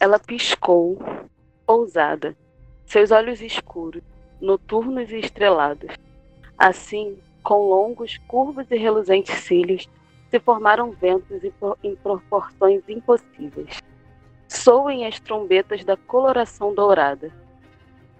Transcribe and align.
Ela 0.00 0.18
piscou, 0.18 0.98
ousada, 1.66 2.36
seus 2.84 3.10
olhos 3.10 3.40
escuros, 3.40 4.02
noturnos 4.40 5.10
e 5.10 5.18
estrelados. 5.18 5.94
Assim, 6.58 7.16
com 7.42 7.68
longos, 7.68 8.18
curvos 8.26 8.66
e 8.70 8.76
reluzentes 8.76 9.34
cílios, 9.40 9.88
se 10.30 10.40
formaram 10.40 10.90
ventos 10.90 11.42
em 11.82 11.94
proporções 11.96 12.82
impossíveis. 12.88 13.82
Soem 14.48 15.06
as 15.06 15.20
trombetas 15.20 15.84
da 15.84 15.96
coloração 15.96 16.74
dourada. 16.74 17.30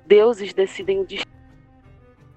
Deuses 0.07 0.55
decidem 0.55 1.01
o. 1.01 1.07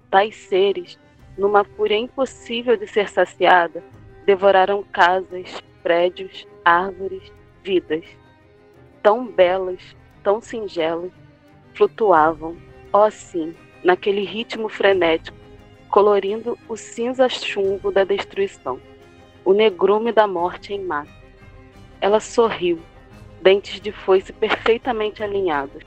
Tais 0.10 0.36
seres, 0.36 0.98
numa 1.38 1.64
fúria 1.64 1.98
impossível 1.98 2.76
de 2.76 2.88
ser 2.88 3.10
saciada, 3.10 3.84
devoraram 4.26 4.84
casas, 4.84 5.62
prédios, 5.84 6.48
árvores, 6.66 7.32
vidas. 7.64 8.04
Tão 9.02 9.25
belas, 9.25 9.95
tão 10.23 10.41
singelas, 10.41 11.12
flutuavam, 11.73 12.58
ó 12.91 13.09
sim, 13.09 13.55
naquele 13.84 14.26
ritmo 14.26 14.67
frenético, 14.67 15.38
colorindo 15.89 16.58
o 16.67 16.76
cinza 16.76 17.30
chumbo 17.30 17.91
da 17.91 18.03
destruição, 18.03 18.80
o 19.45 19.53
negrume 19.53 20.12
da 20.12 20.27
morte 20.27 20.73
em 20.73 20.84
massa. 20.84 21.12
Ela 22.02 22.20
sorriu, 22.20 22.80
dentes 23.41 23.80
de 23.80 23.91
foice 23.91 24.34
perfeitamente 24.34 25.23
alinhados. 25.23 25.84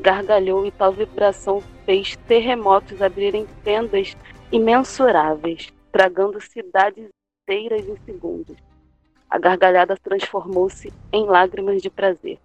Gargalhou 0.00 0.66
e 0.66 0.70
tal 0.70 0.92
vibração 0.92 1.62
fez 1.86 2.16
terremotos 2.26 3.00
abrirem 3.00 3.46
fendas 3.62 4.16
imensuráveis, 4.50 5.72
tragando 5.92 6.40
cidades 6.40 7.08
inteiras 7.42 7.86
em 7.86 7.96
segundos. 8.04 8.56
A 9.30 9.38
gargalhada 9.38 9.96
transformou-se 9.96 10.92
em 11.12 11.24
lágrimas 11.24 11.80
de 11.80 11.88
prazer. 11.88 12.38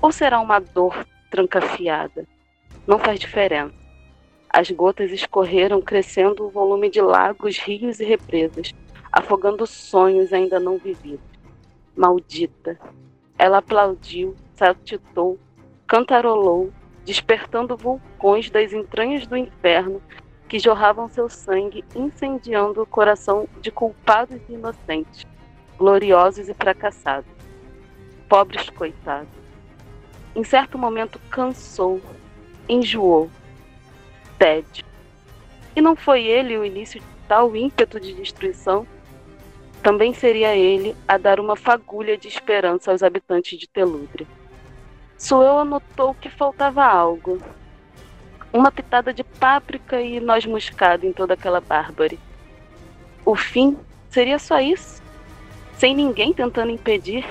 Ou 0.00 0.12
será 0.12 0.40
uma 0.40 0.58
dor 0.58 1.06
trancafiada? 1.30 2.26
Não 2.86 2.98
faz 2.98 3.18
diferença. 3.18 3.74
As 4.48 4.70
gotas 4.70 5.10
escorreram, 5.10 5.80
crescendo 5.80 6.46
o 6.46 6.50
volume 6.50 6.88
de 6.88 7.00
lagos, 7.00 7.58
rios 7.58 7.98
e 7.98 8.04
represas, 8.04 8.72
afogando 9.10 9.66
sonhos 9.66 10.32
ainda 10.32 10.60
não 10.60 10.78
vividos. 10.78 11.24
Maldita! 11.96 12.78
Ela 13.36 13.58
aplaudiu, 13.58 14.36
saltitou, 14.54 15.38
cantarolou, 15.86 16.72
despertando 17.04 17.76
vulcões 17.76 18.48
das 18.48 18.72
entranhas 18.72 19.26
do 19.26 19.36
inferno 19.36 20.00
que 20.48 20.58
jorravam 20.58 21.08
seu 21.08 21.28
sangue, 21.28 21.84
incendiando 21.94 22.82
o 22.82 22.86
coração 22.86 23.48
de 23.60 23.70
culpados 23.70 24.40
e 24.48 24.52
inocentes, 24.52 25.26
gloriosos 25.76 26.48
e 26.48 26.54
fracassados. 26.54 27.30
Pobres 28.28 28.70
coitados. 28.70 29.43
Em 30.34 30.42
certo 30.42 30.76
momento 30.76 31.20
cansou, 31.30 32.00
enjoou, 32.68 33.30
tédio. 34.38 34.84
E 35.76 35.80
não 35.80 35.94
foi 35.94 36.24
ele 36.24 36.56
o 36.56 36.64
início 36.64 37.00
de 37.00 37.06
tal 37.28 37.54
ímpeto 37.54 38.00
de 38.00 38.12
destruição? 38.12 38.86
Também 39.82 40.14
seria 40.14 40.56
ele 40.56 40.96
a 41.06 41.18
dar 41.18 41.38
uma 41.38 41.56
fagulha 41.56 42.16
de 42.16 42.26
esperança 42.26 42.90
aos 42.90 43.02
habitantes 43.02 43.58
de 43.58 43.68
Telúdria. 43.68 44.26
Suel 45.18 45.64
notou 45.64 46.14
que 46.14 46.28
faltava 46.28 46.84
algo. 46.84 47.40
Uma 48.52 48.72
pitada 48.72 49.12
de 49.12 49.22
páprica 49.22 50.00
e 50.00 50.20
noz 50.20 50.46
moscada 50.46 51.06
em 51.06 51.12
toda 51.12 51.34
aquela 51.34 51.60
bárbare. 51.60 52.18
O 53.24 53.34
fim 53.34 53.76
seria 54.10 54.38
só 54.38 54.60
isso? 54.60 55.02
Sem 55.76 55.94
ninguém 55.94 56.32
tentando 56.32 56.70
impedir? 56.70 57.26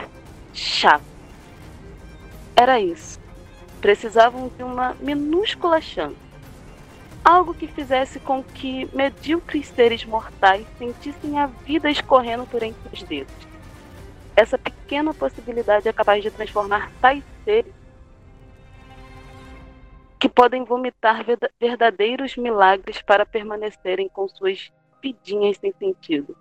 Chato. 0.53 1.12
Era 2.55 2.79
isso. 2.79 3.19
Precisavam 3.81 4.49
de 4.49 4.63
uma 4.63 4.95
minúscula 4.99 5.81
chance 5.81 6.23
algo 7.23 7.53
que 7.53 7.67
fizesse 7.67 8.19
com 8.19 8.43
que 8.43 8.89
medíocres 8.93 9.67
seres 9.67 10.03
mortais 10.03 10.67
sentissem 10.77 11.39
a 11.39 11.47
vida 11.47 11.89
escorrendo 11.89 12.45
por 12.45 12.61
entre 12.61 12.93
os 12.93 13.01
dedos. 13.03 13.33
Essa 14.35 14.57
pequena 14.57 15.13
possibilidade 15.13 15.87
é 15.87 15.93
capaz 15.93 16.21
de 16.21 16.31
transformar 16.31 16.91
tais 16.99 17.23
seres 17.45 17.73
que 20.19 20.27
podem 20.27 20.63
vomitar 20.63 21.23
verdadeiros 21.59 22.35
milagres 22.35 23.01
para 23.01 23.25
permanecerem 23.25 24.09
com 24.09 24.27
suas 24.27 24.71
vidinhas 25.01 25.57
sem 25.57 25.73
sentido. 25.73 26.35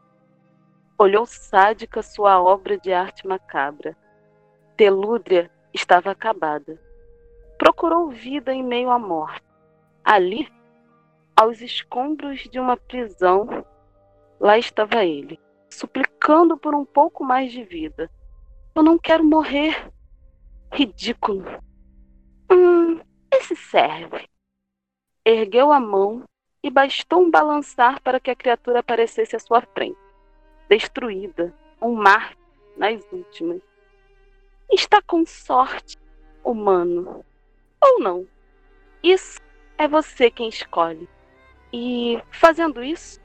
Olhou 0.96 1.26
sádica 1.26 2.02
sua 2.02 2.40
obra 2.40 2.78
de 2.78 2.92
arte 2.92 3.26
macabra. 3.26 3.96
Telúdria 4.76 5.50
estava 5.72 6.10
acabada. 6.10 6.80
Procurou 7.58 8.10
vida 8.10 8.52
em 8.52 8.62
meio 8.62 8.90
à 8.90 8.98
morte. 8.98 9.42
Ali 10.04 10.48
aos 11.36 11.60
escombros 11.60 12.40
de 12.50 12.58
uma 12.60 12.76
prisão, 12.76 13.64
lá 14.38 14.58
estava 14.58 15.04
ele, 15.04 15.40
suplicando 15.70 16.56
por 16.56 16.74
um 16.74 16.84
pouco 16.84 17.24
mais 17.24 17.52
de 17.52 17.64
vida. 17.64 18.10
Eu 18.74 18.82
não 18.82 18.98
quero 18.98 19.24
morrer. 19.24 19.90
Ridículo. 20.72 21.44
Hum, 22.50 23.00
esse 23.32 23.54
serve. 23.54 24.26
Ergueu 25.24 25.70
a 25.70 25.78
mão 25.78 26.24
e 26.62 26.70
bastou 26.70 27.22
um 27.22 27.30
balançar 27.30 28.00
para 28.00 28.20
que 28.20 28.30
a 28.30 28.36
criatura 28.36 28.80
aparecesse 28.80 29.36
à 29.36 29.38
sua 29.38 29.60
frente. 29.60 29.98
Destruída, 30.68 31.54
um 31.80 31.92
mar 31.92 32.36
nas 32.76 33.04
últimas. 33.12 33.60
Está 34.72 35.02
com 35.02 35.26
sorte, 35.26 35.98
humano. 36.42 37.22
Ou 37.78 38.00
não. 38.00 38.26
Isso 39.02 39.38
é 39.76 39.86
você 39.86 40.30
quem 40.30 40.48
escolhe. 40.48 41.06
E 41.70 42.18
fazendo 42.30 42.82
isso, 42.82 43.20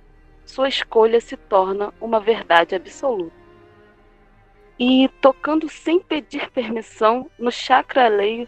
sua 0.46 0.68
escolha 0.68 1.22
se 1.22 1.38
torna 1.38 1.94
uma 2.02 2.20
verdade 2.20 2.76
absoluta. 2.76 3.32
E 4.78 5.08
tocando 5.22 5.70
sem 5.70 6.02
pedir 6.02 6.52
permissão 6.52 7.32
no 7.40 7.52
chakra 7.52 8.06
alheio 8.06 8.48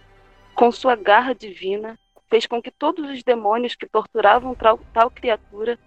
com 0.53 0.69
sua 0.69 0.95
garra 0.95 1.33
divina, 1.33 1.97
fez 2.29 2.45
com 2.45 2.61
que 2.61 2.69
todos 2.69 3.09
os 3.09 3.23
demônios 3.23 3.75
que 3.75 3.87
torturavam 3.87 4.53
tal, 4.53 4.77
tal 4.93 5.09
criatura 5.09 5.79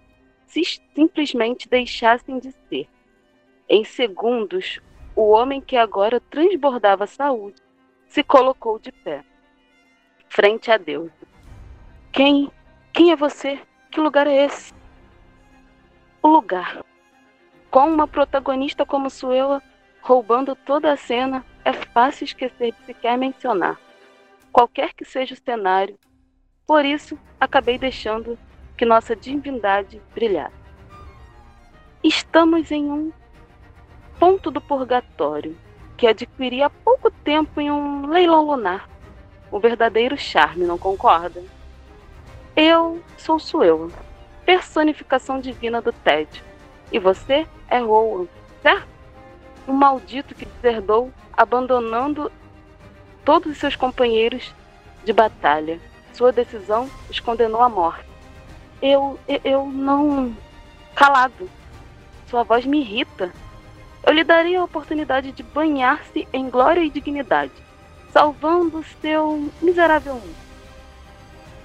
se 0.47 0.63
simplesmente 0.95 1.69
deixassem 1.69 2.39
de 2.39 2.51
ser. 2.67 2.87
Em 3.69 3.83
segundos, 3.83 4.81
o 5.15 5.29
homem 5.29 5.61
que 5.61 5.77
agora 5.77 6.19
transbordava 6.19 7.05
saúde 7.05 7.61
se 8.07 8.23
colocou 8.23 8.79
de 8.79 8.91
pé, 8.91 9.23
frente 10.27 10.71
a 10.71 10.77
Deus. 10.77 11.11
Quem? 12.11 12.51
Quem 12.91 13.11
é 13.11 13.15
você? 13.15 13.59
Que 13.91 13.99
lugar 13.99 14.27
é 14.27 14.45
esse? 14.45 14.73
O 16.21 16.27
lugar. 16.27 16.83
Com 17.69 17.87
uma 17.87 18.07
protagonista 18.07 18.85
como 18.85 19.09
Suela 19.09 19.61
roubando 20.01 20.55
toda 20.55 20.91
a 20.91 20.97
cena, 20.97 21.45
é 21.63 21.73
fácil 21.73 22.25
esquecer 22.25 22.73
de 22.73 22.85
sequer 22.85 23.17
mencionar. 23.17 23.79
Qualquer 24.51 24.93
que 24.93 25.05
seja 25.05 25.33
o 25.33 25.37
cenário, 25.37 25.97
por 26.67 26.85
isso 26.85 27.17
acabei 27.39 27.77
deixando 27.77 28.37
que 28.77 28.85
nossa 28.85 29.15
divindade 29.15 30.01
brilhasse. 30.13 30.55
Estamos 32.03 32.69
em 32.69 32.91
um 32.91 33.11
ponto 34.23 34.49
do 34.49 34.61
purgatório 34.61 35.53
que 35.97 36.07
adquiri 36.07 36.63
há 36.63 36.69
pouco 36.69 37.11
tempo 37.11 37.59
em 37.59 37.69
um 37.69 38.07
leilão 38.07 38.45
lunar. 38.45 38.87
Um 39.51 39.59
verdadeiro 39.59 40.17
charme, 40.17 40.63
não 40.63 40.77
concorda? 40.77 41.43
Eu 42.55 43.03
sou 43.17 43.37
Suela, 43.37 43.89
personificação 44.45 45.41
divina 45.41 45.81
do 45.81 45.91
tédio. 45.91 46.41
E 46.89 46.99
você 46.99 47.45
é 47.67 47.79
Rowan, 47.79 48.25
certo? 48.61 48.87
Um 49.67 49.73
maldito 49.73 50.33
que 50.33 50.45
deserdou, 50.45 51.11
abandonando 51.33 52.31
todos 53.25 53.51
os 53.51 53.57
seus 53.57 53.75
companheiros 53.75 54.55
de 55.03 55.11
batalha. 55.11 55.81
Sua 56.13 56.31
decisão 56.31 56.89
os 57.09 57.19
condenou 57.19 57.61
à 57.61 57.67
morte. 57.67 58.07
Eu, 58.81 59.19
eu 59.43 59.65
não. 59.65 60.33
Calado. 60.95 61.49
Sua 62.29 62.43
voz 62.43 62.65
me 62.65 62.79
irrita. 62.79 63.33
Eu 64.05 64.13
lhe 64.13 64.23
daria 64.23 64.59
a 64.59 64.63
oportunidade 64.63 65.31
de 65.31 65.41
banhar-se 65.41 66.27
em 66.33 66.49
glória 66.49 66.81
e 66.81 66.89
dignidade, 66.89 67.53
salvando 68.11 68.83
seu 69.01 69.49
miserável 69.61 70.15
mundo. 70.15 70.35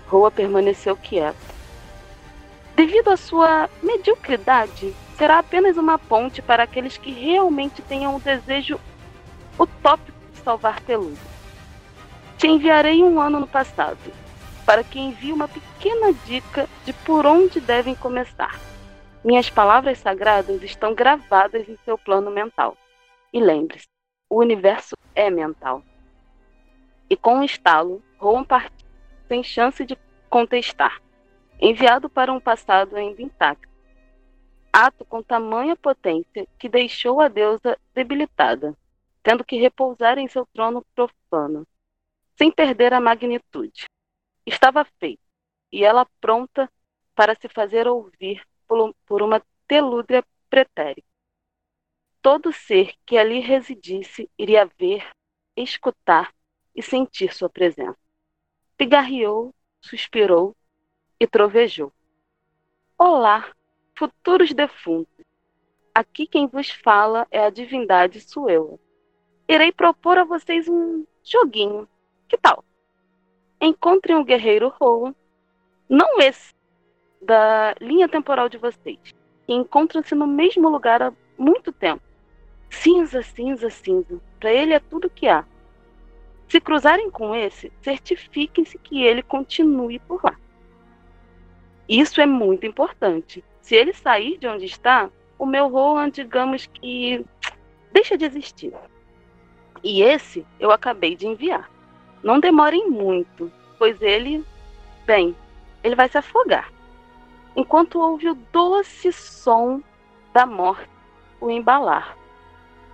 Roa 0.07 0.31
permaneceu 0.31 0.97
quieta. 0.97 1.37
Devido 2.77 3.11
à 3.11 3.17
sua 3.17 3.69
mediocridade, 3.83 4.95
será 5.19 5.41
apenas 5.41 5.77
uma 5.77 5.99
ponte 5.99 6.41
para 6.41 6.63
aqueles 6.63 6.97
que 6.97 7.11
realmente 7.11 7.83
tenham 7.83 8.15
o 8.15 8.21
desejo 8.21 8.79
utópico 9.59 10.17
de 10.33 10.41
salvar 10.41 10.81
Peludo. 10.83 11.19
Te 12.39 12.47
enviarei 12.47 13.03
um 13.03 13.21
ano 13.21 13.41
no 13.41 13.49
passado, 13.49 13.99
para 14.65 14.85
que 14.85 15.01
envie 15.01 15.33
uma 15.33 15.49
pequena 15.49 16.13
dica 16.25 16.69
de 16.85 16.93
por 16.93 17.27
onde 17.27 17.59
devem 17.59 17.97
começar. 17.97 18.55
Minhas 19.29 19.51
palavras 19.51 19.99
sagradas 19.99 20.63
estão 20.63 20.95
gravadas 20.95 21.69
em 21.69 21.77
seu 21.85 21.99
plano 21.99 22.31
mental. 22.31 22.79
E 23.31 23.39
lembre-se, 23.39 23.87
o 24.27 24.39
universo 24.39 24.97
é 25.15 25.29
mental. 25.29 25.83
e 27.11 27.15
com 27.15 27.35
um 27.35 27.45
estalo, 27.45 28.03
Rowan 28.17 28.43
partiu 28.43 28.89
sem 29.29 29.43
chance 29.43 29.85
de 29.85 29.99
contestar, 30.31 31.03
enviado 31.61 32.09
para 32.09 32.33
um 32.33 32.41
passado 32.41 32.97
ainda 32.97 33.21
intacto. 33.21 33.69
Ato 34.73 35.05
com 35.05 35.23
tamanha 35.23 35.77
potência 35.77 36.49
que 36.59 36.67
deixou 36.67 37.21
a 37.21 37.29
deusa 37.29 37.79
debilitada, 37.93 38.75
tendo 39.23 39.45
que 39.45 39.59
repousar 39.59 40.17
em 40.17 40.27
seu 40.27 40.47
trono 40.55 40.83
profano, 40.95 41.67
sem 42.35 42.51
perder 42.51 42.95
a 42.95 43.01
magnitude. 43.01 43.85
Estava 44.47 44.87
feito, 44.99 45.21
e 45.71 45.85
ela 45.85 46.07
pronta 46.19 46.67
para 47.15 47.35
se 47.35 47.47
fazer 47.47 47.87
ouvir 47.87 48.43
por 48.69 49.23
uma 49.23 49.43
telúdria 49.67 50.23
pretérita. 50.51 51.09
Todo 52.21 52.53
ser 52.53 52.95
que 53.07 53.17
ali 53.17 53.41
residisse 53.41 54.31
iria 54.39 54.71
ver, 54.79 55.09
escutar 55.57 56.35
e 56.75 56.83
sentir 56.83 57.35
sua 57.35 57.49
presença. 57.49 57.97
Pigarreou, 58.77 59.55
suspirou 59.81 60.55
e 61.19 61.27
trovejou. 61.27 61.93
Olá, 62.97 63.51
futuros 63.97 64.53
defuntos. 64.53 65.25
Aqui 65.95 66.27
quem 66.27 66.47
vos 66.47 66.71
fala 66.71 67.27
é 67.31 67.41
a 67.41 67.51
divindade 67.51 68.21
Suela. 68.21 68.79
Irei 69.49 69.73
propor 69.73 70.19
a 70.19 70.25
vocês 70.25 70.69
um 70.69 71.07
joguinho. 71.25 71.89
Que 72.29 72.37
tal? 72.37 72.65
Encontrem 73.61 74.17
o 74.17 74.25
guerreiro 74.25 74.69
Rowan, 74.69 75.15
não 75.89 76.21
esse, 76.21 76.55
da 77.21 77.75
linha 77.81 78.09
temporal 78.09 78.49
de 78.49 78.59
vocês, 78.59 78.99
que 79.47 79.53
encontram-se 79.53 80.15
no 80.15 80.27
mesmo 80.27 80.69
lugar 80.69 81.03
há 81.03 81.13
muito 81.37 81.73
tempo. 81.73 82.03
Cinza, 82.71 83.23
cinza, 83.23 83.71
cinza. 83.71 84.21
Para 84.39 84.53
ele 84.53 84.75
é 84.75 84.81
tudo 84.81 85.11
que 85.11 85.27
há. 85.27 85.45
Se 86.49 86.61
cruzarem 86.61 87.11
com 87.11 87.35
esse, 87.35 87.73
certifiquem-se 87.83 88.79
que 88.79 89.03
ele 89.03 89.23
continue 89.23 89.99
por 90.01 90.25
lá. 90.25 90.37
Isso 91.89 92.21
é 92.21 92.27
muito 92.27 92.67
importante. 92.67 93.45
Se 93.61 93.75
ele 93.75 93.93
sair 93.93 94.39
de 94.39 94.47
onde 94.47 94.65
está, 94.65 95.11
o 95.39 95.47
meu 95.47 95.69
Roland, 95.69 96.11
digamos 96.11 96.67
que 96.67 97.25
deixa 97.93 98.17
de 98.17 98.25
existir. 98.25 98.73
E 99.83 100.03
esse 100.03 100.45
eu 100.59 100.71
acabei 100.71 101.15
de 101.15 101.27
enviar. 101.27 101.71
Não 102.23 102.41
demorem 102.41 102.91
muito, 102.91 103.53
pois 103.79 104.01
ele, 104.01 104.45
bem, 105.07 105.37
ele 105.85 105.95
vai 105.95 106.09
se 106.09 106.19
afogar. 106.19 106.73
Enquanto 107.57 107.99
ouve 107.99 108.29
o 108.29 108.35
doce 108.35 109.13
som 109.13 109.83
da 110.33 110.47
morte 110.47 110.89
o 111.41 111.51
embalar. 111.51 112.17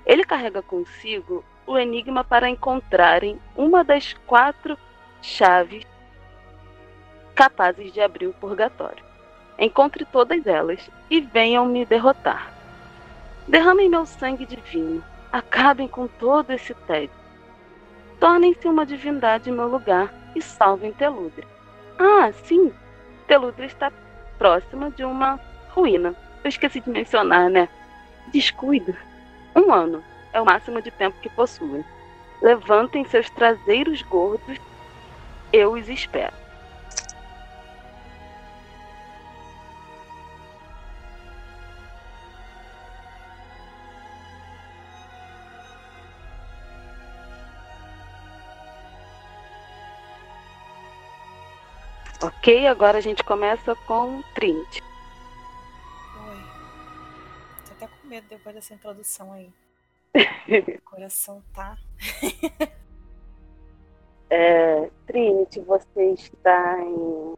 Ele 0.07 0.25
carrega 0.25 0.63
consigo 0.63 1.45
o 1.67 1.79
enigma 1.79 2.23
para 2.23 2.49
encontrarem 2.49 3.41
uma 3.57 3.83
das 3.83 4.13
quatro 4.27 4.77
chaves 5.23 5.85
capazes 7.35 7.93
de 7.93 8.01
abrir 8.01 8.27
o 8.27 8.35
purgatório. 8.35 9.03
Encontre 9.59 10.05
todas 10.05 10.47
elas 10.47 10.91
e 11.11 11.21
venham 11.21 11.67
me 11.67 11.85
derrotar. 11.87 12.53
Derramem 13.49 13.89
meu 13.89 14.05
sangue 14.07 14.47
divino, 14.47 15.03
acabem 15.33 15.89
com 15.89 16.07
todo 16.07 16.51
esse 16.51 16.75
tédio. 16.75 17.25
Tornem-se 18.21 18.67
uma 18.69 18.87
divindade 18.87 19.51
em 19.51 19.53
meu 19.53 19.69
lugar 19.69 20.13
e 20.35 20.43
salvem 20.43 20.93
Teludre. 20.93 21.47
Ah, 21.99 22.33
sim, 22.33 22.73
Teludre 23.27 23.67
está 23.67 23.91
próxima 24.39 24.91
de 24.91 25.05
uma 25.05 25.41
ruína. 25.71 26.15
Eu 26.43 26.49
esqueci 26.49 26.81
de 26.81 26.91
mencionar, 26.91 27.49
né? 27.49 27.69
Descuido. 28.29 28.95
Um 29.55 29.73
ano 29.73 30.03
é 30.33 30.41
o 30.41 30.45
máximo 30.45 30.83
de 30.83 30.91
tempo 30.91 31.17
que 31.21 31.29
possuem. 31.29 31.85
Levantem 32.43 33.05
seus 33.07 33.31
traseiros 33.31 34.03
gordos, 34.03 34.59
eu 35.53 35.73
os 35.73 35.89
espero. 35.89 36.44
Ok, 52.27 52.67
agora 52.67 52.97
a 52.97 53.01
gente 53.03 53.23
começa 53.23 53.77
com 53.87 54.23
Trinity. 54.35 54.83
Oi. 56.27 56.37
Tô 57.67 57.73
até 57.73 57.87
com 57.87 58.07
medo 58.07 58.27
depois 58.29 58.55
dessa 58.55 58.73
introdução 58.73 59.31
aí. 59.31 59.53
o 60.79 60.81
coração 60.81 61.43
tá. 61.53 61.77
é, 64.31 64.91
Trinity, 65.07 65.61
você 65.61 66.13
está 66.13 66.81
em. 66.81 67.35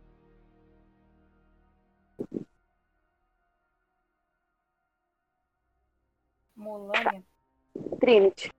Mulânia? 6.55 7.25
Trinity. 7.99 8.53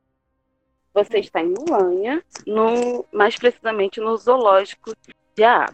Você 0.94 1.20
está 1.20 1.42
em 1.42 1.54
Mulânia, 1.58 2.22
no, 2.46 3.06
mais 3.14 3.38
precisamente 3.38 4.02
no 4.02 4.18
zoológico 4.18 4.94
de 5.34 5.44
Aá. 5.46 5.72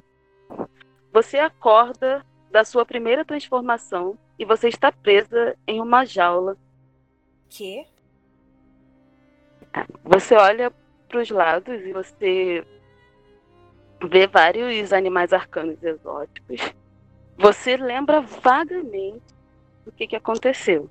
Você 1.14 1.38
acorda 1.38 2.26
da 2.50 2.66
sua 2.66 2.84
primeira 2.84 3.24
transformação 3.24 4.18
e 4.38 4.44
você 4.44 4.68
está 4.68 4.92
presa 4.92 5.56
em 5.68 5.80
uma 5.80 6.06
jaula. 6.06 6.58
Que? 7.48 7.86
Você 10.04 10.34
olha 10.34 10.74
para 11.08 11.22
os 11.22 11.30
lados 11.30 11.82
e 11.82 11.94
você 11.94 12.66
vê 14.10 14.26
vários 14.26 14.92
animais 14.92 15.32
arcanos 15.32 15.82
exóticos. 15.84 16.74
Você 17.38 17.78
lembra 17.78 18.20
vagamente 18.20 19.22
do 19.86 19.92
que, 19.92 20.08
que 20.08 20.16
aconteceu. 20.16 20.90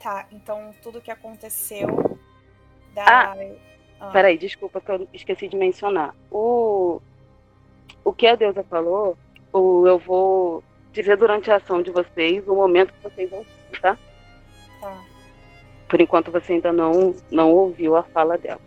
Tá, 0.00 0.26
então 0.32 0.74
tudo 0.82 1.00
que 1.00 1.12
aconteceu 1.12 2.18
da. 2.92 3.04
Ah, 3.04 3.36
ah. 4.00 4.10
Peraí, 4.10 4.36
desculpa 4.36 4.80
que 4.80 4.90
eu 4.90 5.08
esqueci 5.12 5.48
de 5.48 5.56
mencionar. 5.56 6.14
O 6.30 7.00
o 8.04 8.12
que 8.12 8.26
a 8.26 8.34
deusa 8.34 8.62
falou, 8.64 9.16
ou 9.52 9.86
eu 9.86 9.98
vou 9.98 10.62
dizer 10.92 11.16
durante 11.16 11.50
a 11.50 11.56
ação 11.56 11.82
de 11.82 11.90
vocês 11.90 12.46
o 12.48 12.54
momento 12.54 12.92
que 12.92 13.02
vocês 13.02 13.30
vão 13.30 13.44
tá? 13.80 13.98
Tá. 14.80 15.04
Por 15.88 16.00
enquanto 16.00 16.30
você 16.30 16.54
ainda 16.54 16.72
não, 16.72 17.14
não 17.30 17.52
ouviu 17.52 17.96
a 17.96 18.02
fala 18.02 18.36
dela. 18.36 18.60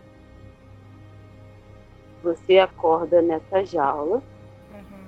Você 2.23 2.59
acorda 2.59 3.21
nessa 3.21 3.63
jaula. 3.65 4.23
Uhum. 4.71 5.07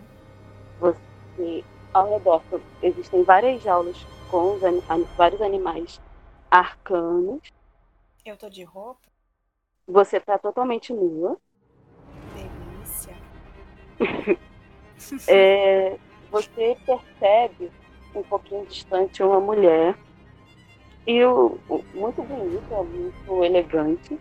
Você, 0.80 1.64
ao 1.94 2.10
redor, 2.10 2.42
existem 2.82 3.24
várias 3.24 3.62
jaulas 3.62 4.06
com 4.30 4.58
vários 5.16 5.42
animais 5.42 6.02
arcanos. 6.50 7.42
Eu 8.26 8.38
tô 8.38 8.50
de 8.50 8.64
roupa? 8.64 9.02
Você 9.88 10.20
tá 10.20 10.38
totalmente 10.38 10.94
nua. 10.94 11.38
é, 15.28 15.98
você 16.32 16.78
percebe 16.86 17.72
um 18.16 18.24
pouquinho 18.24 18.66
distante 18.66 19.24
uma 19.24 19.40
mulher 19.40 19.96
e 21.06 21.24
o, 21.24 21.60
muito 21.94 22.22
bonita, 22.24 22.84
muito 22.84 23.44
elegante, 23.44 24.18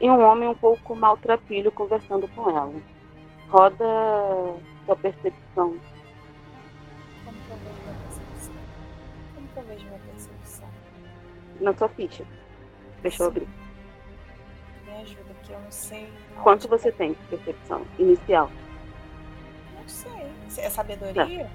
e 0.00 0.10
um 0.10 0.20
homem 0.20 0.48
um 0.48 0.54
pouco 0.54 0.94
maltrapilho 0.94 1.70
conversando 1.70 2.28
com 2.28 2.50
ela. 2.50 2.74
Roda 3.48 3.84
sua 4.84 4.96
percepção. 4.96 5.76
Como 7.24 7.38
que 7.38 7.50
eu 7.50 7.56
vejo 7.56 7.84
minha 7.84 7.94
percepção? 7.94 8.54
Como 9.34 9.48
que 9.48 9.58
eu 9.58 9.62
vejo 9.64 9.86
minha 9.86 9.98
percepção? 10.00 10.68
Na 11.60 11.74
sua 11.74 11.88
ficha. 11.88 12.24
Deixa 13.02 13.22
eu 13.22 13.26
abrir. 13.28 13.48
Me 14.86 14.92
ajuda, 15.02 15.34
que 15.44 15.52
eu 15.52 15.60
não 15.60 15.70
sei. 15.70 16.08
Quanto 16.42 16.68
você 16.68 16.90
tem 16.92 17.12
de 17.12 17.18
percepção 17.28 17.82
inicial? 17.98 18.50
Sei. 19.88 20.30
É 20.58 20.70
sabedoria? 20.70 21.50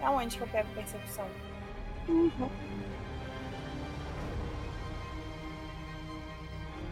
Não. 0.00 0.08
Aonde 0.08 0.36
que 0.36 0.42
eu 0.42 0.48
pego 0.48 0.68
percepção? 0.74 1.26
Uhum. 2.08 2.50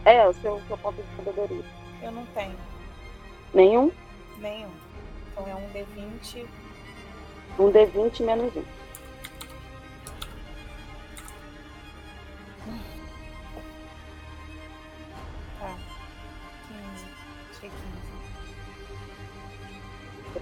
É, 0.05 0.27
o 0.27 0.33
seu, 0.33 0.61
seu 0.67 0.77
ponto 0.77 1.01
de 1.01 1.15
sabedoria. 1.15 1.63
Eu 2.01 2.11
não 2.11 2.25
tenho. 2.27 2.55
Nenhum? 3.53 3.91
Nenhum. 4.37 4.71
Então 5.31 5.47
é 5.47 5.55
um 5.55 5.69
D20. 5.69 6.45
Um 7.59 7.71
D20 7.71 8.23
menos 8.23 8.55
um. 8.55 8.76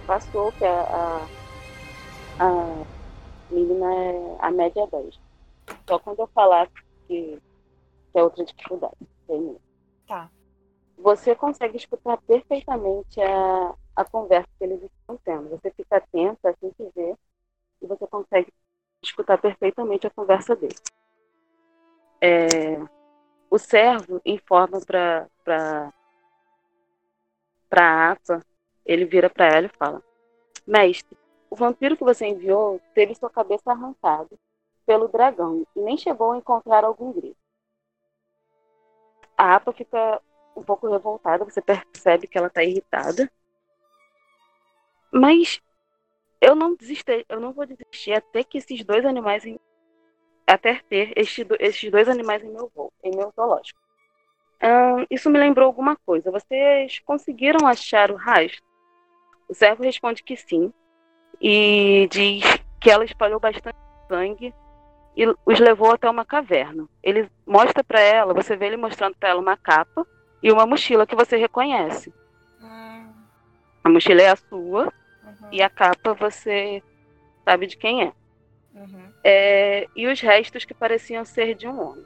Passou, 0.05 0.51
que 0.53 0.65
a, 0.65 0.81
a, 0.81 1.27
a 2.39 2.85
menina 3.51 3.93
é 3.93 4.38
a 4.39 4.51
média 4.51 4.83
é 4.83 4.88
10. 4.88 5.19
Só 5.88 6.00
quando 6.00 6.19
eu 6.19 6.27
falar 6.27 6.67
que, 7.07 7.39
que 8.12 8.19
é 8.19 8.24
outra 8.24 8.43
dificuldade. 8.45 8.95
Tá. 10.07 10.29
Você 10.97 11.35
consegue 11.35 11.77
escutar 11.77 12.17
perfeitamente 12.21 13.19
a, 13.21 13.75
a 13.95 14.05
conversa 14.05 14.47
que 14.57 14.63
eles 14.63 14.81
estão 14.83 15.17
tendo. 15.24 15.50
Você 15.50 15.71
fica 15.71 15.97
atenta 15.97 16.50
assim 16.50 16.71
que 16.77 16.89
vê 16.95 17.15
e 17.81 17.88
você 17.88 18.07
consegue 18.07 18.53
escutar 19.03 19.38
perfeitamente 19.38 20.07
a 20.07 20.12
conversa 20.12 20.55
deles. 20.55 20.81
É, 22.21 22.79
o 23.50 23.57
servo 23.57 24.21
informa 24.25 24.79
para 24.81 25.27
para 25.43 25.91
a 27.71 28.12
APA, 28.12 28.41
ele 28.86 29.06
vira 29.06 29.30
para 29.30 29.48
ela 29.48 29.68
e 29.68 29.77
fala: 29.77 30.04
Mestre, 30.65 31.18
o 31.50 31.56
vampiro 31.56 31.98
que 31.98 32.04
você 32.04 32.25
enviou 32.27 32.82
teve 32.94 33.15
sua 33.15 33.30
cabeça 33.30 33.72
arrancada 33.72 34.36
pelo 34.86 35.08
dragão 35.08 35.65
e 35.75 35.80
nem 35.82 35.98
chegou 35.98 36.32
a 36.32 36.38
encontrar 36.38 36.84
algum 36.84 37.12
grito. 37.12 37.38
A 39.38 39.56
APA 39.56 39.74
fica 39.74 40.22
um 40.56 40.63
pouco 40.63 40.89
revoltada, 40.89 41.44
você 41.44 41.62
percebe 41.62 42.27
que 42.27 42.38
ela 42.38 42.48
está 42.48 42.63
irritada. 42.63 43.30
Mas 45.12 45.62
eu 46.39 46.56
não 46.56 46.75
desisti, 46.75 47.25
eu 47.27 47.39
não 47.39 47.51
vou 47.51 47.65
desistir 47.65 48.13
até 48.13 48.44
que 48.44 48.58
esses 48.58 48.84
dois 48.84 49.06
animais 49.06 49.44
até 50.48 50.82
ter 50.88 51.12
este, 51.15 51.46
estes 51.60 51.89
dois 51.89 52.08
animais 52.08 52.44
em 52.44 52.51
meu 52.51 52.72
voo, 52.75 52.94
em 53.04 53.15
meu 53.15 53.32
zoológico. 53.36 53.80
Hum, 54.62 55.06
isso 55.10 55.30
me 55.30 55.39
lembrou 55.39 55.65
alguma 55.65 55.96
coisa. 55.96 56.32
Vocês 56.32 57.00
conseguiram 57.00 57.68
achar 57.68 58.12
o 58.12 58.15
rastro? 58.15 58.63
O 59.47 59.53
servo 59.53 59.83
responde 59.83 60.23
que 60.23 60.35
sim 60.35 60.73
e 61.39 62.07
diz 62.11 62.43
que 62.79 62.89
ela 62.89 63.05
espalhou 63.05 63.39
bastante 63.39 63.77
sangue 64.07 64.53
e 65.15 65.25
os 65.45 65.59
levou 65.59 65.91
até 65.91 66.09
uma 66.09 66.25
caverna. 66.25 66.87
Ele 67.01 67.29
mostra 67.45 67.83
para 67.83 67.99
ela, 67.99 68.33
você 68.33 68.55
vê 68.55 68.67
ele 68.67 68.77
mostrando 68.77 69.15
para 69.15 69.29
ela 69.29 69.39
uma 69.39 69.55
capa 69.55 70.05
e 70.43 70.51
uma 70.51 70.65
mochila 70.65 71.07
que 71.07 71.15
você 71.15 71.37
reconhece. 71.37 72.13
Hum. 72.61 73.13
A 73.83 73.89
mochila 73.89 74.21
é 74.21 74.29
a 74.29 74.35
sua 74.35 74.85
uhum. 75.23 75.49
e 75.51 75.61
a 75.61 75.69
capa 75.69 76.13
você 76.13 76.83
sabe 77.43 77.67
de 77.67 77.77
quem 77.77 78.03
é. 78.03 78.13
Uhum. 78.73 79.09
é. 79.23 79.87
E 79.95 80.07
os 80.07 80.19
restos 80.19 80.65
que 80.65 80.73
pareciam 80.73 81.23
ser 81.23 81.55
de 81.55 81.67
um 81.67 81.79
homem. 81.79 82.05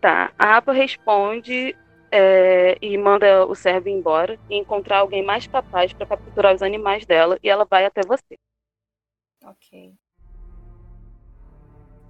Tá. 0.00 0.30
A 0.38 0.58
Apa 0.58 0.72
responde 0.72 1.74
é, 2.16 2.78
e 2.80 2.96
manda 2.96 3.44
o 3.44 3.56
servo 3.56 3.88
embora 3.88 4.38
e 4.48 4.56
encontrar 4.56 4.98
alguém 4.98 5.24
mais 5.24 5.48
capaz 5.48 5.92
para 5.92 6.06
capturar 6.06 6.54
os 6.54 6.62
animais 6.62 7.04
dela 7.04 7.36
e 7.42 7.50
ela 7.50 7.64
vai 7.64 7.84
até 7.84 8.02
você. 8.02 8.38
Ok. 9.44 9.92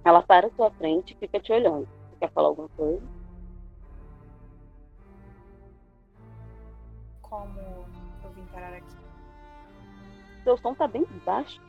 Ela 0.05 0.21
para 0.21 0.45
à 0.45 0.51
sua 0.51 0.69
frente 0.69 1.13
e 1.13 1.17
fica 1.17 1.39
te 1.39 1.51
olhando. 1.51 1.87
Você 1.87 2.17
quer 2.19 2.31
falar 2.31 2.49
alguma 2.49 2.69
coisa? 2.69 3.01
Como 7.23 7.59
eu 7.59 8.29
vim 8.29 8.45
parar 8.53 8.73
aqui? 8.73 8.95
Seu 10.43 10.55
som 10.57 10.75
tá 10.75 10.87
bem 10.87 11.03
baixo. 11.25 11.59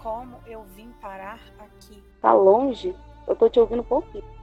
Como 0.00 0.38
eu 0.46 0.62
vim 0.76 0.92
parar 1.00 1.40
aqui? 1.58 2.00
Tá 2.20 2.32
longe? 2.32 2.94
Eu 3.26 3.34
tô 3.34 3.50
te 3.50 3.58
ouvindo 3.58 3.80
um 3.80 3.84
pouquinho. 3.84 4.33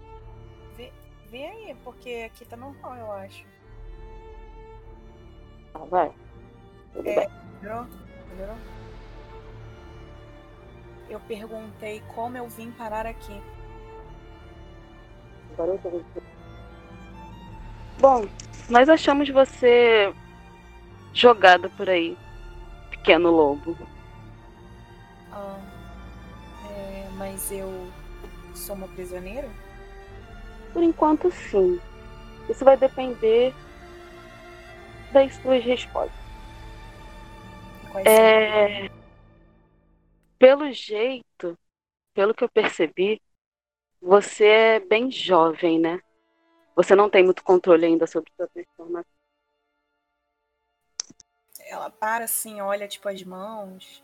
Vê, 1.31 1.37
vê 1.37 1.45
aí, 1.45 1.75
porque 1.81 2.29
aqui 2.29 2.43
tá 2.43 2.57
normal, 2.57 2.95
eu 2.97 3.11
acho. 3.13 3.45
Ah, 5.73 5.85
vai. 5.89 6.11
Tudo 6.91 7.07
é, 7.07 7.29
melhorou? 7.61 7.87
Melhorou? 8.29 8.57
Eu 11.09 11.19
perguntei 11.21 12.01
como 12.13 12.37
eu 12.37 12.49
vim 12.49 12.71
parar 12.71 13.05
aqui. 13.05 13.41
Agora 15.53 15.71
eu 15.71 15.79
tô 15.79 16.21
Bom, 17.99 18.27
nós 18.69 18.89
achamos 18.89 19.29
você 19.29 20.13
jogada 21.13 21.69
por 21.69 21.89
aí, 21.89 22.17
pequeno 22.89 23.31
lobo. 23.31 23.77
Ah, 25.31 25.59
é, 26.69 27.09
mas 27.17 27.51
eu 27.51 27.69
sou 28.53 28.75
uma 28.75 28.87
prisioneira? 28.89 29.49
Por 30.73 30.83
enquanto, 30.83 31.29
sim. 31.31 31.79
Isso 32.49 32.63
vai 32.65 32.77
depender 32.77 33.53
das 35.11 35.33
suas 35.35 35.63
respostas. 35.63 36.21
É, 38.05 38.89
pelo 40.39 40.71
jeito, 40.71 41.57
pelo 42.13 42.33
que 42.33 42.43
eu 42.43 42.49
percebi, 42.49 43.21
você 44.01 44.45
é 44.45 44.79
bem 44.79 45.11
jovem, 45.11 45.79
né? 45.79 46.01
Você 46.75 46.95
não 46.95 47.09
tem 47.09 47.23
muito 47.23 47.43
controle 47.43 47.85
ainda 47.85 48.07
sobre 48.07 48.31
sua 48.35 48.47
transformação. 48.47 49.11
Ela 51.59 51.89
para 51.89 52.25
assim, 52.25 52.59
olha 52.59 52.87
tipo 52.87 53.07
as 53.07 53.21
mãos, 53.23 54.03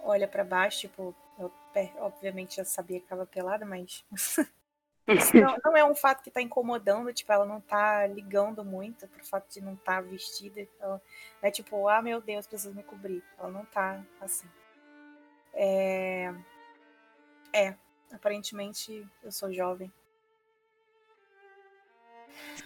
olha 0.00 0.28
para 0.28 0.44
baixo, 0.44 0.80
tipo, 0.80 1.14
eu 1.38 1.52
obviamente 1.98 2.56
já 2.56 2.64
sabia 2.64 2.98
que 2.98 3.06
estava 3.06 3.26
pelada, 3.26 3.66
mas 3.66 4.04
não, 5.34 5.56
não, 5.62 5.76
é 5.76 5.84
um 5.84 5.94
fato 5.94 6.22
que 6.22 6.30
está 6.30 6.40
incomodando, 6.40 7.12
tipo, 7.12 7.30
ela 7.30 7.44
não 7.44 7.58
está 7.58 8.06
ligando 8.06 8.64
muito 8.64 9.06
pro 9.06 9.24
fato 9.24 9.52
de 9.52 9.60
não 9.60 9.74
estar 9.74 9.96
tá 9.96 10.00
vestida. 10.00 10.66
Ela, 10.80 11.00
é 11.42 11.50
tipo, 11.50 11.88
ah, 11.88 12.00
meu 12.00 12.20
Deus, 12.20 12.46
preciso 12.46 12.74
me 12.74 12.82
cobrir. 12.82 13.22
Ela 13.38 13.50
não 13.50 13.62
está 13.62 14.02
assim. 14.20 14.48
É... 15.52 16.34
é, 17.52 17.74
aparentemente 18.12 19.06
eu 19.22 19.30
sou 19.30 19.52
jovem. 19.52 19.92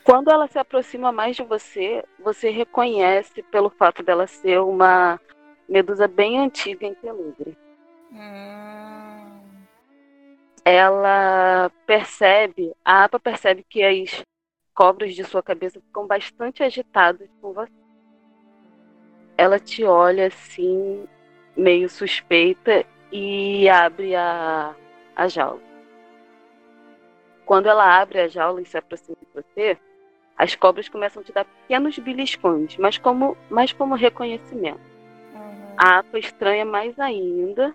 Quando 0.05 0.31
ela 0.31 0.47
se 0.47 0.59
aproxima 0.59 1.13
mais 1.13 1.37
de 1.37 1.43
você, 1.43 2.05
você 2.19 2.51
reconhece 2.51 3.43
pelo 3.43 3.69
fato 3.69 4.03
dela 4.03 4.27
ser 4.27 4.61
uma 4.61 5.21
medusa 5.69 6.09
bem 6.09 6.39
antiga 6.39 6.87
em 6.87 6.95
Telugre. 6.95 7.59
Hum. 8.11 8.98
Ela 10.65 11.71
percebe, 11.87 12.75
a 12.85 13.05
APA 13.05 13.19
percebe 13.19 13.65
que 13.69 13.83
as 13.83 14.23
cobras 14.75 15.15
de 15.15 15.25
sua 15.25 15.43
cabeça 15.43 15.81
ficam 15.81 16.07
bastante 16.07 16.63
agitadas 16.63 17.29
com 17.41 17.53
você. 17.53 17.73
Ela 19.37 19.59
te 19.59 19.85
olha 19.85 20.27
assim 20.27 21.07
meio 21.57 21.89
suspeita 21.89 22.85
e 23.11 23.69
abre 23.69 24.15
a, 24.15 24.75
a 25.17 25.29
jaula. 25.29 25.61
Quando 27.45 27.67
ela 27.67 28.01
abre 28.01 28.21
a 28.21 28.29
jaula 28.29 28.61
e 28.61 28.67
se 28.67 28.77
aproxima 28.77 29.17
de 29.21 29.43
você, 29.43 29.79
as 30.37 30.55
cobras 30.55 30.89
começam 30.89 31.23
a 31.23 31.25
te 31.25 31.33
dar 31.33 31.45
pequenos 31.45 31.99
beliscões, 31.99 32.77
mas 32.77 32.99
como, 32.99 33.37
mas 33.51 33.73
como 33.73 33.97
reconhecimento. 33.97 34.81
Uhum. 35.35 35.75
A 35.77 35.99
apa 35.99 36.19
estranha 36.19 36.65
mais 36.65 36.99
ainda 37.01 37.75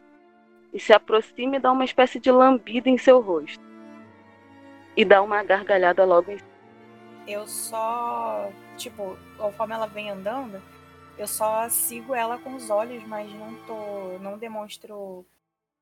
e 0.74 0.80
se 0.80 0.92
aproxima 0.92 1.56
e 1.56 1.60
dá 1.60 1.72
uma 1.72 1.86
espécie 1.86 2.20
de 2.20 2.32
lambida 2.32 2.90
em 2.90 2.98
seu 2.98 3.22
rosto. 3.22 3.64
E 4.98 5.06
dá 5.06 5.22
uma 5.22 5.44
gargalhada 5.44 6.04
logo 6.04 6.32
em 6.32 6.40
Eu 7.28 7.48
só, 7.48 8.50
tipo, 8.78 9.18
conforme 9.38 9.74
ela 9.74 9.88
vem 9.88 10.10
andando, 10.10 10.62
eu 11.18 11.28
só 11.28 11.70
sigo 11.70 12.16
ela 12.16 12.38
com 12.38 12.56
os 12.56 12.70
olhos, 12.70 13.04
mas 13.06 13.32
não 13.34 13.56
tô. 13.66 14.20
não 14.20 14.38
demonstro 14.38 15.26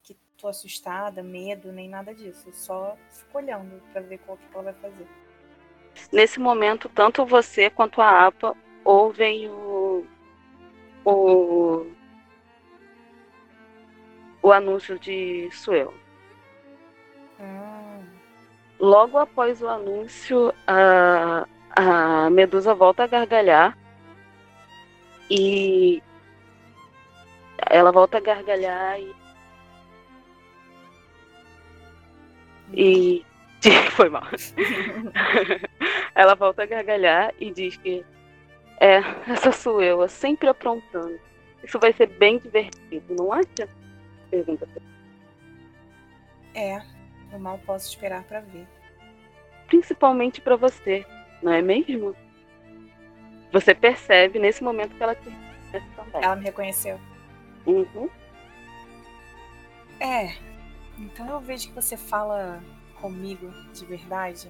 que 0.04 0.16
tô 0.38 0.48
assustada, 0.48 1.24
medo, 1.24 1.72
nem 1.72 1.90
nada 1.90 2.14
disso. 2.14 2.50
Eu 2.50 2.54
só 2.54 2.98
fico 3.10 3.38
olhando 3.38 3.82
para 3.94 4.02
ver 4.02 4.20
qual 4.20 4.38
que 4.38 4.44
ela 4.54 4.64
vai 4.64 4.74
fazer. 4.74 5.08
Nesse 6.12 6.40
momento, 6.40 6.90
tanto 6.90 7.26
você 7.26 7.70
quanto 7.70 8.02
a 8.02 8.28
APA 8.28 8.56
ouvem 8.84 9.50
o, 9.50 10.06
o, 11.06 11.86
o 14.42 14.52
anúncio 14.52 14.98
de 15.00 15.50
Suel. 15.52 15.94
Hum. 17.40 18.06
Logo 18.80 19.18
após 19.18 19.62
o 19.62 19.68
anúncio, 19.68 20.54
a, 20.66 21.48
a 21.76 22.30
Medusa 22.30 22.74
volta 22.74 23.04
a 23.04 23.08
gargalhar 23.08 23.78
e 25.30 26.02
ela 27.70 27.92
volta 27.92 28.18
a 28.18 28.22
gargalhar 28.22 29.00
e. 29.00 29.16
E. 32.74 33.26
Foi 33.92 34.10
mal. 34.10 34.24
ela 36.16 36.36
volta 36.36 36.64
a 36.64 36.66
gargalhar 36.66 37.34
e 37.40 37.52
diz 37.52 37.78
que. 37.78 38.04
É, 38.80 38.98
essa 39.28 39.52
sou 39.52 39.82
eu, 39.82 40.08
sempre 40.10 40.50
aprontando. 40.50 41.20
Isso 41.64 41.78
vai 41.80 41.94
ser 41.94 42.08
bem 42.08 42.40
divertido, 42.40 43.14
não 43.14 43.32
acha? 43.32 43.70
Pergunta. 44.32 44.68
É, 46.56 46.82
eu 47.32 47.40
mal 47.40 47.60
posso 47.60 47.90
esperar 47.90 48.24
para 48.24 48.40
ver. 48.40 48.66
Principalmente 49.68 50.42
para 50.42 50.56
você, 50.56 51.06
não 51.44 51.52
é 51.52 51.62
mesmo? 51.62 52.16
Você 53.52 53.76
percebe 53.76 54.40
nesse 54.40 54.64
momento 54.64 54.96
que 54.96 55.04
ela 55.04 55.16
te 55.16 55.30
reconhece 55.30 55.96
também. 55.96 56.24
Ela 56.24 56.36
me 56.36 56.44
reconheceu. 56.44 57.00
Uhum. 57.66 58.10
É. 60.00 60.36
Então 60.98 61.28
eu 61.30 61.40
vejo 61.40 61.68
que 61.68 61.76
você 61.76 61.98
fala 61.98 62.64
comigo 63.00 63.52
de 63.74 63.86
verdade? 63.86 64.50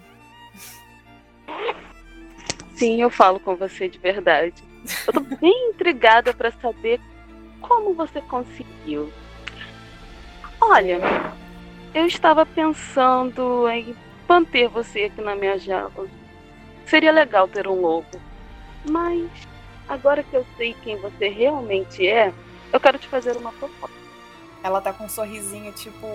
Sim, 2.75 3.01
eu 3.01 3.09
falo 3.09 3.39
com 3.39 3.55
você 3.55 3.87
de 3.87 3.97
verdade. 3.97 4.63
Eu 5.07 5.13
tô 5.13 5.19
bem 5.19 5.69
intrigada 5.69 6.33
para 6.33 6.51
saber 6.51 6.99
como 7.61 7.93
você 7.93 8.21
conseguiu. 8.21 9.11
Olha, 10.61 10.99
eu 11.93 12.05
estava 12.05 12.45
pensando 12.45 13.67
em 13.67 13.95
manter 14.29 14.69
você 14.69 15.05
aqui 15.05 15.19
na 15.19 15.35
minha 15.35 15.57
jaula. 15.57 16.07
Seria 16.85 17.11
legal 17.11 17.47
ter 17.47 17.67
um 17.67 17.81
lobo. 17.81 18.21
Mas 18.87 19.29
agora 19.89 20.23
que 20.23 20.35
eu 20.35 20.45
sei 20.57 20.75
quem 20.75 20.97
você 20.97 21.27
realmente 21.27 22.07
é, 22.07 22.31
eu 22.71 22.79
quero 22.79 22.99
te 22.99 23.07
fazer 23.07 23.35
uma 23.35 23.51
proposta. 23.51 23.97
Ela 24.63 24.79
tá 24.79 24.93
com 24.93 25.05
um 25.05 25.09
sorrisinho, 25.09 25.73
tipo, 25.73 26.07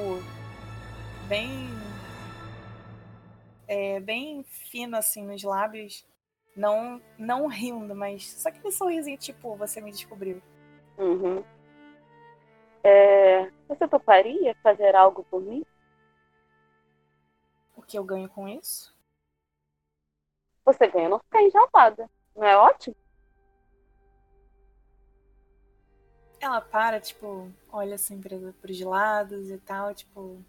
bem. 1.27 1.69
É, 3.67 3.99
bem 3.99 4.45
fino, 4.45 4.97
assim, 4.97 5.27
nos 5.27 5.43
lábios. 5.43 6.07
Não, 6.57 7.03
não 7.19 7.49
rindo, 7.49 7.95
mas 7.95 8.31
só 8.31 8.49
aquele 8.49 8.71
sorrisinho, 8.71 9.19
tipo, 9.19 9.57
você 9.57 9.81
me 9.81 9.91
descobriu. 9.91 10.41
Uhum. 10.97 11.43
É, 12.89 13.51
você 13.67 13.89
toparia 13.89 14.55
fazer 14.63 14.95
algo 14.95 15.25
por 15.25 15.43
mim? 15.43 15.67
O 17.75 17.83
que 17.83 17.99
eu 17.99 18.05
ganho 18.05 18.29
com 18.29 18.49
isso? 18.49 18.95
Você 20.65 20.87
ganha 20.87 21.09
não 21.09 21.19
ficar 21.19 21.43
enjaulada. 21.43 22.09
Não 22.37 22.47
é 22.47 22.57
ótimo? 22.57 22.95
Ela 26.39 26.61
para, 26.61 27.01
tipo, 27.01 27.53
olha 27.73 27.97
assim 27.97 28.21
para 28.21 28.37
os 28.37 28.81
lados 28.81 29.51
e 29.51 29.59
tal, 29.59 29.93
tipo. 29.93 30.41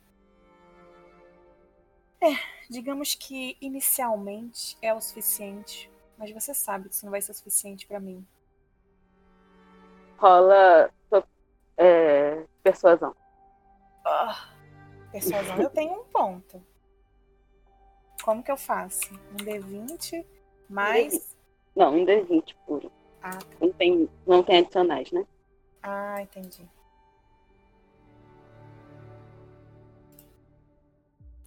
É, 2.21 2.35
digamos 2.69 3.15
que 3.15 3.57
inicialmente 3.59 4.77
é 4.79 4.93
o 4.93 5.01
suficiente, 5.01 5.89
mas 6.15 6.31
você 6.31 6.53
sabe 6.53 6.87
que 6.87 6.93
isso 6.93 7.05
não 7.05 7.11
vai 7.11 7.21
ser 7.21 7.33
suficiente 7.33 7.87
para 7.87 7.99
mim. 7.99 8.23
Rola 10.19 10.91
é, 11.77 12.43
persuasão. 12.63 13.15
Oh, 14.05 15.11
persuasão 15.11 15.61
eu 15.61 15.69
tenho 15.69 16.01
um 16.01 16.03
ponto. 16.05 16.61
Como 18.23 18.43
que 18.43 18.51
eu 18.51 18.57
faço? 18.57 19.13
Um 19.31 19.37
D20 19.37 20.25
mais. 20.69 21.37
Não, 21.75 21.95
um 21.95 22.05
D20 22.05 22.55
puro. 22.65 22.91
Ah, 23.21 23.31
tá. 23.31 23.45
Não 23.61 23.71
tem, 23.71 24.09
não 24.25 24.43
tem 24.43 24.57
adicionais, 24.57 25.11
né? 25.11 25.25
Ah, 25.83 26.21
entendi. 26.21 26.67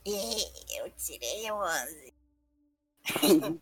Eu 0.04 0.90
tirei 0.96 1.50
11. 1.52 2.14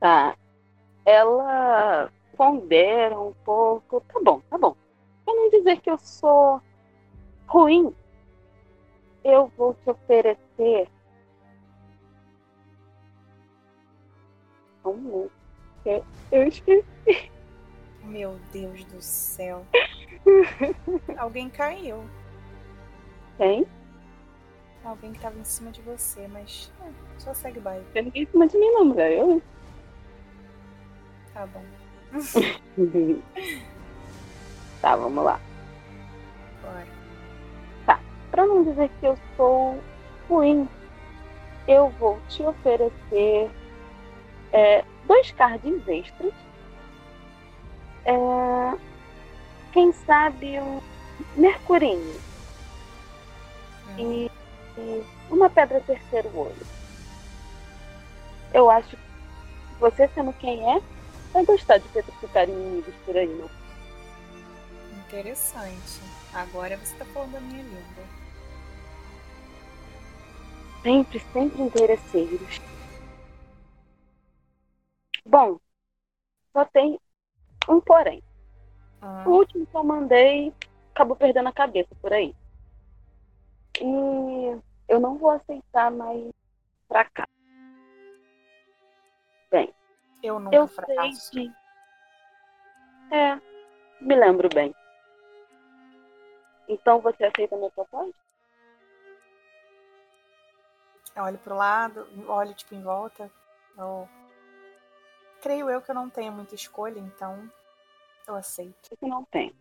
tá. 0.00 0.36
Ela 1.06 2.10
pondera 2.34 3.18
um 3.18 3.32
pouco. 3.44 4.00
Tá 4.00 4.20
bom, 4.22 4.40
tá 4.50 4.58
bom. 4.58 4.76
Pra 5.24 5.34
não 5.34 5.50
dizer 5.50 5.80
que 5.80 5.90
eu 5.90 5.98
sou 5.98 6.60
ruim, 7.46 7.94
eu 9.22 9.50
vou 9.56 9.74
te 9.74 9.90
oferecer. 9.90 10.88
Um 14.84 14.94
minuto. 14.94 15.32
Eu 16.30 16.48
esqueci. 16.48 17.30
Meu 18.04 18.38
Deus 18.52 18.84
do 18.84 19.00
céu. 19.00 19.64
Alguém 21.16 21.48
caiu. 21.48 22.04
Quem? 23.38 23.66
Alguém 24.84 25.12
que 25.12 25.20
tava 25.20 25.38
em 25.38 25.44
cima 25.44 25.70
de 25.70 25.80
você, 25.80 26.28
mas 26.28 26.70
é, 26.82 26.90
só 27.18 27.32
segue 27.32 27.58
o 27.58 27.62
baile. 27.62 27.86
Tem 27.92 28.02
ninguém 28.02 28.24
em 28.24 28.26
cima 28.26 28.46
de 28.46 28.58
mim, 28.58 28.70
não, 28.72 28.84
mulher. 28.84 29.12
Eu. 29.12 29.42
Tá 31.32 31.46
bom. 31.46 31.64
tá, 34.80 34.96
vamos 34.96 35.24
lá. 35.24 35.40
Bora. 36.62 36.86
Tá. 37.86 38.00
Pra 38.30 38.46
não 38.46 38.62
dizer 38.64 38.90
que 39.00 39.06
eu 39.06 39.18
sou 39.36 39.78
ruim, 40.28 40.68
eu 41.66 41.88
vou 41.98 42.20
te 42.28 42.42
oferecer 42.42 43.50
é, 44.52 44.84
dois 45.06 45.30
cards 45.32 45.88
extras. 45.88 46.32
É, 48.04 48.14
quem 49.72 49.92
sabe 49.92 50.60
um 50.60 50.80
mercurinho. 51.36 52.20
E, 53.98 54.30
e 54.78 55.04
uma 55.30 55.48
pedra 55.50 55.80
terceiro 55.80 56.30
olho. 56.36 56.66
Eu 58.52 58.70
acho 58.70 58.90
que 58.90 58.98
você 59.80 60.08
sendo 60.14 60.32
quem 60.34 60.76
é, 60.76 60.80
vai 61.34 61.44
gostar 61.44 61.78
de 61.78 61.88
petrificar 61.90 62.48
inimigos 62.48 62.94
por 63.04 63.16
aí, 63.16 63.28
não? 63.28 63.50
Interessante. 64.90 66.00
Agora 66.32 66.78
você 66.78 66.96
tá 66.96 67.04
falando 67.06 67.36
a 67.36 67.40
minha 67.40 67.62
língua. 67.62 68.08
Sempre, 70.82 71.18
sempre 71.32 71.62
interesseiros. 71.62 72.60
Bom, 75.26 75.58
só 76.52 76.64
tem 76.66 76.98
um 77.68 77.80
porém. 77.80 78.22
Ah, 79.00 79.24
O 79.26 79.30
último 79.32 79.66
que 79.66 79.76
eu 79.76 79.84
mandei 79.84 80.54
acabou 80.94 81.16
perdendo 81.16 81.48
a 81.48 81.52
cabeça 81.52 81.94
por 82.00 82.12
aí. 82.12 82.34
E 83.80 84.60
eu 84.88 85.00
não 85.00 85.18
vou 85.18 85.30
aceitar 85.30 85.90
mais 85.90 86.30
pra 86.88 87.04
cá. 87.06 87.26
Eu 90.24 90.40
nunca 90.40 90.56
Eu 90.56 90.66
fracasso. 90.66 91.32
sei. 91.32 91.50
É, 93.12 93.34
me 94.00 94.14
lembro 94.14 94.48
bem. 94.48 94.74
Então 96.66 97.00
você 97.00 97.24
aceita 97.24 97.54
a 97.54 97.58
minha 97.58 97.70
proposta? 97.70 98.14
Eu 101.14 101.24
olho 101.24 101.38
pro 101.38 101.54
lado, 101.54 102.08
olho 102.26 102.54
tipo 102.54 102.74
em 102.74 102.82
volta. 102.82 103.30
Eu... 103.76 104.08
Creio 105.42 105.68
eu 105.68 105.82
que 105.82 105.90
eu 105.90 105.94
não 105.94 106.08
tenho 106.08 106.32
muita 106.32 106.54
escolha, 106.54 106.98
então 106.98 107.50
eu 108.26 108.34
aceito. 108.34 108.74
Isso 108.92 109.06
não 109.06 109.24
tem. 109.26 109.54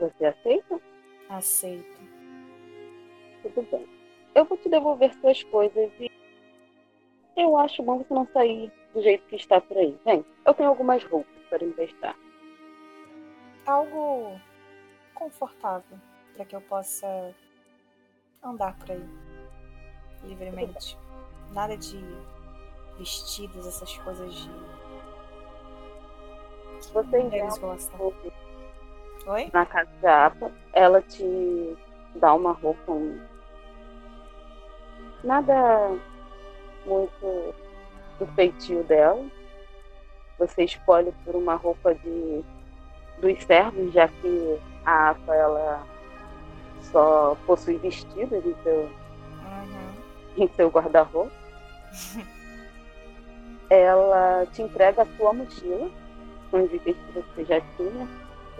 Você 0.00 0.26
aceita? 0.26 0.80
Aceito. 1.28 2.00
Tudo 3.42 3.62
bem. 3.70 3.88
Eu 4.34 4.44
vou 4.44 4.58
te 4.58 4.68
devolver 4.68 5.14
suas 5.20 5.42
coisas 5.44 5.92
e 6.00 6.10
eu 7.36 7.56
acho 7.56 7.82
bom 7.82 7.98
você 7.98 8.12
não 8.12 8.26
sair 8.32 8.72
do 8.94 9.02
jeito 9.02 9.26
que 9.26 9.36
está 9.36 9.60
por 9.60 9.76
aí. 9.76 9.98
Vem, 10.04 10.24
eu 10.44 10.54
tenho 10.54 10.68
algumas 10.68 11.02
roupas 11.04 11.32
para 11.48 11.64
emprestar. 11.64 12.16
Algo 13.66 14.40
confortável 15.14 15.98
para 16.34 16.44
que 16.44 16.56
eu 16.56 16.60
possa 16.62 17.34
andar 18.42 18.76
por 18.78 18.92
aí 18.92 19.04
livremente. 20.24 20.96
Nada 21.52 21.76
de 21.76 22.02
vestidos, 22.98 23.66
essas 23.66 23.96
coisas 23.98 24.32
de. 24.34 24.50
que 26.80 26.92
Você 26.92 27.20
inventa 27.20 27.58
gostam. 27.58 27.98
roupas 27.98 28.32
Oi? 29.26 29.50
na 29.52 29.66
casa 29.66 29.90
de 30.00 30.06
Apa, 30.06 30.52
ela 30.72 31.02
te 31.02 31.76
dá 32.16 32.34
uma 32.34 32.52
roupa 32.52 32.92
um... 32.92 33.20
nada 35.22 35.98
muito 36.86 37.54
do 38.18 38.26
feitio 38.34 38.82
dela. 38.84 39.24
Você 40.38 40.64
escolhe 40.64 41.12
por 41.24 41.34
uma 41.36 41.54
roupa 41.54 41.94
de 41.94 42.44
dos 43.20 43.42
servos, 43.44 43.92
já 43.92 44.08
que 44.08 44.58
a 44.86 45.10
Apa 45.10 45.34
ela 45.34 45.86
só 46.80 47.36
possui 47.46 47.76
vestidos 47.76 48.44
em 48.44 48.54
seu, 48.62 48.88
Uhum. 49.44 50.44
em 50.44 50.48
seu 50.48 50.68
guarda-roupa. 50.70 51.30
ela 53.68 54.46
te 54.52 54.62
entrega 54.62 55.02
a 55.02 55.06
sua 55.16 55.32
mochila 55.32 55.90
com 56.50 56.62
os 56.64 56.72
itens 56.72 56.96
que 56.96 57.12
você 57.12 57.44
já 57.44 57.60
tinha 57.76 58.08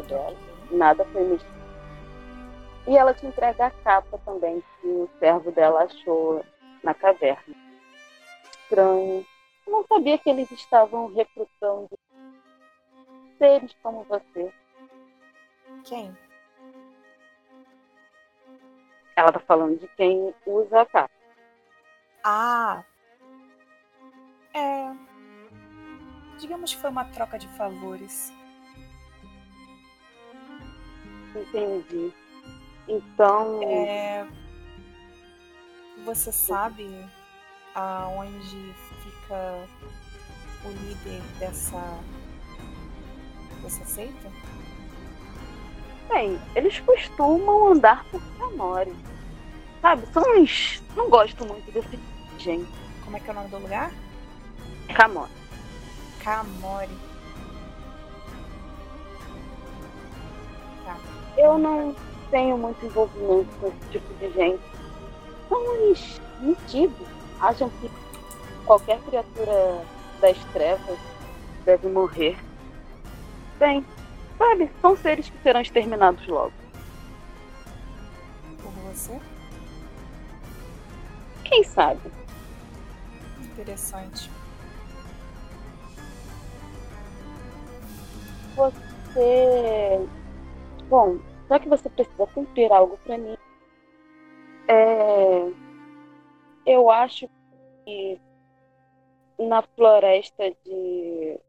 dela. 0.06 0.36
Nada 0.70 1.04
foi 1.06 1.22
mexido. 1.24 1.50
E 2.86 2.96
ela 2.96 3.12
te 3.12 3.26
entrega 3.26 3.66
a 3.66 3.70
capa 3.70 4.18
também 4.24 4.62
que 4.80 4.86
o 4.86 5.08
servo 5.18 5.50
dela 5.52 5.82
achou 5.84 6.44
na 6.82 6.94
caverna. 6.94 7.54
Estranho. 8.70 9.26
Eu 9.66 9.72
não 9.72 9.84
sabia 9.84 10.16
que 10.16 10.30
eles 10.30 10.48
estavam 10.52 11.12
recrutando 11.12 11.90
seres 13.36 13.76
como 13.82 14.04
você. 14.04 14.52
Quem? 15.84 16.16
Ela 19.16 19.32
tá 19.32 19.40
falando 19.40 19.76
de 19.78 19.88
quem 19.96 20.32
usa 20.46 20.82
a 20.82 20.86
capa. 20.86 21.10
Ah! 22.22 22.84
É. 24.54 24.92
Digamos 26.38 26.72
que 26.72 26.80
foi 26.80 26.90
uma 26.90 27.04
troca 27.06 27.38
de 27.38 27.48
favores. 27.56 28.32
Entendi. 31.34 32.14
Então. 32.86 33.62
É... 33.64 34.28
Você 36.04 36.32
sabe 36.32 36.88
aonde 37.74 38.74
fica 39.02 39.66
o 40.64 40.70
líder 40.70 41.22
dessa 41.38 41.98
dessa 43.62 43.84
seita? 43.84 44.30
Bem, 46.08 46.40
eles 46.56 46.80
costumam 46.80 47.72
andar 47.72 48.04
por 48.06 48.20
Camore. 48.38 48.94
Sabe, 49.80 50.06
são 50.12 50.22
uns. 50.36 50.82
Não 50.96 51.08
gosto 51.08 51.46
muito 51.46 51.70
desse 51.72 51.98
gente. 52.38 52.70
Como 53.04 53.16
é 53.16 53.20
que 53.20 53.28
é 53.28 53.32
o 53.32 53.34
nome 53.34 53.48
do 53.48 53.58
lugar? 53.58 53.92
Camore. 54.94 55.30
Camore. 56.22 56.98
Tá. 60.84 60.96
Eu 61.36 61.58
não 61.58 61.94
tenho 62.30 62.58
muito 62.58 62.84
envolvimento 62.84 63.56
com 63.60 63.68
esse 63.68 63.90
tipo 63.90 64.14
de 64.14 64.32
gente. 64.32 64.62
São 65.48 65.90
uns 65.90 66.20
mentidos. 66.40 67.19
Acham 67.40 67.70
que 67.70 67.90
qualquer 68.66 69.00
criatura 69.00 69.84
das 70.20 70.36
trevas 70.52 70.98
deve 71.64 71.88
morrer. 71.88 72.36
Bem, 73.58 73.84
sabe, 74.36 74.70
são 74.80 74.96
seres 74.96 75.28
que 75.28 75.42
serão 75.42 75.60
exterminados 75.60 76.26
logo. 76.26 76.52
Por 78.62 78.72
você? 78.72 79.18
Quem 81.44 81.64
sabe? 81.64 82.12
Interessante. 83.40 84.30
Você. 88.54 90.08
Bom, 90.88 91.18
já 91.48 91.58
que 91.58 91.68
você 91.68 91.88
precisa 91.88 92.26
cumprir 92.28 92.72
algo 92.72 92.98
para 93.04 93.18
mim, 93.18 93.36
é... 94.68 95.69
eu 96.66 96.90
acho 96.90 97.28
que 97.84 98.20
na 99.38 99.62
floresta 99.62 100.50
de. 100.64 101.40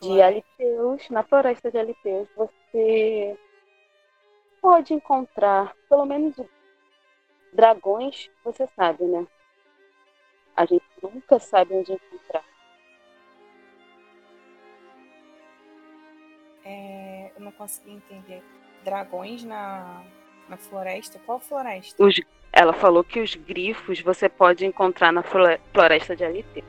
De 0.00 0.22
Aliteus, 0.22 1.08
na 1.10 1.22
floresta 1.22 1.70
de 1.70 1.78
Aliteus, 1.78 2.26
você 2.34 3.38
pode 4.60 4.94
encontrar, 4.94 5.76
pelo 5.88 6.06
menos 6.06 6.34
dragões, 7.52 8.30
você 8.42 8.66
sabe, 8.68 9.04
né? 9.04 9.26
A 10.56 10.64
gente 10.64 10.84
nunca 11.02 11.38
sabe 11.38 11.74
onde 11.74 11.92
encontrar. 11.92 12.44
É, 16.64 17.32
eu 17.36 17.40
não 17.40 17.52
consegui 17.52 17.92
entender. 17.92 18.42
Dragões 18.84 19.44
na, 19.44 20.04
na 20.52 20.56
floresta? 20.58 21.18
Qual 21.24 21.40
floresta? 21.40 22.02
Os, 22.04 22.20
ela 22.52 22.74
falou 22.74 23.02
que 23.02 23.20
os 23.20 23.34
grifos 23.34 24.00
você 24.00 24.28
pode 24.28 24.66
encontrar 24.66 25.10
na 25.10 25.22
floresta 25.22 26.14
de 26.14 26.24
LT. 26.24 26.62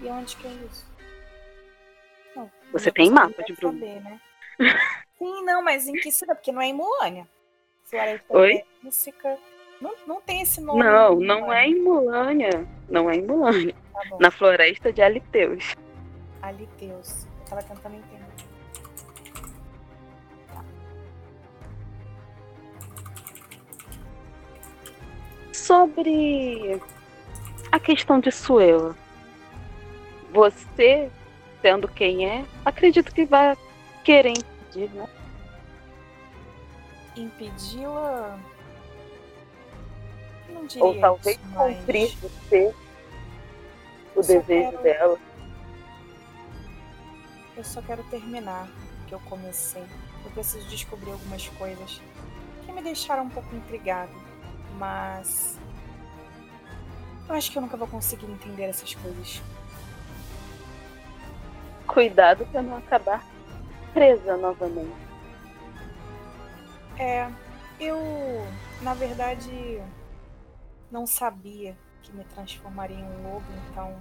E 0.00 0.06
onde 0.06 0.34
que 0.36 0.46
é 0.46 0.50
isso? 0.50 0.90
Não, 2.34 2.50
você 2.72 2.90
tem 2.90 3.10
mapa 3.10 3.42
de 3.42 3.52
Bruno? 3.52 3.78
Saber, 3.78 4.00
né? 4.00 4.20
Sim, 5.18 5.44
não, 5.44 5.62
mas 5.62 5.86
em 5.86 5.92
que 5.92 6.10
cidade? 6.10 6.38
Porque 6.38 6.50
não 6.50 6.62
é 6.62 6.66
em 6.66 6.74
Mulânia. 6.74 7.28
Floresta 7.84 8.38
Oi? 8.38 8.64
Música. 8.82 9.38
Não, 9.78 9.94
não 10.06 10.20
tem 10.22 10.40
esse 10.40 10.60
nome. 10.60 10.82
Não, 10.82 11.16
não 11.16 11.52
é 11.52 11.66
em 11.66 11.78
Mulânia. 11.78 12.66
Não 12.88 13.10
é 13.10 13.16
em 13.16 13.26
Mulânia. 13.26 13.74
Tá 13.92 14.16
na 14.18 14.30
floresta 14.30 14.92
de 14.92 15.02
Aliteus. 15.02 15.74
Aliteus. 16.40 17.26
Eu 17.26 17.44
tava 17.44 17.62
tentando 17.62 17.96
entender. 17.96 18.22
Sobre 25.62 26.80
a 27.70 27.78
questão 27.78 28.18
de 28.18 28.32
Suela. 28.32 28.96
Você, 30.32 31.10
sendo 31.60 31.86
quem 31.86 32.28
é, 32.28 32.44
acredito 32.64 33.14
que 33.14 33.24
vai 33.24 33.56
querer 34.02 34.30
impedir, 34.30 34.90
né? 34.90 35.08
Impedi-la 37.14 38.38
não 40.52 40.66
diria 40.66 40.84
Ou 40.84 41.00
talvez 41.00 41.36
isso, 41.36 41.54
cumprir 41.54 42.16
ser 42.48 42.74
o 44.14 44.20
desejo 44.20 44.42
quero... 44.44 44.82
dela. 44.82 45.18
Eu 47.56 47.64
só 47.64 47.82
quero 47.82 48.02
terminar 48.04 48.68
o 49.02 49.06
que 49.06 49.14
eu 49.14 49.20
comecei. 49.20 49.84
Eu 50.24 50.30
preciso 50.32 50.66
descobrir 50.68 51.12
algumas 51.12 51.48
coisas 51.50 52.00
que 52.64 52.72
me 52.72 52.82
deixaram 52.82 53.24
um 53.24 53.28
pouco 53.28 53.54
intrigado, 53.54 54.12
mas 54.78 55.58
eu 57.28 57.34
acho 57.34 57.50
que 57.50 57.58
eu 57.58 57.62
nunca 57.62 57.76
vou 57.76 57.88
conseguir 57.88 58.26
entender 58.26 58.64
essas 58.64 58.94
coisas. 58.94 59.42
Cuidado 61.86 62.46
para 62.46 62.62
não 62.62 62.76
acabar 62.76 63.24
presa 63.92 64.36
novamente. 64.36 64.90
É, 66.98 67.30
eu, 67.80 67.98
na 68.82 68.94
verdade, 68.94 69.82
não 70.90 71.06
sabia 71.06 71.76
que 72.02 72.12
me 72.12 72.24
transformaria 72.24 72.96
em 72.96 73.04
um 73.04 73.32
lobo, 73.32 73.46
então 73.70 73.96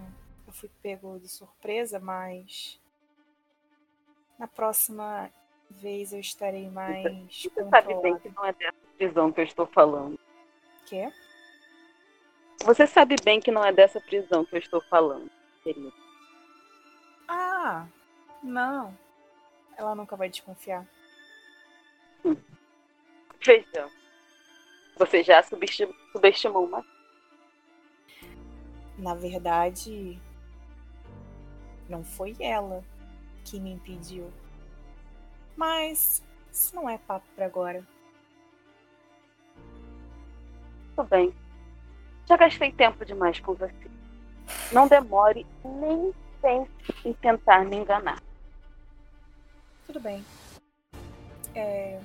eu 0.46 0.54
fui 0.54 0.70
pego 0.82 1.20
de 1.20 1.30
surpresa, 1.30 2.00
mas 2.00 2.80
na 4.38 4.48
próxima 4.48 5.30
vez 5.70 6.12
eu 6.12 6.20
estarei 6.20 6.70
mais. 6.70 7.44
Você, 7.44 7.50
você 7.50 7.70
sabe 7.70 7.94
bem 8.02 8.18
que 8.20 8.30
não 8.30 8.46
é 8.46 8.54
dessa 8.54 8.76
prisão 8.98 9.32
que 9.32 9.40
eu 9.40 9.46
estou 9.46 9.68
falando. 9.68 10.20
Quê? 10.86 11.12
Você 12.64 12.86
sabe 12.86 13.16
bem 13.24 13.40
que 13.40 13.52
não 13.52 13.64
é 13.64 13.72
dessa 13.72 14.00
prisão 14.00 14.46
que 14.46 14.56
eu 14.56 14.60
estou 14.60 14.82
falando, 14.82 15.30
querido. 15.64 15.92
Ah, 17.28 17.88
não. 18.44 18.96
Ela 19.78 19.96
nunca 19.96 20.16
vai 20.16 20.30
desconfiar. 20.30 20.86
Hum. 22.24 22.36
Veja, 23.44 23.90
você 24.98 25.24
já 25.24 25.42
subestimou, 25.42 25.96
subestimou 26.12 26.66
uma. 26.66 26.86
Na 28.98 29.16
verdade, 29.16 30.22
não 31.90 32.04
foi 32.04 32.36
ela 32.40 32.84
que 33.44 33.60
me 33.60 33.72
impediu. 33.72 34.32
Mas 35.56 36.24
isso 36.52 36.76
não 36.76 36.88
é 36.88 36.98
papo 37.00 37.26
para 37.36 37.46
agora. 37.46 37.86
Tudo 41.02 41.10
bem. 41.10 41.34
Já 42.28 42.38
gastei 42.38 42.72
tempo 42.72 43.04
demais 43.04 43.40
com 43.40 43.56
você. 43.56 43.74
Não 44.72 44.88
demore 44.88 45.46
nem 45.66 46.14
pense 46.40 46.72
em 47.04 47.14
tentar 47.14 47.66
me 47.66 47.76
enganar. 47.78 48.22
Tudo 49.88 50.00
bem. 50.00 50.24
É, 51.56 52.00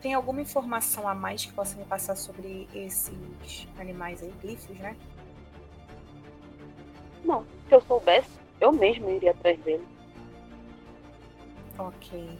tem 0.00 0.14
alguma 0.14 0.40
informação 0.40 1.06
a 1.06 1.14
mais 1.14 1.44
que 1.44 1.52
possa 1.52 1.76
me 1.76 1.84
passar 1.84 2.16
sobre 2.16 2.66
esses 2.74 3.68
animais 3.78 4.22
aí, 4.22 4.32
glifos, 4.40 4.76
né? 4.78 4.96
Não, 7.24 7.44
se 7.68 7.74
eu 7.74 7.80
soubesse, 7.82 8.30
eu 8.60 8.72
mesmo 8.72 9.10
iria 9.10 9.32
atrás 9.32 9.58
dele. 9.60 9.86
Ok. 11.78 12.38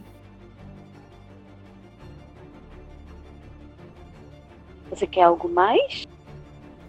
Você 4.90 5.06
quer 5.06 5.22
algo 5.22 5.48
mais? 5.48 6.06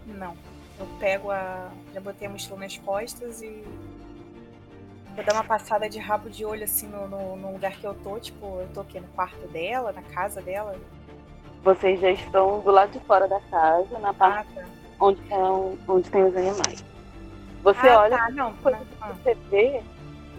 Não. 0.05 0.35
Eu 0.79 0.87
pego 0.99 1.31
a. 1.31 1.69
Já 1.93 2.01
botei 2.01 2.27
a 2.27 2.29
mochila 2.29 2.59
nas 2.59 2.77
costas 2.77 3.41
e 3.41 3.63
Vou 5.15 5.23
dar 5.23 5.33
uma 5.33 5.45
passada 5.45 5.89
de 5.89 5.97
rabo 5.97 6.29
de 6.29 6.43
olho 6.43 6.65
assim 6.65 6.87
no, 6.87 7.07
no, 7.07 7.37
no, 7.37 7.53
lugar 7.53 7.71
que 7.71 7.85
eu 7.85 7.93
tô. 7.93 8.19
Tipo, 8.19 8.59
eu 8.59 8.67
tô 8.73 8.81
aqui 8.81 8.99
no 8.99 9.07
quarto 9.09 9.47
dela, 9.47 9.93
na 9.93 10.01
casa 10.01 10.41
dela. 10.41 10.75
Vocês 11.63 12.01
já 12.01 12.11
estão 12.11 12.59
do 12.59 12.69
lado 12.69 12.91
de 12.91 12.99
fora 13.05 13.25
da 13.25 13.39
casa, 13.39 13.97
na 13.99 14.13
parte 14.13 14.49
ah, 14.57 14.61
tá. 14.61 14.67
onde, 14.99 15.21
tem, 15.21 15.37
onde 15.87 16.09
tem 16.09 16.23
os 16.25 16.35
animais. 16.35 16.85
Você 17.63 17.87
ah, 17.87 18.01
olha, 18.01 18.17
tá. 18.17 18.29
não, 18.31 18.53
coisa 18.57 18.79
você 18.99 19.33
vê 19.49 19.81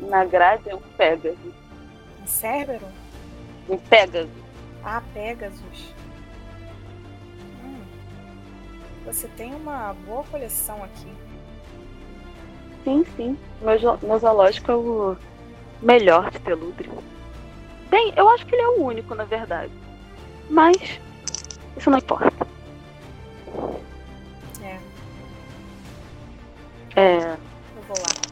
na 0.02 0.26
grade 0.26 0.68
é 0.68 0.74
um 0.74 0.80
Pegasus. 0.96 1.54
Um 2.22 2.26
Cérbero? 2.26 2.86
Um 3.70 3.78
Pegasus. 3.78 4.30
Ah, 4.84 5.02
Pegasus. 5.14 5.94
Você 9.06 9.28
tem 9.28 9.54
uma 9.54 9.94
boa 10.04 10.24
coleção 10.24 10.82
aqui. 10.82 11.12
Sim, 12.84 13.04
sim. 13.16 13.38
Meu, 13.62 13.98
meu 14.02 14.18
zoológico 14.18 14.70
é 14.70 14.74
o 14.74 15.16
melhor 15.80 16.30
de 16.30 16.40
Teludre. 16.40 16.90
Bem, 17.88 18.12
eu 18.16 18.28
acho 18.28 18.44
que 18.44 18.54
ele 18.54 18.62
é 18.62 18.68
o 18.68 18.82
único, 18.82 19.14
na 19.14 19.24
verdade. 19.24 19.72
Mas 20.50 20.76
isso 21.76 21.88
não 21.88 21.98
importa. 21.98 22.46
É. 24.60 24.78
É. 26.96 27.16
Eu 27.76 27.82
vou 27.86 27.96
lá. 27.98 28.26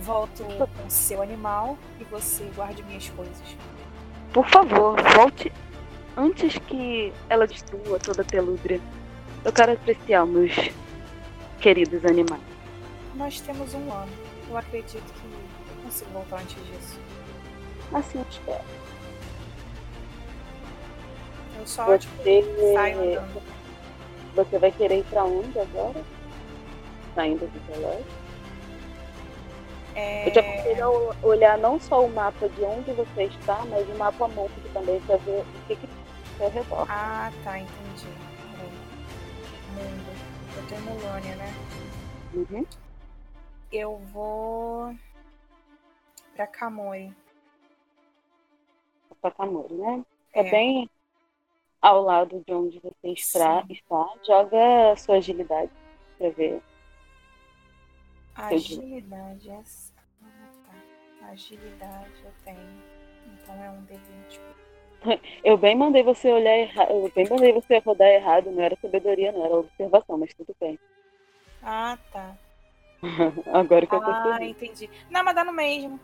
Volto 0.00 0.44
com 0.44 0.86
o 0.86 0.90
seu 0.90 1.22
animal 1.22 1.78
e 2.00 2.04
você 2.04 2.44
guarde 2.56 2.82
minhas 2.82 3.08
coisas. 3.10 3.56
Por 4.32 4.46
favor, 4.48 5.00
volte 5.16 5.52
antes 6.16 6.58
que 6.58 7.12
ela 7.28 7.46
destrua 7.46 7.98
toda 7.98 8.22
a 8.22 8.24
pelúdria. 8.24 8.80
Eu 9.44 9.52
quero 9.52 9.72
apreciar 9.72 10.26
meus 10.26 10.52
queridos 11.60 12.04
animais. 12.04 12.42
Nós 13.14 13.40
temos 13.40 13.72
um 13.74 13.92
ano. 13.92 14.12
Eu 14.48 14.56
acredito 14.56 15.02
que 15.02 15.24
eu 15.26 15.82
consigo 15.82 16.10
voltar 16.10 16.40
antes 16.40 16.56
disso. 16.66 16.98
Assim 17.92 18.18
eu 18.18 18.26
espero. 18.30 18.64
Eu 21.58 21.66
só 21.66 21.84
Você- 21.86 21.98
tipo, 22.42 22.72
saio 22.74 22.98
andando. 23.00 23.42
Você 24.34 24.58
vai 24.58 24.70
querer 24.72 24.98
ir 24.98 25.04
pra 25.04 25.24
onde 25.24 25.58
agora? 25.58 26.02
Saindo 27.14 27.46
do 27.46 27.60
colégio? 27.66 28.04
É... 29.94 30.28
Eu 30.28 30.32
te 30.32 30.38
aconselho 30.38 30.84
a 30.84 31.26
olhar 31.26 31.58
não 31.58 31.80
só 31.80 32.04
o 32.04 32.12
mapa 32.12 32.48
de 32.48 32.62
onde 32.62 32.92
você 32.92 33.24
está, 33.24 33.64
mas 33.68 33.88
o 33.88 33.98
mapa 33.98 34.28
mundo 34.28 34.52
também 34.72 35.00
para 35.00 35.16
ver 35.16 35.40
o 35.40 35.44
que, 35.66 35.74
que 35.76 35.88
tem 36.38 36.46
ao 36.46 36.52
redor. 36.52 36.86
Ah, 36.88 37.32
tá, 37.42 37.58
entendi. 37.58 38.06
Mundo. 39.70 40.10
Eu 40.56 40.68
tô 40.68 40.74
em 40.74 40.80
Mulônia, 40.80 41.36
né? 41.36 41.54
Uhum. 42.34 42.66
Eu 43.72 43.98
vou 44.12 44.94
pra 46.34 46.46
Kamoi. 46.46 47.12
Patamore, 49.20 49.74
né? 49.74 50.04
É. 50.32 50.40
É. 50.46 50.50
bem 50.50 50.90
ao 51.80 52.02
lado 52.02 52.42
de 52.46 52.52
onde 52.52 52.78
você 52.80 53.08
está. 53.08 53.64
Está. 53.68 54.08
Joga 54.26 54.92
a 54.92 54.96
sua 54.96 55.16
agilidade 55.16 55.70
para 56.18 56.30
ver. 56.30 56.62
Agilidade. 58.34 59.50
Essa... 59.50 59.92
Ah, 60.22 60.50
tá. 60.66 61.26
Agilidade 61.28 62.22
eu 62.24 62.32
tenho. 62.44 62.82
Então 63.26 63.54
é 63.62 63.70
um 63.70 63.84
D20. 63.84 64.40
Eu 65.44 65.56
bem 65.56 65.74
mandei 65.76 66.02
você 66.02 66.30
olhar 66.32 66.56
errado. 66.56 66.90
Eu 66.90 67.10
bem 67.14 67.28
mandei 67.28 67.52
você 67.52 67.78
rodar 67.78 68.08
errado. 68.08 68.50
Não 68.50 68.62
era 68.62 68.76
sabedoria, 68.80 69.32
não. 69.32 69.44
Era 69.44 69.54
observação, 69.56 70.18
mas 70.18 70.34
tudo 70.34 70.54
bem. 70.60 70.78
Ah, 71.62 71.98
tá. 72.12 72.36
Agora 73.54 73.86
que 73.86 73.94
eu 73.94 74.00
Ah, 74.00 74.38
percebi. 74.38 74.50
entendi. 74.50 74.90
Não, 75.10 75.24
mas 75.24 75.34
dá 75.34 75.44
no 75.44 75.52
mesmo. 75.52 75.98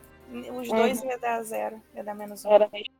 Os 0.58 0.68
Uhum. 0.68 0.76
dois 0.76 1.02
ia 1.02 1.18
dar 1.18 1.42
zero. 1.42 1.80
Ia 1.94 2.02
dar 2.02 2.14
menos 2.14 2.44
um. 2.44 2.50
Era 2.50 2.68
mesmo. 2.72 2.94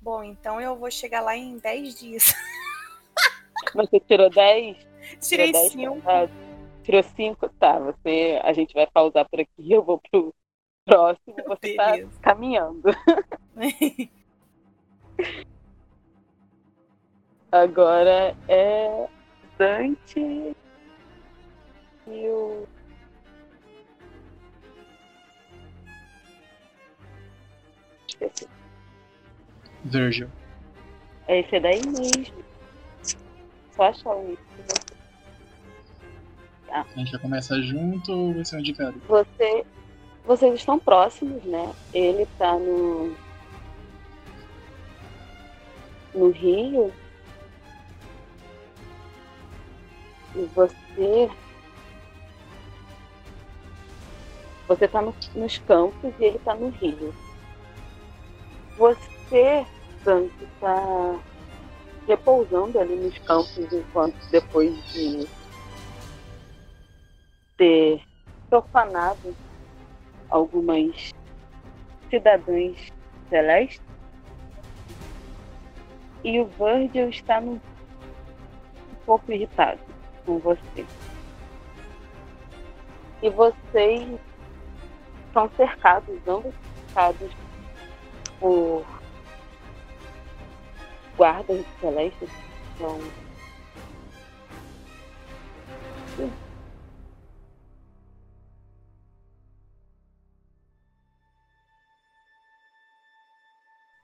Bom, 0.00 0.22
então 0.24 0.60
eu 0.60 0.76
vou 0.76 0.90
chegar 0.90 1.20
lá 1.20 1.36
em 1.36 1.58
10 1.58 1.98
dias. 1.98 2.34
Você 3.74 4.00
tirou 4.00 4.28
10? 4.30 4.76
Tirei 5.20 5.52
Tirou 5.52 5.52
10 5.52 5.72
5. 5.72 6.00
passados. 6.02 6.34
Tirou 6.82 7.02
5? 7.02 7.48
Tá, 7.58 7.78
você. 7.78 8.40
A 8.42 8.52
gente 8.52 8.74
vai 8.74 8.86
pausar 8.86 9.28
por 9.28 9.40
aqui. 9.40 9.72
Eu 9.72 9.82
vou 9.82 9.98
pro 10.10 10.34
próximo. 10.84 11.36
Você 11.46 11.68
tá 11.76 11.92
Beleza. 11.92 12.20
caminhando. 12.20 12.82
Agora 17.52 18.34
é 18.48 19.08
Dante 19.58 20.56
e 22.06 22.28
o. 22.28 22.66
Esqueci. 28.08 28.48
Virgil. 29.84 30.28
É 31.28 31.40
esse 31.40 31.60
daí 31.60 31.80
mesmo. 31.86 32.42
Só 33.72 33.84
achar 33.84 34.16
um. 34.16 34.36
A 36.70 36.84
gente 36.96 37.10
já 37.10 37.18
começa 37.18 37.60
junto 37.60 38.10
ou 38.10 38.32
vai 38.32 38.44
ser 38.46 38.56
um 38.56 38.60
indicado? 38.60 38.98
Você, 39.06 39.66
vocês 40.24 40.54
estão 40.54 40.78
próximos, 40.78 41.44
né? 41.44 41.70
Ele 41.92 42.26
tá 42.38 42.58
no 42.58 43.14
no 46.14 46.30
Rio 46.30 46.92
e 50.34 50.44
você 50.54 51.30
você 54.68 54.88
tá 54.88 55.02
no- 55.02 55.14
nos 55.34 55.58
campos 55.58 56.14
e 56.18 56.24
ele 56.24 56.38
tá 56.38 56.54
no 56.54 56.68
Rio. 56.70 57.12
Você, 58.78 59.66
Dante, 60.04 60.48
tá 60.60 61.20
repousando 62.06 62.78
ali 62.78 62.96
nos 62.96 63.18
campos 63.18 63.70
enquanto 63.72 64.16
depois 64.30 64.72
de 64.92 65.28
ter 67.56 68.02
profanado 68.48 69.36
algumas 70.30 71.10
cidadãs 72.08 72.88
celestes. 73.28 73.91
E 76.24 76.40
o 76.40 76.46
Virgil 76.46 77.08
está 77.08 77.40
num- 77.40 77.54
um 77.54 79.04
pouco 79.04 79.32
irritado 79.32 79.80
com 80.24 80.38
você. 80.38 80.86
E 83.22 83.30
vocês 83.30 84.20
são 85.32 85.50
cercados, 85.56 86.16
ambos 86.26 86.54
cercados 86.86 87.32
por 88.38 88.84
guardas 91.16 91.64
celestes. 91.80 92.30
São 92.78 92.98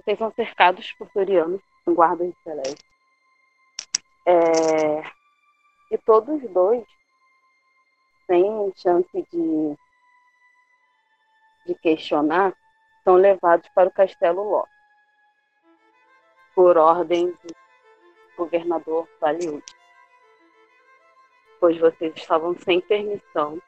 Vocês 0.09 0.18
são 0.18 0.33
cercados 0.33 0.90
por 0.92 1.11
Torianos, 1.11 1.61
com 1.88 1.94
guardas 1.94 2.35
celestes. 2.44 2.85
É... 4.27 5.01
E 5.90 5.96
todos 6.05 6.42
dois 6.51 6.85
sem 8.27 8.72
chance 8.77 9.27
de, 9.33 9.79
de 11.64 11.74
questionar, 11.77 12.55
são 13.03 13.14
levados 13.14 13.66
para 13.74 13.88
o 13.88 13.92
Castelo 13.92 14.42
Ló. 14.42 14.66
Por 16.55 16.77
ordem 16.77 17.29
do 17.31 17.55
governador 18.37 19.09
Valiud. 19.18 19.64
Pois 21.59 21.79
vocês 21.79 22.12
estavam 22.14 22.55
sem 22.59 22.83
permissão 22.83 23.62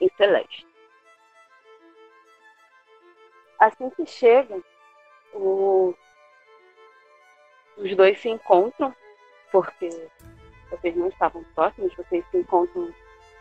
em 0.00 0.08
Celeste. 0.16 0.66
Assim 3.58 3.90
que 3.90 4.06
chegam, 4.06 4.64
o- 5.34 5.94
os 7.78 7.96
dois 7.96 8.20
se 8.20 8.28
encontram, 8.28 8.94
porque 9.52 9.88
vocês 10.70 10.96
não 10.96 11.08
estavam 11.08 11.44
próximos, 11.54 11.94
vocês 11.94 12.24
se 12.30 12.38
encontram, 12.38 12.92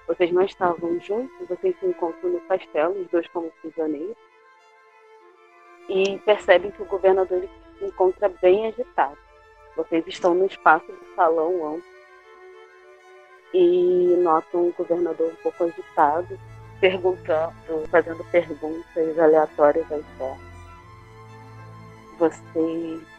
vocês 0.08 0.32
não 0.32 0.43
estavam 0.43 1.00
juntos, 1.02 1.47
vocês 1.47 1.78
se 1.80 1.86
encontram 1.86 2.30
no 2.30 2.41
castelo, 2.41 3.00
os 3.02 3.08
dois 3.10 3.28
como 3.28 3.52
prisioneiros, 3.62 4.15
e 5.89 6.17
percebem 6.19 6.71
que 6.71 6.82
o 6.82 6.86
governador 6.86 7.47
se 7.78 7.86
encontra 7.86 8.30
bem 8.41 8.67
agitado. 8.67 9.17
Vocês 9.76 10.06
estão 10.08 10.34
no 10.34 10.45
espaço 10.45 10.88
do 10.88 11.15
salão 11.15 11.76
amplo 11.76 11.97
e 13.54 14.15
notam 14.21 14.67
o 14.67 14.73
governador 14.73 15.32
um 15.32 15.36
pouco 15.43 15.63
agitado, 15.63 16.39
perguntando, 16.80 17.54
fazendo 17.89 18.23
perguntas 18.32 19.19
aleatórias 19.19 19.91
ao 19.91 20.00
externo. 20.00 20.47
Vocês 22.17 23.16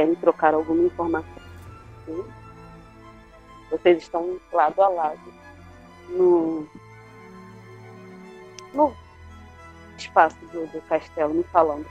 querem 0.00 0.14
trocar 0.14 0.54
alguma 0.54 0.82
informação? 0.84 1.42
Sim. 2.06 2.24
Vocês 3.70 3.98
estão 3.98 4.40
lado 4.50 4.80
a 4.80 4.88
lado 4.88 5.34
no, 6.08 6.66
no 8.72 8.94
espaço 9.98 10.38
do, 10.52 10.66
do 10.68 10.80
castelo, 10.88 11.34
me 11.34 11.44
falando. 11.44 11.86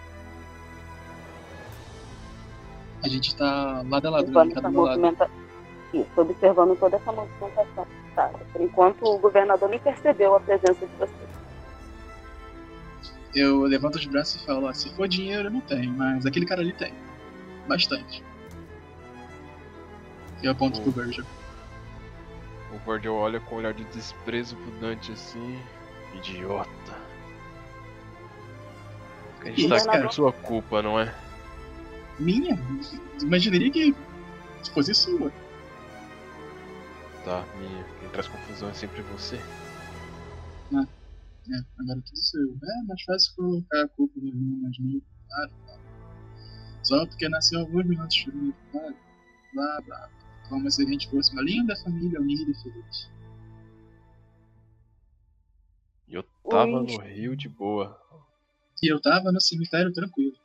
A 3.04 3.08
gente 3.08 3.36
tá 3.36 3.84
lado 3.88 4.08
a 4.08 4.10
lado, 4.10 4.32
né? 4.32 4.32
Meu 4.70 4.82
lado. 4.82 5.00
movimenta... 5.00 5.30
Isso, 5.94 6.10
observando 6.18 6.78
toda 6.78 6.98
essa 6.98 7.12
movimentação. 7.12 7.88
Tá? 8.16 8.32
Por 8.52 8.62
enquanto, 8.62 9.06
o 9.06 9.20
governador 9.20 9.70
nem 9.70 9.80
percebeu 9.80 10.36
a 10.36 10.40
presença 10.40 10.86
de 10.86 10.96
vocês. 10.98 11.30
Eu 13.34 13.62
levanto 13.62 13.96
os 13.96 14.06
braços 14.06 14.42
e 14.42 14.46
falo, 14.46 14.68
ó, 14.68 14.74
se 14.74 14.90
for 14.96 15.08
dinheiro 15.08 15.48
eu 15.48 15.52
não 15.52 15.62
tenho, 15.62 15.92
mas 15.92 16.26
aquele 16.26 16.46
cara 16.46 16.62
ali 16.62 16.74
tem. 16.74 16.92
Bastante. 17.70 18.24
Eu 20.42 20.52
aponto 20.52 20.82
pro 20.82 20.92
Virgil. 20.92 21.24
O 22.74 22.92
Virgil 22.92 23.14
olha 23.14 23.40
com 23.40 23.56
um 23.56 23.58
olhar 23.60 23.74
de 23.74 23.84
desprezo 23.86 24.56
pro 24.56 24.72
Dante 24.80 25.12
assim. 25.12 25.62
Idiota. 26.16 26.98
A 29.42 29.46
gente 29.46 29.70
tá 29.70 29.76
aqui 29.76 30.02
por 30.02 30.12
sua 30.12 30.34
culpa, 30.34 30.82
não 30.82 31.00
é? 31.00 31.14
Minha? 32.20 32.58
Imaginaria 33.22 33.72
que 33.72 33.96
fosse 34.74 34.96
sua. 34.96 35.32
Tá, 37.24 37.46
minha. 37.56 37.84
Quem 38.00 38.10
traz 38.10 38.28
confusão 38.28 38.70
é 38.70 38.74
sempre 38.74 39.04
você. 39.04 39.40
É, 41.52 41.58
agora 41.80 42.02
tudo 42.02 42.18
seu. 42.18 42.58
É 42.64 42.84
mais 42.88 43.02
fácil 43.04 43.34
colocar 43.36 43.84
a 43.84 43.88
culpa 43.90 44.14
no 44.20 44.28
irmão 44.28 44.58
mais 44.62 44.78
novo, 44.80 45.04
claro, 45.28 45.52
claro. 45.66 45.79
Só 46.90 47.06
porque 47.06 47.30
nasceu 47.30 47.60
alguns 47.60 47.86
minutos 47.86 48.26
claro. 48.72 48.96
Blá, 49.54 49.82
blá, 49.86 49.98
blá. 50.08 50.10
Como 50.50 50.72
se 50.72 50.84
a 50.84 50.88
gente 50.88 51.08
fosse 51.08 51.32
uma 51.34 51.44
linda 51.44 51.76
família 51.84 52.20
unida 52.20 52.50
e 52.50 52.64
feliz. 52.64 53.12
E 56.08 56.16
eu 56.16 56.24
tava 56.50 56.66
Ui. 56.66 56.98
no 56.98 57.02
Rio 57.04 57.36
de 57.36 57.48
boa. 57.48 57.96
E 58.82 58.92
eu 58.92 59.00
tava 59.00 59.32
no 59.32 59.40
cemitério 59.40 59.94
tranquilo. 59.94 60.36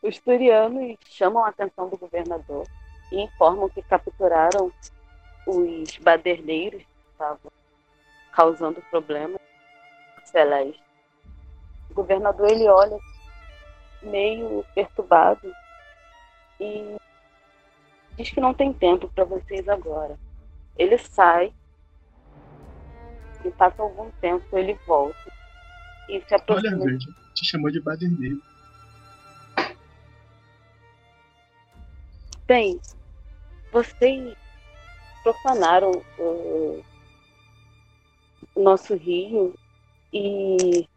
Os 0.00 0.16
turianos 0.20 0.96
chamam 1.04 1.44
a 1.44 1.48
atenção 1.48 1.88
do 1.88 1.98
governador 1.98 2.68
e 3.10 3.20
informam 3.20 3.68
que 3.68 3.82
capturaram 3.82 4.72
os 5.44 5.98
baderneiros 5.98 6.84
que 6.84 7.10
estavam 7.10 7.50
causando 8.30 8.80
problemas 8.92 9.40
celeste. 10.24 10.80
O 11.90 11.94
governador 11.94 12.48
ele 12.48 12.68
olha 12.68 12.96
meio 14.02 14.64
perturbado 14.74 15.52
e 16.60 16.96
diz 18.16 18.30
que 18.30 18.40
não 18.40 18.54
tem 18.54 18.72
tempo 18.72 19.08
para 19.08 19.24
vocês 19.24 19.68
agora. 19.68 20.18
Ele 20.76 20.98
sai 20.98 21.52
e 23.44 23.50
passa 23.50 23.82
algum 23.82 24.10
tempo 24.20 24.56
ele 24.56 24.74
volta 24.86 25.32
e 26.08 26.20
se 26.20 26.34
Olha, 26.34 26.36
aproxima 26.36 26.84
Verde, 26.84 27.06
te 27.34 27.46
chamou 27.46 27.70
de 27.70 27.80
baderneiro. 27.80 28.42
Bem, 32.46 32.80
vocês 33.70 34.34
profanaram 35.22 35.92
o 36.18 36.82
nosso 38.56 38.96
rio 38.96 39.54
e 40.12 40.88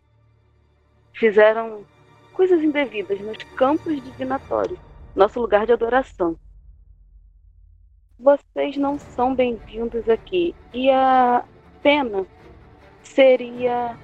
fizeram 1.14 1.86
coisas 2.34 2.62
indevidas 2.62 3.20
nos 3.22 3.38
campos 3.56 4.02
divinatórios, 4.04 4.80
nosso 5.16 5.40
lugar 5.40 5.66
de 5.66 5.74
adoração. 5.74 6.38
Vocês 8.20 8.78
não 8.78 9.00
são 9.00 9.36
bem-vindos 9.36 10.08
aqui 10.08 10.56
e 10.74 10.90
a 10.90 11.44
pena 11.82 12.26
seria 13.02 13.98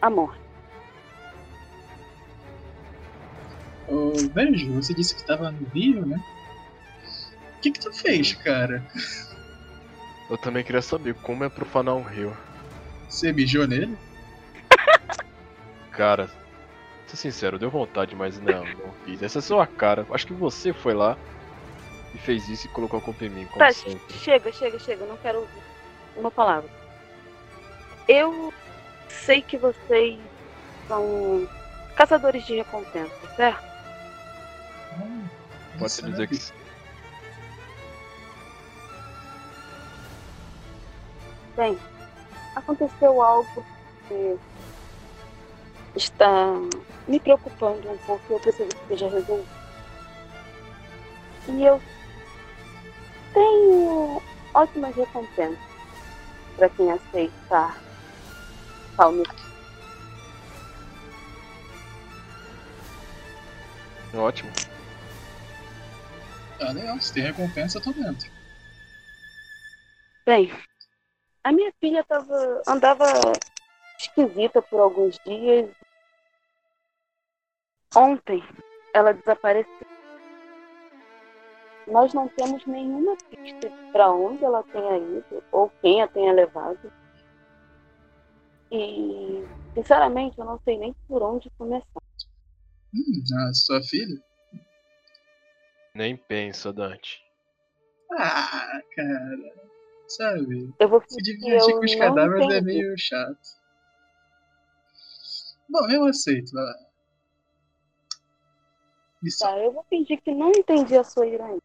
a 0.00 0.10
morte. 0.10 0.40
Ô, 3.88 4.12
Vejo, 4.34 4.72
você 4.74 4.94
disse 4.94 5.14
que 5.14 5.24
tava 5.24 5.50
no 5.50 5.66
Rio, 5.68 6.04
né? 6.04 6.22
O 7.56 7.60
que 7.60 7.70
que 7.72 7.80
tu 7.80 7.92
fez, 7.92 8.34
cara? 8.34 8.84
Eu 10.30 10.38
também 10.38 10.62
queria 10.62 10.80
saber 10.80 11.14
como 11.14 11.44
é 11.44 11.48
profanar 11.48 11.96
um 11.96 12.02
rio. 12.02 12.32
Você 13.08 13.32
mijou 13.32 13.66
nele? 13.66 13.98
Cara, 15.90 16.30
ser 17.10 17.16
sincero, 17.16 17.58
deu 17.58 17.70
vontade, 17.70 18.14
mas 18.14 18.40
não, 18.40 18.64
não 18.64 18.92
fiz. 19.04 19.22
Essa 19.22 19.38
é 19.38 19.40
a 19.40 19.42
sua 19.42 19.66
cara. 19.66 20.06
Acho 20.10 20.26
que 20.26 20.32
você 20.34 20.72
foi 20.72 20.94
lá 20.94 21.16
e 22.14 22.18
fez 22.18 22.48
isso 22.48 22.66
e 22.66 22.70
colocou 22.70 22.98
a 22.98 23.02
culpa 23.02 23.24
em 23.24 23.28
mim, 23.28 23.46
como 23.46 23.58
Tá, 23.58 23.72
sempre. 23.72 24.14
chega, 24.18 24.52
chega, 24.52 24.78
chega, 24.78 25.04
não 25.06 25.16
quero 25.16 25.40
ouvir 25.40 25.62
uma 26.16 26.30
palavra. 26.30 26.68
Eu 28.08 28.52
sei 29.08 29.42
que 29.42 29.56
vocês 29.56 30.18
são 30.88 31.48
caçadores 31.96 32.44
de 32.46 32.56
recompensa, 32.56 33.14
certo? 33.36 33.62
Hum, 35.00 35.24
Pode-se 35.78 36.02
dizer 36.02 36.26
que 36.28 36.36
sim. 36.36 36.52
Bem, 41.56 41.78
aconteceu 42.56 43.22
algo 43.22 43.64
que 44.08 44.38
está 45.96 46.52
me 47.08 47.18
preocupando 47.20 47.90
um 47.90 47.98
pouco 47.98 48.22
e 48.30 48.32
eu 48.34 48.40
preciso 48.40 48.68
que 48.68 48.88
seja 48.88 49.08
resolvido. 49.08 49.48
E 51.48 51.64
eu 51.64 51.80
tenho 53.32 54.22
ótimas 54.54 54.94
recompensas 54.94 55.58
para 56.56 56.68
quem 56.68 56.90
aceitar 56.90 57.82
tal 58.96 59.12
missão. 59.12 59.50
Ótimo. 64.14 64.50
Tá 66.58 66.72
legal, 66.72 67.00
se 67.00 67.14
tem 67.14 67.22
recompensa, 67.22 67.78
eu 67.78 67.82
tô 67.82 67.92
dentro. 67.92 68.30
Bem, 70.26 70.52
a 71.42 71.52
minha 71.52 71.72
filha 71.80 72.04
tava, 72.04 72.62
andava 72.66 73.32
esquisita 73.98 74.60
por 74.62 74.80
alguns 74.80 75.18
dias. 75.24 75.70
Ontem 77.96 78.42
ela 78.94 79.12
desapareceu. 79.12 79.86
Nós 81.86 82.14
não 82.14 82.28
temos 82.28 82.64
nenhuma 82.66 83.16
pista 83.16 83.72
para 83.92 84.12
onde 84.12 84.44
ela 84.44 84.62
tenha 84.62 84.96
ido 84.98 85.42
ou 85.50 85.70
quem 85.80 86.00
a 86.00 86.08
tenha 86.08 86.32
levado. 86.32 86.92
E, 88.70 89.44
sinceramente, 89.74 90.38
eu 90.38 90.44
não 90.44 90.60
sei 90.64 90.78
nem 90.78 90.94
por 91.08 91.22
onde 91.22 91.50
começar. 91.58 91.84
Hum, 92.94 93.48
a 93.48 93.52
sua 93.54 93.82
filha? 93.82 94.22
Nem 95.94 96.16
pensa, 96.16 96.72
Dante. 96.72 97.20
Ah, 98.12 98.80
cara. 98.94 99.70
Sabe? 100.06 100.72
Eu 100.78 100.88
vou 100.88 101.02
Se 101.08 101.22
divertir 101.22 101.72
com 101.72 101.84
os 101.84 101.94
cadáveres 101.96 102.54
é 102.54 102.60
meio 102.60 102.96
chato. 102.96 103.38
Bom, 105.68 105.88
eu 105.90 106.04
aceito, 106.04 106.52
vai 106.52 106.64
lá. 106.64 106.89
Missão. 109.22 109.48
Tá, 109.50 109.58
eu 109.58 109.72
vou 109.72 109.84
fingir 109.84 110.20
que 110.22 110.32
não 110.32 110.50
entendi 110.50 110.96
a 110.96 111.04
sua 111.04 111.26
ironia. 111.26 111.60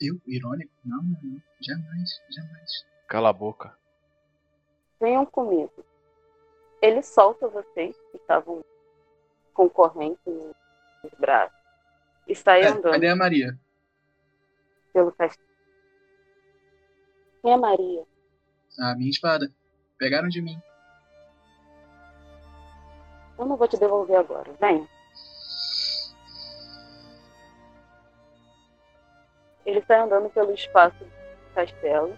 Eu? 0.00 0.16
Irônico? 0.26 0.72
Não, 0.84 1.02
não, 1.02 1.16
não. 1.22 1.42
Jamais, 1.60 2.10
jamais. 2.30 2.70
Cala 3.08 3.28
a 3.28 3.32
boca. 3.32 3.76
venham 5.00 5.24
comigo. 5.26 5.84
Ele 6.80 7.02
solta 7.02 7.46
vocês 7.48 7.96
que 8.10 8.16
estavam 8.16 8.64
com 9.54 9.68
corrente 9.68 10.18
nos 10.26 11.12
braços 11.20 11.56
e 12.26 12.34
sai 12.34 12.62
É, 12.62 12.68
andando 12.68 12.92
cadê 12.92 13.08
a 13.08 13.16
Maria? 13.16 13.58
pelo 14.92 15.12
castelo. 15.12 15.48
Quem 17.42 17.52
é 17.52 17.56
Maria? 17.56 18.04
A 18.80 18.94
minha 18.96 19.10
espada. 19.10 19.52
Pegaram 19.98 20.28
de 20.28 20.40
mim. 20.42 20.60
Eu 23.38 23.46
não 23.46 23.56
vou 23.56 23.66
te 23.68 23.76
devolver 23.78 24.16
agora. 24.16 24.52
Vem. 24.60 24.88
Ele 29.72 29.82
sai 29.86 30.00
andando 30.00 30.28
pelo 30.28 30.52
espaço 30.52 31.02
do 31.02 31.54
castelo 31.54 32.14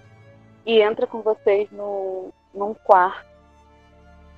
e 0.66 0.82
entra 0.82 1.06
com 1.06 1.22
vocês 1.22 1.70
no, 1.70 2.32
num 2.52 2.74
quarto 2.74 3.28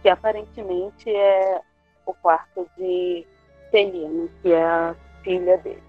que 0.02 0.08
aparentemente 0.10 1.08
é 1.08 1.62
o 2.04 2.12
quarto 2.12 2.68
de 2.76 3.26
Celina, 3.70 4.28
que 4.42 4.52
é 4.52 4.62
a 4.62 4.94
filha 5.24 5.56
dele. 5.56 5.82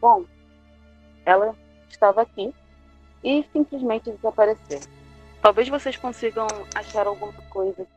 Bom, 0.00 0.24
ela 1.26 1.52
estava 1.88 2.22
aqui 2.22 2.54
e 3.24 3.44
simplesmente 3.52 4.12
desapareceu. 4.12 4.78
Talvez 5.42 5.68
vocês 5.68 5.96
consigam 5.96 6.46
achar 6.72 7.08
alguma 7.08 7.32
coisa 7.50 7.84
que 7.84 7.90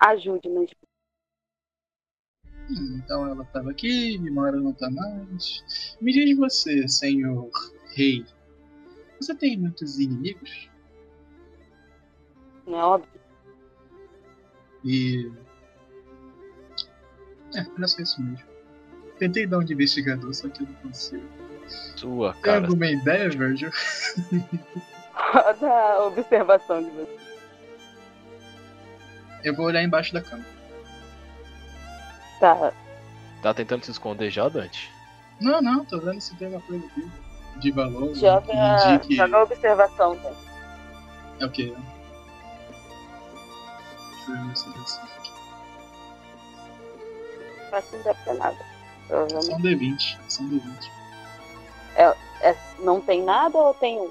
ajude 0.00 0.48
nas 0.48 0.68
Hum, 0.72 0.89
então 2.70 3.26
ela 3.26 3.42
estava 3.42 3.70
aqui, 3.70 4.18
Mimora 4.18 4.56
não 4.56 4.72
tá 4.72 4.90
mais. 4.90 5.96
Me 6.00 6.12
diz 6.12 6.36
você, 6.36 6.86
senhor 6.88 7.50
rei. 7.94 8.24
Você 9.20 9.34
tem 9.34 9.58
muitos 9.58 9.98
inimigos? 9.98 10.70
não 12.66 12.80
é 12.80 12.84
óbvio? 12.84 13.20
E. 14.84 15.30
É, 17.54 17.60
era 17.76 17.88
só 17.88 18.00
isso 18.00 18.22
mesmo. 18.22 18.46
Tentei 19.18 19.46
dar 19.46 19.58
um 19.58 19.64
de 19.64 19.74
investigador, 19.74 20.32
só 20.32 20.48
que 20.48 20.62
eu 20.62 20.66
não 20.66 20.74
consigo. 20.76 21.28
Sua 21.96 22.32
Tem 22.34 22.42
cara. 22.42 22.66
alguma 22.66 22.86
ideia, 22.86 23.28
Virgil? 23.28 23.70
Roda 25.12 25.68
a 25.68 26.06
observação 26.06 26.82
de 26.82 26.90
vocês. 26.90 27.20
Eu 29.44 29.54
vou 29.54 29.66
olhar 29.66 29.82
embaixo 29.82 30.12
da 30.12 30.22
cama. 30.22 30.44
Tá, 32.40 32.72
Tá 33.42 33.54
tentando 33.54 33.84
se 33.84 33.90
esconder 33.90 34.30
já, 34.30 34.48
Dante? 34.48 34.90
Não, 35.40 35.60
não, 35.62 35.84
tô 35.84 35.98
vendo 36.00 36.20
se 36.20 36.34
tem 36.36 36.48
uma 36.48 36.60
coisa 36.60 36.84
aqui. 36.86 37.10
De 37.58 37.70
valor. 37.70 38.14
joga, 38.14 38.46
que 38.46 38.88
indique- 38.92 39.16
joga 39.16 39.36
a 39.36 39.42
observação. 39.42 40.16
Tá? 40.16 40.32
É 41.40 41.46
o 41.46 41.50
quê? 41.50 41.74
Deixa 44.26 44.32
eu 44.32 44.46
ver 44.46 44.56
se 44.56 44.92
certo. 44.94 45.30
Acho 47.72 47.88
que 47.88 47.96
não 47.96 48.02
deve 48.04 48.24
ter 48.24 48.34
nada. 48.34 48.58
Provavelmente. 49.08 49.46
São 49.46 49.60
D20. 49.60 50.18
São 50.28 50.48
D20. 50.48 50.90
É, 51.96 52.56
não 52.80 53.00
tem 53.00 53.22
nada 53.22 53.56
ou 53.58 53.74
tem 53.74 53.98
um? 54.00 54.10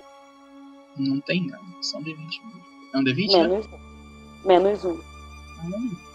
Não 0.97 1.19
tem 1.21 1.47
nada, 1.47 1.63
só 1.81 1.97
um 1.97 2.03
D20 2.03 2.17
mesmo. 2.17 2.61
É 2.93 2.97
um 2.97 3.03
D20, 3.03 3.31
né? 3.31 3.47
Menos 3.47 3.65
um. 3.67 3.79
Menos 4.45 4.85
um. 4.85 4.99
Ah. 5.59 6.08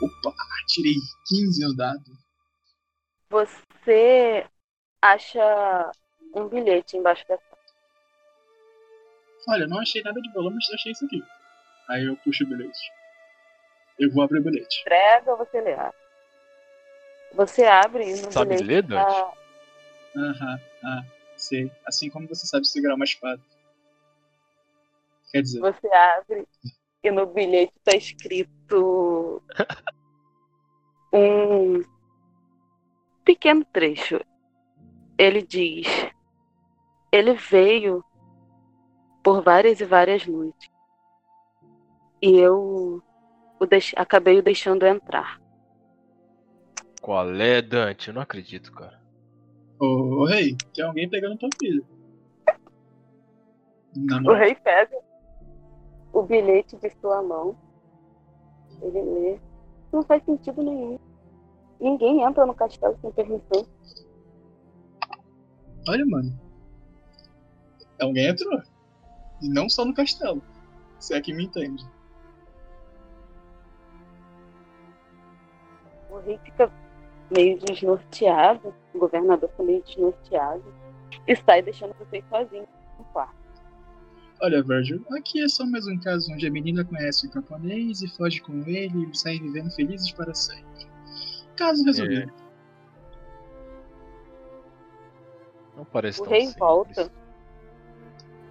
Opa, 0.00 0.34
tirei 0.68 0.94
15 1.26 1.64
no 1.66 1.74
dado. 1.76 2.00
Você 3.30 4.46
acha 5.02 5.90
um 6.34 6.48
bilhete 6.48 6.96
embaixo 6.96 7.26
da. 7.28 7.38
Olha, 9.48 9.66
não 9.66 9.78
achei 9.80 10.02
nada 10.02 10.20
de 10.20 10.32
valor, 10.32 10.52
mas 10.52 10.64
achei 10.74 10.92
isso 10.92 11.04
aqui. 11.06 11.22
Aí 11.88 12.04
eu 12.04 12.16
puxo 12.18 12.44
o 12.44 12.46
bilhete. 12.48 12.78
Eu 13.98 14.10
vou 14.12 14.22
abrir 14.22 14.38
o 14.40 14.42
bilhete. 14.44 14.80
Entrega 14.82 15.32
ou 15.32 15.38
você 15.38 15.60
lê? 15.60 15.74
Você 17.34 17.64
abre 17.64 18.04
e 18.04 18.12
no 18.22 18.30
Sabe 18.30 18.50
bilhete 18.50 18.64
ler, 18.64 18.82
Dante? 18.82 19.04
tá- 19.04 19.32
Aham, 20.16 20.60
ah, 20.84 21.02
sei. 21.36 21.70
Assim 21.86 22.10
como 22.10 22.28
você 22.28 22.46
sabe 22.46 22.66
segurar 22.66 22.94
uma 22.94 23.04
espada. 23.04 23.40
Quer 25.30 25.42
dizer, 25.42 25.60
Você 25.60 25.86
abre 25.88 26.46
e 27.02 27.10
no 27.10 27.26
bilhete 27.26 27.72
tá 27.84 27.96
escrito 27.96 29.42
um 31.12 31.82
pequeno 33.24 33.64
trecho. 33.72 34.20
Ele 35.16 35.42
diz: 35.42 35.86
Ele 37.12 37.34
veio 37.34 38.04
por 39.22 39.42
várias 39.42 39.80
e 39.80 39.84
várias 39.84 40.26
noites. 40.26 40.68
E 42.20 42.36
eu 42.36 43.02
o 43.60 43.66
deix- 43.66 43.94
acabei 43.96 44.38
o 44.38 44.42
deixando 44.42 44.86
entrar. 44.86 45.40
Qual 47.00 47.30
é, 47.34 47.62
Dante? 47.62 48.08
Eu 48.08 48.14
não 48.14 48.22
acredito, 48.22 48.72
cara. 48.72 49.00
ô, 49.80 50.22
ô 50.22 50.24
rei, 50.26 50.56
tem 50.74 50.84
alguém 50.84 51.08
pegando 51.08 51.38
tua 51.38 51.48
filha. 51.60 51.82
O 54.28 54.32
rei 54.34 54.54
pega 54.54 54.96
o 56.12 56.22
bilhete 56.22 56.76
de 56.76 56.90
sua 57.00 57.22
mão. 57.22 57.56
Ele 58.80 59.02
lê. 59.02 59.40
Não 59.92 60.02
faz 60.02 60.22
sentido 60.24 60.62
nenhum. 60.62 60.98
Ninguém 61.80 62.22
entra 62.22 62.44
no 62.44 62.54
castelo 62.54 62.96
sem 63.00 63.10
permissão. 63.12 63.66
Olha, 65.88 66.04
mano. 66.06 66.38
Alguém 68.00 68.28
entrou. 68.28 68.60
E 69.40 69.48
não 69.48 69.68
só 69.68 69.84
no 69.84 69.94
castelo. 69.94 70.42
Se 70.98 71.14
é 71.14 71.20
que 71.20 71.32
me 71.32 71.44
entende. 71.44 71.86
O 76.10 76.18
rei 76.18 76.38
fica 76.38 76.70
meio 77.30 77.58
desnorteado. 77.58 78.74
O 78.94 78.98
governador 78.98 79.48
fica 79.50 79.62
meio 79.62 79.82
desnorteado. 79.82 80.64
E 81.26 81.36
sai 81.36 81.62
deixando 81.62 81.94
vocês 81.94 82.24
sozinhos 82.28 82.68
no 82.98 83.04
quarto. 83.06 83.47
Olha, 84.40 84.62
Virgil, 84.62 85.04
aqui 85.10 85.42
é 85.42 85.48
só 85.48 85.66
mais 85.66 85.86
um 85.88 85.98
caso 85.98 86.32
onde 86.32 86.46
a 86.46 86.50
menina 86.50 86.84
conhece 86.84 87.26
o 87.26 87.30
camponês 87.30 88.02
e 88.02 88.08
foge 88.08 88.40
com 88.40 88.62
ele 88.66 89.10
e 89.10 89.16
saem 89.16 89.40
vivendo 89.40 89.70
felizes 89.72 90.12
para 90.12 90.32
sempre. 90.32 90.86
Caso 91.56 91.84
resolvido. 91.84 92.32
Não 95.76 95.84
parece 95.84 96.20
O 96.20 96.24
tão 96.24 96.32
rei 96.32 96.42
simples. 96.42 96.58
volta. 96.58 97.10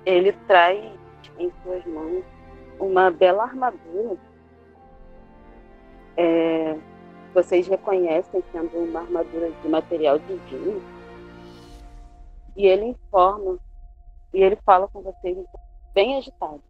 Ele 0.06 0.34
traz 0.46 0.94
em 1.40 1.52
suas 1.64 1.86
mãos 1.86 2.24
uma 2.80 3.10
bela 3.10 3.44
armadura. 3.44 4.18
É, 6.18 6.78
vocês 7.34 7.66
reconhecem 7.66 8.44
sendo 8.52 8.78
uma 8.78 9.02
armadura 9.02 9.52
de 9.52 9.70
material 9.70 10.20
divino. 10.20 10.82
E 12.58 12.66
ele 12.66 12.86
informa, 12.86 13.58
e 14.34 14.42
ele 14.42 14.58
fala 14.66 14.88
com 14.88 15.02
vocês 15.02 15.38
bem 15.98 16.16
agitado. 16.16 16.62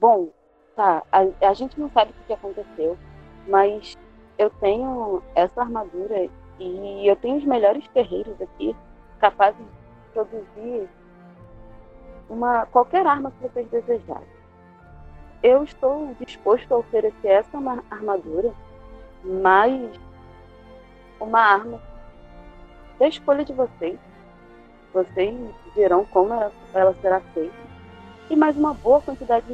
Bom, 0.00 0.30
tá, 0.74 1.04
a, 1.12 1.48
a 1.48 1.54
gente 1.54 1.78
não 1.78 1.88
sabe 1.90 2.10
o 2.10 2.26
que 2.26 2.32
aconteceu, 2.32 2.98
mas 3.46 3.96
eu 4.36 4.50
tenho 4.50 5.22
essa 5.36 5.60
armadura 5.60 6.28
e 6.58 7.08
eu 7.08 7.14
tenho 7.14 7.36
os 7.36 7.44
melhores 7.44 7.86
ferreiros 7.94 8.34
aqui 8.42 8.74
capazes 9.20 9.60
de 9.64 10.12
produzir 10.12 10.88
uma 12.28 12.66
qualquer 12.66 13.06
arma 13.06 13.30
que 13.30 13.46
vocês 13.46 13.68
desejarem. 13.70 14.26
Eu 15.40 15.62
estou 15.62 16.12
disposto 16.18 16.74
a 16.74 16.78
oferecer 16.78 17.28
essa 17.28 17.60
ma- 17.60 17.84
armadura, 17.88 18.52
mais 19.22 19.88
uma 21.20 21.38
arma 21.40 21.80
da 22.98 23.06
escolha 23.06 23.44
de 23.44 23.52
vocês. 23.52 24.00
Vocês 24.92 25.38
dirão 25.76 26.04
como 26.06 26.34
ela, 26.34 26.52
ela 26.74 26.94
será 26.94 27.20
feita 27.20 27.67
e 28.30 28.36
mais 28.36 28.56
uma 28.56 28.74
boa 28.74 29.00
quantidade 29.00 29.46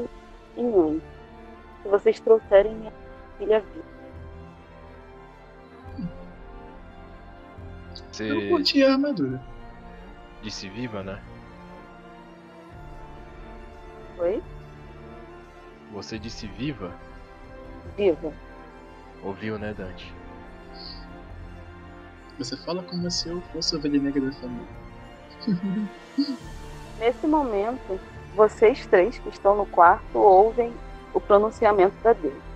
em 0.57 0.73
anos, 0.73 1.03
se 1.83 1.89
vocês 1.89 2.21
trouxerem 2.21 2.75
minha 2.75 2.93
filha 3.39 3.61
viva. 3.61 3.95
Você 8.11 8.31
Eu 8.31 8.49
curti 8.49 8.83
a 8.83 8.93
armadura. 8.93 9.43
disse 10.43 10.69
viva, 10.69 11.03
né? 11.03 11.21
Foi? 14.17 14.43
Você 15.93 16.19
disse 16.19 16.47
viva? 16.47 16.93
Viva. 17.97 18.33
Ouviu, 19.23 19.59
né, 19.59 19.75
Dante? 19.75 20.13
Você 22.39 22.57
fala 22.57 22.83
como 22.83 23.09
se 23.11 23.29
eu 23.29 23.41
fosse 23.53 23.75
a 23.75 23.79
ovelha 23.79 24.01
negra 24.01 24.21
da 24.21 24.33
família. 24.33 24.67
Nesse 26.99 27.27
momento, 27.27 28.01
vocês 28.35 28.87
três 28.87 29.19
que 29.19 29.29
estão 29.29 29.57
no 29.57 29.67
quarto 29.67 30.19
ouvem 30.19 30.73
o 31.13 31.21
pronunciamento 31.21 31.95
da 32.03 32.13
deusa. 32.13 32.55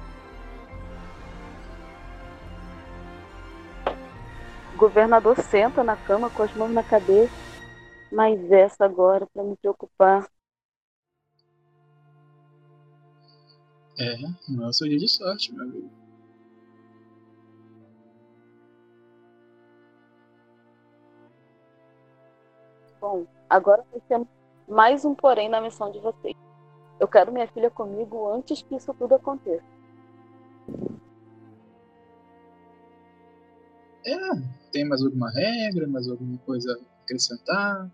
O 4.75 4.79
governador 4.79 5.37
senta 5.41 5.83
na 5.83 5.97
cama 5.97 6.31
com 6.31 6.43
as 6.43 6.55
mãos 6.55 6.71
na 6.71 6.83
cabeça. 6.83 7.33
Mas 8.11 8.51
essa 8.51 8.85
agora 8.85 9.27
para 9.27 9.43
me 9.43 9.57
preocupar. 9.57 10.27
É, 13.99 14.17
não 14.49 14.65
é 14.65 14.69
o 14.69 14.73
seu 14.73 14.89
dia 14.89 14.99
de 14.99 15.09
sorte, 15.09 15.53
meu 15.53 15.65
amigo. 15.65 15.91
Bom, 23.01 23.27
agora 23.51 23.85
nós 23.93 24.03
temos 24.09 24.29
mais 24.69 25.05
um 25.05 25.15
porém 25.15 25.49
na 25.49 25.61
missão 25.61 25.91
de 25.91 25.99
vocês. 26.01 26.35
Eu 27.01 27.07
quero 27.09 27.33
minha 27.33 27.47
filha 27.49 27.71
comigo 27.71 28.31
antes 28.33 28.61
que 28.63 28.75
isso 28.75 28.93
tudo 28.95 29.15
aconteça. 29.15 29.65
É, 34.07 34.17
tem 34.73 34.85
mais 34.89 35.03
alguma 35.05 35.31
regra, 35.31 35.87
mais 35.87 36.09
alguma 36.09 36.39
coisa 36.39 36.73
a 36.73 37.03
acrescentar? 37.03 37.91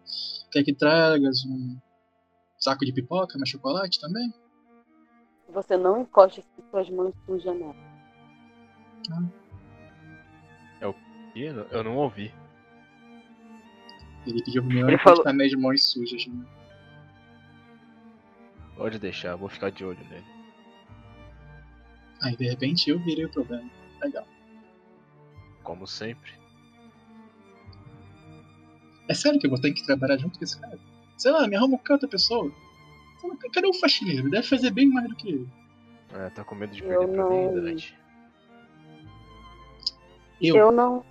Quer 0.51 0.63
que 0.65 0.75
tragas 0.75 1.45
um 1.45 1.77
saco 2.59 2.85
de 2.85 2.93
pipoca, 2.93 3.37
mais 3.39 3.49
chocolate 3.49 4.01
também? 4.01 4.33
Você 5.49 5.77
não 5.77 6.01
encoste 6.01 6.45
suas 6.71 6.89
mãos 6.91 7.15
sujas 7.27 7.57
nela. 7.57 7.75
Ih, 11.37 11.47
Eu 11.47 11.65
eu 11.71 11.85
não 11.85 11.97
ouvi. 11.97 12.33
Ele 14.27 14.43
pediu 14.45 14.63
meu 14.65 14.87
Ele 14.87 14.95
encostar 14.97 15.17
falou- 15.17 15.35
minhas 15.35 15.53
mãos 15.55 15.83
sujas. 15.83 16.27
Né? 16.27 16.45
Pode 18.77 18.99
deixar, 18.99 19.37
vou 19.37 19.49
ficar 19.49 19.71
de 19.71 19.85
olho 19.85 19.99
nele. 20.11 20.25
Aí 22.23 22.37
de 22.37 22.49
repente 22.49 22.91
eu 22.91 22.99
virei 22.99 23.25
o 23.25 23.31
problema. 23.31 23.69
Legal. 24.03 24.27
Como 25.63 25.87
sempre. 25.87 26.33
É 29.09 29.15
sério 29.15 29.39
que 29.39 29.47
eu 29.47 29.51
vou 29.51 29.61
ter 29.61 29.73
que 29.73 29.85
trabalhar 29.85 30.17
junto 30.19 30.39
com 30.39 30.45
esse 30.45 30.59
cara? 30.59 30.79
Sei 31.19 31.31
lá, 31.31 31.47
me 31.47 31.57
arruma 31.57 31.77
qualquer 31.79 31.93
outra 31.95 32.09
pessoa. 32.09 32.51
Cadê 33.53 33.67
o 33.67 33.75
faxineiro? 33.75 34.31
Deve 34.31 34.47
fazer 34.47 34.71
bem 34.71 34.89
mais 34.89 35.09
do 35.09 35.17
que 35.17 35.33
eu. 35.33 35.49
É, 36.19 36.31
tá 36.31 36.45
com 36.45 36.55
medo 36.55 36.75
de 36.75 36.83
Eu 36.83 36.89
perder 36.89 37.15
pra 37.15 37.29
mim, 37.29 37.45
não- 37.47 37.55
Dante? 37.55 37.99
Eu, 40.41 40.57
Eu 40.57 40.73
não 40.73 41.05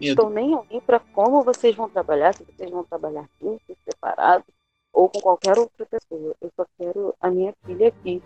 estou 0.00 0.28
nem 0.28 0.54
aí 0.70 0.80
para 0.80 0.98
como 1.00 1.42
vocês 1.42 1.74
vão 1.74 1.88
trabalhar, 1.88 2.34
se 2.34 2.44
vocês 2.44 2.70
vão 2.70 2.84
trabalhar 2.84 3.26
juntos, 3.40 3.76
separados, 3.88 4.46
ou 4.94 5.08
com 5.08 5.20
qualquer 5.20 5.58
outra 5.58 5.84
pessoa. 5.84 6.34
Eu 6.40 6.50
só 6.56 6.64
quero 6.78 7.14
a 7.20 7.28
minha 7.28 7.52
filha 7.66 7.88
aqui. 7.88 8.22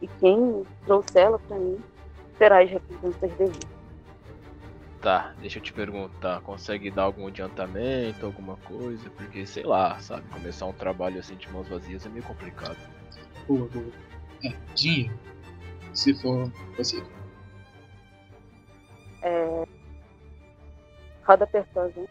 E 0.00 0.08
quem 0.08 0.64
trouxer 0.86 1.24
ela 1.26 1.38
para 1.38 1.58
mim 1.58 1.78
terá 2.38 2.62
as 2.62 2.70
recompensas 2.70 3.32
devidas. 3.36 3.72
Tá, 5.00 5.34
deixa 5.40 5.58
eu 5.58 5.62
te 5.62 5.72
perguntar, 5.72 6.40
consegue 6.42 6.88
dar 6.88 7.02
algum 7.02 7.26
adiantamento, 7.26 8.24
alguma 8.24 8.56
coisa? 8.58 9.10
Porque, 9.10 9.44
sei 9.44 9.64
lá, 9.64 9.98
sabe, 9.98 10.22
começar 10.28 10.66
um 10.66 10.72
trabalho 10.72 11.18
assim 11.18 11.34
de 11.34 11.50
mãos 11.50 11.68
vazias 11.68 12.06
é 12.06 12.08
meio 12.08 12.24
complicado. 12.24 12.76
boa, 13.48 13.68
boa. 13.68 13.92
É, 14.44 14.50
dinheiro. 14.74 15.12
Se 15.92 16.14
for 16.14 16.50
possível. 16.76 17.10
É... 19.22 19.66
Roda 21.24 21.44
apertosa. 21.44 22.00
hein? 22.00 22.08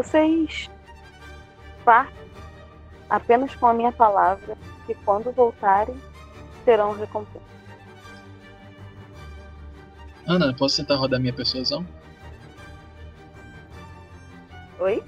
Vocês 0.00 0.70
partem 1.84 2.26
apenas 3.10 3.54
com 3.54 3.66
a 3.66 3.74
minha 3.74 3.92
palavra 3.92 4.56
que 4.86 4.94
quando 4.94 5.30
voltarem 5.30 5.94
terão 6.64 6.96
recompensa. 6.96 7.44
Ana, 10.26 10.54
posso 10.54 10.78
tentar 10.78 10.96
rodar 10.96 11.20
minha 11.20 11.34
persuasão? 11.34 11.86
Oi? 14.78 15.04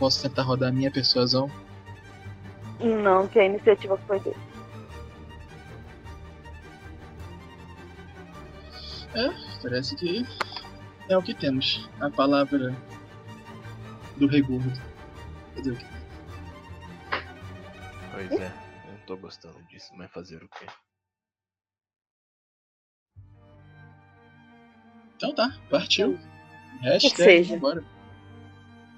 Posso 0.00 0.22
tentar 0.22 0.42
rodar 0.42 0.72
minha 0.72 0.90
persuasão? 0.90 1.48
Não, 2.80 3.28
que 3.28 3.38
a 3.38 3.44
iniciativa 3.44 3.96
foi 3.98 4.18
dele. 4.18 4.36
Parece 9.62 9.94
que 9.94 10.26
é 11.08 11.16
o 11.16 11.22
que 11.22 11.34
temos. 11.34 11.88
A 12.00 12.10
palavra 12.10 12.74
do 14.16 14.26
regordo. 14.26 14.70
Fazer 15.54 15.70
o 15.72 15.76
quê? 15.76 15.86
Pois 18.12 18.32
é, 18.32 18.46
eu 18.86 18.92
não 18.92 18.98
tô 19.06 19.16
gostando 19.16 19.60
disso, 19.64 19.92
mas 19.96 20.10
fazer 20.12 20.42
o 20.42 20.48
quê? 20.48 20.66
Então 25.16 25.34
tá, 25.34 25.48
partiu. 25.70 26.18
Que 26.80 26.88
Hashtag, 26.88 27.16
seja. 27.16 27.58
bora. 27.58 27.84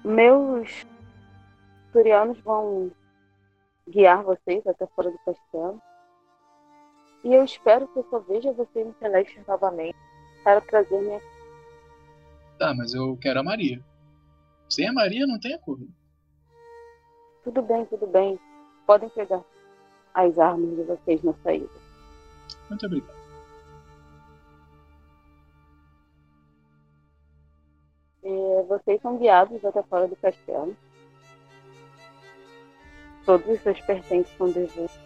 Meus 0.03 0.85
turianos 1.91 2.39
vão 2.41 2.91
guiar 3.87 4.23
vocês 4.23 4.65
até 4.67 4.85
fora 4.87 5.09
do 5.11 5.17
castelo. 5.19 5.81
E 7.23 7.33
eu 7.33 7.43
espero 7.43 7.87
que 7.87 7.99
eu 7.99 8.07
só 8.09 8.19
veja 8.19 8.51
vocês 8.53 8.87
em 8.87 8.93
Celeste 8.99 9.41
novamente 9.47 9.97
para 10.43 10.61
trazer 10.61 10.99
minha. 11.01 11.19
Tá, 12.57 12.73
mas 12.73 12.93
eu 12.93 13.17
quero 13.17 13.39
a 13.39 13.43
Maria. 13.43 13.83
Sem 14.69 14.87
a 14.87 14.93
Maria 14.93 15.25
não 15.25 15.39
tem 15.39 15.53
acordo. 15.53 15.87
Tudo 17.43 17.61
bem, 17.61 17.85
tudo 17.85 18.07
bem. 18.07 18.39
Podem 18.85 19.09
pegar 19.09 19.43
as 20.13 20.37
armas 20.37 20.75
de 20.75 20.83
vocês 20.83 21.23
na 21.23 21.33
saída. 21.43 21.69
Muito 22.69 22.85
obrigado. 22.85 23.17
E 28.23 28.63
vocês 28.67 29.01
são 29.01 29.17
guiados 29.17 29.63
até 29.63 29.81
fora 29.83 30.07
do 30.07 30.15
castelo. 30.17 30.75
Todos 33.25 33.47
os 33.47 33.61
seus 33.61 33.79
pertences 33.81 34.35
são 34.37 34.49
devolvidos. 34.51 34.99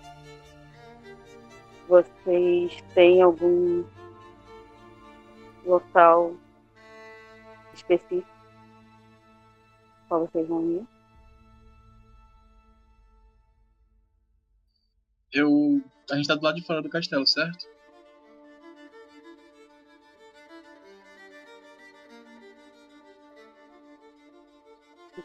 Vocês 1.88 2.82
têm 2.94 3.22
algum 3.22 3.84
local 5.66 6.34
específico 7.74 8.31
qual 10.12 10.28
vocês 10.28 10.46
vão 10.46 10.62
ir? 10.70 10.86
Eu. 15.32 15.82
A 16.12 16.16
gente 16.18 16.28
tá 16.28 16.36
do 16.36 16.44
lado 16.44 16.56
de 16.58 16.66
fora 16.68 16.82
do 16.82 16.90
castelo, 16.90 17.26
certo? 17.26 17.66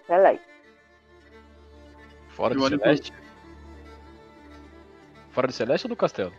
Celeste. 0.07 0.45
Fora 2.31 2.55
Eu 2.55 2.59
do 2.59 2.65
olho 2.65 2.79
pro- 2.79 2.85
Celeste? 2.89 3.13
Fora 5.31 5.47
do 5.47 5.53
Celeste 5.53 5.87
ou 5.87 5.89
do 5.91 5.97
Castelo? 5.97 6.33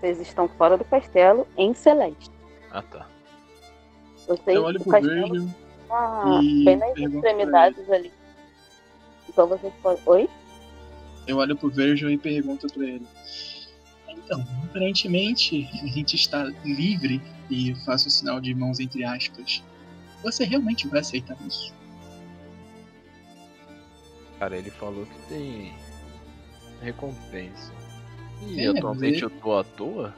Vocês 0.00 0.20
estão 0.20 0.48
fora 0.48 0.76
do 0.76 0.84
castelo 0.84 1.46
em 1.56 1.72
Celeste. 1.74 2.30
Ah 2.70 2.82
tá. 2.82 3.06
Vocês, 4.26 4.56
Eu 4.56 4.64
olho 4.64 4.80
pro 4.80 4.90
castelo 4.90 5.28
Virgil 5.32 5.54
e 6.42 6.64
bem 6.64 6.76
nas 6.76 6.98
extremidades 6.98 7.90
ali. 7.90 8.12
Então 9.28 9.46
vocês 9.46 9.72
podem. 9.82 10.02
Oi? 10.06 10.30
Eu 11.26 11.36
olho 11.36 11.56
pro 11.56 11.70
Virgil 11.70 12.10
e 12.10 12.18
pergunto 12.18 12.66
pra 12.72 12.84
ele. 12.84 13.06
Então, 14.08 14.44
aparentemente 14.64 15.68
a 15.82 15.86
gente 15.86 16.16
está 16.16 16.44
livre 16.64 17.20
e 17.50 17.74
faço 17.84 18.08
o 18.08 18.10
sinal 18.10 18.40
de 18.40 18.54
mãos 18.54 18.80
entre 18.80 19.04
aspas. 19.04 19.62
Você 20.22 20.44
realmente 20.44 20.86
vai 20.88 21.00
aceitar 21.00 21.36
isso? 21.46 21.74
Cara, 24.38 24.56
ele 24.56 24.70
falou 24.70 25.06
que 25.06 25.18
tem 25.28 25.72
recompensa. 26.80 27.72
E 28.46 28.60
É, 28.60 28.68
atualmente 28.68 29.22
mas 29.22 29.22
eu 29.22 29.30
tô 29.30 29.56
à 29.56 29.64
toa? 29.64 30.14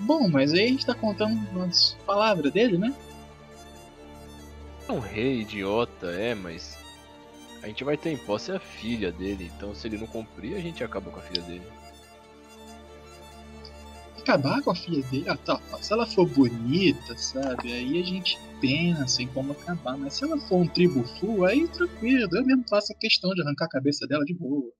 Bom, 0.00 0.28
mas 0.28 0.52
aí 0.52 0.64
a 0.64 0.68
gente 0.68 0.86
tá 0.86 0.94
contando 0.94 1.62
as 1.62 1.96
palavras 2.06 2.52
dele, 2.52 2.78
né? 2.78 2.94
É 4.88 4.92
um 4.92 4.98
rei 4.98 5.40
idiota, 5.40 6.06
é, 6.08 6.34
mas. 6.34 6.82
A 7.62 7.66
gente 7.66 7.82
vai 7.82 7.96
ter 7.96 8.10
em 8.10 8.18
posse 8.18 8.52
a 8.52 8.60
filha 8.60 9.10
dele, 9.10 9.50
então 9.56 9.74
se 9.74 9.88
ele 9.88 9.96
não 9.96 10.06
cumprir, 10.06 10.54
a 10.54 10.60
gente 10.60 10.84
acaba 10.84 11.10
com 11.10 11.18
a 11.18 11.22
filha 11.22 11.40
dele. 11.42 11.66
Acabar 14.18 14.62
com 14.62 14.70
a 14.70 14.74
filha 14.74 15.02
dele, 15.06 15.28
ah, 15.30 15.36
tá, 15.36 15.56
tá, 15.56 15.82
se 15.82 15.90
ela 15.90 16.06
for 16.06 16.28
bonita, 16.28 17.16
sabe? 17.16 17.72
Aí 17.72 17.98
a 17.98 18.04
gente 18.04 18.38
pensa 18.60 19.22
em 19.22 19.28
como 19.28 19.52
acabar. 19.52 19.96
Mas 19.96 20.14
se 20.14 20.24
ela 20.24 20.38
for 20.40 20.56
um 20.56 20.68
tribo 20.68 21.02
full, 21.04 21.46
aí 21.46 21.66
tranquilo, 21.68 22.36
eu 22.36 22.44
mesmo 22.44 22.68
faço 22.68 22.92
a 22.92 22.96
questão 22.96 23.30
de 23.32 23.40
arrancar 23.40 23.64
a 23.64 23.70
cabeça 23.70 24.06
dela 24.06 24.24
de 24.26 24.34
boa. 24.34 24.70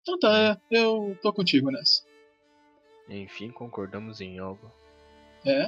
Então 0.00 0.18
tá, 0.18 0.60
eu 0.70 1.16
tô 1.22 1.32
contigo 1.32 1.70
nessa. 1.70 2.02
Enfim, 3.08 3.50
concordamos 3.50 4.20
em 4.22 4.38
algo. 4.38 4.72
É? 5.44 5.66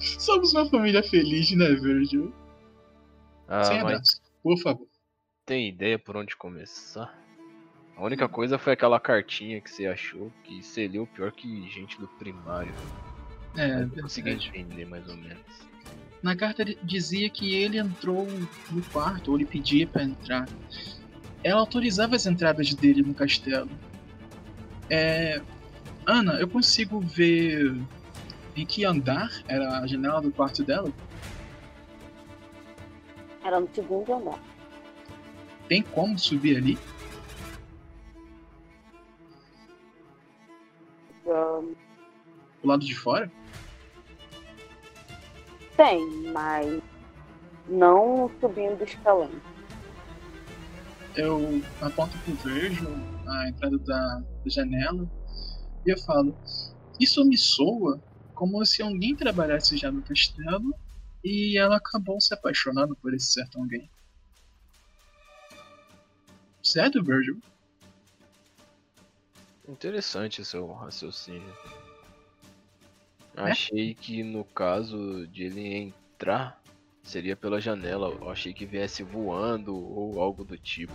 Somos 0.00 0.52
uma 0.52 0.68
família 0.68 1.02
feliz, 1.02 1.50
né, 1.52 1.70
Virgil? 1.74 2.32
Ah, 3.48 3.64
Sem 3.64 3.80
abraço, 3.80 4.20
por 4.42 4.58
favor. 4.58 4.86
tem 5.46 5.68
ideia 5.68 5.98
por 5.98 6.16
onde 6.16 6.36
começar? 6.36 7.16
A 7.96 8.04
única 8.04 8.28
coisa 8.28 8.58
foi 8.58 8.74
aquela 8.74 9.00
cartinha 9.00 9.60
que 9.60 9.70
você 9.70 9.86
achou 9.86 10.30
que 10.44 10.62
seria 10.62 11.02
o 11.02 11.06
pior 11.06 11.32
que 11.32 11.68
gente 11.68 11.98
do 11.98 12.06
primário. 12.06 12.72
É, 13.56 13.82
Eu 13.82 14.02
consegui 14.02 14.30
verdade. 14.30 14.50
entender 14.50 14.84
mais 14.86 15.08
ou 15.08 15.16
menos. 15.16 15.42
Na 16.22 16.36
carta 16.36 16.64
dizia 16.64 17.28
que 17.30 17.54
ele 17.54 17.78
entrou 17.78 18.26
no 18.70 18.82
quarto, 18.92 19.30
ou 19.32 19.36
ele 19.36 19.46
pedia 19.46 19.86
pra 19.86 20.02
entrar. 20.04 20.48
Ela 21.42 21.60
autorizava 21.60 22.14
as 22.14 22.26
entradas 22.26 22.72
dele 22.74 23.02
no 23.02 23.14
castelo. 23.14 23.70
É... 24.90 25.40
Ana, 26.06 26.34
eu 26.34 26.48
consigo 26.48 27.00
ver 27.00 27.74
em 28.58 28.66
que 28.66 28.84
andar 28.84 29.30
era 29.46 29.78
a 29.78 29.86
janela 29.86 30.20
do 30.20 30.32
quarto 30.32 30.64
dela? 30.64 30.92
Era 33.44 33.60
no 33.60 33.68
segundo 33.72 34.12
andar. 34.12 34.40
Tem 35.68 35.82
como 35.82 36.18
subir 36.18 36.56
ali? 36.56 36.78
Ahn, 41.26 41.74
Do 42.62 42.68
lado 42.68 42.84
de 42.84 42.94
fora? 42.94 43.30
Tem, 45.76 46.04
mas 46.32 46.82
não 47.68 48.30
subindo 48.40 48.82
escalão. 48.82 49.30
Eu 51.14 51.62
aponto 51.80 52.18
pro 52.18 52.34
Virgil, 52.34 52.88
a 53.26 53.48
entrada 53.48 53.78
da, 53.78 54.22
da 54.44 54.50
janela, 54.50 55.08
e 55.86 55.90
eu 55.90 55.98
falo: 56.00 56.36
Isso 56.98 57.24
me 57.24 57.36
soa 57.36 58.00
como 58.38 58.64
se 58.64 58.80
alguém 58.80 59.16
trabalhasse 59.16 59.76
já 59.76 59.90
no 59.90 60.00
castelo 60.00 60.72
e 61.24 61.58
ela 61.58 61.76
acabou 61.76 62.20
se 62.20 62.32
apaixonando 62.32 62.94
por 62.94 63.12
esse 63.12 63.32
certo 63.32 63.58
alguém. 63.58 63.90
Certo, 66.62 67.02
Virgil? 67.02 67.40
Interessante 69.68 70.44
seu 70.44 70.72
raciocínio. 70.72 71.52
É? 73.36 73.50
Achei 73.50 73.92
que 73.92 74.22
no 74.22 74.44
caso 74.44 75.26
de 75.26 75.42
ele 75.42 75.74
entrar 75.74 76.62
seria 77.02 77.34
pela 77.34 77.60
janela. 77.60 78.16
Eu 78.20 78.30
achei 78.30 78.54
que 78.54 78.64
viesse 78.64 79.02
voando 79.02 79.74
ou 79.74 80.20
algo 80.20 80.44
do 80.44 80.56
tipo. 80.56 80.94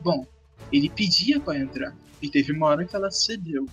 Bom, 0.00 0.26
ele 0.72 0.90
pedia 0.90 1.38
pra 1.38 1.56
entrar 1.56 1.94
e 2.20 2.28
teve 2.28 2.52
uma 2.52 2.66
hora 2.66 2.84
que 2.84 2.96
ela 2.96 3.12
cedeu. 3.12 3.64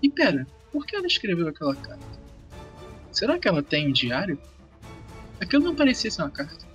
E 0.00 0.08
pera, 0.08 0.46
Por 0.72 0.84
que 0.86 0.96
ela 0.96 1.06
escreveu 1.06 1.48
aquela 1.48 1.74
carta? 1.74 2.04
Será 3.12 3.38
que 3.38 3.48
ela 3.48 3.62
tem 3.62 3.88
um 3.88 3.92
diário? 3.92 4.38
Aquilo 5.40 5.64
não 5.64 5.74
parecia 5.74 6.10
ser 6.10 6.22
uma 6.22 6.30
carta. 6.30 6.66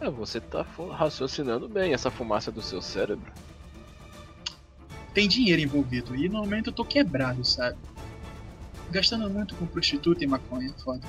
É, 0.00 0.10
você 0.10 0.40
tá 0.40 0.64
raciocinando 0.92 1.68
bem 1.68 1.92
essa 1.92 2.10
fumaça 2.10 2.50
do 2.50 2.60
seu 2.62 2.82
cérebro. 2.82 3.30
Tem 5.14 5.28
dinheiro 5.28 5.60
envolvido 5.62 6.16
e 6.16 6.28
no 6.28 6.38
momento 6.40 6.70
eu 6.70 6.72
tô 6.72 6.84
quebrado, 6.84 7.44
sabe? 7.44 7.76
Gastando 8.90 9.28
muito 9.30 9.54
com 9.54 9.66
prostituta 9.66 10.24
e 10.24 10.26
maconha, 10.26 10.72
foda. 10.82 11.06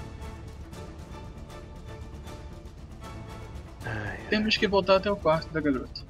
Ai, 3.85 4.19
Temos 4.29 4.57
que 4.57 4.67
voltar 4.67 4.97
até 4.97 5.11
o 5.11 5.15
quarto 5.15 5.49
da 5.51 5.59
garota. 5.61 6.01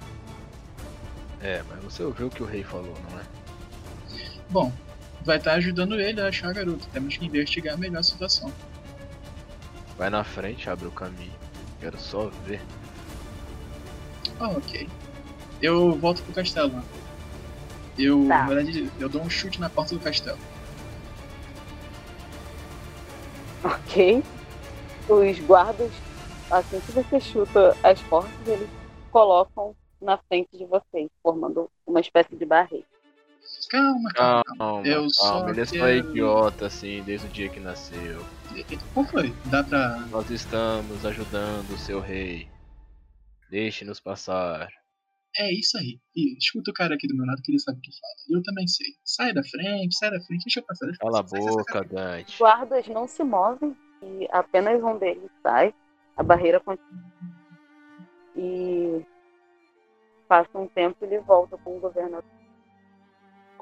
é, 1.41 1.63
mas 1.69 1.84
você 1.84 2.03
ouviu 2.03 2.27
o 2.27 2.29
que 2.29 2.41
o 2.43 2.45
rei 2.45 2.63
falou, 2.63 2.93
não 3.09 3.19
é? 3.19 3.23
Bom, 4.54 4.72
vai 5.26 5.38
estar 5.38 5.54
ajudando 5.54 5.99
ele 5.99 6.22
a 6.22 6.28
achar 6.28 6.49
a 6.49 6.54
garota. 6.54 6.86
Temos 6.93 7.18
que 7.18 7.26
investigar 7.26 7.76
melhor 7.76 7.99
a 8.01 8.04
situação. 8.04 8.54
Vai 9.97 10.12
na 10.12 10.24
frente, 10.24 10.70
abre 10.70 10.86
o 10.86 10.91
caminho. 10.91 11.34
Quero 11.80 11.97
só 11.99 12.30
ver. 12.45 12.62
Ah, 14.39 14.49
ok. 14.49 14.88
Eu 15.60 15.95
volto 15.97 16.22
pro 16.22 16.34
castelo. 16.36 16.70
né? 16.72 16.84
Eu, 17.97 18.28
Tá. 18.28 18.39
na 18.43 18.45
verdade, 18.47 18.91
eu 18.99 19.10
dou 19.10 19.24
um 19.24 19.30
chute 19.30 19.60
na 19.60 19.72
porta 19.72 19.95
do 19.95 19.99
castelo. 20.01 20.38
Ok. 23.64 24.24
Os 25.10 25.39
guardas, 25.39 25.91
assim 26.51 26.80
que 26.80 26.91
você 26.91 27.20
chuta 27.20 27.76
as 27.84 27.99
portas, 28.04 28.32
eles 28.47 28.70
colocam 29.12 29.76
na 29.99 30.18
frente 30.30 30.56
de 30.56 30.66
vocês, 30.66 31.10
formando 31.24 31.70
uma 31.88 31.99
espécie 31.99 32.36
de 32.36 32.45
barreira. 32.45 32.86
Calma, 33.74 34.09
calma. 34.13 34.43
Calma, 34.57 34.88
Eu 34.88 35.09
só 35.09 35.32
calma. 35.32 35.49
Ele 35.49 35.61
é 35.61 35.65
só 35.65 35.71
quero- 35.74 36.09
idiota, 36.09 36.65
assim, 36.67 37.01
desde 37.01 37.26
o 37.26 37.30
dia 37.32 37.49
que 37.49 37.59
nasceu. 37.59 38.19
Qual 38.93 39.03
foi? 39.07 39.34
Dá 39.49 39.63
pra. 39.63 39.97
Nós 40.11 40.30
estamos 40.30 41.03
ajudando 41.03 41.71
o 41.71 41.78
seu 41.80 41.99
rei. 41.99 42.47
Deixe-nos 43.49 43.99
passar. 43.99 44.67
É 45.36 45.51
isso 45.51 45.76
aí. 45.80 45.99
E 46.15 46.38
escuta 46.38 46.69
o 46.69 46.74
cara 46.74 46.93
aqui 46.93 47.07
do 47.07 47.15
meu 47.17 47.26
lado 47.26 47.41
que 47.41 47.51
ele 47.51 47.57
sabe 47.59 47.80
o 47.80 47.82
que 47.82 47.89
fala. 47.91 48.38
Eu 48.38 48.43
também 48.43 48.67
sei. 48.67 48.86
Sai 49.03 49.34
da 49.34 49.41
frente, 49.43 49.97
sai 49.97 50.11
da 50.11 50.21
frente, 50.21 50.43
deixa 50.45 50.59
eu 50.59 50.63
passar. 50.65 50.86
Deixa 50.86 50.99
Cala 50.99 51.19
a 51.19 51.24
passar. 51.24 51.41
Sai, 51.41 51.51
boca. 51.55 51.84
Dante. 51.86 52.30
Os 52.34 52.38
guardas 52.38 52.88
não 52.89 53.07
se 53.07 53.24
movem 53.24 53.76
e 54.03 54.28
apenas 54.32 54.84
um 54.84 54.99
deles 54.99 55.32
sai. 55.41 55.74
A 56.15 56.21
barreira 56.21 56.59
continua. 56.59 57.11
E 58.36 59.03
passa 60.28 60.55
um 60.59 60.67
tempo 60.67 60.97
e 61.01 61.05
ele 61.05 61.17
volta 61.21 61.57
com 61.57 61.78
o 61.78 61.80
governador. 61.80 62.24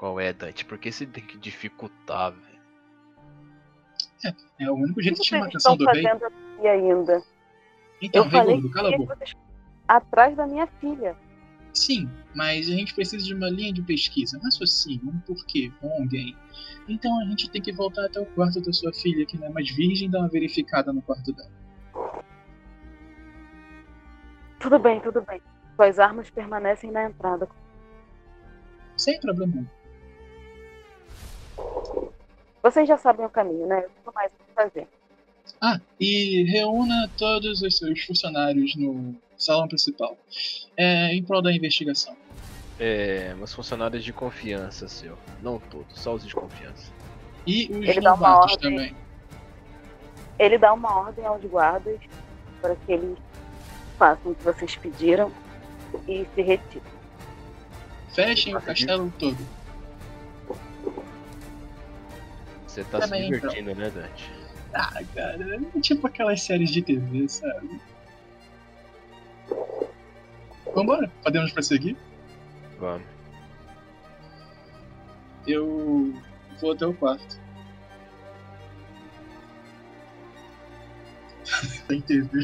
Qual 0.02 0.20
é, 0.20 0.34
Dante? 0.34 0.66
Por 0.66 0.80
que 0.80 0.92
você 0.92 1.06
tem 1.06 1.24
que 1.24 1.38
dificultar, 1.38 2.32
velho? 2.32 4.36
É 4.60 4.68
o 4.68 4.74
único 4.74 5.00
jeito 5.00 5.18
que 5.18 5.22
de 5.22 5.30
chamar 5.30 5.46
a 5.46 5.48
atenção 5.50 5.78
do 5.78 5.86
fazendo 5.86 6.26
aqui 6.26 6.68
ainda? 6.68 7.24
Então, 8.02 8.24
Eu 8.24 8.30
rei 8.30 8.40
falei 8.40 8.56
gordo, 8.56 8.72
cala 8.72 8.96
a 8.96 8.98
boca. 8.98 9.20
atrás 9.88 10.36
da 10.36 10.48
minha 10.48 10.66
filha. 10.66 11.16
Sim, 11.72 12.10
mas 12.34 12.68
a 12.68 12.72
gente 12.72 12.96
precisa 12.96 13.24
de 13.24 13.36
uma 13.36 13.48
linha 13.48 13.72
de 13.72 13.84
pesquisa, 13.84 14.40
raciocínio, 14.44 15.08
um 15.08 15.20
porquê, 15.20 15.72
com 15.80 15.94
alguém. 15.94 16.36
Então 16.90 17.22
a 17.22 17.26
gente 17.26 17.48
tem 17.52 17.62
que 17.62 17.72
voltar 17.72 18.08
até 18.08 18.20
o 18.20 18.26
quarto 18.26 18.60
da 18.60 18.74
sua 18.74 18.92
filha, 18.92 19.24
que 19.24 19.38
não 19.38 19.46
é 19.46 19.50
mais 19.52 19.70
virgem, 19.70 20.10
dar 20.10 20.22
uma 20.22 20.30
verificada 20.30 20.92
no 20.92 21.04
quarto 21.04 21.32
dela. 21.32 21.52
Tudo 24.60 24.80
bem, 24.80 25.00
tudo 25.00 25.22
bem. 25.22 25.40
Suas 25.76 26.00
armas 26.00 26.28
permanecem 26.32 26.90
na 26.90 27.04
entrada. 27.04 27.48
Sem 28.98 29.20
problema. 29.20 29.70
Vocês 32.62 32.88
já 32.88 32.98
sabem 32.98 33.26
o 33.26 33.30
caminho, 33.30 33.66
né? 33.68 33.80
Eu 33.80 33.90
tenho 33.90 34.14
mais 34.14 34.32
o 34.32 34.36
que 34.36 34.54
fazer. 34.54 34.88
Ah, 35.60 35.80
e 36.00 36.44
reúna 36.44 37.10
todos 37.18 37.62
os 37.62 37.78
seus 37.78 38.04
funcionários 38.04 38.76
no 38.76 39.16
salão 39.38 39.68
principal. 39.68 40.18
É, 40.78 41.14
em 41.14 41.24
prol 41.24 41.42
da 41.42 41.52
investigação. 41.52 42.16
É, 42.80 43.34
meus 43.36 43.54
funcionários 43.54 44.04
de 44.04 44.14
confiança, 44.14 44.88
seu. 44.88 45.18
Não 45.42 45.60
todos, 45.60 46.00
só 46.00 46.14
os 46.16 46.26
de 46.26 46.34
confiança. 46.34 46.92
E 47.46 47.70
os 47.72 47.88
Ele 47.88 48.02
dá 48.02 48.14
uma 48.14 48.38
ordem. 48.40 48.58
também. 48.58 48.96
Ele 50.40 50.58
dá 50.58 50.74
uma 50.74 50.96
ordem 50.96 51.26
aos 51.26 51.44
guardas 51.44 52.00
para 52.60 52.76
que 52.76 52.92
eles 52.92 53.18
façam 53.98 54.32
o 54.32 54.36
que 54.36 54.44
vocês 54.44 54.76
pediram 54.76 55.32
e 56.08 56.26
se 56.34 56.42
retirem. 56.42 56.92
Fechem 58.14 58.56
o 58.56 58.62
castelo 58.62 59.14
todo. 59.20 59.38
Você 62.72 62.86
tá 62.86 63.00
Também, 63.00 63.24
se 63.24 63.32
divertindo, 63.32 63.76
né, 63.76 63.90
Dante? 63.90 64.32
Ah, 64.74 65.04
cara, 65.14 65.60
é 65.76 65.80
tipo 65.82 66.08
aquelas 66.08 66.42
séries 66.42 66.72
de 66.72 66.82
TV, 66.82 67.28
sabe? 67.28 67.82
Vambora, 70.74 71.12
podemos 71.22 71.52
prosseguir? 71.52 71.98
Vamos. 72.80 73.06
Eu 75.46 76.14
vou 76.62 76.72
até 76.72 76.86
o 76.86 76.94
quarto. 76.94 77.42
Tem 81.90 82.00
TV. 82.00 82.42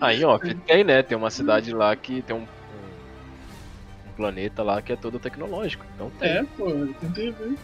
Aí, 0.00 0.22
ó, 0.24 0.38
tem, 0.38 0.84
né? 0.84 1.02
Tem 1.02 1.18
uma 1.18 1.30
cidade 1.30 1.72
lá 1.72 1.96
que 1.96 2.22
tem 2.22 2.36
um, 2.36 2.40
um, 2.40 2.44
um 2.44 4.12
planeta 4.14 4.62
lá 4.62 4.80
que 4.80 4.92
é 4.92 4.96
todo 4.96 5.18
tecnológico. 5.18 5.84
Então 5.94 6.08
tem. 6.10 6.28
É, 6.28 6.44
pô, 6.44 6.66
tem 7.00 7.10
TV. 7.12 7.56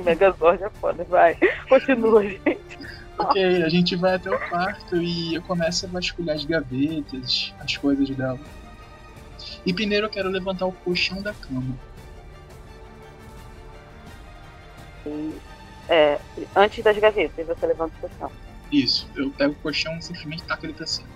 Megazord 0.00 0.62
é 0.62 0.70
foda, 0.70 1.04
vai. 1.04 1.38
Continua, 1.68 2.22
gente. 2.22 2.78
Ok, 3.18 3.62
a 3.62 3.68
gente 3.68 3.96
vai 3.96 4.14
até 4.14 4.30
o 4.30 4.38
quarto 4.48 4.96
e 4.96 5.34
eu 5.34 5.42
começo 5.42 5.86
a 5.86 5.88
vasculhar 5.88 6.36
as 6.36 6.44
gavetas, 6.44 7.54
as 7.60 7.76
coisas 7.76 8.08
dela. 8.10 8.38
E 9.64 9.72
primeiro 9.72 10.06
eu 10.06 10.10
quero 10.10 10.28
levantar 10.28 10.66
o 10.66 10.72
colchão 10.72 11.22
da 11.22 11.32
cama. 11.32 11.74
É, 15.88 16.18
antes 16.54 16.82
das 16.84 16.98
gavetas, 16.98 17.46
você 17.46 17.66
levanta 17.66 17.94
o 17.96 18.08
colchão. 18.08 18.30
Isso, 18.70 19.08
eu 19.16 19.30
pego 19.30 19.52
o 19.52 19.56
colchão 19.56 19.96
e 19.96 20.02
simplesmente 20.02 20.42
taco 20.42 20.66
ele 20.66 20.74
pra 20.74 20.86
cima. 20.86 21.08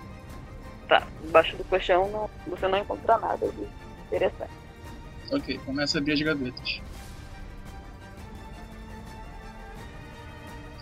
Tá, 0.87 1.05
embaixo 1.23 1.55
do 1.55 1.63
colchão 1.65 2.09
não, 2.09 2.29
você 2.47 2.67
não 2.67 2.79
encontra 2.79 3.17
nada 3.17 3.47
de 3.47 3.67
interessante. 4.07 4.51
Ok, 5.31 5.59
começa 5.65 5.97
a 5.97 6.01
abrir 6.01 6.13
as 6.13 6.21
gavetas. 6.21 6.81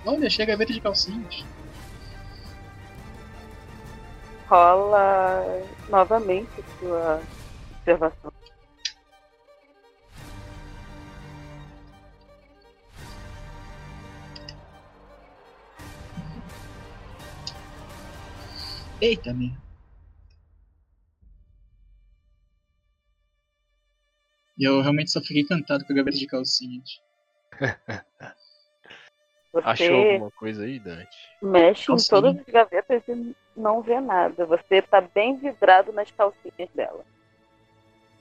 Olha, 0.05 0.27
achei 0.27 0.43
a 0.43 0.47
gaveta 0.47 0.73
de 0.73 0.81
calcinhas. 0.81 1.45
Rola 4.47 5.43
novamente 5.89 6.49
sua 6.79 7.21
observação. 7.71 8.31
Eita, 19.01 19.33
minha. 19.33 19.57
E 24.57 24.63
eu 24.65 24.81
realmente 24.81 25.09
só 25.09 25.21
fiquei 25.21 25.41
encantado 25.41 25.85
com 25.85 25.93
a 25.93 25.95
gaveta 25.95 26.17
de 26.17 26.27
calcinhas. 26.27 27.01
Achou 29.53 29.87
Você 29.87 30.11
alguma 30.13 30.31
coisa 30.31 30.63
aí, 30.63 30.79
Dante? 30.79 31.17
mexe 31.41 31.83
em 31.83 31.85
Calcinha. 31.87 32.09
todas 32.21 32.37
as 32.39 32.45
gavetas 32.45 33.03
e 33.07 33.35
não 33.57 33.81
vê 33.81 33.99
nada. 33.99 34.45
Você 34.45 34.81
tá 34.81 35.01
bem 35.01 35.37
vidrado 35.37 35.91
nas 35.91 36.11
calcinhas 36.11 36.69
dela. 36.75 37.03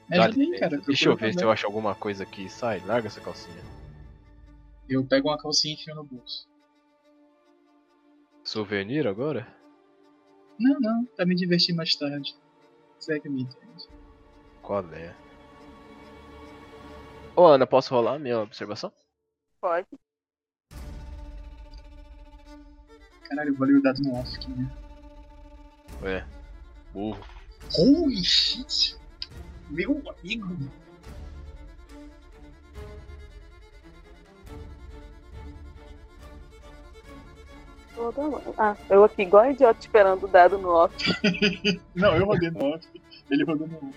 Me 0.08 0.16
Dá 0.16 0.26
licença. 0.28 0.58
cara. 0.60 0.78
Deixa 0.78 1.08
eu 1.10 1.16
ver 1.16 1.26
se 1.28 1.32
também. 1.34 1.44
eu 1.48 1.52
acho 1.52 1.66
alguma 1.66 1.94
coisa 1.94 2.22
aqui. 2.22 2.48
Sai, 2.48 2.80
larga 2.86 3.08
essa 3.08 3.20
calcinha. 3.20 3.62
Eu 4.88 5.04
pego 5.06 5.28
uma 5.28 5.36
calcinha 5.36 5.74
e 5.74 5.76
enfio 5.78 5.94
no 5.96 6.04
bolso. 6.04 6.48
Souvenir 8.42 9.06
agora? 9.06 9.46
Não, 10.58 10.80
não, 10.80 11.04
pra 11.14 11.26
me 11.26 11.34
divertir 11.34 11.74
mais 11.74 11.94
tarde. 11.94 12.34
Você 12.98 13.16
é 13.16 13.20
que 13.20 13.28
me 13.28 13.42
entende. 13.42 13.86
Qual 14.62 14.82
é? 14.94 15.14
Ô 17.36 17.44
Ana, 17.44 17.66
posso 17.66 17.94
rolar 17.94 18.14
a 18.14 18.18
minha 18.18 18.40
observação? 18.40 18.90
Pode. 19.60 19.86
Caralho, 23.28 23.50
eu 23.50 23.54
vou 23.54 23.66
ler 23.66 23.76
o 23.76 23.82
dado 23.82 24.00
no 24.02 24.14
off 24.14 24.34
aqui, 24.36 24.50
né? 24.50 24.70
É. 26.02 26.24
Burro. 26.92 27.20
Holy 27.76 28.24
shit! 28.24 28.96
Meu 29.70 30.02
amigo! 30.06 30.56
Ah, 38.56 38.76
eu 38.88 39.02
aqui 39.04 39.22
igual 39.22 39.42
a 39.44 39.50
idiota 39.50 39.80
esperando 39.80 40.24
o 40.24 40.28
dado 40.28 40.56
no 40.58 40.68
off. 40.70 40.94
Não, 41.94 42.14
eu 42.16 42.26
rodei 42.26 42.50
no 42.50 42.64
off. 42.74 42.86
Ele 43.28 43.44
rodou 43.44 43.66
no 43.66 43.76
off. 43.76 43.94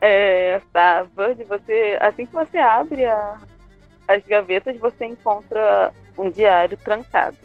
É, 0.00 0.60
tá, 0.72 1.04
Bird, 1.16 1.44
você, 1.44 1.96
assim 2.00 2.26
que 2.26 2.32
você 2.32 2.58
abre 2.58 3.04
a- 3.06 3.38
as 4.08 4.22
gavetas, 4.26 4.76
você 4.78 5.06
encontra 5.06 5.92
um 6.18 6.28
diário 6.30 6.76
trancado. 6.76 7.38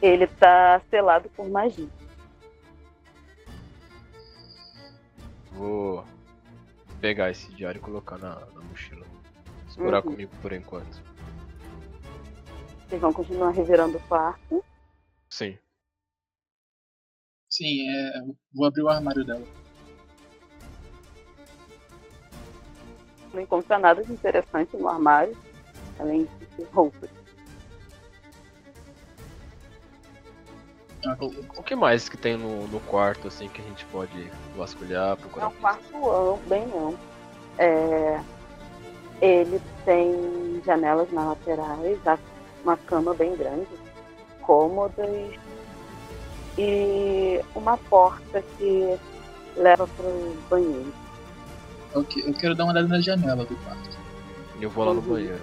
Ele 0.00 0.26
tá 0.26 0.80
selado 0.90 1.28
por 1.30 1.48
magia. 1.48 1.88
Vou 5.52 6.04
pegar 7.00 7.30
esse 7.30 7.50
diário 7.52 7.78
e 7.78 7.82
colocar 7.82 8.18
na, 8.18 8.36
na 8.54 8.60
mochila. 8.62 9.04
Segurar 9.68 10.04
Uhum. 10.04 10.12
comigo 10.12 10.32
por 10.40 10.52
enquanto. 10.52 11.02
Vocês 12.88 13.00
vão 13.00 13.12
continuar 13.12 13.50
revirando 13.50 13.98
o 13.98 14.02
quarto. 14.02 14.64
Sim. 15.30 15.58
Sim, 17.50 17.88
é. 17.90 18.12
Vou 18.54 18.66
abrir 18.66 18.82
o 18.82 18.88
armário 18.88 19.24
dela. 19.24 19.44
Não 23.34 23.40
encontra 23.42 23.78
nada 23.78 24.02
de 24.02 24.12
interessante 24.12 24.76
no 24.76 24.88
armário, 24.88 25.36
além 25.98 26.26
de 26.56 26.62
roupas. 26.72 27.10
O, 31.20 31.26
o 31.60 31.62
que 31.62 31.76
mais 31.76 32.08
que 32.08 32.16
tem 32.16 32.36
no, 32.36 32.66
no 32.68 32.80
quarto, 32.80 33.28
assim, 33.28 33.48
que 33.48 33.60
a 33.60 33.64
gente 33.64 33.84
pode 33.86 34.30
vasculhar, 34.56 35.12
É 35.12 35.16
procurar? 35.16 35.48
um 35.48 35.52
quarto 35.52 35.96
amplo, 36.10 36.40
bem 36.48 36.64
amplo. 36.64 36.98
É, 37.58 38.20
ele 39.20 39.60
tem 39.84 40.60
janelas 40.64 41.10
nas 41.12 41.26
laterais, 41.28 41.98
uma 42.64 42.76
cama 42.76 43.14
bem 43.14 43.36
grande, 43.36 43.66
cômodas 44.42 45.08
e 46.56 47.40
uma 47.54 47.76
porta 47.76 48.42
que 48.56 48.98
leva 49.56 49.86
para 49.86 50.06
o 50.06 50.36
banheiro. 50.50 50.92
Ok, 51.94 52.22
eu 52.26 52.34
quero 52.34 52.54
dar 52.54 52.64
uma 52.64 52.72
olhada 52.72 52.88
na 52.88 53.00
janela 53.00 53.44
do 53.44 53.56
quarto. 53.58 53.98
E 54.58 54.62
eu 54.64 54.70
vou 54.70 54.84
lá 54.84 54.92
no 54.94 55.00
Uhum. 55.00 55.06
banheiro. 55.08 55.40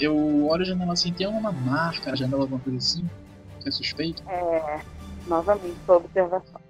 Eu 0.00 0.46
olho 0.46 0.62
a 0.62 0.64
janela 0.64 0.92
assim, 0.92 1.12
tem 1.12 1.26
alguma 1.26 1.52
marca 1.52 2.10
na 2.10 2.16
janela, 2.16 2.42
alguma 2.42 2.60
coisa 2.60 2.78
assim? 2.78 3.08
Que 3.60 3.68
é 3.68 3.72
suspeito? 3.72 4.22
É, 4.28 4.82
novamente, 5.26 5.76
sua 5.86 5.96
observação. 5.96 6.60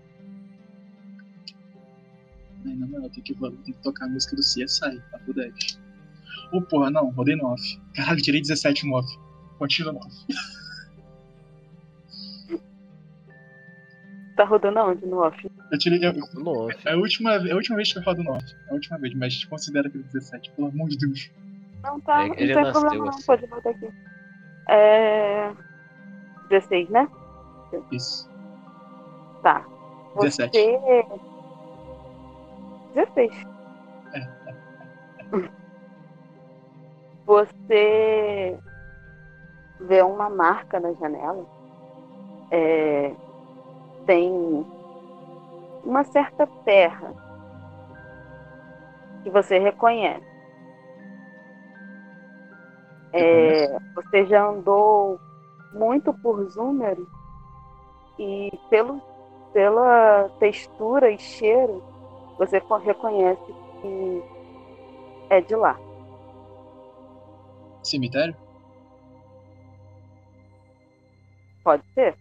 Ai, 2.66 2.75
na 2.77 2.87
moral, 2.87 3.11
tem 3.11 3.22
que, 3.22 3.35
tem 3.35 3.75
que 3.75 3.83
tocar 3.83 4.07
a 4.07 4.09
música 4.09 4.37
do 4.37 4.43
CSI, 4.43 5.03
papo 5.11 5.33
10. 5.33 5.79
Ô 6.53 6.62
porra, 6.62 6.91
não, 6.91 7.11
rodei 7.11 7.37
no 7.37 7.47
off. 7.47 7.81
Caralho, 7.95 8.22
tirei 8.22 8.41
17 8.41 8.87
no 8.87 8.95
off. 8.95 9.09
Continua 9.59 9.93
no 9.93 9.99
off. 9.99 10.27
Tá 14.37 14.45
rodando 14.45 14.79
aonde 14.79 15.07
no 15.07 15.18
off? 15.18 15.49
Eu 15.70 15.79
tirei. 15.79 16.05
Eu, 16.05 16.12
Nossa. 16.35 16.77
é, 16.89 16.93
a 16.93 16.97
última, 16.97 17.35
é 17.35 17.53
a 17.53 17.57
última 17.57 17.77
vez 17.77 17.93
que 17.93 17.99
eu 17.99 18.03
rodo 18.03 18.22
no 18.22 18.33
off. 18.33 18.45
É 18.68 18.70
a 18.70 18.75
última 18.75 18.99
vez, 18.99 19.14
mas 19.14 19.45
considera 19.45 19.89
aquele 19.89 20.05
17, 20.05 20.51
pelo 20.53 20.68
amor 20.68 20.89
de 20.89 20.99
Deus. 20.99 21.31
Não, 21.85 22.01
tá, 22.01 22.24
É, 22.24 22.28
não 22.28 22.37
tem 22.37 22.72
problema 22.72 23.05
não, 23.05 23.09
assim. 23.11 23.26
pode 23.26 23.47
voltar 23.47 23.70
aqui. 23.70 23.93
É... 24.68 25.53
16, 26.49 26.89
né? 26.89 27.09
Isso. 27.93 28.30
Tá. 29.43 29.66
17. 30.18 30.59
Você... 30.59 31.07
16. 32.95 33.47
Você 37.26 38.59
vê 39.80 40.03
uma 40.03 40.30
marca 40.30 40.80
na 40.80 40.93
janela. 40.95 41.45
É... 42.51 43.14
Tem 44.07 44.66
uma 45.85 46.05
certa 46.05 46.47
terra 46.64 47.12
que 49.22 49.30
você 49.30 49.59
reconhece. 49.59 50.34
É, 53.17 53.79
você 53.95 54.27
já 54.27 54.49
andou 54.49 55.21
muito 55.73 56.12
por 56.15 56.45
Zúmero 56.51 57.07
e 58.19 58.51
pelo, 58.69 59.01
pela 59.53 60.29
textura 60.41 61.11
e 61.11 61.19
cheiro 61.19 61.81
você 62.39 62.61
co- 62.61 62.77
reconhece 62.77 63.41
que 63.81 64.23
é 65.31 65.41
de 65.41 65.55
lá. 65.55 65.79
Cemitério? 67.85 68.35
Pode 71.62 71.83
ser? 71.95 72.17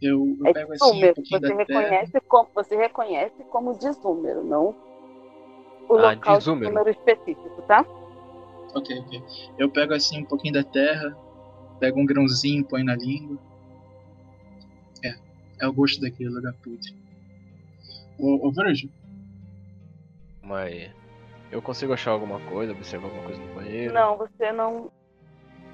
Eu, 0.00 0.36
eu 0.40 0.46
É 0.46 0.52
pego 0.52 0.72
de 0.72 0.82
assim 0.84 1.04
um 1.04 1.12
Você 1.30 1.40
terra. 1.40 1.54
reconhece, 1.54 2.20
como, 2.28 2.48
você 2.54 2.76
reconhece 2.76 3.44
como 3.50 3.74
de 3.78 3.92
Zúmero, 3.92 4.42
não 4.44 4.74
o 5.88 5.96
Ah, 5.96 6.14
local 6.14 6.38
de. 6.38 6.44
Zúmero 6.44 6.90
específico, 6.90 7.62
tá? 7.66 7.84
Ok, 8.78 8.98
ok. 9.00 9.22
Eu 9.58 9.70
pego 9.70 9.94
assim 9.94 10.20
um 10.20 10.24
pouquinho 10.24 10.54
da 10.54 10.62
terra, 10.62 11.16
pego 11.80 12.00
um 12.00 12.06
grãozinho, 12.06 12.64
põe 12.64 12.82
na 12.84 12.94
língua. 12.94 13.38
É, 15.04 15.14
é 15.60 15.68
o 15.68 15.72
gosto 15.72 16.00
daquele 16.00 16.30
lugar 16.30 16.52
podre. 16.62 16.94
Ô, 18.18 18.48
ô 18.48 18.52
Virgil, 18.52 18.90
Mas 20.42 20.90
eu 21.50 21.60
consigo 21.62 21.92
achar 21.92 22.10
alguma 22.12 22.40
coisa, 22.40 22.72
observar 22.72 23.06
alguma 23.06 23.24
coisa 23.24 23.40
no 23.40 23.54
banheiro? 23.54 23.94
Não, 23.94 24.16
você 24.16 24.52
não. 24.52 24.90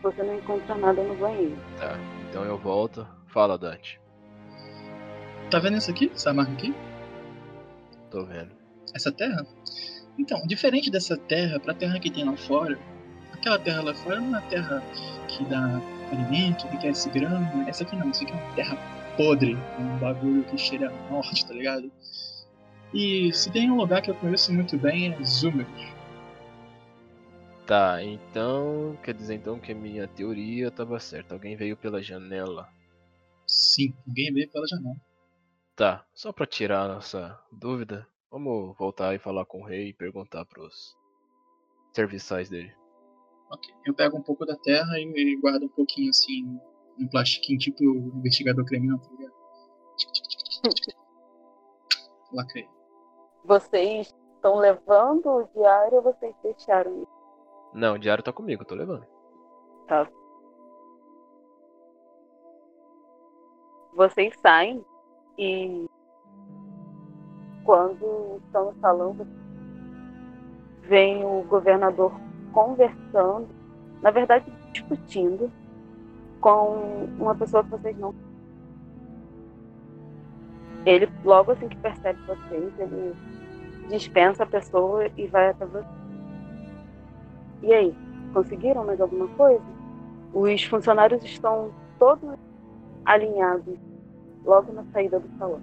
Você 0.02 0.22
não 0.22 0.36
encontra 0.36 0.74
nada 0.74 1.02
no 1.02 1.14
banheiro. 1.16 1.56
Tá, 1.78 1.96
então 2.28 2.44
eu 2.44 2.58
volto. 2.58 3.06
Fala, 3.28 3.58
Dante. 3.58 4.00
tá 5.50 5.58
vendo 5.58 5.76
isso 5.76 5.90
aqui? 5.90 6.10
Essa 6.14 6.32
marca 6.32 6.52
aqui? 6.52 6.74
Tô 8.10 8.24
vendo. 8.24 8.52
Essa 8.94 9.10
terra? 9.10 9.44
Então, 10.16 10.46
diferente 10.46 10.90
dessa 10.90 11.16
terra, 11.16 11.58
pra 11.58 11.74
terra 11.74 11.98
que 11.98 12.10
tem 12.10 12.24
lá 12.24 12.36
fora, 12.36 12.78
aquela 13.44 13.58
terra 13.58 13.82
lá 13.82 13.94
fora 13.94 14.16
é 14.16 14.20
uma 14.20 14.40
terra 14.42 14.82
que 15.28 15.44
dá 15.44 15.80
alimento, 16.10 16.66
que 16.68 16.78
cresce 16.78 17.10
grama. 17.10 17.68
Essa 17.68 17.84
aqui 17.84 17.94
não, 17.94 18.10
isso 18.10 18.24
aqui 18.24 18.32
é 18.32 18.36
uma 18.36 18.54
terra 18.54 18.76
podre, 19.16 19.54
um 19.78 19.98
bagulho 19.98 20.42
que 20.44 20.56
cheira 20.56 20.88
a 20.88 21.10
morte, 21.10 21.46
tá 21.46 21.52
ligado? 21.52 21.92
E 22.92 23.30
se 23.34 23.50
tem 23.52 23.70
um 23.70 23.76
lugar 23.76 24.00
que 24.00 24.10
eu 24.10 24.14
conheço 24.14 24.52
muito 24.52 24.78
bem 24.78 25.12
é 25.12 25.24
Zúmero. 25.24 25.68
Tá, 27.66 28.02
então. 28.02 28.96
Quer 29.02 29.14
dizer 29.14 29.34
então 29.34 29.58
que 29.58 29.72
a 29.72 29.74
minha 29.74 30.08
teoria 30.08 30.70
tava 30.70 30.98
certa. 30.98 31.34
Alguém 31.34 31.56
veio 31.56 31.76
pela 31.76 32.02
janela. 32.02 32.68
Sim, 33.46 33.92
ninguém 34.06 34.32
vê 34.32 34.46
pela 34.46 34.66
janela. 34.66 34.96
Tá, 35.76 36.04
só 36.14 36.32
pra 36.32 36.46
tirar 36.46 36.82
a 36.82 36.94
nossa 36.94 37.38
dúvida, 37.50 38.06
vamos 38.30 38.76
voltar 38.78 39.14
e 39.14 39.18
falar 39.18 39.44
com 39.44 39.60
o 39.60 39.66
rei 39.66 39.88
e 39.88 39.92
perguntar 39.92 40.44
pros 40.44 40.94
serviçais 41.92 42.48
dele. 42.48 42.72
Ok. 43.54 43.72
Eu 43.86 43.94
pego 43.94 44.16
um 44.16 44.22
pouco 44.22 44.44
da 44.44 44.56
terra 44.56 44.98
e, 44.98 45.36
guardo 45.40 45.64
um 45.64 45.68
pouquinho 45.68 46.10
assim, 46.10 46.44
um 46.98 47.08
plastiquinho, 47.08 47.58
tipo 47.58 47.84
o 47.84 48.18
investigador 48.18 48.64
criminal, 48.64 48.98
tá 48.98 49.08
ligado? 49.12 49.34
Lacrei. 52.32 52.68
Vocês 53.44 54.12
estão 54.34 54.56
levando 54.56 55.26
o 55.26 55.48
diário 55.54 55.98
ou 55.98 56.02
vocês 56.02 56.34
deixaram 56.42 57.02
isso? 57.02 57.14
Não, 57.72 57.94
o 57.94 57.98
diário 57.98 58.24
tá 58.24 58.32
comigo, 58.32 58.64
tô 58.64 58.74
levando. 58.74 59.06
Vocês 63.94 64.34
saem 64.40 64.84
e 65.38 65.86
quando 67.64 68.40
estão 68.46 68.72
no 68.72 68.80
salão, 68.80 69.16
vem 70.82 71.24
o 71.24 71.42
governador 71.44 72.12
conversando, 72.54 73.48
na 74.00 74.10
verdade 74.10 74.46
discutindo 74.72 75.50
com 76.40 77.08
uma 77.18 77.34
pessoa 77.34 77.64
que 77.64 77.70
vocês 77.70 77.98
não. 77.98 78.14
Ele, 80.86 81.08
logo 81.24 81.52
assim 81.52 81.68
que 81.68 81.76
percebe 81.78 82.18
vocês, 82.26 82.72
ele 82.78 83.14
dispensa 83.88 84.44
a 84.44 84.46
pessoa 84.46 85.08
e 85.16 85.26
vai 85.26 85.48
até 85.48 85.64
você. 85.66 85.86
E 87.62 87.72
aí, 87.72 87.94
conseguiram 88.32 88.84
mais 88.84 89.00
alguma 89.00 89.28
coisa? 89.28 89.64
Os 90.34 90.64
funcionários 90.64 91.24
estão 91.24 91.72
todos 91.98 92.36
alinhados 93.06 93.78
logo 94.44 94.72
na 94.72 94.84
saída 94.92 95.18
do 95.18 95.38
salão. 95.38 95.62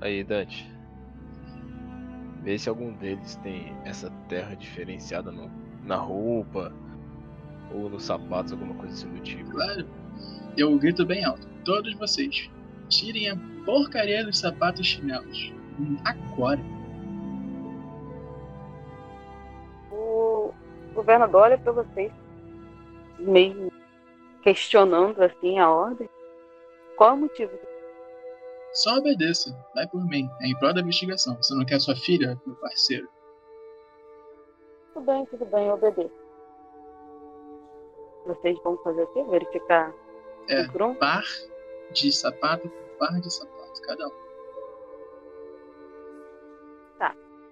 Aí, 0.00 0.24
Dante. 0.24 0.75
Vê 2.46 2.56
se 2.56 2.68
algum 2.68 2.92
deles 2.92 3.34
tem 3.42 3.76
essa 3.84 4.08
terra 4.28 4.54
diferenciada 4.54 5.32
no, 5.32 5.50
na 5.82 5.96
roupa 5.96 6.72
ou 7.74 7.90
nos 7.90 8.04
sapatos, 8.04 8.52
alguma 8.52 8.72
coisa 8.74 8.94
assim 8.94 9.12
do 9.12 9.18
tipo. 9.18 9.50
Claro. 9.50 9.84
Eu 10.56 10.78
grito 10.78 11.04
bem 11.04 11.24
alto. 11.24 11.44
Todos 11.64 11.92
vocês, 11.94 12.48
tirem 12.88 13.30
a 13.30 13.36
porcaria 13.64 14.24
dos 14.24 14.38
sapatos 14.38 14.82
e 14.82 14.84
chinelos. 14.84 15.52
Agora. 16.04 16.60
O 19.90 20.52
governador 20.94 21.42
olha 21.42 21.58
para 21.58 21.72
vocês, 21.72 22.12
meio 23.18 23.72
questionando 24.42 25.20
assim 25.20 25.58
a 25.58 25.68
ordem. 25.68 26.08
Qual 26.96 27.10
é 27.10 27.12
o 27.14 27.16
motivo? 27.16 27.50
Só 28.76 28.96
obedeça. 28.98 29.56
Vai 29.74 29.86
por 29.86 30.04
mim. 30.04 30.28
É 30.40 30.48
em 30.48 30.58
prol 30.58 30.72
da 30.72 30.80
investigação. 30.80 31.36
Você 31.36 31.54
não 31.54 31.64
quer 31.64 31.80
sua 31.80 31.96
filha, 31.96 32.40
meu 32.46 32.56
parceiro? 32.56 33.08
Tudo 34.94 35.06
bem, 35.06 35.26
tudo 35.26 35.44
bem, 35.46 35.66
eu 35.66 35.74
obedeço. 35.74 36.26
Vocês 38.26 38.58
vão 38.62 38.76
fazer 38.78 39.02
o 39.02 39.06
quê? 39.08 39.22
Verificar 39.24 39.92
É, 40.48 40.62
um 40.82 40.94
par 40.94 41.22
de 41.92 42.10
sapato 42.12 42.68
por 42.68 42.98
par 42.98 43.20
de 43.20 43.32
sapato, 43.32 43.82
cada 43.82 44.06
um. 44.06 44.26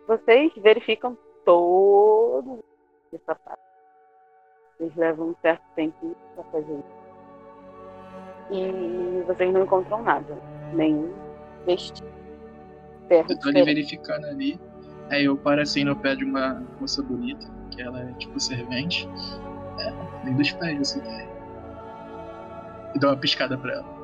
Vocês 0.07 0.53
verificam 0.57 1.17
todos 1.47 2.61
os 3.11 3.21
sapatos. 3.25 3.65
Vocês 4.77 4.95
levam 4.97 5.29
um 5.29 5.35
certo 5.41 5.63
tempo 5.75 6.15
para 6.35 6.45
fazer 6.45 6.75
isso. 6.75 7.05
E 8.51 9.23
vocês 9.23 9.53
não 9.53 9.63
encontram 9.63 10.03
nada. 10.03 10.37
Nenhum 10.73 11.13
vestido. 11.67 12.09
Ferro 13.09 13.27
Eu 13.29 13.39
tô 13.39 13.49
ali 13.49 13.63
verificando 13.63 14.25
ali. 14.27 14.59
Aí 15.11 15.25
eu 15.25 15.37
paro 15.37 15.61
assim 15.61 15.85
no 15.85 15.95
pé 15.95 16.17
de 16.17 16.25
uma 16.25 16.63
moça 16.81 17.03
bonita, 17.03 17.47
que 17.71 17.83
ela 17.83 18.01
é 18.01 18.13
tipo 18.15 18.39
servente. 18.41 19.09
É, 19.79 20.25
nem 20.25 20.35
dos 20.35 20.51
pés 20.53 20.81
assim. 20.81 21.03
E 22.95 22.99
dou 22.99 23.11
uma 23.11 23.17
piscada 23.17 23.59
pra 23.59 23.75
ela. 23.75 23.95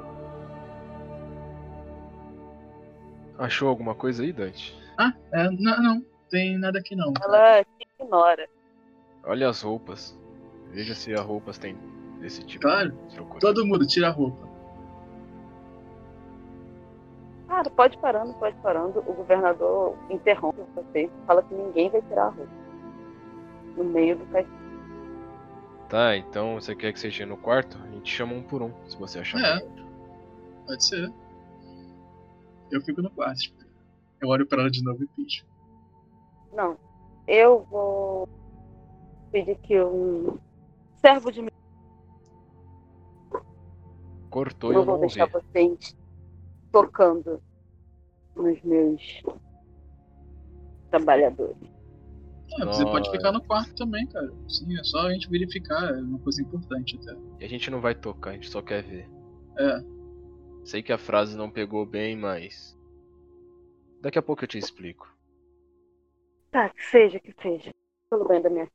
Achou 3.39 3.69
alguma 3.69 3.95
coisa 3.95 4.23
aí, 4.23 4.33
Dante? 4.33 4.79
Ah, 4.99 5.15
é, 5.33 5.51
não, 5.51 5.83
não. 5.83 6.05
Tem 6.29 6.59
nada 6.59 6.79
aqui 6.79 6.95
não. 6.95 7.13
Ela 7.23 7.65
te 7.65 7.89
ignora. 7.99 8.47
Olha 9.25 9.49
as 9.49 9.63
roupas. 9.63 10.19
Veja 10.71 10.95
se 10.95 11.13
as 11.15 11.21
roupas 11.21 11.57
têm 11.59 11.77
desse 12.21 12.45
tipo. 12.45 12.63
Claro. 12.63 12.93
de. 13.09 13.41
Todo 13.41 13.67
mundo 13.67 13.87
tira 13.87 14.09
a 14.09 14.11
roupa. 14.11 14.50
Cara, 17.61 17.69
pode 17.69 17.99
parando, 17.99 18.33
pode 18.35 18.57
parando. 18.63 19.01
O 19.01 19.13
governador 19.13 19.95
interrompe 20.09 20.63
vocês 20.75 21.11
e 21.11 21.27
fala 21.27 21.43
que 21.43 21.53
ninguém 21.53 21.91
vai 21.91 22.01
tirar 22.01 22.29
a 22.29 22.31
roupa. 22.31 22.53
No 23.77 23.85
meio 23.85 24.17
do 24.17 24.25
castelo. 24.33 24.61
Tá, 25.87 26.17
então 26.17 26.55
você 26.55 26.75
quer 26.75 26.91
que 26.95 26.99
seja 26.99 27.27
no 27.27 27.37
quarto? 27.37 27.77
A 27.85 27.87
gente 27.89 28.11
chama 28.11 28.33
um 28.33 28.43
por 28.43 28.63
um, 28.63 28.73
se 28.89 28.97
você 28.97 29.19
achar 29.19 29.39
É. 29.41 29.61
Pode 30.67 30.83
ser. 30.83 31.13
Eu 32.71 32.81
fico 32.81 33.03
no 33.03 33.11
quarto. 33.11 33.41
tipo, 33.41 33.63
Eu 34.23 34.31
olho 34.31 34.47
pra 34.47 34.63
ela 34.63 34.71
de 34.71 34.83
novo 34.83 35.05
e 35.05 35.07
picho. 35.09 35.45
Não. 36.55 36.79
Eu 37.29 37.67
vou 37.71 38.27
pedir 39.31 39.59
que 39.59 39.79
um 39.83 40.39
servo 40.97 41.31
de 41.31 41.43
mim. 41.43 41.51
Cortou 44.31 44.73
e 44.73 44.77
Eu 44.77 44.81
eu 44.81 44.85
vou 44.87 44.95
não 44.95 45.01
deixar 45.03 45.27
vocês 45.27 45.95
tocando 46.73 47.43
nos 48.37 48.63
meus 48.63 49.23
trabalhadores. 50.91 51.57
É, 52.59 52.65
você 52.65 52.85
pode 52.85 53.11
ficar 53.11 53.31
no 53.31 53.43
quarto 53.43 53.75
também, 53.75 54.07
cara. 54.09 54.29
Sim, 54.49 54.77
é 54.79 54.83
só 54.83 55.07
a 55.07 55.13
gente 55.13 55.29
verificar. 55.31 55.95
É 55.97 56.01
uma 56.01 56.19
coisa 56.19 56.43
importante 56.43 56.99
até. 57.01 57.17
E 57.41 57.45
a 57.45 57.49
gente 57.49 57.71
não 57.71 57.81
vai 57.81 57.95
tocar, 57.95 58.31
a 58.31 58.33
gente 58.35 58.51
só 58.51 58.61
quer 58.61 58.83
ver. 58.83 59.09
É. 59.59 60.01
Sei 60.65 60.83
que 60.83 60.93
a 60.93 60.99
frase 60.99 61.37
não 61.37 61.51
pegou 61.51 61.87
bem, 61.87 62.17
mas. 62.17 62.77
Daqui 64.01 64.19
a 64.19 64.23
pouco 64.23 64.43
eu 64.45 64.49
te 64.49 64.59
explico. 64.59 65.09
Tá, 66.51 66.69
que 66.71 66.85
seja, 66.85 67.21
que 67.21 67.33
seja. 67.41 67.73
Pelo 68.11 68.27
bem 68.27 68.43
da 68.43 68.51
minha 68.51 68.69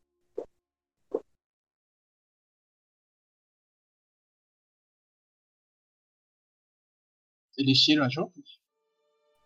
Eles 7.57 7.79
tiram 7.79 8.05
as 8.05 8.15
roupas? 8.15 8.64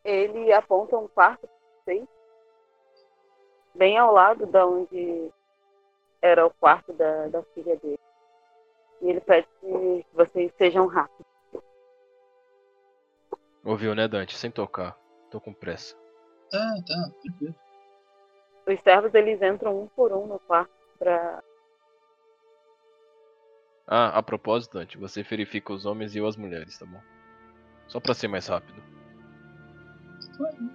Ele 0.10 0.51
aponta 0.51 0.97
um 0.97 1.07
quarto 1.07 1.47
vocês, 1.86 2.07
bem 3.76 3.95
ao 3.95 4.12
lado 4.12 4.47
da 4.47 4.66
onde 4.66 5.32
era 6.20 6.47
o 6.47 6.49
quarto 6.49 6.91
da, 6.93 7.28
da 7.28 7.43
filha 7.53 7.76
dele. 7.78 7.99
E 9.01 9.10
ele 9.12 9.22
pede 9.22 9.47
que 9.60 10.05
vocês 10.12 10.51
sejam 10.57 10.88
rápidos. 10.88 11.28
Ouviu, 13.64 13.93
né, 13.93 14.07
Dante? 14.07 14.36
Sem 14.36 14.49
tocar. 14.49 14.97
Tô 15.30 15.39
com 15.39 15.53
pressa. 15.53 15.95
Tá, 16.49 16.57
tá, 16.88 17.12
tranquilo. 17.22 17.55
Os 18.66 18.80
servos 18.82 19.14
eles 19.14 19.39
entram 19.43 19.80
um 19.80 19.88
por 19.89 20.12
um 20.12 20.26
no 20.26 20.39
quarto 20.39 20.74
pra. 20.97 21.43
Ah, 23.86 24.18
a 24.18 24.24
propósito, 24.24 24.74
Dante, 24.74 24.97
você 24.97 25.22
verifica 25.22 25.72
os 25.72 25.86
homens 25.86 26.16
e 26.16 26.18
eu 26.18 26.26
as 26.26 26.36
mulheres, 26.36 26.80
tá 26.80 26.86
bom? 26.88 27.01
Só 27.88 27.99
pra 27.99 28.16
ser 28.16 28.28
mais 28.28 28.47
rápido. 28.47 28.89
Claro, 30.40 30.56
né? 30.62 30.72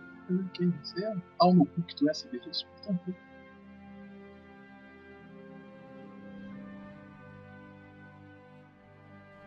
Quem 0.52 0.70
você 0.82 1.02
é? 1.02 1.16
Pau 1.38 1.54
no 1.54 1.64
cu 1.64 1.82
que 1.82 1.96
tu 1.96 2.08
é 2.08 2.12
saber 2.12 2.40
disso. 2.40 2.66
Tranquilo. 2.82 3.16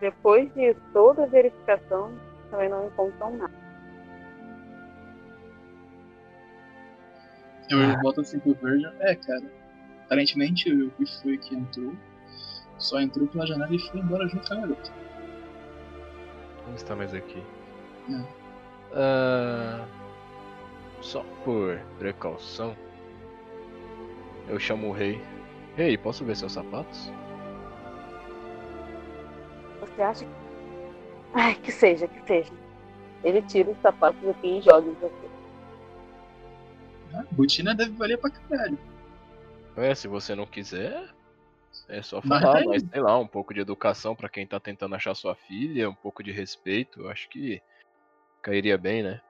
Depois 0.01 0.51
de 0.55 0.73
toda 0.91 1.23
a 1.23 1.27
verificação, 1.27 2.11
também 2.49 2.67
não 2.67 2.87
encontram 2.87 3.37
nada. 3.37 3.53
Eu 7.69 8.01
volto 8.01 8.21
assim 8.21 8.39
pro 8.39 8.55
Virgil. 8.55 8.89
É, 8.99 9.15
cara. 9.15 9.43
Aparentemente 10.05 10.71
o 10.71 10.89
que 10.91 11.05
foi 11.21 11.37
que 11.37 11.55
entrou. 11.55 11.95
Só 12.79 12.99
entrou 12.99 13.27
pela 13.27 13.45
janela 13.45 13.73
e 13.75 13.79
foi 13.79 13.99
embora 13.99 14.27
junto 14.27 14.47
com 14.47 14.53
a 14.55 14.61
garota. 14.61 14.91
Não 16.65 16.75
está 16.75 16.95
mais 16.95 17.13
aqui. 17.13 17.43
Não. 18.07 18.27
Ah, 18.93 19.85
só 21.01 21.23
por 21.43 21.79
precaução, 21.99 22.75
eu 24.47 24.59
chamo 24.59 24.89
o 24.89 24.91
rei. 24.91 25.21
Rei, 25.75 25.97
posso 25.97 26.25
ver 26.25 26.35
seus 26.35 26.53
sapatos? 26.53 27.11
Você 29.79 30.01
acha 30.01 30.25
que. 30.25 30.31
Ai, 31.33 31.55
que 31.55 31.71
seja, 31.71 32.07
que 32.07 32.25
seja. 32.25 32.51
Ele 33.23 33.41
tira 33.43 33.69
os 33.69 33.77
sapatos 33.81 34.27
aqui 34.29 34.57
e 34.57 34.61
joga 34.61 34.87
em 34.87 34.93
você. 34.93 35.29
Ah, 37.13 37.25
botina 37.31 37.75
deve 37.75 37.91
valer 37.91 38.17
pra 38.17 38.29
caralho. 38.29 38.77
É, 39.75 39.93
se 39.93 40.07
você 40.07 40.33
não 40.33 40.45
quiser, 40.45 41.09
é 41.87 42.01
só 42.01 42.21
Mas 42.23 42.41
falar, 42.41 42.59
tem. 42.59 42.67
mas 42.67 42.83
sei 42.83 43.01
lá, 43.01 43.17
um 43.19 43.27
pouco 43.27 43.53
de 43.53 43.59
educação 43.59 44.15
pra 44.15 44.29
quem 44.29 44.47
tá 44.47 44.59
tentando 44.59 44.95
achar 44.95 45.13
sua 45.15 45.35
filha, 45.35 45.89
um 45.89 45.95
pouco 45.95 46.23
de 46.23 46.31
respeito, 46.31 47.01
eu 47.01 47.09
acho 47.09 47.29
que 47.29 47.61
cairia 48.41 48.77
bem, 48.77 49.03
né? 49.03 49.21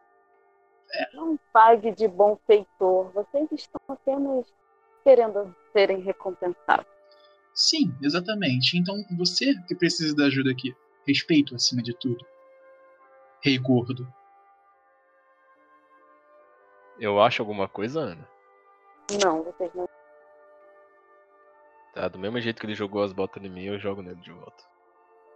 Não 1.14 1.38
pague 1.52 1.92
de 1.92 2.08
bom 2.08 2.38
feitor. 2.48 3.12
Vocês 3.12 3.52
estão 3.52 3.82
apenas 3.88 4.46
querendo 5.04 5.56
serem 5.74 6.00
recompensados. 6.02 6.86
Sim, 7.54 7.96
exatamente. 8.02 8.78
Então 8.78 8.96
você 9.18 9.54
que 9.68 9.76
precisa 9.76 10.16
da 10.16 10.26
ajuda 10.26 10.52
aqui. 10.52 10.76
Respeito 11.08 11.56
acima 11.56 11.82
de 11.82 11.94
tudo. 11.94 12.26
Rei 13.42 13.58
gordo. 13.58 14.08
Eu 17.00 17.22
acho 17.22 17.42
alguma 17.42 17.68
coisa, 17.68 18.02
Ana? 18.02 18.28
Não, 19.24 19.44
vocês 19.44 19.74
não. 19.74 19.88
Tá, 21.94 22.08
do 22.08 22.20
mesmo 22.20 22.40
jeito 22.40 22.60
que 22.60 22.66
ele 22.66 22.76
jogou 22.76 23.04
as 23.04 23.14
botas 23.14 23.44
em 23.44 23.50
mim, 23.50 23.64
eu 23.64 23.80
jogo 23.80 24.02
nele 24.02 24.20
de 24.22 24.32
volta. 24.32 24.64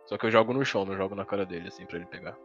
Só 0.05 0.17
que 0.17 0.25
eu 0.25 0.31
jogo 0.31 0.53
no 0.53 0.65
chão, 0.65 0.85
não 0.85 0.97
jogo 0.97 1.15
na 1.15 1.25
cara 1.25 1.45
dele, 1.45 1.69
assim, 1.69 1.85
pra 1.85 1.97
ele 1.97 2.05
pegar. 2.05 2.37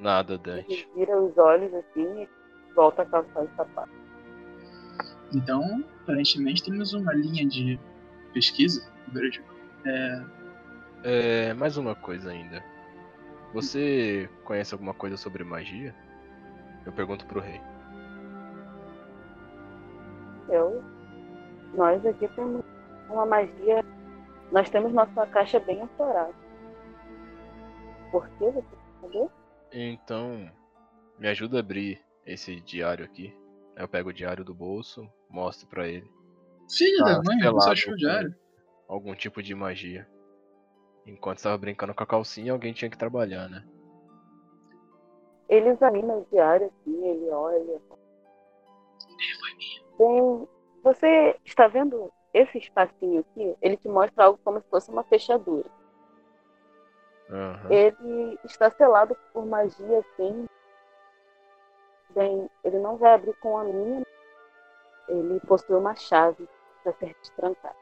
Nada, 0.00 0.34
Ele 0.34 0.42
Dante. 0.42 0.88
vira 0.96 1.20
os 1.20 1.36
olhos 1.38 1.72
assim 1.74 2.22
e 2.22 2.28
volta 2.74 3.02
a 3.02 3.06
calçar 3.06 3.42
os 3.42 3.50
sapatos. 3.54 3.94
Então, 5.32 5.84
aparentemente 6.02 6.64
temos 6.64 6.92
uma 6.92 7.12
linha 7.12 7.46
de 7.46 7.78
pesquisa. 8.32 8.90
Virgil. 9.08 9.44
É, 9.86 10.22
É, 11.02 11.54
mais 11.54 11.76
uma 11.76 11.94
coisa 11.94 12.30
ainda. 12.30 12.62
Você 13.54 14.28
conhece 14.44 14.74
alguma 14.74 14.92
coisa 14.94 15.16
sobre 15.16 15.42
magia? 15.44 15.94
Eu 16.84 16.92
pergunto 16.92 17.26
pro 17.26 17.40
rei. 17.40 17.60
Eu, 20.48 20.82
nós 21.74 22.04
aqui 22.04 22.28
temos 22.28 22.62
uma 23.08 23.24
magia. 23.26 23.84
Nós 24.52 24.68
temos 24.68 24.92
nossa 24.92 25.26
caixa 25.26 25.60
bem 25.60 25.80
aflorada. 25.82 26.34
Por 28.10 28.28
que 28.30 28.44
você 28.44 28.62
quer 28.62 29.00
saber? 29.00 29.28
Então, 29.72 30.50
me 31.18 31.28
ajuda 31.28 31.58
a 31.58 31.60
abrir 31.60 32.04
esse 32.26 32.60
diário 32.60 33.04
aqui. 33.04 33.36
Eu 33.76 33.88
pego 33.88 34.10
o 34.10 34.12
diário 34.12 34.44
do 34.44 34.54
bolso, 34.54 35.08
mostro 35.28 35.68
pra 35.68 35.88
ele. 35.88 36.10
filha 36.70 37.04
Tá 37.04 37.12
da 37.12 37.22
mãe, 37.22 37.52
você 37.52 37.70
achou 37.70 37.94
o 37.94 37.96
diário? 37.96 38.34
Algum 38.88 39.14
tipo 39.14 39.42
de 39.42 39.54
magia. 39.54 40.08
Enquanto 41.06 41.38
estava 41.38 41.56
brincando 41.56 41.94
com 41.94 42.02
a 42.02 42.06
calcinha, 42.06 42.52
alguém 42.52 42.72
tinha 42.72 42.90
que 42.90 42.98
trabalhar, 42.98 43.48
né? 43.48 43.64
Ele 45.48 45.70
examina 45.70 46.14
o 46.14 46.26
diário 46.30 46.66
assim, 46.66 47.08
ele 47.08 47.28
olha. 47.30 47.80
Bem, 49.98 50.48
você 50.82 51.36
está 51.44 51.66
vendo 51.68 52.12
esse 52.32 52.58
espacinho 52.58 53.20
aqui? 53.20 53.56
Ele 53.60 53.76
te 53.76 53.88
mostra 53.88 54.24
algo 54.24 54.38
como 54.44 54.60
se 54.60 54.68
fosse 54.68 54.90
uma 54.90 55.02
fechadura. 55.04 55.68
Aham. 57.30 57.70
Ele 57.70 58.38
está 58.44 58.70
selado 58.70 59.16
por 59.32 59.46
magia, 59.46 60.00
assim. 60.00 60.46
Bem, 62.10 62.50
ele 62.64 62.78
não 62.78 62.96
vai 62.96 63.14
abrir 63.14 63.34
com 63.34 63.56
a 63.56 63.64
minha. 63.64 64.02
Ele 65.08 65.40
possui 65.40 65.76
uma 65.76 65.94
chave 65.94 66.48
para 66.82 66.92
ser 66.94 67.14
destrancado. 67.20 67.76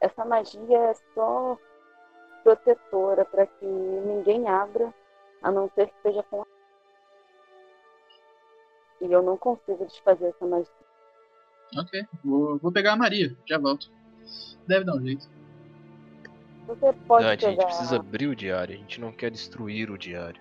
Essa 0.00 0.24
magia 0.24 0.78
é 0.78 0.94
só 1.14 1.58
protetora 2.42 3.24
para 3.24 3.46
que 3.46 3.64
ninguém 3.64 4.48
abra, 4.48 4.92
a 5.42 5.50
não 5.50 5.70
ser 5.70 5.88
que 5.88 6.02
seja 6.02 6.22
com 6.24 6.42
a... 6.42 6.46
E 9.00 9.10
eu 9.10 9.22
não 9.22 9.36
consigo 9.36 9.86
desfazer 9.86 10.28
essa 10.28 10.46
magia. 10.46 10.72
Ok, 11.78 12.04
vou, 12.24 12.58
vou 12.58 12.72
pegar 12.72 12.92
a 12.92 12.96
Maria, 12.96 13.36
já 13.46 13.58
volto. 13.58 13.90
Deve 14.66 14.84
dar 14.84 14.96
um 14.96 15.00
jeito. 15.00 15.28
Você 16.66 16.92
pode 17.06 17.24
Dante, 17.24 17.46
a 17.46 17.50
gente 17.50 17.64
precisa 17.64 17.96
abrir 17.96 18.28
o 18.28 18.36
diário, 18.36 18.74
a 18.74 18.78
gente 18.78 19.00
não 19.00 19.12
quer 19.12 19.30
destruir 19.30 19.90
o 19.90 19.98
diário. 19.98 20.40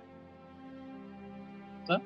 Tá. 1.87 1.99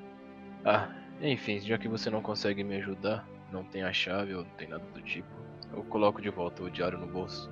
Ah, 0.64 0.88
enfim, 1.20 1.60
já 1.60 1.76
que 1.78 1.86
você 1.88 2.10
não 2.10 2.22
consegue 2.22 2.64
me 2.64 2.76
ajudar, 2.76 3.26
não 3.52 3.62
tem 3.62 3.82
a 3.82 3.92
chave 3.92 4.34
ou 4.34 4.42
não 4.42 4.50
tem 4.52 4.68
nada 4.68 4.84
do 4.92 5.00
tipo, 5.02 5.28
eu 5.72 5.84
coloco 5.84 6.20
de 6.20 6.30
volta 6.30 6.62
o 6.62 6.70
diário 6.70 6.98
no 6.98 7.06
bolso. 7.06 7.50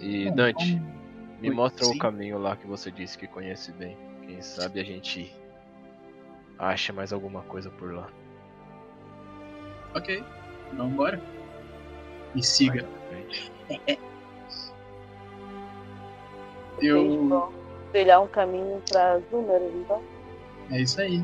E 0.00 0.30
Dante, 0.30 0.76
vamos- 0.76 1.40
me 1.40 1.50
mostra 1.50 1.84
sim. 1.84 1.94
o 1.96 1.98
caminho 1.98 2.38
lá 2.38 2.56
que 2.56 2.66
você 2.66 2.90
disse 2.90 3.16
que 3.18 3.26
conhece 3.26 3.70
bem. 3.72 3.96
Quem 4.26 4.40
sabe 4.42 4.80
a 4.80 4.84
gente 4.84 5.32
acha 6.58 6.92
mais 6.92 7.12
alguma 7.12 7.42
coisa 7.42 7.70
por 7.70 7.92
lá. 7.94 8.08
Ok, 9.94 10.22
vamos 10.74 10.92
embora. 10.92 11.20
Me 12.34 12.42
siga. 12.42 12.86
Eu. 16.80 17.52
trilhar 17.92 18.22
um 18.22 18.28
caminho 18.28 18.82
para 18.90 19.18
Zúmeros, 19.30 19.74
então. 19.74 20.02
É 20.70 20.80
isso 20.80 21.00
aí. 21.00 21.22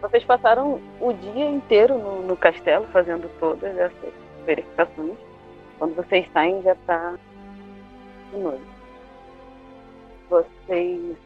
Vocês 0.00 0.24
passaram 0.24 0.80
o 1.00 1.12
dia 1.12 1.48
inteiro 1.48 1.98
no, 1.98 2.22
no 2.22 2.36
castelo 2.36 2.86
fazendo 2.88 3.30
todas 3.38 3.76
essas 3.76 4.12
verificações. 4.44 5.16
Quando 5.78 5.94
vocês 5.94 6.26
saem 6.32 6.62
já 6.62 6.72
está 6.72 7.18
de 8.30 8.38
noite. 8.38 8.64
Vocês 10.28 11.16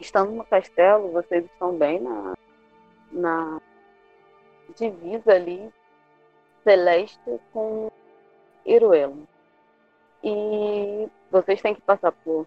estando 0.00 0.32
no 0.32 0.44
castelo, 0.44 1.12
vocês 1.12 1.44
estão 1.44 1.76
bem 1.76 2.00
na, 2.00 2.34
na 3.12 3.60
divisa 4.76 5.34
ali 5.34 5.70
celeste 6.64 7.20
com 7.52 7.90
Iruelo. 8.64 9.26
E 10.22 11.08
vocês 11.30 11.60
têm 11.60 11.74
que 11.74 11.80
passar 11.80 12.12
por 12.12 12.46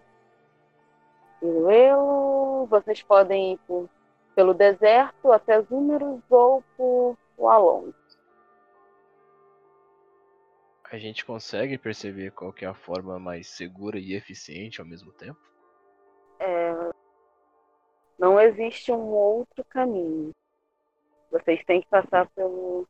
Iruelo, 1.42 2.66
vocês 2.66 3.02
podem 3.02 3.52
ir 3.52 3.58
por 3.66 3.88
pelo 4.34 4.52
deserto 4.52 5.32
até 5.32 5.62
Zúmeros 5.62 6.20
ou 6.28 6.62
por 6.76 7.16
Walon. 7.38 7.90
A 10.92 10.98
gente 10.98 11.24
consegue 11.24 11.78
perceber 11.78 12.30
qual 12.32 12.52
que 12.52 12.64
é 12.64 12.68
a 12.68 12.74
forma 12.74 13.18
mais 13.18 13.48
segura 13.48 13.98
e 13.98 14.14
eficiente 14.14 14.80
ao 14.80 14.86
mesmo 14.86 15.10
tempo? 15.12 15.40
É, 16.38 16.90
não 18.18 18.38
existe 18.38 18.92
um 18.92 19.06
outro 19.06 19.64
caminho. 19.64 20.32
Vocês 21.30 21.64
têm 21.64 21.80
que 21.80 21.88
passar 21.88 22.28
pelo 22.30 22.86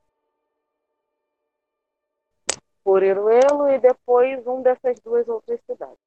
por 2.86 3.02
Iruelo 3.02 3.68
e 3.68 3.80
depois 3.80 4.46
um 4.46 4.62
dessas 4.62 5.00
duas 5.00 5.26
outras 5.26 5.60
cidades. 5.68 5.98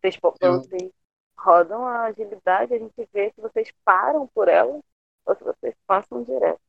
Vocês, 0.00 0.16
Eu- 0.40 0.62
vocês 0.62 0.92
rodam 1.36 1.84
a 1.84 2.02
agilidade, 2.04 2.72
a 2.72 2.78
gente 2.78 3.08
vê 3.12 3.32
se 3.34 3.40
vocês 3.40 3.72
param 3.84 4.28
por 4.28 4.46
ela 4.46 4.80
ou 5.26 5.34
se 5.34 5.42
vocês 5.42 5.74
passam 5.88 6.22
direto. 6.22 6.60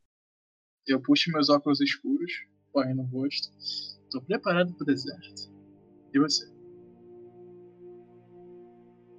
Eu 0.88 1.00
puxo 1.00 1.32
meus 1.32 1.48
óculos 1.48 1.80
escuros, 1.80 2.32
põe 2.74 2.92
no 2.96 3.04
rosto. 3.04 3.50
Tô 4.10 4.20
preparado 4.24 4.74
pro 4.74 4.84
deserto. 4.84 5.54
E 6.12 6.18
você? 6.18 6.52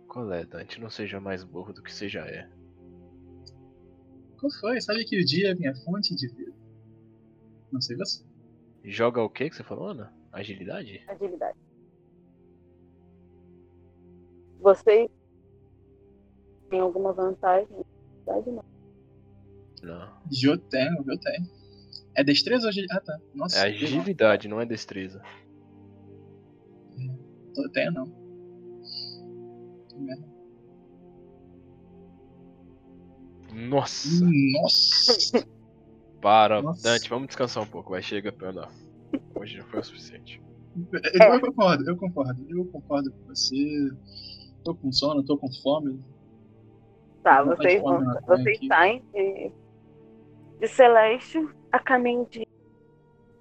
Qual 0.08 0.30
é, 0.32 0.44
Dante? 0.44 0.80
Não 0.80 0.90
seja 0.90 1.20
mais 1.20 1.44
burro 1.44 1.72
do 1.72 1.80
que 1.84 1.94
você 1.94 2.08
já 2.08 2.26
é. 2.26 2.50
Qual 4.40 4.50
foi? 4.60 4.80
Sabe 4.80 5.04
que 5.04 5.20
o 5.20 5.24
dia 5.24 5.52
é 5.52 5.54
minha 5.54 5.74
fonte 5.84 6.16
de 6.16 6.26
vida? 6.34 6.52
Não 7.70 7.80
sei 7.80 7.96
você. 7.96 8.24
Joga 8.82 9.22
o 9.22 9.30
que 9.30 9.48
que 9.48 9.54
você 9.54 9.62
falou, 9.62 9.90
Ana? 9.90 10.12
Agilidade? 10.32 11.04
Agilidade. 11.08 11.58
Vocês 14.60 15.10
têm 16.70 16.80
alguma 16.80 17.12
vantagem? 17.12 17.68
Agilidade 18.26 18.50
não. 18.50 18.64
Não. 19.82 20.22
Eu 20.42 20.56
tenho, 20.58 21.04
eu 21.06 21.18
tenho. 21.18 21.46
É 22.14 22.22
destreza 22.24 22.64
ou 22.64 22.68
agilidade? 22.70 23.00
Ah, 23.00 23.04
tá. 23.04 23.20
Nossa, 23.34 23.58
É 23.58 23.70
agilidade, 23.70 24.48
não 24.48 24.60
é 24.60 24.66
destreza. 24.66 25.22
eu 27.56 27.68
tenho 27.70 27.92
não. 27.92 28.22
Nossa! 33.52 34.24
Nossa! 34.24 35.46
Para, 36.20 36.62
Nossa. 36.62 36.82
Dante, 36.82 37.08
vamos 37.08 37.26
descansar 37.28 37.62
um 37.62 37.66
pouco. 37.66 37.90
Vai, 37.90 38.02
chega 38.02 38.32
pra 38.32 38.50
andar. 38.50 38.72
Hoje 39.42 39.56
já 39.56 39.64
foi 39.64 39.80
o 39.80 39.82
suficiente. 39.84 40.40
Eu 41.14 41.40
concordo, 41.40 41.90
eu 41.90 41.96
concordo. 41.96 42.46
Eu 42.48 42.64
concordo 42.66 43.10
com 43.10 43.24
você. 43.26 43.90
Tô 44.62 44.72
com 44.72 44.92
sono, 44.92 45.24
tô 45.24 45.36
com 45.36 45.52
fome. 45.60 45.98
Tá, 47.24 47.44
Não 47.44 47.56
vocês, 47.56 47.82
vão, 47.82 48.04
vocês 48.24 48.56
aqui. 48.56 48.68
saem 48.68 49.02
de, 49.12 49.50
de 50.60 50.68
Celeste 50.68 51.44
a 51.72 51.80
caminho 51.80 52.24
de 52.30 52.46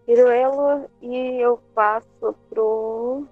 Iruelo 0.07 0.89
e 1.03 1.39
eu 1.39 1.59
passo 1.75 2.35
pro. 2.49 3.27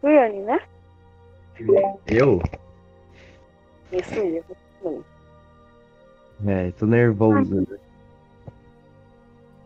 Friane, 0.00 0.40
né? 0.42 0.60
Eu? 2.06 2.40
Isso 3.90 4.20
aí. 4.20 4.40
você. 4.40 5.02
É, 6.46 6.70
tô 6.70 6.86
nervoso. 6.86 7.56
né? 7.56 7.87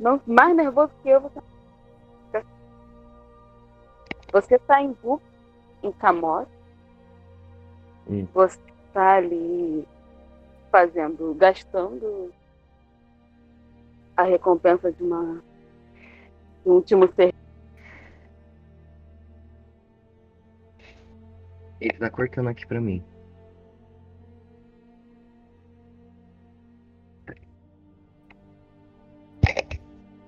Não, 0.02 0.20
mais 0.26 0.54
nervoso 0.56 0.92
que 1.00 1.08
eu, 1.08 1.20
você. 1.20 1.40
Você 4.32 4.58
tá 4.58 4.82
em 4.82 4.92
Bu, 4.94 5.22
em 5.80 5.92
Camós. 5.92 6.48
Hum. 8.10 8.26
Você 8.34 8.58
tá 8.92 9.18
ali 9.18 9.86
fazendo, 10.72 11.32
gastando 11.34 12.32
a 14.16 14.24
recompensa 14.24 14.90
de 14.90 15.04
uma 15.04 15.40
de 16.64 16.68
um 16.68 16.72
último 16.72 17.06
ser. 17.14 17.32
Ele 21.80 21.96
tá 21.96 22.10
cortando 22.10 22.48
aqui 22.48 22.66
pra 22.66 22.80
mim. 22.80 23.04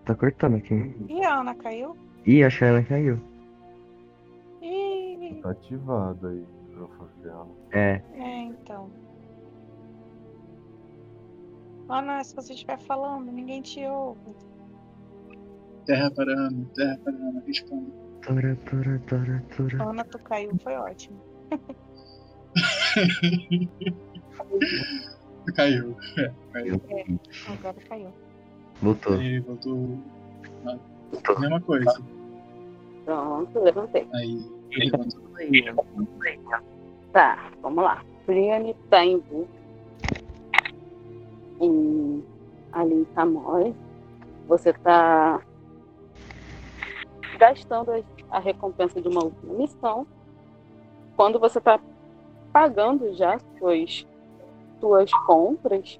Tá 0.05 0.15
cortando 0.15 0.57
aqui. 0.57 0.95
E 1.09 1.25
a 1.25 1.41
Ana 1.41 1.55
caiu? 1.55 1.97
Ih, 2.27 2.45
a 2.45 2.51
Shayla 2.51 2.83
caiu. 2.83 3.19
Ih, 4.61 5.41
Tá 5.43 5.51
ativado 5.51 6.27
aí, 6.29 6.45
o 6.77 6.89
Fabiano. 6.89 7.57
É, 7.73 8.03
é, 8.15 8.41
então. 8.43 8.91
Ana, 11.89 12.23
se 12.25 12.35
você 12.35 12.53
estiver 12.55 12.79
falando, 12.79 13.31
ninguém 13.31 13.63
te 13.63 13.85
ouve. 13.87 14.21
Terra 15.87 16.11
parando, 16.11 16.65
terra 16.75 16.99
parando, 17.05 17.41
responda. 17.47 17.93
tora, 18.27 18.57
tora, 18.71 18.99
tora, 19.07 19.45
tora. 19.57 19.85
Ana, 19.91 20.05
tu 20.05 20.19
caiu, 20.19 20.51
foi 20.63 20.75
ótimo. 20.75 21.21
Caiu. 25.55 25.97
É, 26.17 26.33
caiu. 26.53 26.81
Agora 27.53 27.77
caiu. 27.89 28.13
Voltou. 28.85 29.14
Aí 29.14 29.41
voltou. 29.41 29.99
Ah, 30.66 31.41
mesma 31.41 31.61
coisa. 31.62 32.03
Pronto, 33.07 33.59
levantei. 33.59 34.07
Aí 34.12 34.45
ele 34.72 34.91
levantou. 34.91 35.22
Tá, 37.11 37.51
vamos 37.62 37.82
lá. 37.82 38.05
Friane 38.26 38.76
tá 38.91 39.03
em 39.03 39.22
em, 41.61 42.22
ali 42.72 42.95
em 42.95 43.05
Camós. 43.14 43.74
Você 44.49 44.74
tá 44.74 45.41
gastando 47.39 47.91
a, 47.91 48.03
a 48.37 48.39
recompensa 48.39 49.01
de 49.01 49.09
uma 49.09 49.24
última 49.24 49.55
missão. 49.55 50.07
Quando 51.16 51.39
você 51.39 51.59
tá 51.59 51.80
pagando 52.53 53.14
já 53.14 53.39
suas, 53.59 54.07
suas 54.78 55.11
compras, 55.24 55.99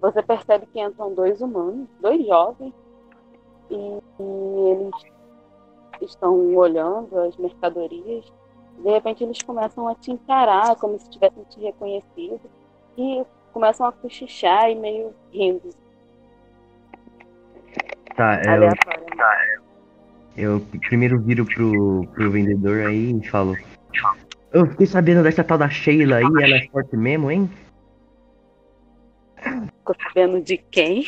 você 0.00 0.22
percebe 0.22 0.66
que 0.66 0.80
entram 0.80 1.14
dois 1.14 1.40
humanos, 1.40 1.88
dois 2.00 2.26
jovens, 2.26 2.72
e, 3.70 3.74
e 3.74 4.70
eles 4.70 4.94
estão 6.02 6.54
olhando 6.54 7.18
as 7.20 7.36
mercadorias, 7.36 8.24
de 8.78 8.90
repente 8.90 9.22
eles 9.22 9.42
começam 9.42 9.86
a 9.88 9.94
te 9.94 10.10
encarar 10.10 10.74
como 10.76 10.98
se 10.98 11.10
tivessem 11.10 11.44
te 11.44 11.60
reconhecido 11.60 12.40
e 12.96 13.24
começam 13.52 13.86
a 13.86 13.92
cochichar 13.92 14.70
e 14.70 14.74
meio 14.74 15.12
rindo. 15.32 15.70
Tá, 18.16 18.40
eu, 18.44 18.52
aleatoriamente. 18.52 19.62
eu 20.36 20.60
primeiro 20.88 21.20
viro 21.20 21.44
pro, 21.44 22.06
pro 22.12 22.30
vendedor 22.30 22.86
aí 22.86 23.12
e 23.12 23.28
falo. 23.28 23.56
Eu 24.52 24.66
fiquei 24.66 24.86
sabendo 24.86 25.22
dessa 25.22 25.44
tal 25.44 25.58
da 25.58 25.68
Sheila 25.68 26.16
aí, 26.16 26.24
ela 26.24 26.56
é 26.56 26.68
forte 26.68 26.96
mesmo, 26.96 27.30
hein? 27.30 27.48
Ficou 29.90 29.94
sabendo 30.02 30.40
de 30.40 30.56
quem? 30.56 31.04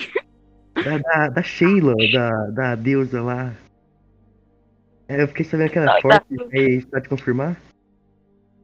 Da, 0.74 0.98
da, 0.98 1.28
da 1.28 1.42
Sheila, 1.42 1.94
da, 2.12 2.46
da 2.50 2.74
deusa 2.74 3.22
lá. 3.22 3.54
É, 5.08 5.22
eu 5.22 5.28
fiquei 5.28 5.44
sabendo 5.44 5.70
que 5.70 5.78
ela 5.78 5.86
Tá, 5.86 5.98
é 5.98 6.00
forte, 6.00 6.36
tá. 6.36 6.44
aí 6.52 6.84
pode 6.86 7.08
confirmar? 7.08 7.60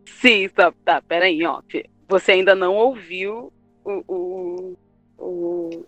Sim, 0.06 0.48
tá, 0.48 0.72
tá, 0.84 1.02
peraí, 1.02 1.44
ó. 1.44 1.62
Você 2.08 2.32
ainda 2.32 2.54
não 2.54 2.74
ouviu 2.74 3.52
o. 3.84 4.04
o, 4.08 4.76
o... 5.18 5.86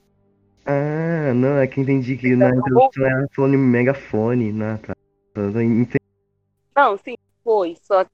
Ah, 0.66 1.32
não, 1.34 1.58
é 1.58 1.66
que 1.66 1.80
entendi 1.80 2.16
que 2.16 2.36
na 2.36 2.50
introdução 2.50 3.06
ela 3.06 3.26
falou 3.34 3.52
em 3.52 3.56
megafone, 3.56 4.52
né? 4.52 4.78
Tá. 4.86 4.94
Tô 5.34 5.40
Não, 6.76 6.96
sim, 6.98 7.16
foi. 7.42 7.76
Só 7.82 8.04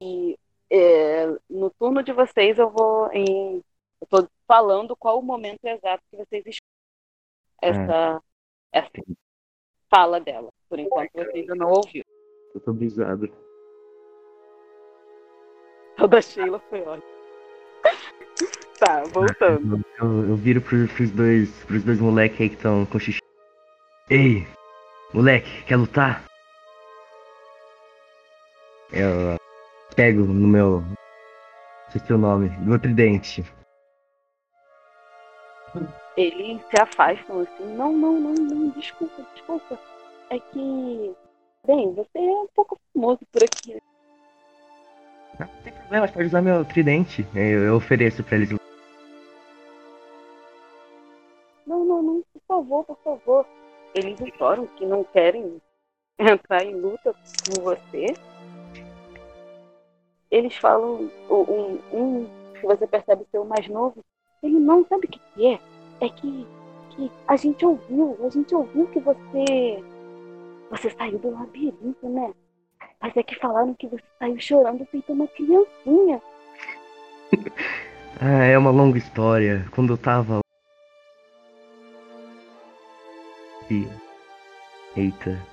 que 0.00 0.38
é, 0.70 1.26
no 1.48 1.70
turno 1.70 2.02
de 2.02 2.12
vocês 2.12 2.58
eu 2.58 2.68
vou 2.70 3.10
em. 3.12 3.62
Eu 4.00 4.06
tô 4.08 4.28
falando 4.46 4.96
qual 4.96 5.18
o 5.18 5.22
momento 5.22 5.64
exato 5.64 6.02
que 6.10 6.16
vocês 6.16 6.44
escutam 6.46 6.74
essa, 7.62 8.22
essa 8.72 8.90
fala 9.90 10.20
dela. 10.20 10.50
Por 10.68 10.78
enquanto 10.78 11.10
você 11.14 11.38
ainda 11.38 11.54
não 11.54 11.68
ouviu. 11.68 12.02
Eu 12.54 12.60
tô 12.60 12.72
brisado. 12.72 13.30
O 16.00 16.06
da 16.06 16.20
Sheila 16.20 16.58
foi 16.70 16.82
ótimo. 16.82 17.14
tá, 18.78 19.04
voltando. 19.04 19.80
Eu, 20.00 20.28
eu, 20.28 20.36
viro 20.36 20.60
pro, 20.60 20.88
pros 20.88 21.10
dois, 21.10 21.64
pros 21.64 21.84
dois 21.84 22.00
moleques 22.00 22.40
aí 22.40 22.48
que 22.48 22.56
estão 22.56 22.84
com 22.86 22.98
xixi. 22.98 23.20
Ei, 24.10 24.46
moleque, 25.12 25.62
quer 25.64 25.76
lutar? 25.76 26.24
Eu 28.92 29.36
pego 29.94 30.22
no 30.24 30.48
meu. 30.48 30.80
Não 30.80 31.90
sei 31.90 32.00
seu 32.02 32.18
nome, 32.18 32.48
no 32.58 32.66
meu 32.66 32.78
tridente. 32.78 33.44
Eles 36.16 36.60
se 36.70 36.80
afastam 36.80 37.40
assim. 37.40 37.74
Não, 37.74 37.92
não, 37.92 38.12
não, 38.20 38.32
não, 38.32 38.68
desculpa, 38.70 39.22
desculpa. 39.34 39.78
É 40.30 40.38
que. 40.38 41.14
Bem, 41.66 41.92
você 41.94 42.18
é 42.18 42.20
um 42.20 42.48
pouco 42.54 42.78
famoso 42.92 43.20
por 43.32 43.42
aqui. 43.42 43.78
Não 45.38 45.48
tem 45.64 45.72
problema, 45.72 46.06
pode 46.06 46.26
usar 46.26 46.42
meu 46.42 46.64
tridente. 46.64 47.26
Eu, 47.34 47.64
eu 47.64 47.76
ofereço 47.76 48.22
pra 48.22 48.36
eles. 48.36 48.50
Não, 51.66 51.84
não, 51.84 52.02
não, 52.02 52.24
por 52.32 52.42
favor, 52.46 52.84
por 52.84 52.98
favor. 52.98 53.46
Eles 53.94 54.20
imploram 54.20 54.66
que 54.66 54.86
não 54.86 55.02
querem 55.04 55.60
entrar 56.18 56.64
em 56.64 56.74
luta 56.74 57.12
com 57.12 57.62
você. 57.62 58.14
Eles 60.30 60.56
falam, 60.56 61.10
um, 61.30 61.78
um 61.92 62.26
que 62.54 62.66
você 62.66 62.86
percebe 62.86 63.24
ser 63.30 63.38
o 63.38 63.44
mais 63.44 63.68
novo, 63.68 64.04
ele 64.44 64.58
não 64.60 64.84
sabe 64.86 65.06
o 65.06 65.10
que 65.10 65.18
que 65.34 65.46
é. 65.46 65.60
É 66.00 66.08
que, 66.08 66.46
que 66.90 67.10
a 67.26 67.36
gente 67.36 67.64
ouviu, 67.64 68.16
a 68.24 68.28
gente 68.28 68.54
ouviu 68.54 68.86
que 68.88 69.00
você. 69.00 69.82
Você 70.70 70.90
saiu 70.90 71.18
do 71.18 71.30
labirinto, 71.30 72.08
né? 72.08 72.32
Mas 73.00 73.16
é 73.16 73.22
que 73.22 73.36
falaram 73.36 73.74
que 73.74 73.86
você 73.86 74.02
saiu 74.18 74.38
chorando 74.40 74.84
feito 74.86 75.12
uma 75.12 75.26
criancinha. 75.28 76.20
Ah, 78.20 78.44
é 78.44 78.56
uma 78.56 78.70
longa 78.70 78.96
história. 78.96 79.66
Quando 79.74 79.92
eu 79.94 79.98
tava. 79.98 80.38
Eita. 84.96 85.44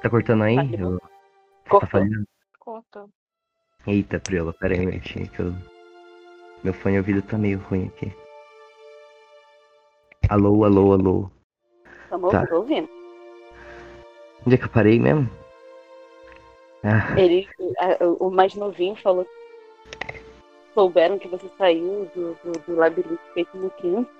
Tá 0.00 0.08
cortando 0.08 0.42
aí? 0.44 0.56
Falhou. 0.56 0.92
Eu- 0.92 1.80
Tá 1.80 1.86
falhando? 1.86 2.26
Conta. 2.58 3.06
Eita, 3.86 4.18
Priola, 4.18 4.54
pera 4.54 4.72
aí, 4.74 4.90
gente, 4.90 5.28
que 5.28 5.40
eu... 5.40 5.52
Meu 6.64 6.72
fone 6.72 6.94
de 6.94 6.98
ouvido 7.00 7.20
tá 7.22 7.36
meio 7.36 7.58
ruim 7.58 7.88
aqui. 7.88 8.10
Alô, 10.28 10.64
alô, 10.64 10.92
alô. 10.92 11.30
Estamos 12.04 12.30
Tá. 12.30 12.46
ouvindo. 12.52 12.88
Onde 14.46 14.54
é 14.54 14.58
que 14.58 14.64
eu 14.64 14.68
parei 14.70 14.98
mesmo? 14.98 15.28
Ah, 16.84 17.18
Ele, 17.18 17.48
a- 17.80 18.04
o 18.20 18.30
mais 18.30 18.54
novinho 18.54 18.94
falou 18.96 19.24
que 19.24 20.20
souberam 20.74 21.18
que 21.18 21.28
você 21.28 21.48
saiu 21.58 22.08
do, 22.14 22.34
do, 22.44 22.52
do 22.66 22.76
labirinto 22.76 23.18
feito 23.34 23.56
uma 23.56 23.70
criança. 23.70 24.10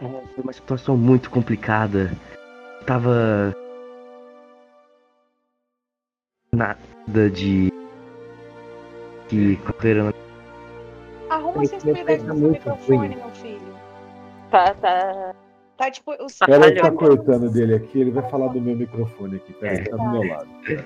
é, 0.00 0.26
foi 0.34 0.42
uma 0.44 0.52
situação 0.52 0.96
muito 0.96 1.30
complicada. 1.30 2.10
Tava. 2.86 3.52
Nada 6.52 7.30
de. 7.30 7.68
De. 9.28 9.58
Arruma 11.28 11.64
sensibilidade 11.66 12.22
no 12.22 12.26
seu 12.26 12.34
muito 12.34 12.52
microfone, 12.54 12.96
ruim. 13.08 13.16
meu 13.16 13.30
filho. 13.32 13.67
Tá, 14.50 14.74
tá. 14.74 15.34
Tá 15.76 15.90
tipo. 15.90 16.12
O 16.12 16.26
Peraí, 16.46 16.74
tá 16.74 16.90
cortando 16.90 17.50
dele 17.50 17.74
aqui, 17.74 18.00
ele 18.00 18.10
vai 18.10 18.28
falar 18.28 18.48
do 18.48 18.60
meu 18.60 18.74
microfone 18.74 19.36
aqui. 19.36 19.52
Peraí, 19.54 19.84
tá 19.88 19.96
do 19.96 20.10
meu 20.10 20.22
lado. 20.22 20.48
Pera. 20.64 20.84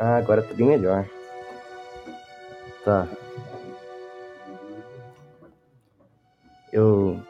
Ah, 0.00 0.16
agora 0.16 0.42
tá 0.42 0.54
bem 0.54 0.66
melhor. 0.66 1.04
Tá. 2.84 3.08
Eu. 6.72 7.20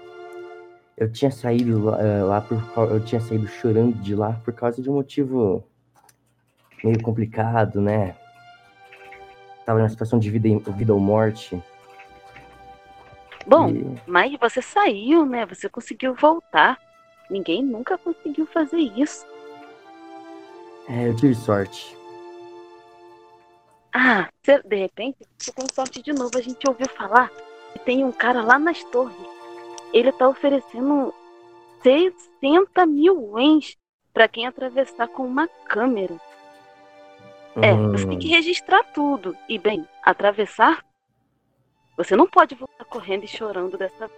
Eu 0.97 1.11
tinha 1.11 1.31
saído 1.31 1.85
lá, 1.85 2.03
eh, 2.03 2.23
lá 2.23 2.41
por 2.41 2.61
Eu 2.91 3.05
tinha 3.05 3.21
saído 3.21 3.47
chorando 3.47 3.95
de 4.03 4.15
lá 4.15 4.33
por 4.45 4.53
causa 4.53 4.83
de 4.83 4.91
um 4.91 4.95
motivo 4.95 5.65
meio 6.83 7.03
complicado, 7.03 7.81
né? 7.81 8.15
Tava 9.65 9.79
numa 9.81 9.89
situação 9.89 10.19
de 10.19 10.31
vida, 10.31 10.49
vida 10.73 10.95
ou 10.95 11.01
morte. 11.01 11.63
Bom, 13.47 13.69
E- 13.71 14.01
mas 14.07 14.33
você 14.39 14.61
saiu, 14.63 15.25
né? 15.27 15.45
Você 15.47 15.69
conseguiu 15.69 16.15
voltar. 16.15 16.79
Ninguém 17.31 17.63
nunca 17.63 17.99
conseguiu 17.99 18.47
fazer 18.47 18.79
isso. 18.79 19.27
é, 20.89 21.09
eu 21.09 21.15
tive 21.17 21.35
sorte. 21.35 21.95
Ah, 23.93 24.29
cê- 24.43 24.63
de 24.65 24.77
repente, 24.77 25.19
você 25.37 25.53
tem 25.53 25.67
sorte 25.75 26.03
de 26.03 26.13
novo. 26.13 26.31
A 26.37 26.41
gente 26.41 26.67
ouviu 26.67 26.89
falar 26.97 27.31
que 27.73 27.79
tem 27.81 28.05
um 28.05 28.13
cara 28.13 28.43
lá 28.43 28.59
nas 28.59 28.83
torres. 28.85 29.17
Ele 29.93 30.11
tá 30.13 30.29
oferecendo 30.29 31.13
60 31.83 32.87
mil 32.87 33.39
ens 33.39 33.77
pra 34.15 34.29
quem 34.29 34.47
atravessar 34.47 35.09
com 35.09 35.25
uma 35.27 35.47
câmera. 35.67 36.17
É, 37.63 37.75
você 37.75 38.07
tem 38.07 38.19
que 38.19 38.29
registrar 38.29 38.83
tudo. 38.93 39.37
E 39.49 39.59
bem, 39.59 39.87
atravessar. 40.03 40.85
Você 41.97 42.15
não 42.15 42.29
pode 42.29 42.55
voltar 42.55 42.85
correndo 42.85 43.25
e 43.25 43.29
chorando 43.29 43.77
dessa 43.77 44.09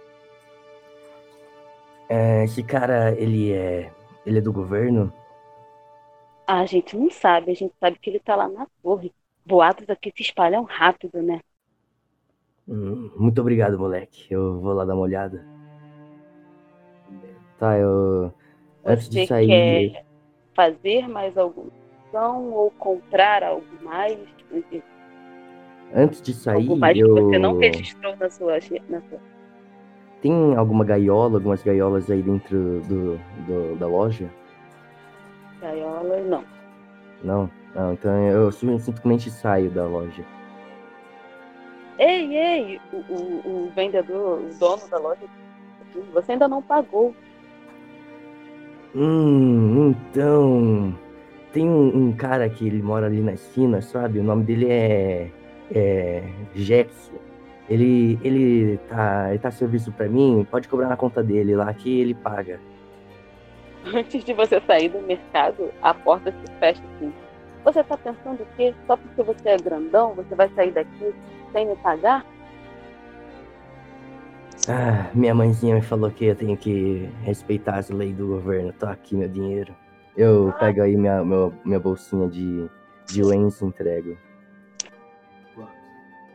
é, 2.13 2.43
esse 2.43 2.61
cara, 2.61 3.17
ele 3.17 3.53
é. 3.53 3.89
Ele 4.25 4.39
é 4.39 4.41
do 4.41 4.51
governo? 4.51 5.13
Ah, 6.45 6.59
a 6.59 6.65
gente 6.65 6.97
não 6.97 7.09
sabe, 7.09 7.51
a 7.51 7.55
gente 7.55 7.73
sabe 7.79 7.97
que 7.99 8.09
ele 8.09 8.19
tá 8.19 8.35
lá 8.35 8.49
na 8.49 8.67
torre. 8.83 9.13
Boatos 9.45 9.89
aqui 9.89 10.11
se 10.13 10.21
espalham 10.21 10.63
rápido, 10.65 11.21
né? 11.21 11.39
Hum, 12.67 13.09
muito 13.15 13.39
obrigado, 13.39 13.79
moleque. 13.79 14.27
Eu 14.29 14.59
vou 14.59 14.73
lá 14.73 14.83
dar 14.83 14.93
uma 14.93 15.03
olhada. 15.03 15.47
Tá, 17.57 17.77
eu. 17.77 18.33
Antes 18.83 19.07
Você 19.07 19.21
de 19.21 19.27
sair. 19.27 19.47
quer 19.47 20.05
fazer 20.53 21.07
mais 21.07 21.37
alguma 21.37 21.71
ou 22.13 22.71
comprar 22.71 23.43
algo 23.43 23.65
mais? 23.81 24.17
Antes 25.93 26.21
de 26.21 26.33
sair, 26.33 26.55
algo 26.69 26.77
mais 26.77 26.97
eu. 26.97 27.13
que 27.15 27.21
você 27.21 27.39
não 27.39 27.57
registrou 27.57 28.15
na 28.17 28.29
sua, 28.29 28.53
na 28.89 29.01
sua. 29.01 29.19
Tem 30.21 30.55
alguma 30.55 30.85
gaiola, 30.85 31.37
algumas 31.37 31.63
gaiolas 31.63 32.09
aí 32.09 32.21
dentro 32.21 32.81
do, 32.81 33.17
do- 33.47 33.75
da 33.77 33.87
loja? 33.87 34.29
gaiola? 35.61 36.19
Não. 36.21 36.43
Não? 37.23 37.49
Não, 37.75 37.93
então 37.93 38.11
eu 38.27 38.51
simplesmente 38.51 39.29
saio 39.29 39.69
da 39.71 39.85
loja. 39.85 40.23
Ei, 41.97 42.35
ei! 42.35 42.81
O, 42.91 42.97
o, 43.13 43.67
o 43.67 43.71
vendedor, 43.75 44.39
o 44.41 44.53
dono 44.59 44.87
da 44.89 44.97
loja, 44.97 45.21
você 46.13 46.33
ainda 46.33 46.47
não 46.47 46.61
pagou. 46.61 47.15
Hum, 48.95 49.89
então. 49.91 50.93
Tem 51.51 51.69
um, 51.69 52.07
um 52.07 52.13
cara 52.13 52.49
que 52.49 52.65
ele 52.65 52.81
mora 52.81 53.07
ali 53.07 53.21
na 53.21 53.33
esquina, 53.33 53.81
sabe? 53.81 54.19
O 54.19 54.23
nome 54.23 54.43
dele 54.43 54.67
é. 54.69 55.29
É. 55.73 56.23
Ele, 57.69 58.19
ele 58.21 58.77
tá, 58.89 59.29
ele 59.29 59.39
tá 59.39 59.49
serviço 59.51 59.91
pra 59.91 60.07
mim, 60.07 60.45
pode 60.49 60.67
cobrar 60.67 60.89
na 60.89 60.97
conta 60.97 61.23
dele 61.23 61.55
lá 61.55 61.73
que 61.73 62.01
ele 62.01 62.13
paga. 62.13 62.59
Antes 63.95 64.23
de 64.23 64.33
você 64.33 64.61
sair 64.61 64.89
do 64.89 64.99
mercado, 65.01 65.71
a 65.81 65.93
porta 65.93 66.31
se 66.31 66.53
fecha 66.59 66.81
assim. 66.95 67.13
Você 67.63 67.83
tá 67.83 67.97
pensando 67.97 68.45
que 68.55 68.73
só 68.87 68.97
porque 68.97 69.23
você 69.23 69.49
é 69.49 69.57
grandão, 69.57 70.13
você 70.15 70.35
vai 70.35 70.49
sair 70.49 70.71
daqui 70.71 71.13
sem 71.51 71.67
me 71.67 71.75
pagar? 71.77 72.25
Ah, 74.67 75.09
minha 75.13 75.33
mãezinha 75.33 75.75
me 75.75 75.81
falou 75.81 76.11
que 76.11 76.25
eu 76.25 76.35
tenho 76.35 76.57
que 76.57 77.09
respeitar 77.23 77.77
as 77.77 77.89
leis 77.89 78.15
do 78.15 78.27
governo. 78.27 78.73
Tô 78.73 78.85
aqui 78.85 79.15
meu 79.15 79.27
dinheiro. 79.27 79.73
Eu 80.15 80.53
pego 80.59 80.81
aí 80.81 80.95
minha, 80.97 81.23
meu, 81.23 81.53
minha 81.63 81.79
bolsinha 81.79 82.27
de, 82.27 82.69
de 83.07 83.23
Wens 83.23 83.61
e 83.61 83.65
entrego. 83.65 84.17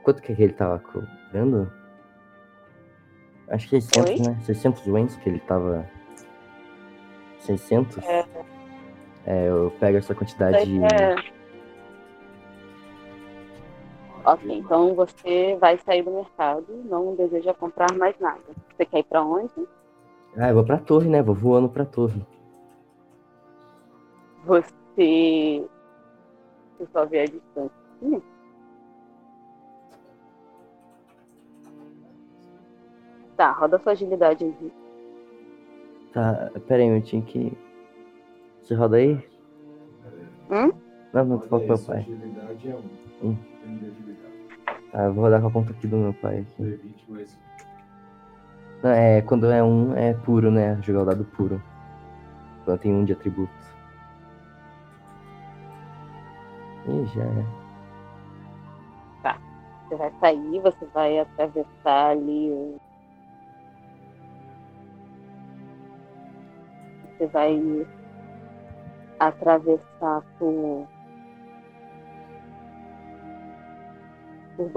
Quanto 0.03 0.23
que 0.23 0.33
ele 0.33 0.53
tava 0.53 0.79
cobrando? 0.79 1.71
Acho 3.49 3.69
que 3.69 3.81
600, 3.81 4.21
Oi? 4.21 4.27
né? 4.27 4.39
600 4.43 4.87
Wens 4.87 5.17
que 5.17 5.29
ele 5.29 5.41
tava... 5.41 5.89
600? 7.41 7.99
É. 8.05 8.25
É, 9.27 9.49
eu 9.49 9.73
pego 9.79 9.99
essa 9.99 10.15
quantidade... 10.15 10.83
É- 10.85 11.37
Ok, 14.25 14.59
então 14.59 14.93
você 14.93 15.57
vai 15.61 15.79
sair 15.79 16.03
do 16.03 16.11
mercado, 16.11 16.67
não 16.87 17.15
deseja 17.15 17.55
comprar 17.55 17.93
mais 17.97 18.19
nada. 18.19 18.41
Você 18.77 18.85
quer 18.85 18.99
ir 18.99 19.05
pra 19.05 19.23
onde? 19.23 19.69
Ah, 20.37 20.49
eu 20.49 20.55
vou 20.57 20.65
pra 20.65 20.79
torre, 20.79 21.09
né? 21.09 21.23
Vou 21.23 21.35
voando 21.35 21.69
pra 21.69 21.85
torre. 21.85 22.27
Você. 24.47 25.69
Você 26.79 26.87
só 26.93 27.05
vê 27.05 27.21
a 27.21 27.25
distância. 27.25 27.71
Tá, 33.37 33.51
roda 33.53 33.79
sua 33.79 33.93
agilidade 33.93 34.45
aí. 34.45 34.73
Tá, 36.13 36.51
pera 36.67 36.83
aí, 36.83 36.89
eu 36.89 37.03
tinha 37.03 37.21
que... 37.21 37.53
Você 38.63 38.75
roda 38.75 38.97
aí? 38.97 39.15
Hum? 40.51 40.73
Não, 41.13 41.25
não, 41.25 41.39
tô 41.39 41.49
falando 41.49 41.67
com 41.67 41.75
meu 41.75 41.85
pai. 41.85 41.99
Agilidade 41.99 42.71
é 42.71 42.75
um. 42.75 43.29
Hum. 43.29 43.37
Tá, 44.93 45.05
eu 45.05 45.13
vou 45.13 45.25
rodar 45.25 45.41
com 45.41 45.49
a 45.49 45.51
conta 45.51 45.73
aqui 45.73 45.87
do 45.87 45.97
meu 45.97 46.15
pai. 46.15 46.39
Aqui. 46.41 46.63
D20 46.63 47.09
mais 47.09 47.39
Não, 48.83 48.91
é, 48.91 49.21
quando 49.23 49.47
é 49.51 49.63
um, 49.63 49.95
é 49.95 50.15
puro, 50.15 50.51
né? 50.51 50.79
Jogar 50.83 51.03
o 51.03 51.07
dado 51.07 51.25
puro. 51.25 51.63
Quando 52.65 52.79
tem 52.79 52.95
um 52.95 53.05
de 53.05 53.13
atributo. 53.13 53.53
Ih, 56.89 57.07
já 57.07 57.23
é. 57.23 57.67
Você 59.89 59.95
vai 59.95 60.13
sair, 60.19 60.61
você 60.61 60.85
vai 60.87 61.19
atravessar 61.21 62.11
ali 62.11 62.51
o. 62.51 62.81
Você 67.19 67.27
vai 67.29 67.87
atravessar 69.21 70.23
por. 70.39 70.89
Por 74.57 74.71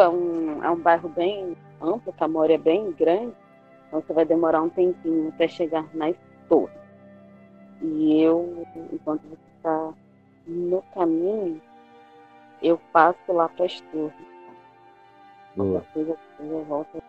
é 0.00 0.08
um, 0.08 0.62
é 0.62 0.70
um 0.70 0.78
bairro 0.78 1.08
bem 1.08 1.56
amplo, 1.80 2.12
Camori 2.12 2.52
é 2.52 2.58
bem 2.58 2.92
grande, 2.92 3.34
então 3.88 4.00
você 4.00 4.12
vai 4.12 4.26
demorar 4.26 4.62
um 4.62 4.68
tempinho 4.68 5.30
até 5.30 5.48
chegar 5.48 5.86
nas 5.94 6.14
torres. 6.48 6.76
E 7.80 8.22
eu, 8.22 8.64
enquanto 8.92 9.22
você 9.22 9.45
no 10.46 10.82
caminho, 10.94 11.60
eu 12.62 12.78
passo 12.92 13.32
lá 13.32 13.48
para 13.48 13.66
as 13.66 13.80
torres. 13.80 14.14
Boa. 15.56 15.84
Coisa, 15.92 16.16
eu 16.40 16.64
volto. 16.64 17.02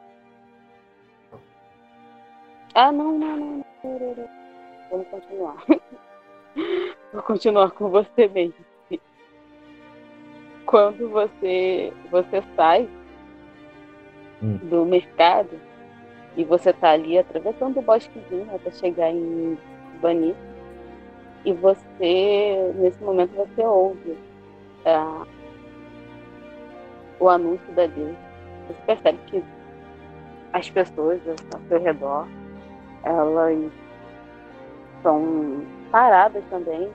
Ah, 2.74 2.92
não, 2.92 3.18
não, 3.18 3.38
não. 3.38 3.66
não. 3.84 4.30
Vamos 4.90 5.08
continuar. 5.08 5.56
Vou 7.14 7.24
continuar 7.24 7.72
com 7.72 7.90
você 7.90 8.28
mesmo. 8.28 8.66
Quando 10.66 11.10
você, 11.10 11.94
você 12.12 12.44
sai 12.56 12.90
Hum. 14.42 14.58
do 14.70 14.86
mercado 14.86 15.60
e 16.36 16.44
você 16.44 16.72
tá 16.72 16.92
ali 16.92 17.18
atravessando 17.18 17.80
o 17.80 17.82
bosquezinho 17.82 18.48
até 18.54 18.70
chegar 18.72 19.10
em 19.10 19.58
Bani 20.00 20.36
e 21.46 21.54
você, 21.54 22.74
nesse 22.76 23.02
momento, 23.04 23.34
você 23.36 23.62
ouve 23.62 24.18
ah, 24.86 25.26
o 27.20 27.30
anúncio 27.30 27.74
da 27.74 27.88
Deus. 27.88 28.16
Você 28.68 28.82
percebe 28.86 29.20
que 29.28 29.44
as 30.54 30.70
pessoas 30.70 31.22
ao 31.28 31.62
seu 31.68 31.82
redor, 31.82 32.28
elas 33.04 33.72
estão 34.98 35.64
paradas 35.92 36.44
também 36.50 36.92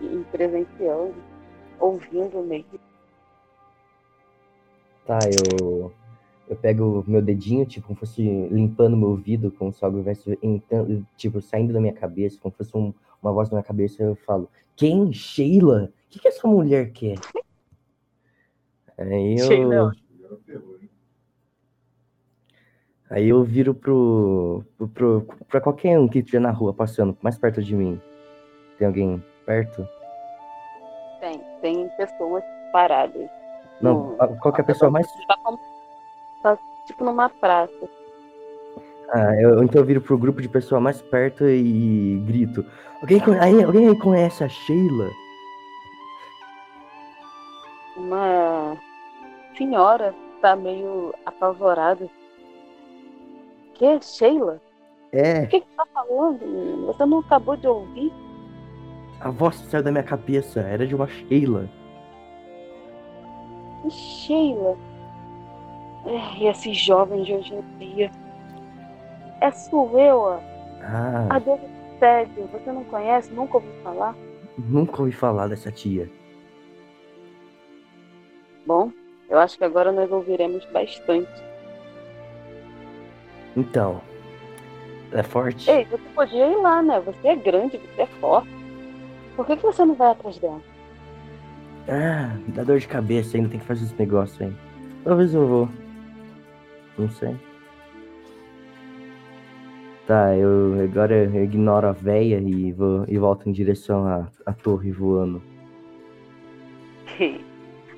e 0.00 0.24
presenciando, 0.30 1.14
ouvindo 1.78 2.42
mesmo. 2.42 2.78
Tá, 5.06 5.18
eu. 5.24 5.92
Eu 6.48 6.54
pego 6.54 7.02
meu 7.08 7.20
dedinho, 7.20 7.66
tipo, 7.66 7.88
como 7.88 7.98
fosse 7.98 8.22
limpando 8.22 8.96
meu 8.96 9.08
ouvido, 9.08 9.50
como 9.50 9.72
se 9.72 9.84
algo 9.84 9.98
estivesse 9.98 10.38
tipo, 11.16 11.42
saindo 11.42 11.72
da 11.72 11.80
minha 11.80 11.92
cabeça, 11.92 12.38
como 12.40 12.52
se 12.52 12.58
fosse 12.58 12.76
um- 12.76 12.94
uma 13.26 13.32
voz 13.32 13.50
na 13.50 13.56
minha 13.56 13.64
cabeça, 13.64 14.02
eu 14.02 14.14
falo, 14.14 14.48
quem? 14.76 15.12
Sheila? 15.12 15.90
O 16.06 16.08
que, 16.08 16.20
que 16.20 16.28
essa 16.28 16.46
mulher 16.46 16.92
quer? 16.92 17.18
Aí 18.96 19.38
eu. 19.38 19.46
Sheila. 19.46 19.92
Aí 23.10 23.28
eu 23.28 23.44
viro 23.44 23.72
pro, 23.74 24.64
pro, 24.76 24.88
pro, 24.88 25.26
pra 25.48 25.60
qualquer 25.60 25.98
um 25.98 26.08
que 26.08 26.18
estiver 26.18 26.40
na 26.40 26.50
rua 26.50 26.74
passando, 26.74 27.16
mais 27.22 27.38
perto 27.38 27.62
de 27.62 27.74
mim. 27.74 28.00
Tem 28.78 28.86
alguém 28.86 29.22
perto? 29.44 29.86
Tem, 31.20 31.40
tem 31.60 31.88
pessoas 31.96 32.42
paradas. 32.72 33.28
Não, 33.80 34.16
no- 34.16 34.36
qualquer 34.40 34.64
pessoa 34.64 34.90
mais. 34.90 35.06
Tá, 35.28 35.38
tá 36.42 36.58
tipo 36.86 37.04
numa 37.04 37.28
praça. 37.28 37.88
Ah, 39.12 39.34
eu, 39.40 39.62
então 39.62 39.80
eu 39.80 39.86
viro 39.86 40.00
pro 40.00 40.18
grupo 40.18 40.42
de 40.42 40.48
pessoa 40.48 40.80
mais 40.80 41.00
perto 41.00 41.44
e 41.48 42.20
grito. 42.26 42.64
Alguém, 43.00 43.20
aí, 43.40 43.62
alguém 43.62 43.88
aí 43.88 43.98
conhece 43.98 44.42
a 44.42 44.48
Sheila? 44.48 45.10
Uma 47.96 48.76
senhora 49.56 50.14
tá 50.42 50.56
meio 50.56 51.14
apavorada. 51.24 52.08
Que, 53.74 54.00
Sheila? 54.00 54.60
É, 55.12 55.44
O 55.44 55.48
que 55.48 55.60
que 55.60 55.66
tá 55.76 55.86
falando? 55.94 56.86
Você 56.86 57.06
não 57.06 57.20
acabou 57.20 57.56
de 57.56 57.66
ouvir? 57.66 58.12
a 59.18 59.30
voz 59.30 59.56
saiu 59.56 59.82
da 59.82 59.90
minha 59.90 60.04
cabeça 60.04 60.60
era 60.60 60.86
de 60.86 60.94
uma 60.94 61.06
Sheila. 61.08 61.68
Que 63.82 63.90
Sheila? 63.90 64.76
É, 66.04 66.38
e 66.38 66.46
esses 66.48 66.76
jovens 66.76 67.24
de 67.26 67.32
hoje 67.34 67.54
em 67.54 67.78
dia. 67.78 68.10
É 69.46 69.50
Sueua, 69.52 70.40
Ah, 70.82 71.28
a 71.30 71.38
deusa 71.38 71.62
do 71.62 71.98
tédio. 72.00 72.48
Você 72.52 72.72
não 72.72 72.82
conhece? 72.84 73.32
Nunca 73.32 73.58
ouviu 73.58 73.72
falar? 73.84 74.14
nunca 74.58 75.02
ouvi 75.02 75.12
falar 75.12 75.46
dessa 75.48 75.70
tia. 75.70 76.10
Bom, 78.66 78.90
eu 79.28 79.38
acho 79.38 79.56
que 79.56 79.62
agora 79.64 79.92
nós 79.92 80.10
ouviremos 80.10 80.64
bastante. 80.72 81.30
Então, 83.56 84.00
ela 85.12 85.20
é 85.20 85.22
forte? 85.22 85.70
Ei, 85.70 85.84
você 85.84 86.02
podia 86.14 86.46
ir 86.48 86.56
lá, 86.56 86.82
né? 86.82 86.98
Você 87.00 87.28
é 87.28 87.36
grande, 87.36 87.78
você 87.78 88.02
é 88.02 88.06
forte. 88.20 88.48
Por 89.36 89.46
que, 89.46 89.56
que 89.56 89.62
você 89.62 89.84
não 89.84 89.94
vai 89.94 90.10
atrás 90.10 90.38
dela? 90.38 90.60
Ah, 91.88 92.36
dá 92.48 92.64
dor 92.64 92.80
de 92.80 92.88
cabeça 92.88 93.36
ainda, 93.36 93.48
tem 93.50 93.60
que 93.60 93.66
fazer 93.66 93.84
esse 93.84 93.94
negócio 93.96 94.44
aí. 94.44 94.52
Talvez 95.04 95.32
eu 95.32 95.46
vou. 95.46 95.68
Não 96.98 97.08
sei. 97.10 97.36
Tá, 100.06 100.36
eu 100.36 100.80
agora 100.84 101.14
eu 101.24 101.42
ignoro 101.44 101.88
a 101.88 101.92
véia 101.92 102.38
e 102.40 102.70
vou 102.72 103.04
e 103.08 103.18
volto 103.18 103.48
em 103.48 103.52
direção 103.52 104.06
à, 104.06 104.28
à 104.44 104.52
torre 104.52 104.92
voando. 104.92 105.42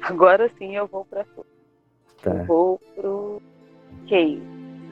Agora 0.01 0.51
sim 0.59 0.75
eu 0.77 0.87
vou 0.87 1.05
pra 1.05 1.21
Eu 1.37 1.45
Tá. 2.23 2.45
vou 2.45 2.81
pro 2.97 3.43
Cave. 4.09 4.43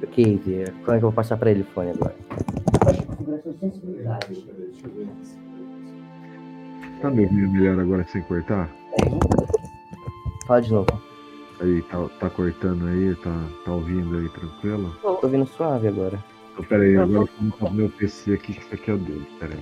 Ok, 0.02 0.36
Via. 0.44 0.66
Como 0.66 0.82
é 0.82 0.84
que 0.84 0.96
eu 0.96 1.00
vou 1.00 1.12
passar 1.12 1.38
pra 1.38 1.50
ele 1.50 1.62
o 1.62 1.64
fone 1.66 1.90
agora? 1.90 2.14
Peraí, 2.84 3.00
deixa 4.28 4.86
eu 4.86 4.92
ver. 4.92 5.08
Tá 7.00 7.10
me 7.10 7.22
ouvindo 7.24 7.50
melhor 7.52 7.80
agora 7.80 8.04
sem 8.08 8.22
cortar? 8.22 8.68
Fala 10.46 10.60
de 10.60 10.70
novo. 10.70 10.86
Aí, 11.60 11.82
tá, 11.82 12.08
tá 12.20 12.30
cortando 12.30 12.86
aí, 12.86 13.14
tá, 13.16 13.34
tá 13.64 13.72
ouvindo 13.72 14.18
aí 14.18 14.28
tranquilo? 14.28 14.94
Tô 15.00 15.18
ouvindo 15.22 15.46
suave 15.46 15.88
agora. 15.88 16.22
Então, 16.56 16.64
peraí, 16.64 16.94
Eu 16.94 17.02
agora 17.02 17.18
vou- 17.18 17.28
eu 17.28 17.32
vou 17.36 17.44
montar 17.50 17.66
o 17.66 17.74
meu 17.74 17.90
PC 17.90 18.32
aqui, 18.32 18.54
que 18.54 18.60
isso 18.60 18.74
aqui 18.74 18.90
é 18.90 18.94
o 18.94 18.98
dele, 18.98 19.26
peraí. 19.38 19.58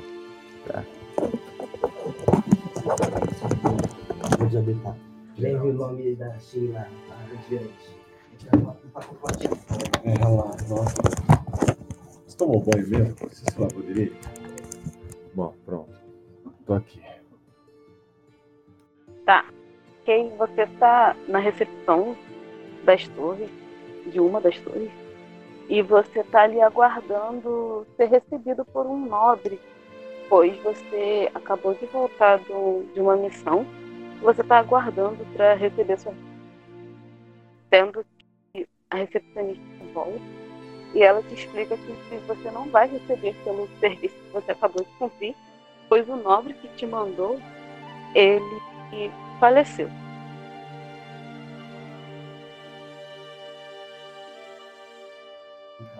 Vou 4.39 4.47
desabitar. 4.47 4.97
Leve 5.37 5.57
o 5.57 5.73
nome 5.73 6.15
da 6.15 6.39
Sheila 6.39 6.87
adiante. 7.33 7.99
É, 10.05 10.19
lá, 10.25 10.57
nossa. 10.69 10.95
Você 12.27 12.37
tomou 12.37 12.61
banho 12.63 12.89
mesmo? 12.89 13.17
Você 13.29 13.45
se 13.51 13.61
lavou 13.61 13.83
direito? 13.83 14.17
Bom, 15.35 15.53
pronto. 15.67 15.91
Tô 16.65 16.75
aqui. 16.75 17.03
Tá. 19.27 19.45
Ok, 20.03 20.33
você 20.39 20.63
está 20.63 21.17
na 21.27 21.41
recepção 21.41 22.17
das 22.85 23.09
torres, 23.09 23.51
de 24.13 24.21
uma 24.21 24.41
das 24.41 24.57
torres, 24.61 24.91
e 25.69 25.83
você 25.83 26.21
está 26.21 26.43
ali 26.43 26.61
aguardando 26.61 27.87
ser 27.97 28.07
recebido 28.07 28.65
por 28.65 28.87
um 28.87 29.07
nobre, 29.07 29.59
pois 30.29 30.57
você 30.63 31.31
acabou 31.35 31.75
de 31.75 31.87
voltar 31.87 32.39
do, 32.41 32.85
de 32.93 33.01
uma 33.01 33.17
missão, 33.17 33.67
você 34.21 34.43
está 34.43 34.59
aguardando 34.59 35.25
para 35.35 35.55
receber 35.55 35.99
sua. 35.99 36.15
Tendo 37.71 38.05
que 38.53 38.67
a 38.91 38.97
recepcionista 38.97 39.63
volta 39.93 40.21
e 40.95 41.03
ela 41.03 41.23
te 41.23 41.35
explica 41.35 41.77
que 41.77 42.17
você 42.27 42.51
não 42.51 42.69
vai 42.69 42.89
receber 42.89 43.35
pelo 43.43 43.69
serviço 43.81 44.15
que 44.15 44.33
você 44.33 44.53
acabou 44.53 44.85
de 44.85 44.91
cumprir, 44.99 45.35
pois 45.89 46.09
o 46.09 46.17
nobre 46.17 46.55
que 46.55 46.69
te 46.69 46.87
mandou, 46.87 47.41
ele 48.15 48.61
faleceu. 49.41 49.89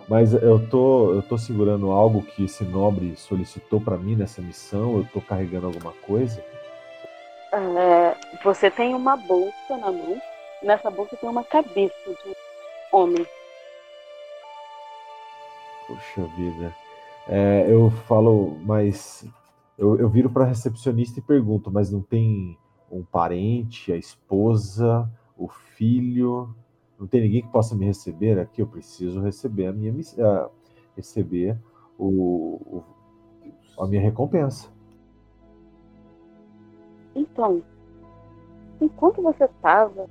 Mas 0.09 0.35
eu 0.35 0.69
tô, 0.69 1.15
eu 1.15 1.23
tô 1.23 1.39
segurando 1.39 1.91
algo 1.91 2.23
que 2.23 2.45
esse 2.45 2.63
nobre 2.65 3.17
solicitou 3.17 3.81
para 3.81 3.97
mim 3.97 4.15
nessa 4.15 4.43
missão. 4.43 4.99
Eu 4.99 5.09
tô 5.13 5.21
carregando 5.21 5.67
alguma 5.67 5.93
coisa. 6.07 6.45
É, 7.53 8.15
você 8.43 8.71
tem 8.71 8.95
uma 8.95 9.17
bolsa 9.17 9.77
na 9.79 9.91
mão. 9.91 10.21
Nessa 10.63 10.91
bolsa 10.91 11.17
tem 11.17 11.29
uma 11.29 11.45
cabeça 11.45 11.95
de 12.07 12.37
homem. 12.93 13.27
Poxa 15.87 16.23
vida. 16.37 16.75
É, 17.27 17.67
eu 17.69 17.91
falo, 18.07 18.59
mas 18.63 19.27
eu, 19.79 19.99
eu 19.99 20.09
viro 20.09 20.29
para 20.29 20.45
recepcionista 20.45 21.19
e 21.19 21.23
pergunto, 21.23 21.71
mas 21.71 21.91
não 21.91 22.03
tem 22.03 22.59
um 22.91 23.03
parente, 23.03 23.93
a 23.93 23.97
esposa, 23.97 25.09
o 25.37 25.49
filho? 25.49 26.55
Não 26.99 27.07
tem 27.07 27.23
ninguém 27.23 27.43
que 27.43 27.53
possa 27.53 27.75
me 27.75 27.85
receber 27.85 28.39
aqui? 28.39 28.63
Eu 28.63 28.67
preciso 28.67 29.21
receber 29.21 29.67
a 29.67 29.73
minha 29.73 29.93
uh, 29.93 30.51
receber 30.97 31.59
o, 31.99 32.85
o, 33.77 33.83
a 33.83 33.87
minha 33.87 34.01
recompensa. 34.01 34.69
Então, 37.15 37.63
enquanto 38.81 39.23
você 39.23 39.45
estava 39.45 40.09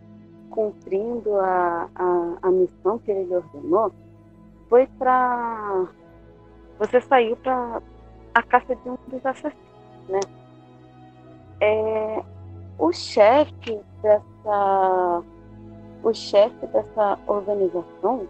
cumprindo 0.50 1.36
a, 1.40 1.90
a, 1.96 2.38
a 2.42 2.52
missão 2.52 3.00
que 3.00 3.12
ele 3.12 3.34
ordenou, 3.36 3.92
foi 4.70 4.88
para. 4.88 5.88
Você 6.80 7.02
saiu 7.02 7.36
para 7.38 7.82
a 8.34 8.44
caça 8.44 8.76
de 8.76 8.90
um 8.90 8.98
dos 9.08 9.26
assassinos, 9.26 9.54
né? 10.10 10.20
É, 11.62 12.24
o 12.78 12.92
chefe 12.92 13.80
dessa 14.02 15.24
o 16.04 16.14
chefe 16.14 16.68
dessa 16.68 17.18
organização 17.26 18.28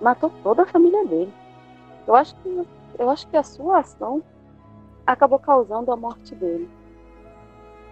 matou 0.00 0.30
toda 0.42 0.62
a 0.62 0.66
família 0.66 1.04
dele. 1.04 1.32
Eu 2.06 2.14
acho 2.14 2.34
que 2.36 2.66
eu 2.98 3.10
acho 3.10 3.28
que 3.28 3.36
a 3.36 3.42
sua 3.42 3.80
ação 3.80 4.22
acabou 5.06 5.38
causando 5.38 5.92
a 5.92 5.96
morte 5.96 6.34
dele. 6.34 6.68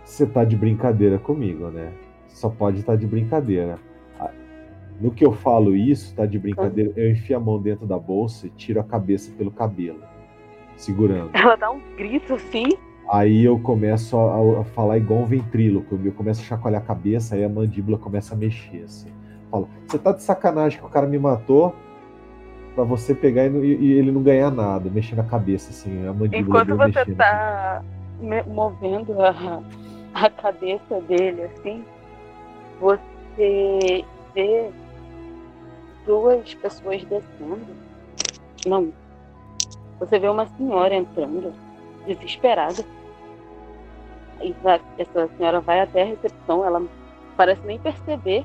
Você 0.05 0.27
tá 0.27 0.45
de 0.45 0.57
brincadeira 0.57 1.19
comigo, 1.19 1.69
né? 1.69 1.93
Só 2.29 2.49
pode 2.49 2.81
estar 2.81 2.93
tá 2.93 2.99
de 2.99 3.07
brincadeira. 3.07 3.79
No 5.01 5.11
que 5.11 5.25
eu 5.27 5.33
falo 5.33 5.77
isso, 5.77 6.15
tá 6.15 6.25
de 6.25 6.39
brincadeira, 6.39 6.91
eu 6.97 7.11
enfio 7.11 7.37
a 7.37 7.41
mão 7.41 7.61
dentro 7.61 7.87
da 7.87 7.99
bolsa 7.99 8.47
e 8.47 8.51
tiro 8.51 8.81
a 8.81 8.85
cabeça 8.85 9.31
pelo 9.37 9.51
cabelo, 9.51 10.01
segurando. 10.75 11.31
Ela 11.35 11.55
dá 11.55 11.71
um 11.71 11.81
grito 11.97 12.35
assim. 12.35 12.71
Aí 13.09 13.45
eu 13.45 13.59
começo 13.59 14.17
a, 14.17 14.61
a, 14.61 14.65
falar 14.65 14.99
igual 14.99 15.21
um 15.21 15.25
ventríloco, 15.25 15.99
eu 16.05 16.13
começo 16.13 16.41
a 16.41 16.45
chacoalhar 16.45 16.83
a 16.83 16.85
cabeça, 16.85 17.37
aí 17.37 17.45
a 17.45 17.49
mandíbula 17.49 17.99
começa 17.99 18.35
a 18.35 18.37
mexer, 18.37 18.83
assim. 18.83 19.09
Falo, 19.51 19.69
você 19.87 19.99
tá 19.99 20.13
de 20.13 20.23
sacanagem 20.23 20.79
que 20.81 20.85
o 20.85 20.89
cara 20.89 21.07
me 21.07 21.19
matou 21.19 21.75
para 22.75 22.83
você 22.83 23.15
pegar 23.15 23.47
e, 23.47 23.77
e, 23.77 23.93
ele 23.93 24.11
não 24.11 24.23
ganhar 24.23 24.51
nada, 24.51 24.91
mexendo 24.91 25.21
a 25.21 25.25
cabeça, 25.25 25.71
assim, 25.71 26.05
a 26.07 26.13
mandíbula 26.13 26.41
Enquanto 26.41 26.77
você 26.77 26.99
mexendo, 26.99 27.17
tá 27.17 27.85
movendo 28.49 29.23
a, 29.23 29.63
a 30.13 30.31
cabeça 30.31 31.01
dele, 31.03 31.45
assim, 31.45 31.85
você 32.81 34.05
vê 34.35 34.71
duas 36.05 36.55
pessoas 36.55 37.05
descendo. 37.05 37.87
Não. 38.67 38.93
Você 40.01 40.19
vê 40.19 40.29
uma 40.29 40.47
senhora 40.49 40.95
entrando, 40.95 41.55
desesperada 42.05 42.85
essa 44.99 45.29
senhora 45.37 45.61
vai 45.61 45.81
até 45.81 46.03
a 46.03 46.07
recepção, 46.07 46.65
ela 46.65 46.83
parece 47.37 47.61
nem 47.67 47.79
perceber 47.79 48.45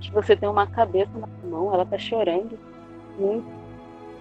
que 0.00 0.10
você 0.10 0.36
tem 0.36 0.48
uma 0.48 0.66
cabeça 0.66 1.10
na 1.18 1.28
mão, 1.48 1.72
ela 1.72 1.86
tá 1.86 1.98
chorando 1.98 2.58
muito. 3.18 3.46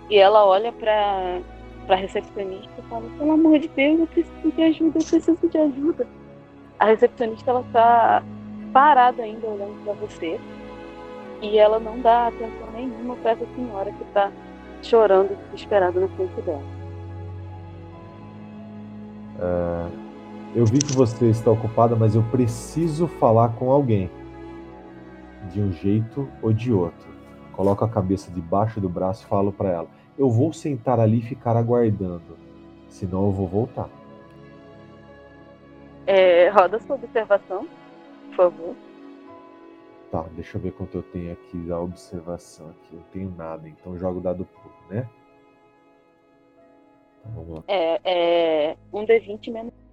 E 0.10 0.18
ela 0.18 0.46
olha 0.46 0.72
para 0.72 1.42
para 1.86 1.98
recepcionista 1.98 2.72
e 2.80 2.82
fala: 2.90 3.04
"Pelo 3.18 3.34
amor 3.34 3.60
de 3.60 3.68
Deus, 3.68 4.00
eu 4.00 4.08
preciso 4.08 4.52
de 4.52 4.64
ajuda, 4.64 5.00
eu 5.00 5.06
preciso 5.06 5.48
de 5.48 5.58
ajuda". 5.58 6.08
A 6.80 6.86
recepcionista 6.86 7.52
ela 7.52 7.64
tá 7.72 8.24
parada 8.74 9.24
ainda 9.24 9.48
olhando 9.48 9.84
para 9.84 9.94
você. 9.94 10.40
E 11.42 11.58
ela 11.58 11.80
não 11.80 12.00
dá 12.00 12.28
atenção 12.28 12.72
nenhuma 12.74 13.16
para 13.18 13.32
essa 13.32 13.46
senhora 13.56 13.92
que 13.92 14.04
está 14.04 14.32
chorando 14.82 15.36
desesperada 15.46 16.00
na 16.00 16.08
frente 16.10 16.42
dela. 16.42 16.64
Uh, 19.38 19.92
eu 20.56 20.66
vi 20.66 20.80
que 20.80 20.94
você 20.94 21.30
está 21.30 21.52
ocupada, 21.52 21.98
mas 21.98 22.16
eu 22.16 22.24
preciso 22.32 23.08
falar 23.08 23.50
com 23.56 23.70
alguém. 23.70 24.10
De 25.52 25.62
um 25.62 25.72
jeito 25.72 26.32
ou 26.42 26.54
de 26.54 26.72
outro. 26.72 27.14
Coloco 27.52 27.84
a 27.84 27.90
cabeça 27.90 28.32
debaixo 28.32 28.80
do 28.80 28.88
braço 28.88 29.26
e 29.26 29.28
falo 29.28 29.52
para 29.52 29.70
ela: 29.70 29.88
Eu 30.18 30.30
vou 30.30 30.54
sentar 30.54 30.98
ali 31.00 31.20
e 31.20 31.22
ficar 31.22 31.58
aguardando. 31.58 32.38
Senão 32.88 33.26
eu 33.26 33.32
vou 33.32 33.48
voltar. 33.48 33.90
É, 36.08 36.50
roda 36.50 36.80
sua 36.80 36.96
observação, 36.96 37.68
por 38.30 38.36
favor. 38.36 38.76
Tá, 40.10 40.26
deixa 40.36 40.58
eu 40.58 40.62
ver 40.62 40.72
quanto 40.72 40.98
eu 40.98 41.04
tenho 41.04 41.34
aqui 41.34 41.58
da 41.58 41.80
observação. 41.80 42.70
Aqui. 42.70 42.94
Eu 42.94 43.00
não 43.00 43.06
tenho 43.12 43.34
nada, 43.38 43.68
então 43.68 43.98
jogo 43.98 44.22
dado 44.22 44.46
puro, 44.46 44.74
né? 44.90 45.08
Então, 47.20 47.34
vamos 47.34 47.58
lá. 47.58 47.64
É, 47.68 48.00
é 48.04 48.78
um 48.94 49.06
D20 49.06 49.52
menos 49.52 49.85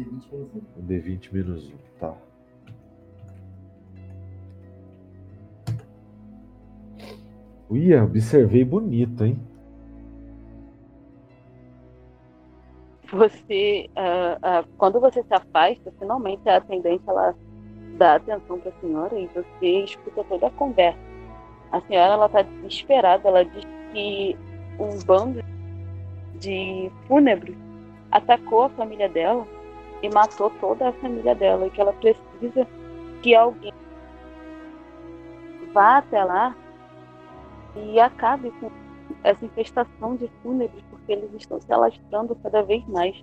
D20 0.00 0.32
menos 0.32 0.32
1. 0.32 0.62
Um 0.78 0.86
D20 0.86 1.32
menos 1.32 1.68
1, 1.68 1.72
tá. 1.98 2.16
Uia, 7.68 8.02
observei 8.02 8.64
bonito, 8.64 9.24
hein? 9.24 9.38
Você, 13.12 13.88
uh, 13.96 14.36
uh, 14.36 14.68
quando 14.76 15.00
você 15.00 15.22
se 15.22 15.34
afasta, 15.34 15.92
finalmente 15.98 16.48
a 16.48 16.56
atendente 16.56 17.02
ela 17.06 17.34
dá 17.96 18.16
atenção 18.16 18.58
para 18.60 18.70
a 18.70 18.80
senhora 18.80 19.18
e 19.18 19.26
você 19.28 19.84
escuta 19.84 20.24
toda 20.24 20.46
a 20.46 20.50
conversa. 20.50 20.98
A 21.72 21.80
senhora 21.82 22.14
ela 22.14 22.26
está 22.26 22.42
desesperada, 22.42 23.28
ela 23.28 23.44
diz 23.44 23.64
que 23.92 24.36
um 24.78 25.04
bando 25.04 25.40
de 26.38 26.90
fúnebres 27.06 27.56
atacou 28.10 28.64
a 28.64 28.70
família 28.70 29.08
dela 29.08 29.46
e 30.02 30.08
matou 30.08 30.50
toda 30.60 30.88
a 30.88 30.92
família 30.94 31.34
dela 31.34 31.66
e 31.66 31.70
que 31.70 31.80
ela 31.80 31.92
precisa 31.92 32.66
que 33.22 33.34
alguém 33.34 33.72
vá 35.72 35.98
até 35.98 36.24
lá 36.24 36.54
e 37.76 38.00
acabe 38.00 38.50
com 38.52 38.70
essa 39.22 39.44
infestação 39.44 40.16
de 40.16 40.28
fúnebres 40.42 40.82
porque 40.90 41.12
eles 41.12 41.32
estão 41.34 41.60
se 41.60 41.72
alastrando 41.72 42.34
cada 42.36 42.62
vez 42.62 42.86
mais. 42.88 43.22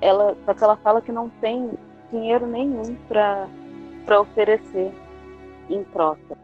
Ela, 0.00 0.36
só 0.46 0.54
que 0.54 0.64
ela 0.64 0.76
fala 0.78 1.02
que 1.02 1.12
não 1.12 1.28
tem 1.40 1.70
dinheiro 2.10 2.46
nenhum 2.46 2.96
para 3.06 4.20
oferecer 4.20 4.92
em 5.68 5.84
troca. 5.84 6.38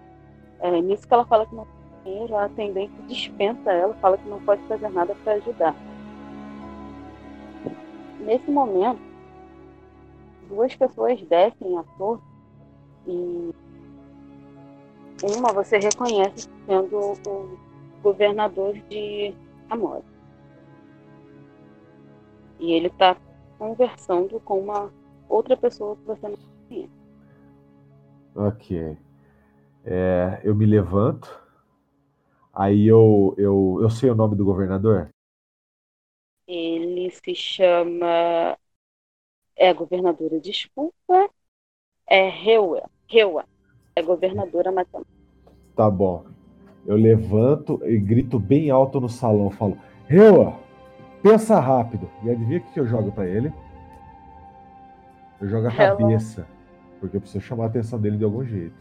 É 0.61 0.71
nisso 0.81 1.07
que 1.07 1.15
ela 1.15 1.25
fala 1.25 1.47
que 1.47 1.55
não 1.55 1.65
tem 1.65 2.13
dinheiro, 2.13 2.37
a 2.37 2.45
atendente 2.45 2.95
dispensa 3.07 3.73
ela, 3.73 3.95
fala 3.95 4.19
que 4.19 4.29
não 4.29 4.41
pode 4.43 4.63
fazer 4.65 4.89
nada 4.91 5.15
para 5.25 5.35
ajudar. 5.35 5.75
Nesse 8.27 8.51
momento, 8.51 9.01
duas 10.49 10.75
pessoas 10.75 11.23
descem 11.23 11.79
a 11.79 11.85
torre 11.97 12.21
e 13.07 13.55
uma 15.23 15.53
você 15.53 15.79
reconhece 15.79 16.51
sendo 16.67 16.97
o 16.99 17.59
governador 18.03 18.75
de 18.91 19.33
Amora. 19.71 20.03
E 22.59 22.73
ele 22.73 22.89
está 22.89 23.17
conversando 23.61 24.41
com 24.41 24.59
uma 24.59 24.91
outra 25.29 25.57
pessoa 25.57 25.95
que 25.95 26.07
você 26.07 26.29
não 26.29 26.39
conhece. 26.69 26.91
Ok. 28.35 28.99
É, 29.85 30.41
eu 30.43 30.53
me 30.53 30.67
levanto. 30.67 31.31
Aí 32.53 32.89
eu, 32.89 33.37
eu, 33.39 33.79
eu 33.83 33.89
sei 33.89 34.11
o 34.11 34.17
nome 34.17 34.35
do 34.35 34.45
governador? 34.45 35.15
Ele 36.47 37.11
se 37.11 37.35
chama. 37.35 38.57
É 39.57 39.73
governadora, 39.73 40.39
desculpa. 40.41 41.31
É 42.07 42.29
Reua. 42.29 42.89
Reua. 43.09 43.45
É 43.95 44.03
governadora 44.03 44.71
matemática. 44.71 45.11
Tá 45.75 45.91
bom. 45.91 46.25
Eu 46.87 46.97
levanto 46.97 47.81
e 47.85 47.99
grito 47.99 48.39
bem 48.39 48.71
alto 48.71 49.01
no 49.01 49.09
salão. 49.09 49.51
Falo: 49.51 49.79
Reua, 50.07 50.59
pensa 51.23 51.59
rápido. 51.59 52.09
E 52.23 52.31
adivinha 52.31 52.61
o 52.61 52.73
que 52.73 52.79
eu 52.81 52.87
jogo 52.87 53.11
para 53.11 53.27
ele? 53.27 53.53
Eu 55.41 55.49
jogo 55.49 55.67
a 55.69 55.73
Ela- 55.75 55.97
cabeça. 55.97 56.47
Porque 57.01 57.17
eu 57.17 57.21
preciso 57.21 57.45
chamar 57.45 57.65
a 57.65 57.67
atenção 57.67 58.01
dele 58.01 58.17
de 58.17 58.25
algum 58.25 58.45
jeito. 58.45 58.75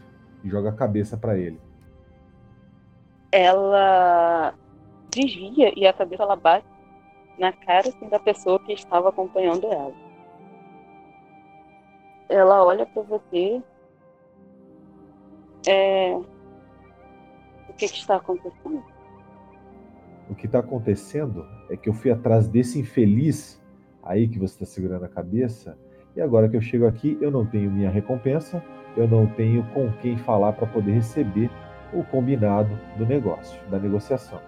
E 0.44 0.48
jogo 0.48 0.68
a 0.68 0.72
cabeça 0.72 1.16
para 1.16 1.36
ele. 1.36 1.60
Ela 3.32 4.54
desvia 5.10 5.72
e 5.78 5.86
a 5.86 5.92
cabeça 5.92 6.22
ela 6.22 6.36
bate 6.36 6.66
na 7.38 7.52
cara 7.52 7.88
assim, 7.88 8.08
da 8.08 8.18
pessoa 8.18 8.58
que 8.60 8.72
estava 8.72 9.08
acompanhando 9.08 9.66
ela. 9.66 9.94
Ela 12.28 12.64
olha 12.64 12.86
para 12.86 13.02
você. 13.02 13.62
É... 15.66 16.14
O 17.68 17.72
que, 17.76 17.88
que 17.88 17.98
está 17.98 18.16
acontecendo? 18.16 18.84
O 20.28 20.34
que 20.34 20.46
está 20.46 20.58
acontecendo 20.58 21.46
é 21.70 21.76
que 21.76 21.88
eu 21.88 21.94
fui 21.94 22.10
atrás 22.10 22.48
desse 22.48 22.78
infeliz 22.80 23.62
aí 24.02 24.26
que 24.28 24.38
você 24.38 24.54
está 24.54 24.64
segurando 24.66 25.04
a 25.04 25.08
cabeça. 25.08 25.78
E 26.14 26.20
agora 26.20 26.48
que 26.48 26.56
eu 26.56 26.60
chego 26.60 26.86
aqui, 26.86 27.18
eu 27.20 27.30
não 27.30 27.44
tenho 27.44 27.70
minha 27.70 27.90
recompensa, 27.90 28.64
eu 28.96 29.06
não 29.06 29.26
tenho 29.26 29.62
com 29.74 29.92
quem 30.00 30.16
falar 30.16 30.52
para 30.54 30.66
poder 30.66 30.92
receber 30.92 31.50
o 31.92 32.02
combinado 32.04 32.70
do 32.96 33.04
negócio, 33.04 33.60
da 33.68 33.78
negociação. 33.78 34.40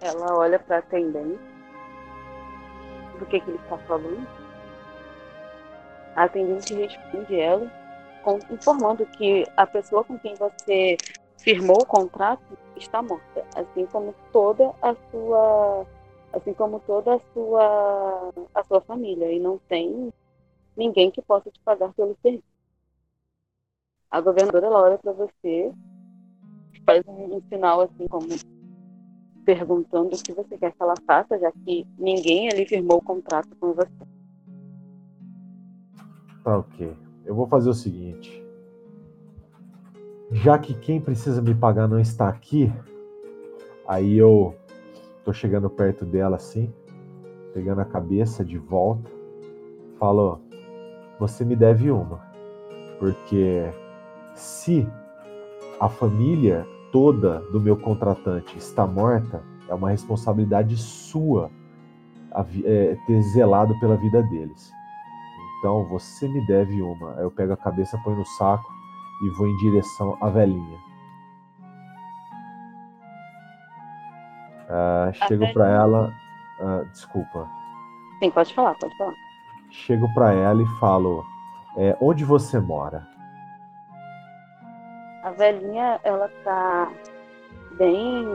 Ela 0.00 0.34
olha 0.36 0.58
para 0.58 0.78
atendente. 0.78 1.38
Do 3.18 3.26
que, 3.26 3.40
que 3.40 3.50
ele 3.50 3.58
está 3.58 3.76
falando? 3.78 4.26
A 6.16 6.24
atendente 6.24 6.74
responde 6.74 7.38
ela, 7.38 7.70
informando 8.50 9.06
que 9.06 9.46
a 9.56 9.66
pessoa 9.66 10.02
com 10.04 10.18
quem 10.18 10.34
você 10.34 10.96
firmou 11.38 11.82
o 11.82 11.86
contrato 11.86 12.42
está 12.76 13.02
morta, 13.02 13.44
assim 13.54 13.86
como 13.86 14.14
toda 14.32 14.74
a 14.82 14.94
sua, 15.10 15.86
assim 16.32 16.52
como 16.54 16.80
toda 16.80 17.14
a 17.14 17.20
sua, 17.32 18.32
a 18.54 18.64
sua 18.64 18.80
família, 18.80 19.30
e 19.30 19.38
não 19.38 19.58
tem 19.68 20.12
ninguém 20.76 21.10
que 21.10 21.22
possa 21.22 21.50
te 21.50 21.60
pagar 21.60 21.92
pelo 21.92 22.16
serviço. 22.22 22.44
A 24.10 24.20
governadora 24.20 24.66
ela 24.66 24.82
olha 24.82 24.98
para 24.98 25.12
você, 25.12 25.72
faz 26.84 27.02
um 27.06 27.40
sinal 27.48 27.82
assim 27.82 28.08
como 28.08 28.26
perguntando 29.44 30.14
o 30.14 30.22
que 30.22 30.32
você 30.32 30.56
quer 30.56 30.72
que 30.72 30.82
ela 30.82 30.94
faça, 31.06 31.38
já 31.38 31.50
que 31.52 31.86
ninguém 31.98 32.48
ali 32.48 32.66
firmou 32.66 32.98
o 32.98 33.02
contrato 33.02 33.48
com 33.58 33.72
você. 33.72 33.90
Tá 36.44 36.58
ok. 36.58 36.96
Eu 37.24 37.34
vou 37.34 37.46
fazer 37.46 37.68
o 37.70 37.74
seguinte. 37.74 38.42
Já 40.30 40.58
que 40.58 40.74
quem 40.74 41.00
precisa 41.00 41.42
me 41.42 41.54
pagar 41.54 41.88
não 41.88 41.98
está 41.98 42.28
aqui, 42.28 42.72
aí 43.86 44.16
eu 44.16 44.54
tô 45.24 45.32
chegando 45.32 45.68
perto 45.68 46.04
dela 46.04 46.36
assim, 46.36 46.72
pegando 47.52 47.80
a 47.80 47.84
cabeça 47.84 48.44
de 48.44 48.56
volta, 48.56 49.10
falo: 49.98 50.40
Você 51.18 51.44
me 51.44 51.56
deve 51.56 51.90
uma. 51.90 52.20
Porque 52.98 53.64
se 54.34 54.86
a 55.80 55.88
família 55.88 56.66
toda 56.92 57.40
do 57.50 57.60
meu 57.60 57.76
contratante 57.76 58.56
está 58.58 58.86
morta, 58.86 59.42
é 59.68 59.74
uma 59.74 59.90
responsabilidade 59.90 60.76
sua 60.76 61.50
é, 62.64 62.96
ter 63.06 63.22
zelado 63.22 63.78
pela 63.80 63.96
vida 63.96 64.22
deles. 64.22 64.72
Então 65.58 65.84
você 65.88 66.28
me 66.28 66.44
deve 66.46 66.80
uma. 66.82 67.16
Aí 67.16 67.22
eu 67.22 67.30
pego 67.30 67.52
a 67.52 67.56
cabeça, 67.56 67.98
põe 68.02 68.14
no 68.14 68.24
saco 68.24 68.64
e 69.22 69.30
vou 69.30 69.46
em 69.46 69.56
direção 69.58 70.16
à 70.20 70.30
velhinha. 70.30 70.78
Ah, 74.68 75.10
chego 75.12 75.44
velhinha? 75.46 75.64
ela. 75.66 76.14
ah, 76.60 76.84
desculpa. 76.90 77.48
Sim, 78.20 78.30
pode 78.30 78.54
falar, 78.54 78.74
pode 78.74 78.96
falar. 78.96 79.14
Chego 79.70 80.12
pra 80.14 80.32
ela 80.32 80.62
e 80.62 80.66
falo: 80.78 81.24
é, 81.76 81.96
Onde 82.00 82.24
você 82.24 82.58
mora? 82.58 83.06
A 85.22 85.30
velhinha, 85.32 86.00
ela 86.02 86.30
tá 86.44 86.90
bem 87.72 88.26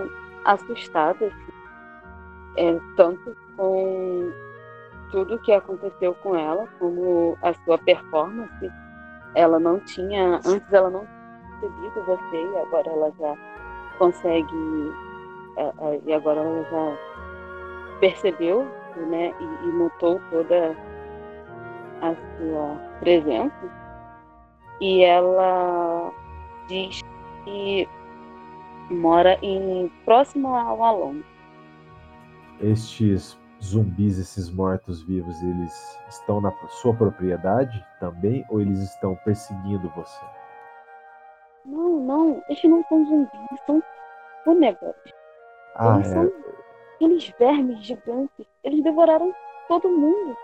assustada, 0.45 1.25
assim, 1.25 1.53
é, 2.57 2.79
tanto 2.95 3.35
com 3.57 4.31
tudo 5.11 5.39
que 5.39 5.51
aconteceu 5.51 6.13
com 6.15 6.35
ela, 6.35 6.67
como 6.79 7.37
a 7.41 7.53
sua 7.63 7.77
performance. 7.79 8.71
Ela 9.33 9.59
não 9.59 9.79
tinha, 9.79 10.39
antes 10.45 10.71
ela 10.71 10.89
não 10.89 11.07
percebido 11.59 12.05
você, 12.05 12.37
e 12.37 12.57
agora 12.57 12.89
ela 12.89 13.11
já 13.19 13.35
consegue, 13.97 14.93
é, 15.57 15.63
é, 15.63 16.01
e 16.05 16.13
agora 16.13 16.41
ela 16.41 16.63
já 16.69 17.99
percebeu, 17.99 18.67
né, 19.09 19.33
e, 19.39 19.67
e 19.67 19.71
notou 19.71 20.21
toda 20.29 20.75
a 22.01 22.15
sua 22.37 22.77
presença. 22.99 23.85
E 24.79 25.03
ela 25.03 26.11
diz 26.67 27.01
que 27.43 27.87
mora 28.89 29.37
em 29.41 29.91
próximo 30.03 30.55
ao 30.55 30.83
Alon. 30.83 31.21
Estes 32.61 33.37
zumbis, 33.63 34.17
esses 34.17 34.49
mortos-vivos, 34.49 35.41
eles 35.41 35.99
estão 36.09 36.39
na 36.39 36.51
sua 36.67 36.93
propriedade 36.93 37.85
também 37.99 38.45
ou 38.49 38.61
eles 38.61 38.79
estão 38.79 39.15
perseguindo 39.23 39.91
você? 39.95 40.25
Não, 41.65 41.99
não, 41.99 42.43
eles 42.47 42.63
não 42.63 42.83
são 42.87 43.05
zumbis, 43.05 43.59
são 43.65 43.81
fúnebres. 44.43 44.95
Ah, 45.75 45.95
eles 45.95 46.07
é. 46.07 46.13
são 46.13 46.31
aqueles 46.95 47.33
vermes 47.39 47.79
gigantes. 47.83 48.45
Eles 48.63 48.83
devoraram 48.83 49.33
todo 49.67 49.89
mundo. 49.89 50.37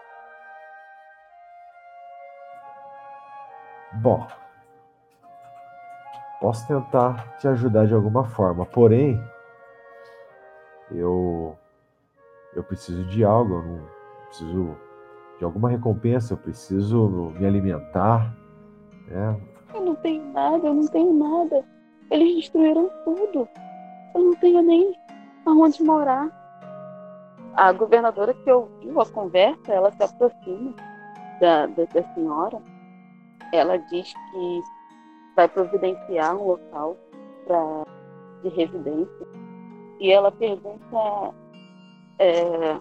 Bom, 3.93 4.26
posso 6.41 6.68
tentar 6.68 7.38
te 7.38 7.47
ajudar 7.47 7.85
de 7.85 7.93
alguma 7.93 8.26
forma, 8.26 8.65
porém, 8.65 9.23
eu 10.89 11.55
eu 12.53 12.63
preciso 12.63 13.05
de 13.05 13.23
algo, 13.23 13.53
eu 13.53 13.63
não 13.63 13.81
preciso 14.27 14.77
de 15.38 15.45
alguma 15.45 15.69
recompensa, 15.69 16.34
eu 16.34 16.38
preciso 16.38 17.31
me 17.39 17.45
alimentar, 17.45 18.35
né? 19.07 19.39
Eu 19.73 19.81
não 19.81 19.95
tenho 19.95 20.34
nada, 20.34 20.68
eu 20.68 20.73
não 20.73 20.88
tenho 20.88 21.13
nada. 21.13 21.63
Eles 22.09 22.35
destruíram 22.35 22.89
tudo. 23.05 23.47
Eu 24.13 24.22
não 24.22 24.35
tenho 24.35 24.61
nem 24.61 24.93
aonde 25.45 25.81
morar. 25.81 26.30
A 27.55 27.72
governadora 27.72 28.34
que 28.34 28.51
ouviu 28.51 28.99
a 28.99 29.05
conversa, 29.05 29.72
ela 29.72 29.91
se 29.91 30.03
aproxima 30.03 30.73
da, 31.39 31.68
da, 31.68 31.85
da 31.85 32.03
senhora. 32.13 32.61
Ela 33.53 33.77
diz 33.77 34.13
que 34.13 34.61
vai 35.35 35.47
providenciar 35.47 36.35
um 36.35 36.47
local 36.47 36.97
pra, 37.45 37.85
de 38.43 38.49
residência. 38.49 39.27
E 39.99 40.11
ela 40.11 40.31
pergunta 40.31 41.33
é, 42.19 42.77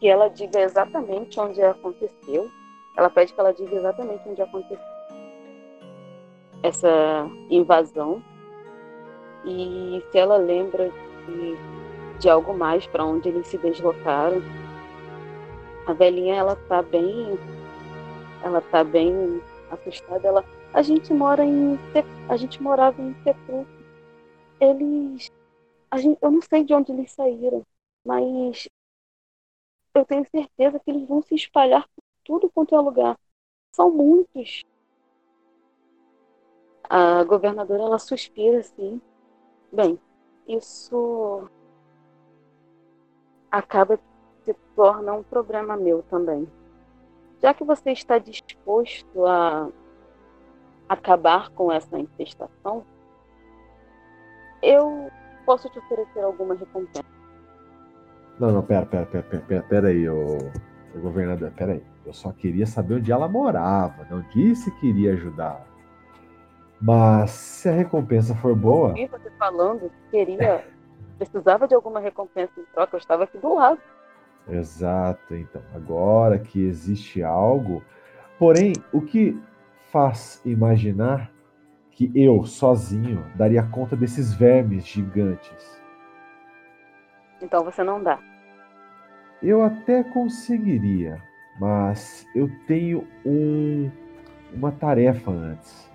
que 0.00 0.08
ela 0.08 0.28
diga 0.28 0.60
exatamente 0.60 1.38
onde 1.38 1.62
aconteceu. 1.62 2.48
Ela 2.96 3.10
pede 3.10 3.32
que 3.32 3.40
ela 3.40 3.52
diga 3.52 3.74
exatamente 3.74 4.28
onde 4.28 4.42
aconteceu 4.42 4.94
essa 6.64 7.28
invasão 7.50 8.22
e 9.44 10.02
se 10.10 10.18
ela 10.18 10.38
lembra 10.38 10.90
de, 11.26 11.56
de 12.18 12.30
algo 12.30 12.56
mais 12.56 12.86
para 12.86 13.04
onde 13.04 13.28
eles 13.28 13.46
se 13.46 13.58
deslocaram. 13.58 14.42
A 15.86 15.92
velhinha 15.92 16.36
ela 16.36 16.56
tá 16.66 16.80
bem, 16.80 17.38
ela 18.42 18.62
tá 18.62 18.82
bem 18.82 19.42
assustada. 19.70 20.26
Ela, 20.26 20.42
a 20.74 20.82
gente 20.82 21.14
mora 21.14 21.44
em, 21.44 21.78
a 22.28 22.36
gente 22.36 22.60
morava 22.60 23.00
em 23.00 23.14
Sepulcro. 23.22 23.84
Eles, 24.60 25.30
a 25.88 25.98
gente, 25.98 26.18
eu 26.20 26.30
não 26.32 26.42
sei 26.42 26.64
de 26.64 26.74
onde 26.74 26.90
eles 26.90 27.12
saíram, 27.12 27.62
mas 28.04 28.68
eu 29.94 30.04
tenho 30.04 30.26
certeza 30.28 30.80
que 30.80 30.90
eles 30.90 31.06
vão 31.06 31.22
se 31.22 31.36
espalhar 31.36 31.86
por 31.94 32.02
tudo 32.24 32.50
quanto 32.50 32.74
é 32.74 32.80
lugar. 32.80 33.16
São 33.72 33.88
muitos. 33.88 34.62
A 36.90 37.22
governadora 37.22 37.82
ela 37.84 37.98
suspira 38.00 38.58
assim. 38.58 39.00
Bem, 39.72 39.98
isso 40.48 41.48
acaba 43.50 43.98
se 44.42 44.54
torna 44.74 45.12
um 45.12 45.22
problema 45.22 45.76
meu 45.76 46.02
também. 46.02 46.48
já 47.40 47.54
que 47.54 47.62
você 47.62 47.92
está 47.92 48.18
disposto 48.18 49.24
a 49.24 49.70
acabar 50.88 51.50
com 51.50 51.72
essa 51.72 51.98
infestação, 51.98 52.84
eu 54.62 55.10
posso 55.44 55.68
te 55.68 55.78
oferecer 55.78 56.20
alguma 56.20 56.54
recompensa. 56.54 57.04
Não, 58.38 58.50
não, 58.50 58.62
pera, 58.62 58.84
pera, 58.86 59.06
pera, 59.06 59.22
pera, 59.22 59.42
pera, 59.42 59.62
pera 59.62 59.88
aí, 59.88 60.08
ô, 60.08 60.38
ô 60.94 61.00
governador, 61.00 61.50
pera 61.52 61.72
aí. 61.72 61.82
Eu 62.04 62.12
só 62.12 62.32
queria 62.32 62.66
saber 62.66 62.96
onde 62.96 63.12
ela 63.12 63.28
morava, 63.28 64.06
não 64.10 64.22
disse 64.34 64.70
que 64.72 64.88
iria 64.88 65.12
ajudar. 65.12 65.66
Mas 66.80 67.30
se 67.30 67.68
a 67.68 67.72
recompensa 67.72 68.34
for 68.34 68.54
boa. 68.54 68.90
Eu 68.90 68.94
vi 68.94 69.06
você 69.06 69.30
falando 69.38 69.90
que 69.90 70.10
queria, 70.10 70.64
precisava 71.16 71.68
de 71.68 71.74
alguma 71.74 72.00
recompensa 72.00 72.52
em 72.58 72.64
troca, 72.74 72.96
eu 72.96 72.98
estava 72.98 73.24
aqui 73.24 73.38
do 73.38 73.54
lado. 73.54 73.80
Exato, 74.48 75.34
então. 75.34 75.62
Agora 75.74 76.38
que 76.38 76.62
existe 76.62 77.22
algo. 77.22 77.82
Porém, 78.38 78.74
o 78.92 79.00
que 79.00 79.40
faz 79.94 80.42
imaginar 80.44 81.30
que 81.92 82.10
eu, 82.16 82.44
sozinho, 82.44 83.24
daria 83.36 83.62
conta 83.62 83.94
desses 83.94 84.34
vermes 84.34 84.84
gigantes? 84.84 85.80
Então 87.40 87.62
você 87.62 87.84
não 87.84 88.02
dá. 88.02 88.18
Eu 89.40 89.62
até 89.62 90.02
conseguiria, 90.02 91.22
mas 91.60 92.26
eu 92.34 92.50
tenho 92.66 93.06
um, 93.24 93.88
uma 94.52 94.72
tarefa 94.72 95.30
antes. 95.30 95.88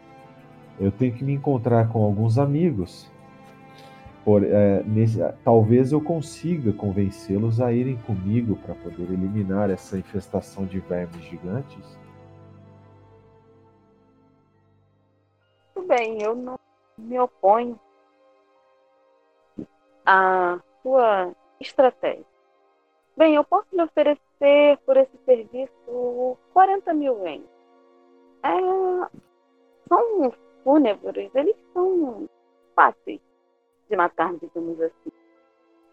Eu 0.79 0.93
tenho 0.93 1.13
que 1.13 1.25
me 1.25 1.33
encontrar 1.33 1.89
com 1.89 2.01
alguns 2.01 2.37
amigos. 2.37 3.11
Por, 4.23 4.45
é, 4.45 4.81
nesse, 4.83 5.19
talvez 5.43 5.91
eu 5.91 5.99
consiga 5.99 6.71
convencê-los 6.71 7.59
a 7.59 7.73
irem 7.73 7.97
comigo 7.97 8.55
para 8.55 8.75
poder 8.75 9.11
eliminar 9.11 9.69
essa 9.69 9.97
infestação 9.97 10.65
de 10.65 10.79
vermes 10.79 11.21
gigantes. 11.25 11.99
Bem, 15.89 16.21
eu 16.21 16.35
não 16.35 16.59
me 16.95 17.19
oponho 17.19 17.79
à 20.05 20.59
sua 20.83 21.33
estratégia. 21.59 22.25
Bem, 23.17 23.35
eu 23.35 23.43
posso 23.43 23.67
lhe 23.73 23.81
oferecer 23.81 24.77
por 24.85 24.95
esse 24.95 25.17
serviço 25.25 26.37
40 26.53 26.93
mil 26.93 27.25
ienes. 27.25 27.49
É, 28.43 29.19
são 29.89 30.31
fúnebres, 30.63 31.33
eles 31.33 31.55
são 31.73 32.29
fáceis 32.75 33.19
de 33.89 33.95
matar, 33.95 34.33
digamos 34.35 34.79
assim. 34.79 35.11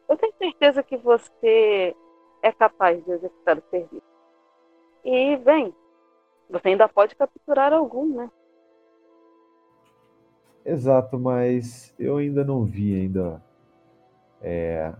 Eu 0.08 0.16
tenho 0.18 0.34
certeza 0.38 0.82
que 0.82 0.96
você 0.98 1.96
é 2.42 2.52
capaz 2.52 3.02
de 3.02 3.10
executar 3.10 3.58
o 3.58 3.62
serviço. 3.70 4.06
E, 5.04 5.36
bem, 5.38 5.74
você 6.50 6.68
ainda 6.68 6.86
pode 6.86 7.16
capturar 7.16 7.72
algum, 7.72 8.14
né? 8.14 8.30
Exato, 10.68 11.16
mas 11.16 11.94
eu 11.96 12.16
ainda 12.16 12.44
não 12.44 12.64
vi 12.64 12.92
ainda 12.92 13.40
é, 14.42 14.92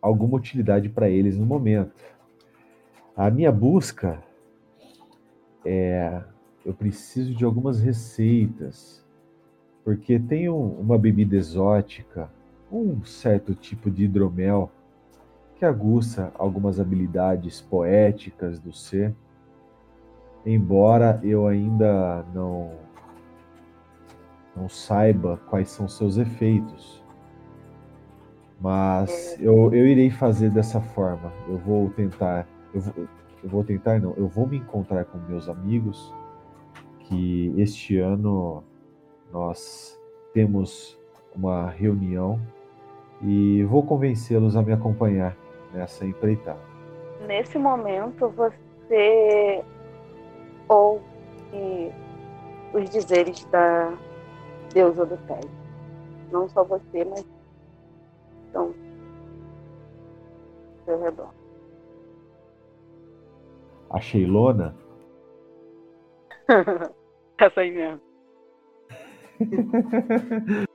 alguma 0.00 0.38
utilidade 0.38 0.88
para 0.88 1.10
eles 1.10 1.36
no 1.36 1.44
momento. 1.44 2.02
A 3.14 3.30
minha 3.30 3.52
busca 3.52 4.22
é 5.62 6.22
eu 6.64 6.72
preciso 6.72 7.34
de 7.34 7.44
algumas 7.44 7.80
receitas, 7.80 9.04
porque 9.84 10.18
tem 10.18 10.48
um, 10.48 10.80
uma 10.80 10.96
bebida 10.96 11.36
exótica, 11.36 12.30
um 12.70 13.04
certo 13.04 13.54
tipo 13.54 13.90
de 13.90 14.04
hidromel 14.04 14.70
que 15.56 15.66
aguça 15.66 16.32
algumas 16.38 16.80
habilidades 16.80 17.60
poéticas 17.60 18.58
do 18.58 18.72
ser, 18.72 19.14
embora 20.46 21.20
eu 21.22 21.46
ainda 21.46 22.24
não 22.32 22.70
não 24.56 24.68
saiba 24.68 25.40
quais 25.48 25.70
são 25.70 25.88
seus 25.88 26.16
efeitos. 26.16 27.02
Mas 28.60 29.36
eu, 29.40 29.72
eu 29.74 29.86
irei 29.86 30.10
fazer 30.10 30.50
dessa 30.50 30.80
forma. 30.80 31.32
Eu 31.48 31.58
vou 31.58 31.90
tentar. 31.90 32.46
Eu 32.72 32.80
vou, 32.80 32.94
eu 33.42 33.50
vou 33.50 33.64
tentar, 33.64 34.00
não. 34.00 34.14
Eu 34.16 34.28
vou 34.28 34.46
me 34.46 34.58
encontrar 34.58 35.04
com 35.04 35.18
meus 35.18 35.48
amigos. 35.48 36.14
Que 37.00 37.52
este 37.56 37.98
ano 37.98 38.62
nós 39.32 39.98
temos 40.32 40.98
uma 41.34 41.70
reunião 41.70 42.40
e 43.20 43.64
vou 43.64 43.82
convencê-los 43.82 44.56
a 44.56 44.62
me 44.62 44.72
acompanhar 44.72 45.36
nessa 45.72 46.06
empreitada. 46.06 46.60
Nesse 47.26 47.58
momento, 47.58 48.28
você 48.28 49.62
ouve 50.68 51.04
os 52.72 52.88
dizeres 52.90 53.44
da 53.46 53.92
deusa 54.72 55.06
do 55.06 55.16
tédio. 55.26 55.50
Não 56.30 56.48
só 56.48 56.64
você, 56.64 57.04
mas 57.04 57.26
estão 58.46 58.66
ao 58.66 58.74
seu 60.84 61.00
redor. 61.02 61.30
A 63.90 64.00
Sheilona? 64.00 64.74
Essa 67.38 67.60
aí 67.60 67.70
mesmo. 67.70 68.00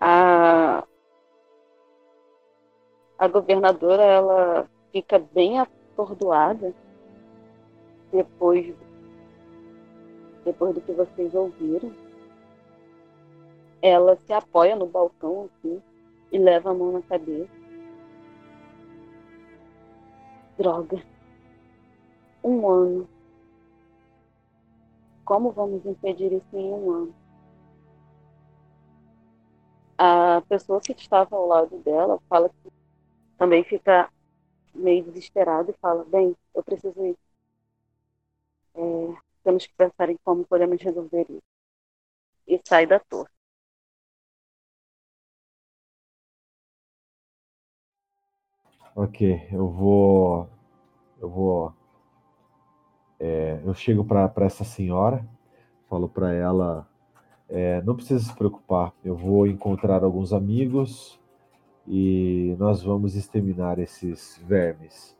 a, 0.00 0.84
a 3.18 3.28
governadora 3.28 4.02
ela 4.02 4.68
fica 4.92 5.18
bem 5.18 5.58
atordoada 5.58 6.74
depois 8.12 8.74
depois 10.44 10.74
do 10.74 10.80
que 10.80 10.92
vocês 10.92 11.34
ouviram. 11.34 11.92
Ela 13.80 14.16
se 14.16 14.32
apoia 14.32 14.74
no 14.74 14.86
balcão 14.86 15.44
assim 15.46 15.82
e 16.32 16.38
leva 16.38 16.70
a 16.70 16.74
mão 16.74 16.92
na 16.92 17.02
cabeça. 17.02 17.50
Droga. 20.56 21.02
Um 22.42 22.68
ano. 22.68 23.08
Como 25.24 25.52
vamos 25.52 25.84
impedir 25.86 26.32
isso 26.32 26.56
em 26.56 26.72
um 26.72 26.90
ano? 26.90 27.14
A 29.96 30.42
pessoa 30.48 30.80
que 30.80 30.92
estava 30.92 31.36
ao 31.36 31.46
lado 31.46 31.78
dela 31.78 32.20
fala 32.28 32.48
que 32.48 32.72
também 33.36 33.62
fica 33.64 34.10
meio 34.74 35.04
desesperada 35.04 35.70
e 35.70 35.74
fala: 35.80 36.04
Bem, 36.04 36.36
eu 36.54 36.62
preciso 36.62 37.04
ir. 37.04 37.16
É, 38.74 39.16
temos 39.44 39.66
que 39.66 39.74
pensar 39.74 40.08
em 40.10 40.16
como 40.24 40.44
podemos 40.46 40.80
resolver 40.80 41.26
isso. 41.28 41.42
E 42.46 42.60
sai 42.64 42.86
da 42.86 42.98
torre. 42.98 43.37
Ok, 49.00 49.46
eu 49.52 49.68
vou. 49.68 50.48
Eu 51.20 51.30
vou. 51.30 51.72
É, 53.20 53.60
eu 53.64 53.72
chego 53.72 54.04
para 54.04 54.32
essa 54.38 54.64
senhora, 54.64 55.24
falo 55.88 56.08
para 56.08 56.32
ela: 56.32 56.84
é, 57.48 57.80
não 57.82 57.94
precisa 57.94 58.24
se 58.24 58.34
preocupar, 58.34 58.92
eu 59.04 59.14
vou 59.14 59.46
encontrar 59.46 60.02
alguns 60.02 60.32
amigos 60.32 61.16
e 61.86 62.56
nós 62.58 62.82
vamos 62.82 63.14
exterminar 63.14 63.78
esses 63.78 64.42
vermes. 64.44 65.16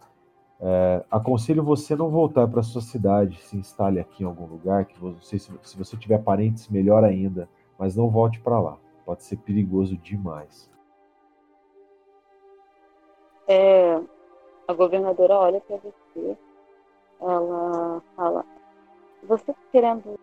É, 0.60 1.05
aconselho 1.09 1.62
você 1.62 1.94
não 1.94 2.10
voltar 2.10 2.48
para 2.48 2.64
sua 2.64 2.82
cidade, 2.82 3.40
se 3.42 3.56
instale 3.56 4.00
aqui 4.00 4.24
em 4.24 4.26
algum 4.26 4.46
lugar, 4.46 4.86
que 4.86 5.00
não 5.00 5.22
sei 5.22 5.38
se, 5.38 5.52
se 5.62 5.78
você 5.78 5.96
tiver 5.96 6.18
parentes, 6.18 6.66
melhor 6.66 7.05
ainda, 7.05 7.48
mas 7.78 7.94
não 7.94 8.10
volte 8.10 8.40
para 8.40 8.59
lá, 8.59 8.76
pode 9.06 9.22
ser 9.22 9.36
perigoso 9.36 9.96
demais. 9.96 10.68
É, 13.48 13.98
a 14.68 14.72
governadora 14.74 15.34
olha 15.34 15.60
para 15.62 15.78
você, 15.78 16.36
ela 17.18 18.02
fala: 18.14 18.44
Você 19.26 19.44
tá 19.46 19.54
querendo 19.72 20.20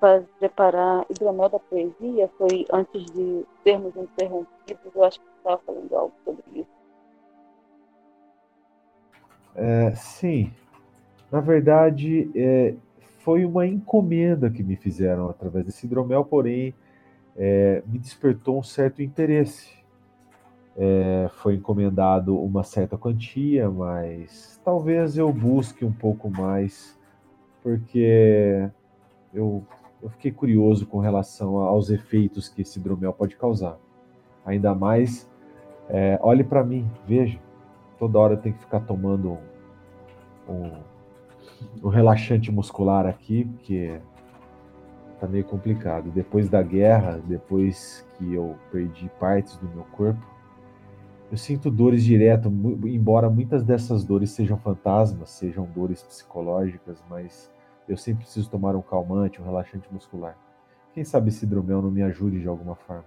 fazer, 0.00 0.26
preparar 0.40 1.06
hidromel 1.08 1.48
da 1.48 1.60
poesia? 1.60 2.28
Foi 2.36 2.66
antes 2.72 3.04
de 3.12 3.46
sermos 3.62 3.94
interrompidos? 3.94 4.94
Eu 4.94 5.04
acho 5.04 5.20
que 5.20 5.26
você 5.26 5.36
estava 5.36 5.58
falando 5.58 5.96
algo 5.96 6.14
sobre 6.24 6.42
isso. 6.54 6.80
É, 9.54 9.94
sim, 9.94 10.52
na 11.30 11.40
verdade, 11.40 12.30
é, 12.34 12.74
foi 13.18 13.44
uma 13.44 13.64
encomenda 13.64 14.50
que 14.50 14.64
me 14.64 14.74
fizeram 14.74 15.28
através 15.28 15.64
desse 15.64 15.86
hidromel, 15.86 16.24
porém, 16.24 16.74
é, 17.36 17.82
me 17.86 17.98
despertou 17.98 18.58
um 18.58 18.62
certo 18.62 19.02
interesse 19.02 19.79
é, 20.76 21.28
foi 21.34 21.54
encomendado 21.54 22.38
uma 22.38 22.62
certa 22.62 22.96
quantia, 22.96 23.70
mas 23.70 24.60
talvez 24.64 25.16
eu 25.16 25.32
busque 25.32 25.84
um 25.84 25.92
pouco 25.92 26.30
mais, 26.30 26.98
porque 27.62 28.68
eu, 29.32 29.62
eu 30.02 30.08
fiquei 30.10 30.30
curioso 30.30 30.86
com 30.86 30.98
relação 30.98 31.58
aos 31.58 31.90
efeitos 31.90 32.48
que 32.48 32.62
esse 32.62 32.78
hidromel 32.78 33.12
pode 33.12 33.36
causar. 33.36 33.78
Ainda 34.44 34.74
mais, 34.74 35.28
é, 35.88 36.18
olhe 36.22 36.44
para 36.44 36.64
mim, 36.64 36.88
veja, 37.06 37.38
toda 37.98 38.18
hora 38.18 38.36
tem 38.36 38.52
que 38.52 38.60
ficar 38.60 38.80
tomando 38.80 39.38
um, 40.48 40.72
um 41.82 41.88
relaxante 41.88 42.50
muscular 42.50 43.06
aqui, 43.06 43.44
porque 43.44 44.00
tá 45.20 45.26
meio 45.26 45.44
complicado. 45.44 46.10
Depois 46.10 46.48
da 46.48 46.62
guerra, 46.62 47.20
depois 47.26 48.06
que 48.16 48.34
eu 48.34 48.56
perdi 48.72 49.10
partes 49.20 49.56
do 49.58 49.68
meu 49.68 49.84
corpo, 49.92 50.39
eu 51.30 51.36
sinto 51.36 51.70
dores 51.70 52.02
direto, 52.04 52.48
embora 52.48 53.30
muitas 53.30 53.62
dessas 53.62 54.02
dores 54.04 54.32
sejam 54.32 54.58
fantasmas, 54.58 55.30
sejam 55.30 55.64
dores 55.64 56.02
psicológicas, 56.02 57.02
mas 57.08 57.52
eu 57.88 57.96
sempre 57.96 58.24
preciso 58.24 58.50
tomar 58.50 58.74
um 58.74 58.82
calmante, 58.82 59.40
um 59.40 59.44
relaxante 59.44 59.92
muscular. 59.92 60.36
Quem 60.92 61.04
sabe 61.04 61.28
esse 61.28 61.44
hidromel 61.44 61.80
não 61.80 61.90
me 61.90 62.02
ajude 62.02 62.40
de 62.40 62.48
alguma 62.48 62.74
forma. 62.74 63.04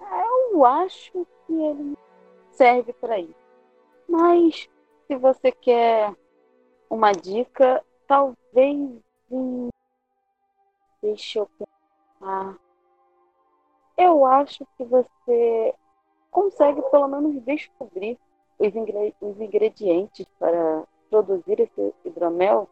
Eu 0.00 0.64
acho 0.64 1.12
que 1.46 1.52
ele 1.52 1.96
serve 2.50 2.92
para 2.94 3.20
isso. 3.20 3.46
Mas 4.08 4.68
se 5.06 5.16
você 5.16 5.52
quer 5.52 6.12
uma 6.90 7.12
dica, 7.12 7.84
talvez 8.08 8.90
deixa 11.00 11.38
eu 11.38 11.48
pensar. 11.56 12.65
Eu 13.96 14.24
acho 14.26 14.66
que 14.76 14.84
você 14.84 15.74
consegue 16.30 16.82
pelo 16.90 17.08
menos 17.08 17.42
descobrir 17.44 18.18
os, 18.58 18.74
ingre- 18.74 19.14
os 19.20 19.40
ingredientes 19.40 20.26
para 20.38 20.84
produzir 21.08 21.60
esse 21.60 21.94
hidromel 22.04 22.68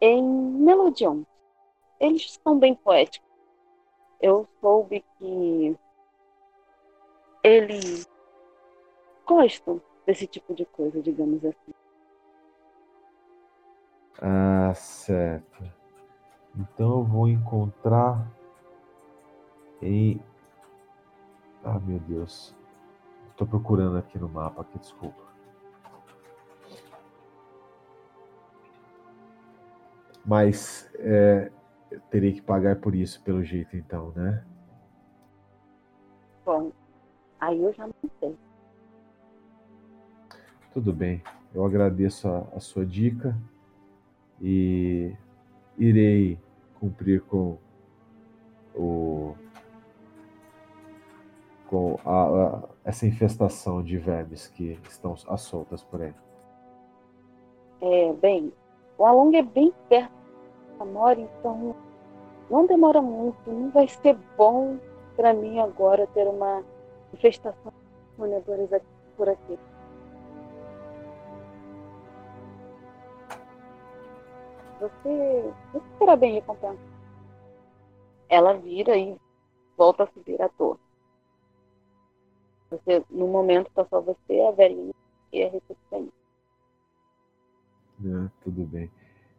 em 0.00 0.22
Melodion. 0.22 1.22
Eles 1.98 2.38
são 2.42 2.58
bem 2.58 2.74
poéticos. 2.74 3.28
Eu 4.20 4.46
soube 4.60 5.04
que 5.18 5.76
eles 7.42 8.06
gostam 9.26 9.80
desse 10.04 10.26
tipo 10.26 10.54
de 10.54 10.64
coisa, 10.66 11.00
digamos 11.00 11.44
assim. 11.44 11.72
Ah, 14.20 14.74
certo. 14.74 15.64
Então 16.56 16.98
eu 16.98 17.04
vou 17.04 17.28
encontrar 17.28 18.26
em. 19.80 20.20
Ah, 21.70 21.78
meu 21.80 21.98
Deus. 21.98 22.56
Estou 23.30 23.46
procurando 23.46 23.98
aqui 23.98 24.18
no 24.18 24.26
mapa, 24.26 24.62
aqui, 24.62 24.78
desculpa. 24.78 25.22
Mas 30.24 30.90
é, 30.94 31.52
eu 31.90 32.00
terei 32.10 32.32
que 32.32 32.40
pagar 32.40 32.76
por 32.76 32.94
isso, 32.94 33.22
pelo 33.22 33.44
jeito, 33.44 33.76
então, 33.76 34.12
né? 34.16 34.42
Bom, 36.42 36.72
aí 37.38 37.62
eu 37.62 37.74
já 37.74 37.86
não 37.86 38.10
sei. 38.18 38.34
Tudo 40.72 40.90
bem. 40.94 41.22
Eu 41.54 41.66
agradeço 41.66 42.28
a, 42.28 42.48
a 42.56 42.60
sua 42.60 42.86
dica 42.86 43.36
e 44.40 45.14
irei 45.76 46.40
cumprir 46.80 47.20
com 47.24 47.58
o 48.74 49.36
com 51.68 51.98
a- 52.04 52.24
a- 52.24 52.68
essa 52.84 53.06
infestação 53.06 53.82
de 53.82 53.96
vermes 53.98 54.48
que 54.48 54.78
estão 54.88 55.14
às 55.28 55.42
soltas 55.42 55.82
por 55.82 56.02
aí. 56.02 56.14
É, 57.80 58.12
bem, 58.14 58.52
o 58.96 59.04
Along 59.06 59.36
é 59.36 59.42
bem 59.42 59.72
perto 59.88 60.12
da 60.78 60.84
Mora, 60.84 61.20
então 61.20 61.74
não 62.50 62.66
demora 62.66 63.00
muito. 63.00 63.50
Não 63.50 63.70
vai 63.70 63.86
ser 63.86 64.16
bom 64.36 64.78
para 65.16 65.32
mim 65.34 65.58
agora 65.58 66.06
ter 66.08 66.26
uma 66.26 66.64
infestação 67.12 67.72
de 67.72 68.20
roedores 68.20 68.72
aqui, 68.72 68.86
por 69.16 69.28
aqui. 69.28 69.58
Você, 74.80 75.52
você 75.72 75.84
será 75.98 76.16
bem 76.16 76.34
recompensado. 76.34 76.78
Ela 78.28 78.54
vira 78.54 78.96
e 78.96 79.16
volta 79.76 80.04
a 80.04 80.06
subir 80.06 80.40
a 80.40 80.48
torre. 80.48 80.87
Você, 82.70 83.02
no 83.10 83.26
momento, 83.28 83.70
tá 83.74 83.86
só 83.88 84.00
você, 84.00 84.40
a 84.40 84.50
velhinha 84.52 84.92
e 85.32 85.42
a 85.42 85.50
recepcionista. 85.50 86.12
né? 87.98 88.30
Tudo 88.42 88.64
bem. 88.64 88.90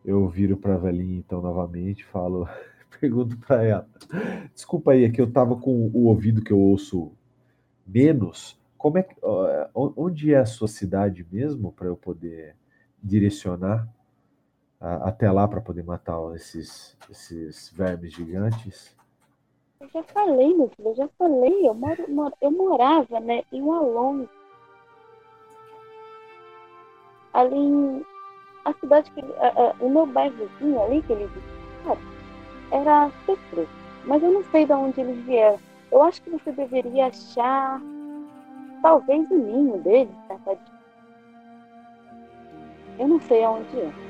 Eu 0.03 0.27
viro 0.27 0.57
para 0.57 0.75
a 0.75 0.77
velhinha 0.77 1.17
então 1.19 1.41
novamente, 1.41 2.05
falo, 2.05 2.47
pergunto 2.99 3.37
para 3.37 3.63
ela. 3.63 3.87
Desculpa 4.53 4.91
aí, 4.91 5.03
é 5.03 5.09
que 5.11 5.21
eu 5.21 5.31
tava 5.31 5.55
com 5.55 5.87
o 5.93 6.05
ouvido 6.05 6.43
que 6.43 6.51
eu 6.51 6.59
ouço 6.59 7.11
menos. 7.85 8.59
Como 8.77 8.97
é 8.97 9.03
que, 9.03 9.15
onde 9.75 10.33
é 10.33 10.37
a 10.39 10.45
sua 10.45 10.67
cidade 10.67 11.25
mesmo 11.31 11.71
para 11.73 11.87
eu 11.87 11.97
poder 11.97 12.55
direcionar 13.03 13.87
a- 14.79 15.09
até 15.09 15.31
lá 15.31 15.47
para 15.47 15.61
poder 15.61 15.83
matar 15.83 16.17
esses 16.35 16.97
esses 17.09 17.69
vermes 17.71 18.13
gigantes? 18.13 18.95
Eu 19.81 19.87
já 19.93 20.03
falei, 20.03 20.53
meu 20.53 20.67
filho, 20.75 20.89
eu 20.89 20.95
já 20.95 21.07
falei. 21.17 21.67
Eu, 21.67 21.73
moro, 21.73 22.11
moro- 22.11 22.37
eu 22.41 22.51
morava 22.51 23.19
né, 23.21 23.43
em 23.51 23.61
Walong. 23.61 24.27
Ali 27.33 27.55
em. 27.55 28.05
A 28.65 28.73
cidade 28.73 29.09
que 29.11 29.21
a- 29.21 29.47
a- 29.71 29.75
o 29.79 29.89
meu 29.89 30.05
bairrozinho 30.05 30.81
ali 30.83 31.01
que 31.03 31.13
ele 31.13 31.27
visitava 31.27 31.99
era 32.71 33.09
Cefru. 33.25 33.67
Mas 34.05 34.21
eu 34.21 34.31
não 34.31 34.43
sei 34.51 34.65
de 34.65 34.73
onde 34.73 34.99
eles 34.99 35.23
vieram. 35.25 35.59
Eu 35.91 36.03
acho 36.03 36.21
que 36.21 36.29
você 36.29 36.51
deveria 36.51 37.07
achar. 37.07 37.81
Talvez 38.81 39.29
o 39.31 39.35
ninho 39.35 39.77
deles, 39.77 40.13
cercadinho. 40.27 40.79
Eu 42.99 43.07
não 43.07 43.19
sei 43.21 43.43
aonde 43.45 43.79
é. 43.79 44.08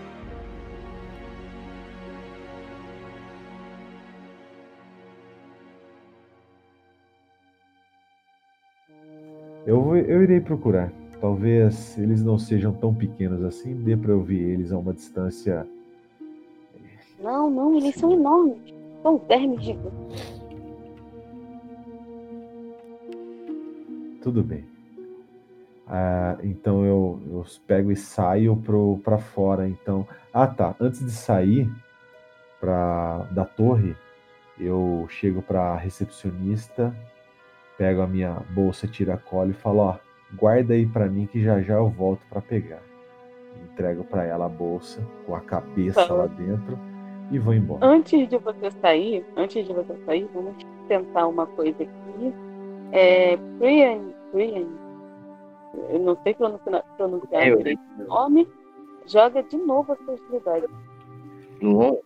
Eu, 9.69 9.95
eu 9.95 10.23
irei 10.23 10.41
procurar. 10.41 10.91
Talvez 11.21 11.95
eles 11.95 12.23
não 12.23 12.39
sejam 12.39 12.73
tão 12.73 12.91
pequenos 12.91 13.43
assim, 13.43 13.75
dê 13.75 13.95
para 13.95 14.09
eu 14.09 14.19
ver 14.19 14.41
eles 14.41 14.71
a 14.71 14.77
uma 14.79 14.91
distância. 14.91 15.63
Não, 17.19 17.51
não, 17.51 17.77
eles 17.77 17.93
são 17.93 18.11
enormes. 18.11 18.57
São 19.03 19.19
vermes 19.19 19.63
gigantes. 19.63 20.41
Tudo 24.23 24.43
bem. 24.43 24.65
Ah, 25.85 26.39
então 26.41 26.83
eu, 26.83 27.19
eu 27.29 27.45
pego 27.67 27.91
e 27.91 27.95
saio 27.95 28.57
pro, 28.57 28.99
pra 29.03 29.19
fora. 29.19 29.69
Então, 29.69 30.07
ah 30.33 30.47
tá. 30.47 30.75
Antes 30.79 31.05
de 31.05 31.11
sair 31.11 31.69
pra, 32.59 33.27
da 33.29 33.45
torre, 33.45 33.95
eu 34.59 35.05
chego 35.09 35.43
pra 35.43 35.75
recepcionista, 35.75 36.91
pego 37.79 38.01
a 38.01 38.07
minha 38.07 38.33
bolsa 38.51 38.85
tiracolo 38.87 39.51
e 39.51 39.53
falo: 39.53 39.79
ó, 39.79 39.97
guarda 40.35 40.73
aí 40.73 40.85
pra 40.85 41.07
mim 41.07 41.25
que 41.25 41.41
já 41.41 41.61
já 41.61 41.75
eu 41.75 41.87
volto 41.89 42.21
pra 42.29 42.41
pegar. 42.41 42.81
Entrego 43.71 44.03
pra 44.03 44.25
ela 44.25 44.45
a 44.45 44.49
bolsa 44.49 45.01
com 45.25 45.33
a 45.33 45.39
cabeça 45.39 46.05
Tá. 46.05 46.13
lá 46.13 46.27
dentro 46.27 46.77
e 47.31 47.39
vou 47.39 47.53
embora. 47.53 47.85
Antes 47.85 48.27
de 48.27 48.37
você 48.37 48.69
sair, 48.81 49.25
antes 49.37 49.65
de 49.65 49.73
você 49.73 49.95
sair, 50.05 50.29
vamos 50.33 50.55
tentar 50.87 51.27
uma 51.27 51.47
coisa 51.47 51.81
aqui. 51.81 52.33
É, 52.91 53.37
Brian, 53.37 54.01
Brian, 54.33 54.67
eu 55.89 55.99
não 55.99 56.17
sei 56.23 56.33
pronunciar, 56.33 56.83
pronunciar 56.97 57.47
eu- 57.47 57.57
direito 57.57 57.81
o 57.99 58.03
nome, 58.03 58.47
joga 59.05 59.41
de 59.43 59.57
novo 59.57 59.93
a 59.93 59.95
sua 59.95 60.13
agilidade. 60.15 60.67
No? 61.61 61.99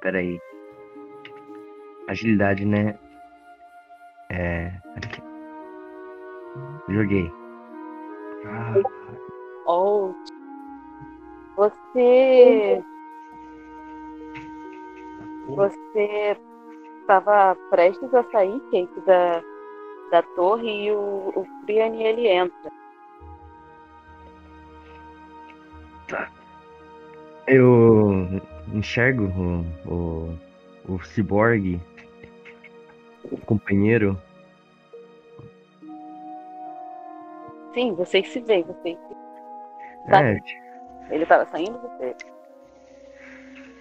Peraí. 0.00 0.38
Agilidade, 2.08 2.64
né? 2.64 2.98
É. 4.32 4.72
Joguei. 6.88 7.30
Oh, 9.66 10.14
você, 11.56 12.82
você 15.48 16.36
estava 17.00 17.54
prestes 17.70 18.14
a 18.14 18.24
sair, 18.30 18.58
Kate, 18.70 19.00
da, 19.06 19.42
da 20.10 20.22
torre 20.34 20.86
e 20.86 20.92
o, 20.92 21.32
o 21.36 21.46
Brian 21.66 21.94
ele 21.94 22.28
entra. 22.28 22.72
Eu 27.46 28.28
enxergo 28.72 29.24
o, 29.24 29.92
o, 29.92 30.94
o 30.94 31.04
ciborgue, 31.04 31.80
companheiro. 33.46 34.20
Sim, 37.74 37.94
vocês 37.94 38.28
se 38.28 38.40
veem, 38.40 38.64
vocês 38.64 38.98
Tá. 40.08 40.22
É, 40.24 40.40
Ele 41.10 41.22
estava 41.22 41.46
saindo, 41.46 41.78
você 41.78 42.14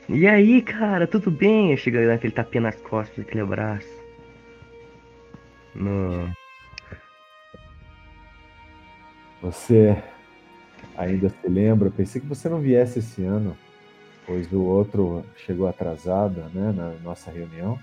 E 0.10 0.28
aí, 0.28 0.62
cara, 0.62 1.08
tudo 1.08 1.32
bem? 1.32 1.72
Eu 1.72 1.78
chego 1.78 1.98
dando 1.98 2.12
aquele 2.12 2.34
tapinha 2.34 2.62
nas 2.62 2.76
costas, 2.76 3.26
aquele 3.26 3.42
abraço. 3.42 3.90
No... 5.74 6.30
Você 9.42 9.98
ainda 10.96 11.30
se 11.30 11.48
lembra? 11.48 11.90
Pensei 11.90 12.22
que 12.22 12.28
você 12.28 12.48
não 12.48 12.60
viesse 12.60 13.00
esse 13.00 13.24
ano, 13.24 13.58
pois 14.28 14.52
o 14.52 14.62
outro 14.62 15.26
chegou 15.38 15.68
atrasado, 15.68 16.42
né, 16.54 16.72
na 16.72 16.92
nossa 17.04 17.32
reunião. 17.32 17.80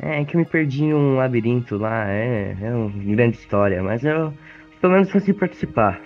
É 0.00 0.24
que 0.24 0.36
eu 0.36 0.40
me 0.40 0.44
perdi 0.46 0.84
em 0.84 0.94
um 0.94 1.16
labirinto 1.16 1.76
lá, 1.78 2.08
é, 2.10 2.56
é 2.60 2.70
uma 2.74 2.90
grande 3.14 3.38
história, 3.38 3.82
mas 3.82 4.04
eu 4.04 4.32
pelo 4.80 4.92
menos 4.92 5.10
consegui 5.10 5.32
participar. 5.38 6.00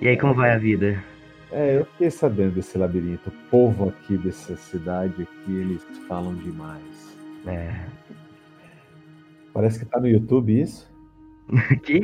E 0.00 0.06
aí, 0.08 0.16
como 0.16 0.34
vai 0.34 0.52
a 0.52 0.58
vida? 0.58 1.02
É, 1.50 1.78
eu 1.78 1.84
fiquei 1.86 2.10
sabendo 2.10 2.54
desse 2.54 2.76
labirinto. 2.76 3.30
O 3.30 3.50
povo 3.50 3.88
aqui 3.88 4.16
dessa 4.18 4.54
cidade 4.56 5.22
aqui, 5.22 5.56
eles 5.56 5.82
falam 6.06 6.34
demais. 6.34 7.18
É. 7.46 7.74
Parece 9.54 9.78
que 9.80 9.86
tá 9.86 9.98
no 9.98 10.06
YouTube 10.06 10.60
isso. 10.60 10.88
Que? 11.82 12.00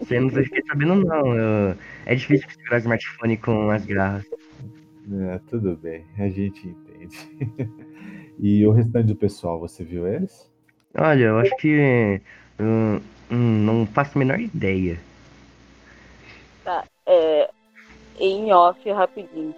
Você 0.00 0.18
não 0.18 0.30
fiquei 0.30 0.62
sabendo, 0.66 0.94
não. 0.96 1.36
Eu- 1.36 1.76
É 2.06 2.14
difícil 2.14 2.48
segurar 2.50 2.78
smartphone 2.78 3.36
com 3.36 3.70
as 3.70 3.84
garras. 3.84 4.24
É, 5.12 5.38
tudo 5.50 5.76
bem, 5.76 6.04
a 6.18 6.28
gente 6.28 6.66
entende. 6.68 7.68
e 8.42 8.66
o 8.66 8.72
restante 8.72 9.06
do 9.06 9.16
pessoal, 9.16 9.58
você 9.60 9.84
viu 9.84 10.06
eles? 10.06 10.50
Olha, 10.98 11.24
eu 11.24 11.38
acho 11.38 11.56
que. 11.56 12.20
hum, 12.60 13.00
hum, 13.30 13.64
não 13.64 13.86
faço 13.86 14.16
a 14.16 14.18
menor 14.18 14.40
ideia. 14.40 14.98
Tá, 16.64 16.84
é, 17.06 17.50
em 18.18 18.52
off 18.52 18.90
rapidinho. 18.90 19.54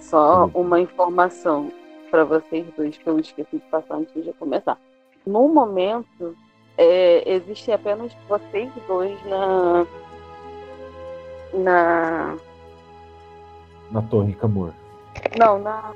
Só 0.00 0.46
Hum. 0.46 0.50
uma 0.54 0.80
informação 0.80 1.72
para 2.10 2.24
vocês 2.24 2.66
dois 2.76 2.96
que 2.96 3.06
eu 3.08 3.18
esqueci 3.18 3.58
de 3.58 3.70
passar 3.70 3.96
antes 3.96 4.24
de 4.24 4.32
começar. 4.34 4.78
No 5.26 5.48
momento, 5.48 6.36
é, 6.78 7.34
existe 7.34 7.70
apenas 7.70 8.12
vocês 8.28 8.70
dois 8.88 9.18
na 9.26 9.86
na 11.52 12.36
Na 13.90 14.02
Torre 14.02 14.34
Camur. 14.34 14.72
não 15.38 15.58
na 15.60 15.92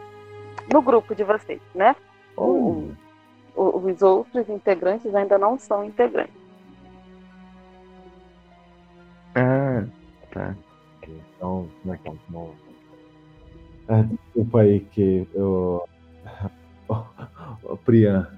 no 0.72 0.82
grupo 0.82 1.14
de 1.14 1.24
vocês, 1.24 1.60
né? 1.74 1.94
Oh, 2.36 2.88
O- 3.56 3.78
os 3.78 4.02
outros 4.02 4.48
integrantes 4.48 5.14
ainda 5.14 5.38
não 5.38 5.56
são 5.58 5.84
integrantes. 5.84 6.34
Ah, 9.36 9.84
tá. 10.32 10.54
então, 11.02 11.68
como 11.82 11.94
é 11.94 11.98
que 11.98 12.08
é? 12.08 12.12
Bom, 12.28 12.54
ah, 13.88 14.02
desculpa 14.02 14.60
aí 14.60 14.80
que 14.80 15.28
eu. 15.34 15.86
Ô, 17.62 17.76
Priyan, 17.78 18.28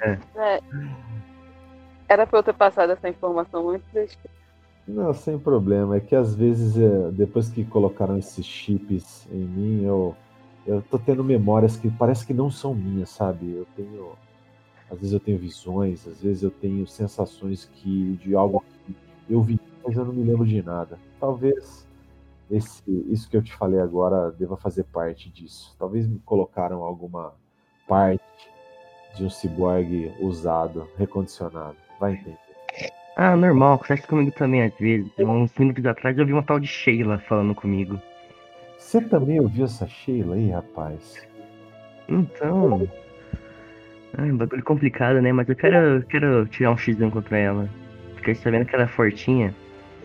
É, 0.00 0.18
era 2.08 2.26
para 2.26 2.38
eu 2.38 2.42
ter 2.42 2.52
passado 2.54 2.92
essa 2.92 3.08
informação 3.08 3.70
antes. 3.70 3.86
esqueci. 3.94 4.18
Não, 4.86 5.12
sem 5.14 5.38
problema. 5.38 5.96
É 5.96 6.00
que 6.00 6.14
às 6.14 6.34
vezes, 6.34 6.76
é, 6.78 7.10
depois 7.10 7.48
que 7.48 7.64
colocaram 7.64 8.16
esses 8.18 8.44
chips 8.46 9.26
em 9.32 9.38
mim, 9.44 9.84
eu, 9.84 10.14
eu 10.66 10.82
tô 10.82 10.98
tendo 10.98 11.22
memórias 11.22 11.76
que 11.76 11.90
parece 11.90 12.26
que 12.26 12.34
não 12.34 12.50
são 12.50 12.74
minhas, 12.74 13.10
sabe? 13.10 13.52
Eu 13.52 13.66
tenho. 13.76 14.12
Às 14.90 14.98
vezes 14.98 15.12
eu 15.12 15.20
tenho 15.20 15.38
visões, 15.38 16.06
às 16.06 16.20
vezes 16.20 16.42
eu 16.42 16.50
tenho 16.50 16.86
sensações 16.86 17.68
que 17.72 18.16
de 18.22 18.34
algo 18.34 18.62
que 18.84 18.94
eu 19.28 19.42
vi, 19.42 19.58
mas 19.84 19.96
eu 19.96 20.04
não 20.04 20.12
me 20.12 20.22
lembro 20.22 20.46
de 20.46 20.62
nada. 20.62 20.98
Talvez 21.18 21.86
esse, 22.50 22.82
isso 23.10 23.28
que 23.28 23.36
eu 23.36 23.42
te 23.42 23.52
falei 23.52 23.80
agora 23.80 24.30
deva 24.30 24.56
fazer 24.56 24.84
parte 24.84 25.28
disso. 25.28 25.74
Talvez 25.78 26.06
me 26.06 26.20
colocaram 26.20 26.84
alguma 26.84 27.34
parte 27.88 28.22
de 29.16 29.24
um 29.24 29.30
ciborgue 29.30 30.12
usado, 30.20 30.88
recondicionado. 30.96 31.76
Vai 31.98 32.12
entender. 32.12 32.38
Ah, 33.16 33.34
normal, 33.34 33.74
acontece 33.74 34.06
comigo 34.06 34.30
também 34.32 34.62
às 34.62 34.74
vezes. 34.78 35.10
Uns 35.18 35.52
minutos 35.58 35.84
atrás 35.86 36.16
eu 36.18 36.26
vi 36.26 36.32
uma 36.32 36.42
tal 36.42 36.60
de 36.60 36.66
Sheila 36.66 37.18
falando 37.20 37.54
comigo. 37.54 38.00
Você 38.86 39.00
também 39.00 39.40
ouviu 39.40 39.64
essa 39.64 39.84
Sheila 39.88 40.36
aí, 40.36 40.48
rapaz? 40.50 41.26
Então. 42.08 42.88
Ah, 44.16 44.22
um 44.22 44.36
bagulho 44.36 44.62
complicado, 44.62 45.20
né? 45.20 45.32
Mas 45.32 45.48
eu 45.48 45.56
quero, 45.56 45.74
eu 45.74 46.02
quero 46.04 46.46
tirar 46.46 46.70
um 46.70 46.76
X1 46.76 47.10
contra 47.10 47.36
ela. 47.36 47.68
Fiquei 48.14 48.36
sabendo 48.36 48.64
que 48.64 48.76
ela 48.76 48.84
é 48.84 48.86
fortinha. 48.86 49.52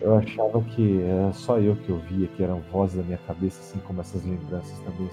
Eu 0.00 0.16
achava 0.16 0.60
que 0.62 1.00
era 1.00 1.32
só 1.32 1.60
eu 1.60 1.76
que 1.76 1.92
ouvia, 1.92 2.26
que 2.36 2.42
eram 2.42 2.58
vozes 2.72 2.96
da 2.96 3.04
minha 3.04 3.20
cabeça, 3.24 3.60
assim 3.60 3.78
como 3.86 4.00
essas 4.00 4.24
lembranças 4.24 4.76
também. 4.80 5.08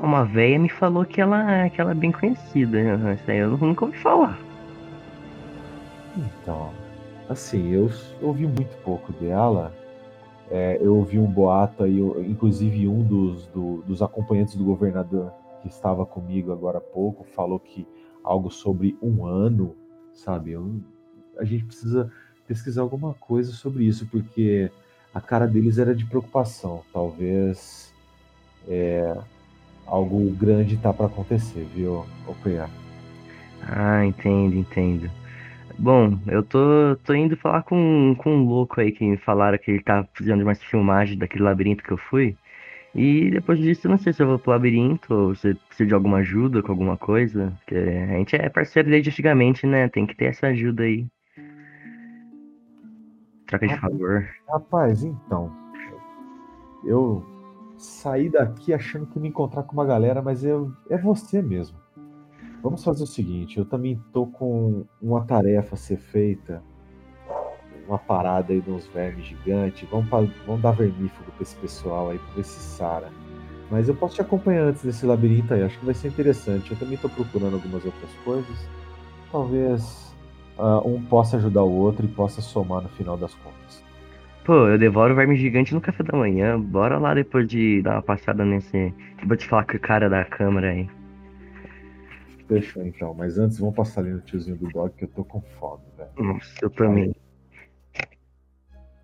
Uma 0.00 0.24
véia 0.24 0.56
me 0.56 0.68
falou 0.68 1.04
que 1.04 1.20
ela, 1.20 1.68
que 1.70 1.80
ela 1.80 1.90
é 1.90 1.94
bem 1.94 2.12
conhecida. 2.12 2.78
Isso 3.14 3.30
aí 3.32 3.38
eu 3.38 3.58
nunca 3.58 3.84
ouvi 3.84 3.98
falar. 3.98 4.38
Então, 6.16 6.70
assim, 7.28 7.72
eu 7.72 7.90
ouvi 8.22 8.46
muito 8.46 8.76
pouco 8.84 9.12
dela. 9.14 9.74
É, 10.56 10.78
eu 10.80 10.94
ouvi 10.94 11.18
um 11.18 11.26
boato 11.26 11.82
aí, 11.82 11.98
inclusive 12.30 12.86
um 12.86 13.02
dos, 13.02 13.44
do- 13.48 13.82
dos 13.88 14.00
acompanhantes 14.00 14.54
do 14.54 14.62
governador 14.64 15.32
que 15.60 15.66
estava 15.66 16.06
comigo 16.06 16.52
agora 16.52 16.78
há 16.78 16.80
pouco 16.80 17.24
falou 17.24 17.58
que 17.58 17.84
algo 18.22 18.52
sobre 18.52 18.96
um 19.02 19.26
ano, 19.26 19.74
sabe? 20.12 20.52
Eu- 20.52 20.76
a 21.38 21.44
gente 21.44 21.64
precisa 21.64 22.08
pesquisar 22.46 22.82
alguma 22.82 23.14
coisa 23.14 23.50
sobre 23.50 23.82
isso, 23.82 24.06
porque 24.06 24.70
a 25.12 25.20
cara 25.20 25.48
deles 25.48 25.76
era 25.76 25.92
de 25.92 26.06
preocupação. 26.06 26.82
Talvez 26.92 27.92
é, 28.68 29.12
algo 29.84 30.30
grande 30.36 30.76
tá 30.76 30.92
para 30.92 31.06
acontecer, 31.06 31.66
viu, 31.74 32.06
Opeia? 32.28 32.70
Ah, 33.60 34.06
entendo, 34.06 34.54
entendo. 34.54 35.10
Bom, 35.78 36.18
eu 36.26 36.42
tô, 36.42 36.96
tô 37.04 37.14
indo 37.14 37.36
falar 37.36 37.62
com, 37.62 38.14
com 38.18 38.30
um 38.30 38.44
louco 38.44 38.80
aí 38.80 38.92
que 38.92 39.04
me 39.04 39.16
falaram 39.16 39.58
que 39.58 39.70
ele 39.70 39.82
tá 39.82 40.06
fazendo 40.14 40.42
umas 40.42 40.62
filmagens 40.62 41.18
daquele 41.18 41.44
labirinto 41.44 41.82
que 41.82 41.92
eu 41.92 41.98
fui. 41.98 42.36
E 42.94 43.30
depois 43.30 43.58
disso, 43.58 43.86
eu 43.86 43.90
não 43.90 43.98
sei 43.98 44.12
se 44.12 44.22
eu 44.22 44.26
vou 44.26 44.38
pro 44.38 44.52
labirinto 44.52 45.12
ou 45.12 45.34
se 45.34 45.54
precisa 45.54 45.88
de 45.88 45.94
alguma 45.94 46.18
ajuda 46.18 46.62
com 46.62 46.70
alguma 46.70 46.96
coisa. 46.96 47.52
Porque 47.58 47.74
a 47.74 48.16
gente 48.18 48.36
é 48.36 48.48
parceiro 48.48 48.88
desde 48.88 49.10
antigamente, 49.10 49.66
né? 49.66 49.88
Tem 49.88 50.06
que 50.06 50.14
ter 50.14 50.26
essa 50.26 50.46
ajuda 50.46 50.84
aí. 50.84 51.06
Troca 53.46 53.66
de 53.66 53.76
favor. 53.76 54.28
Rapaz, 54.48 55.02
então. 55.02 55.52
Eu 56.84 57.24
saí 57.76 58.28
daqui 58.28 58.72
achando 58.72 59.06
que 59.06 59.18
ia 59.18 59.22
me 59.22 59.28
encontrar 59.28 59.64
com 59.64 59.72
uma 59.72 59.84
galera, 59.84 60.22
mas 60.22 60.44
eu, 60.44 60.72
é 60.88 60.96
você 60.96 61.42
mesmo. 61.42 61.83
Vamos 62.64 62.82
fazer 62.82 63.04
o 63.04 63.06
seguinte, 63.06 63.58
eu 63.58 63.66
também 63.66 64.00
tô 64.10 64.26
com 64.26 64.86
uma 65.02 65.22
tarefa 65.26 65.74
a 65.74 65.76
ser 65.76 65.98
feita. 65.98 66.62
Uma 67.86 67.98
parada 67.98 68.54
aí 68.54 68.60
de 68.62 68.70
uns 68.70 68.86
vermes 68.86 69.26
gigantes. 69.26 69.86
Vamos, 69.90 70.08
vamos 70.46 70.62
dar 70.62 70.70
vermífugo 70.70 71.30
pra 71.32 71.42
esse 71.42 71.54
pessoal 71.56 72.08
aí 72.08 72.18
pra 72.18 72.36
ver 72.36 72.44
se 72.44 72.58
sara. 72.58 73.12
Mas 73.70 73.86
eu 73.86 73.94
posso 73.94 74.14
te 74.14 74.22
acompanhar 74.22 74.62
antes 74.62 74.82
desse 74.82 75.04
labirinto 75.04 75.52
aí, 75.52 75.62
acho 75.62 75.78
que 75.78 75.84
vai 75.84 75.92
ser 75.92 76.08
interessante. 76.08 76.70
Eu 76.70 76.78
também 76.78 76.96
tô 76.96 77.06
procurando 77.10 77.52
algumas 77.52 77.84
outras 77.84 78.10
coisas. 78.24 78.68
Talvez 79.30 80.16
ah, 80.56 80.80
um 80.86 81.02
possa 81.02 81.36
ajudar 81.36 81.64
o 81.64 81.70
outro 81.70 82.06
e 82.06 82.08
possa 82.08 82.40
somar 82.40 82.80
no 82.80 82.88
final 82.88 83.18
das 83.18 83.34
contas. 83.34 83.84
Pô, 84.42 84.68
eu 84.68 84.78
devoro 84.78 85.12
o 85.12 85.16
verme 85.16 85.36
gigante 85.36 85.74
no 85.74 85.82
café 85.82 86.02
da 86.02 86.16
manhã. 86.16 86.58
Bora 86.58 86.96
lá 86.96 87.12
depois 87.12 87.46
de 87.46 87.82
dar 87.82 87.96
uma 87.96 88.02
passada 88.02 88.42
nesse. 88.42 88.94
Vou 89.26 89.36
te 89.36 89.46
falar 89.46 89.66
com 89.66 89.76
o 89.76 89.80
cara 89.80 90.08
da 90.08 90.24
câmera 90.24 90.70
aí. 90.70 90.88
Fechou 92.46 92.82
então, 92.82 93.14
mas 93.14 93.38
antes 93.38 93.58
vamos 93.58 93.74
passar 93.74 94.02
ali 94.02 94.10
no 94.10 94.20
tiozinho 94.20 94.56
do 94.56 94.68
dog 94.68 94.94
que 94.94 95.04
eu 95.04 95.08
tô 95.08 95.24
com 95.24 95.40
fome, 95.40 95.82
velho. 95.96 96.10
Nossa, 96.16 96.52
eu 96.60 96.70
também. 96.70 97.14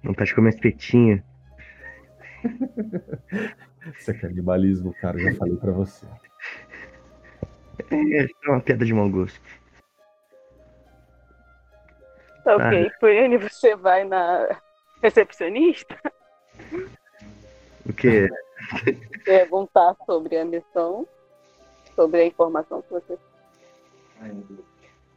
Vontade 0.02 0.28
de 0.28 0.34
comer 0.34 0.50
espetinho. 0.50 1.22
Isso 3.98 4.10
é 4.10 4.14
canibalismo, 4.14 4.94
cara, 5.00 5.18
eu 5.18 5.32
já 5.32 5.38
falei 5.38 5.56
pra 5.56 5.72
você. 5.72 6.06
É, 7.90 8.22
é 8.24 8.50
uma 8.50 8.60
piada 8.60 8.84
de 8.84 8.92
mau 8.92 9.08
gosto. 9.08 9.40
Tá 12.44 12.56
ok, 12.56 12.90
Queen, 13.00 13.38
você 13.38 13.74
vai 13.76 14.04
na 14.04 14.60
recepcionista 15.02 15.96
O 17.86 17.92
quê? 17.92 18.28
perguntar 19.24 19.94
sobre 20.06 20.36
a 20.38 20.44
missão, 20.44 21.06
sobre 21.94 22.20
a 22.20 22.26
informação 22.26 22.82
que 22.82 22.90
você 22.90 23.18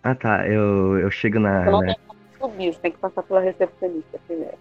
Ah 0.04 0.16
tá, 0.16 0.48
eu, 0.48 1.00
eu 1.00 1.10
chego 1.10 1.40
na. 1.40 1.66
Não 1.66 1.80
como 1.80 1.98
subir, 2.38 2.74
você 2.74 2.80
tem 2.80 2.92
que 2.92 2.98
passar 2.98 3.24
pela 3.24 3.40
recepcionista 3.40 4.20
primeiro. 4.28 4.58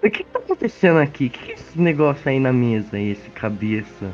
O 0.00 0.10
que 0.10 0.22
tá 0.24 0.38
acontecendo 0.38 1.00
aqui? 1.00 1.26
O 1.26 1.30
que, 1.30 1.50
é 1.50 1.54
esse 1.54 1.80
negócio 1.80 2.28
aí 2.28 2.38
na 2.38 2.52
mesa 2.52 2.96
aí, 2.96 3.10
esse 3.10 3.28
cabeça? 3.30 4.12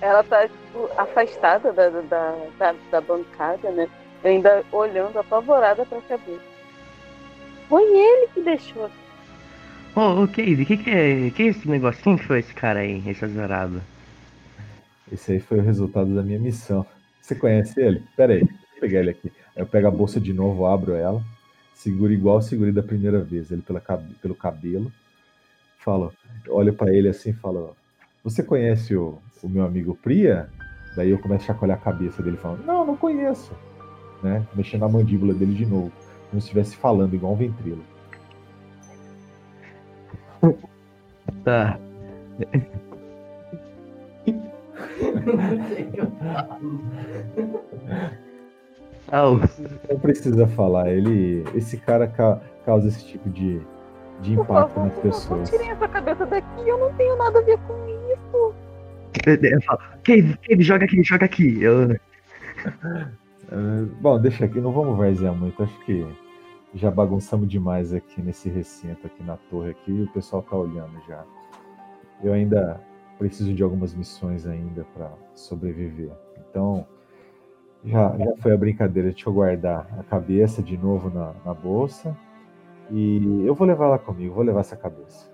Ela 0.00 0.24
tá, 0.24 0.48
tipo, 0.48 0.90
afastada 0.96 1.72
da, 1.72 1.88
da, 1.90 2.36
da, 2.58 2.74
da 2.90 3.00
bancada, 3.00 3.70
né? 3.70 3.88
Ainda 4.24 4.64
olhando 4.72 5.18
apavorada 5.18 5.84
pra 5.86 6.00
cabeça. 6.02 6.50
Foi 7.68 7.82
ele 7.82 8.28
que 8.34 8.40
deixou. 8.40 8.90
Ô, 9.94 10.22
ô 10.22 10.26
Casey, 10.26 10.54
o 10.54 10.66
que, 10.66 10.76
que 10.76 10.90
é. 10.90 11.30
que 11.30 11.42
é 11.42 11.46
esse? 11.46 12.02
Quem 12.02 12.16
que 12.16 12.24
foi 12.24 12.40
esse 12.40 12.54
cara 12.54 12.80
aí, 12.80 13.02
esse 13.06 13.24
azarado? 13.24 13.80
Esse 15.12 15.32
aí 15.32 15.40
foi 15.40 15.58
o 15.58 15.62
resultado 15.62 16.14
da 16.14 16.22
minha 16.22 16.38
missão. 16.38 16.86
Você 17.20 17.34
conhece 17.34 17.80
ele? 17.80 18.02
Pera 18.16 18.34
aí, 18.34 18.42
eu 18.42 18.80
pegar 18.80 19.00
ele 19.00 19.10
aqui. 19.10 19.32
Aí 19.56 19.62
eu 19.62 19.66
pego 19.66 19.88
a 19.88 19.90
bolsa 19.90 20.20
de 20.20 20.32
novo, 20.32 20.66
abro 20.66 20.94
ela, 20.94 21.22
seguro 21.74 22.12
igual 22.12 22.42
segurei 22.42 22.72
da 22.72 22.82
primeira 22.82 23.20
vez, 23.20 23.50
ele 23.50 23.62
pela, 23.62 23.80
pelo 24.20 24.34
cabelo, 24.34 24.92
falo, 25.78 26.12
olho 26.48 26.72
pra 26.72 26.92
ele 26.92 27.08
assim 27.08 27.30
e 27.30 27.34
falo, 27.34 27.76
você 28.22 28.42
conhece 28.42 28.94
o, 28.94 29.18
o 29.42 29.48
meu 29.48 29.64
amigo 29.64 29.94
Priya? 29.94 30.48
Daí 30.94 31.10
eu 31.10 31.18
começo 31.18 31.44
a 31.44 31.46
chacoalhar 31.46 31.78
a 31.78 31.80
cabeça 31.80 32.22
dele 32.22 32.36
falando, 32.36 32.64
não, 32.64 32.84
não 32.84 32.96
conheço. 32.96 33.52
Né? 34.22 34.46
Mexendo 34.54 34.82
na 34.82 34.88
mandíbula 34.88 35.32
dele 35.32 35.54
de 35.54 35.64
novo, 35.64 35.92
como 36.28 36.40
se 36.40 36.48
estivesse 36.48 36.76
falando 36.76 37.14
igual 37.14 37.32
um 37.32 37.36
ventrilo. 37.36 37.82
Tá. 41.44 41.78
Au. 49.10 49.36
Não 49.88 49.98
precisa 50.00 50.46
falar, 50.48 50.90
ele. 50.90 51.44
Esse 51.54 51.76
cara 51.76 52.06
ca- 52.06 52.40
causa 52.64 52.88
esse 52.88 53.04
tipo 53.04 53.28
de, 53.28 53.60
de 54.20 54.34
Por 54.36 54.44
impacto 54.44 54.74
favor, 54.74 54.84
nas 54.84 54.94
por 54.94 55.02
favor, 55.12 55.38
pessoas. 55.38 55.50
tirem 55.50 55.70
essa 55.70 55.88
cabeça 55.88 56.26
daqui, 56.26 56.68
eu 56.68 56.78
não 56.78 56.92
tenho 56.94 57.16
nada 57.16 57.38
a 57.38 57.42
ver 57.42 57.58
com 57.66 57.74
isso. 57.88 58.54
Eu 59.26 59.62
falo, 59.62 59.80
Cave, 60.04 60.36
Cave, 60.38 60.62
joga 60.62 60.84
aqui, 60.84 61.02
joga 61.02 61.24
aqui. 61.24 61.62
Eu, 61.62 61.96
Ah, 63.52 63.84
bom, 64.00 64.20
deixa 64.20 64.44
aqui, 64.44 64.60
não 64.60 64.72
vamos 64.72 64.96
varzear 64.96 65.34
muito. 65.34 65.60
Acho 65.62 65.76
que 65.84 66.06
já 66.74 66.88
bagunçamos 66.90 67.48
demais 67.48 67.92
aqui 67.92 68.22
nesse 68.22 68.48
recinto, 68.48 69.06
aqui 69.08 69.22
na 69.24 69.36
torre 69.50 69.70
aqui, 69.70 69.90
e 69.90 70.02
o 70.04 70.12
pessoal 70.12 70.42
tá 70.42 70.56
olhando 70.56 70.92
já. 71.08 71.24
Eu 72.22 72.32
ainda 72.32 72.80
preciso 73.20 73.52
de 73.52 73.62
algumas 73.62 73.94
missões 73.94 74.46
ainda 74.46 74.84
para 74.94 75.12
sobreviver. 75.34 76.10
Então, 76.38 76.86
já, 77.84 78.16
já 78.16 78.36
foi 78.38 78.52
a 78.52 78.56
brincadeira. 78.56 79.10
Deixa 79.10 79.28
eu 79.28 79.32
guardar 79.34 79.86
a 79.98 80.02
cabeça 80.02 80.62
de 80.62 80.76
novo 80.76 81.10
na, 81.10 81.34
na 81.44 81.52
bolsa. 81.52 82.16
E 82.90 83.44
eu 83.46 83.54
vou 83.54 83.66
levar 83.66 83.84
ela 83.84 83.98
comigo, 83.98 84.34
vou 84.34 84.42
levar 84.42 84.60
essa 84.60 84.76
cabeça. 84.76 85.30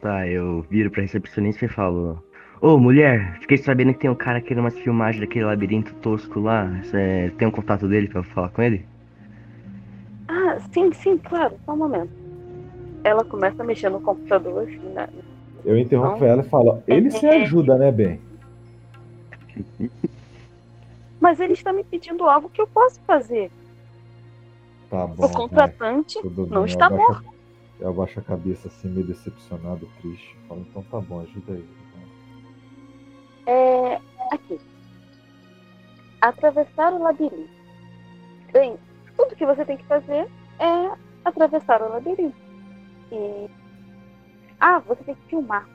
Tá, 0.00 0.28
eu 0.28 0.60
viro 0.68 0.90
pra 0.90 1.00
recepcionista 1.00 1.64
e 1.64 1.68
falo: 1.68 2.22
Ô 2.60 2.78
mulher, 2.78 3.38
fiquei 3.40 3.56
sabendo 3.56 3.94
que 3.94 4.00
tem 4.00 4.10
um 4.10 4.14
cara 4.14 4.40
querendo 4.40 4.60
umas 4.64 4.78
filmagens 4.78 5.20
daquele 5.20 5.46
labirinto 5.46 5.94
tosco 5.96 6.38
lá. 6.38 6.66
Você 6.82 7.32
tem 7.38 7.48
um 7.48 7.50
contato 7.50 7.88
dele 7.88 8.08
pra 8.08 8.20
eu 8.20 8.24
falar 8.24 8.50
com 8.50 8.62
ele? 8.62 8.86
Ah, 10.28 10.58
sim, 10.72 10.92
sim, 10.92 11.16
claro, 11.16 11.54
só 11.64 11.72
um 11.72 11.78
momento. 11.78 12.12
Ela 13.02 13.24
começa 13.24 13.62
a 13.62 13.66
mexer 13.66 13.88
no 13.88 14.00
computador, 14.00 14.62
assim, 14.62 14.92
na... 14.94 15.08
Eu 15.64 15.78
interrompo 15.78 16.20
Não. 16.20 16.26
ela 16.26 16.42
e 16.42 16.48
falo: 16.48 16.82
ele 16.86 17.10
se 17.10 17.26
ajuda, 17.26 17.76
né, 17.76 17.90
Ben? 17.90 18.20
mas 21.20 21.40
ele 21.40 21.54
está 21.54 21.72
me 21.72 21.82
pedindo 21.82 22.24
algo 22.24 22.50
que 22.50 22.60
eu 22.60 22.66
posso 22.66 23.00
fazer. 23.00 23.50
Tá 24.90 25.06
bom. 25.06 25.24
O 25.24 25.28
contratante 25.30 26.20
Tudo 26.20 26.46
não 26.46 26.64
bem, 26.64 26.70
está 26.70 26.86
eu 26.86 26.94
abaixo, 26.94 27.22
morto. 27.24 27.34
Eu 27.80 27.88
abaixo 27.88 28.20
a 28.20 28.22
cabeça 28.22 28.68
assim, 28.68 28.88
meio 28.88 29.06
decepcionado, 29.06 29.88
triste. 30.00 30.36
Falo, 30.46 30.60
então 30.60 30.82
tá 30.82 31.00
bom, 31.00 31.20
ajuda 31.20 31.54
aí. 31.54 31.64
É. 33.46 34.00
Aqui. 34.32 34.60
Atravessar 36.20 36.92
o 36.92 37.02
labirinto. 37.02 37.48
Bem, 38.52 38.76
tudo 39.16 39.34
que 39.36 39.46
você 39.46 39.64
tem 39.64 39.76
que 39.76 39.84
fazer 39.86 40.28
é 40.58 40.96
atravessar 41.24 41.82
o 41.82 41.88
labirinto. 41.88 42.36
E. 43.10 43.48
Ah, 44.66 44.78
você 44.78 45.04
tem 45.04 45.14
que 45.14 45.28
filmar. 45.28 45.68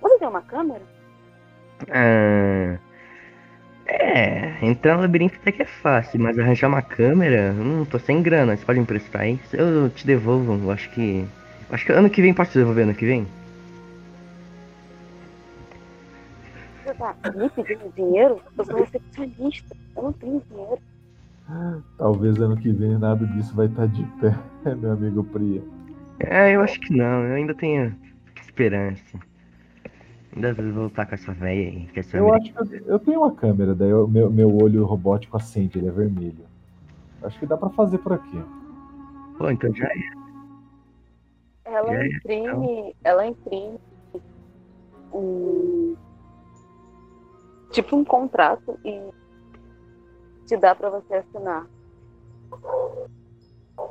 Você 0.00 0.18
tem 0.20 0.28
uma 0.28 0.40
câmera? 0.40 0.82
Ah, 1.90 2.78
é, 3.86 4.64
entrar 4.64 4.94
no 4.94 5.02
labirinto 5.02 5.34
até 5.40 5.50
que 5.50 5.62
é 5.62 5.66
fácil, 5.66 6.20
mas 6.20 6.38
arranjar 6.38 6.68
uma 6.68 6.80
câmera, 6.80 7.52
hum, 7.52 7.84
tô 7.84 7.98
sem 7.98 8.22
grana, 8.22 8.56
você 8.56 8.64
pode 8.64 8.78
me 8.78 8.84
emprestar 8.84 9.22
aí? 9.22 9.40
Eu 9.52 9.90
te 9.90 10.06
devolvo, 10.06 10.52
eu 10.62 10.70
acho 10.70 10.88
que. 10.90 11.26
Acho 11.70 11.84
que 11.84 11.90
ano 11.90 12.08
que 12.08 12.22
vem 12.22 12.32
posso 12.32 12.52
te 12.52 12.58
devolver 12.58 12.84
ano 12.84 12.94
que 12.94 13.04
vem? 13.04 13.26
Você 16.84 16.94
tá 16.94 17.16
me 17.34 17.50
pedindo 17.50 17.92
dinheiro? 17.96 18.40
Eu 18.56 18.64
sou 18.64 18.76
recepcionista. 18.76 19.76
Eu 19.96 20.02
não 20.04 20.12
tenho 20.12 20.40
dinheiro. 20.48 20.78
Talvez 21.98 22.40
ano 22.40 22.56
que 22.56 22.70
vem 22.70 22.96
nada 22.96 23.26
disso 23.26 23.56
vai 23.56 23.66
estar 23.66 23.88
de 23.88 24.04
pé, 24.20 24.32
meu 24.76 24.92
amigo 24.92 25.24
Priya. 25.24 25.62
É, 26.20 26.54
eu 26.54 26.60
acho 26.60 26.78
que 26.78 26.94
não, 26.94 27.24
eu 27.24 27.34
ainda 27.34 27.54
tenho 27.54 27.96
esperança. 28.60 29.18
Ainda 30.34 30.54
vou 30.54 30.72
voltar 30.72 31.06
com 31.06 31.14
essa 31.14 31.32
velha 31.32 31.70
aí, 31.70 31.90
essa 31.94 32.16
Eu 32.16 32.32
acho 32.32 32.52
que 32.52 32.58
eu, 32.60 32.86
eu 32.86 32.98
tenho 33.00 33.20
uma 33.20 33.34
câmera, 33.34 33.74
daí 33.74 33.92
o 33.92 34.06
meu, 34.06 34.30
meu 34.30 34.54
olho 34.62 34.84
robótico 34.84 35.36
acende, 35.36 35.78
ele 35.78 35.88
é 35.88 35.90
vermelho. 35.90 36.44
Acho 37.22 37.38
que 37.38 37.46
dá 37.46 37.56
pra 37.56 37.70
fazer 37.70 37.98
por 37.98 38.12
aqui. 38.12 38.42
Pô, 39.36 39.50
então 39.50 39.74
já 39.74 39.86
é. 39.86 40.20
Ela 41.64 41.94
É, 41.94 42.06
imprime. 42.06 42.96
Ela 43.02 43.26
imprime 43.26 43.78
um. 45.12 45.96
Tipo 47.72 47.96
um 47.96 48.04
contrato 48.04 48.78
e 48.84 49.10
te 50.46 50.56
dá 50.56 50.74
pra 50.74 50.90
você 50.90 51.14
assinar. 51.14 51.66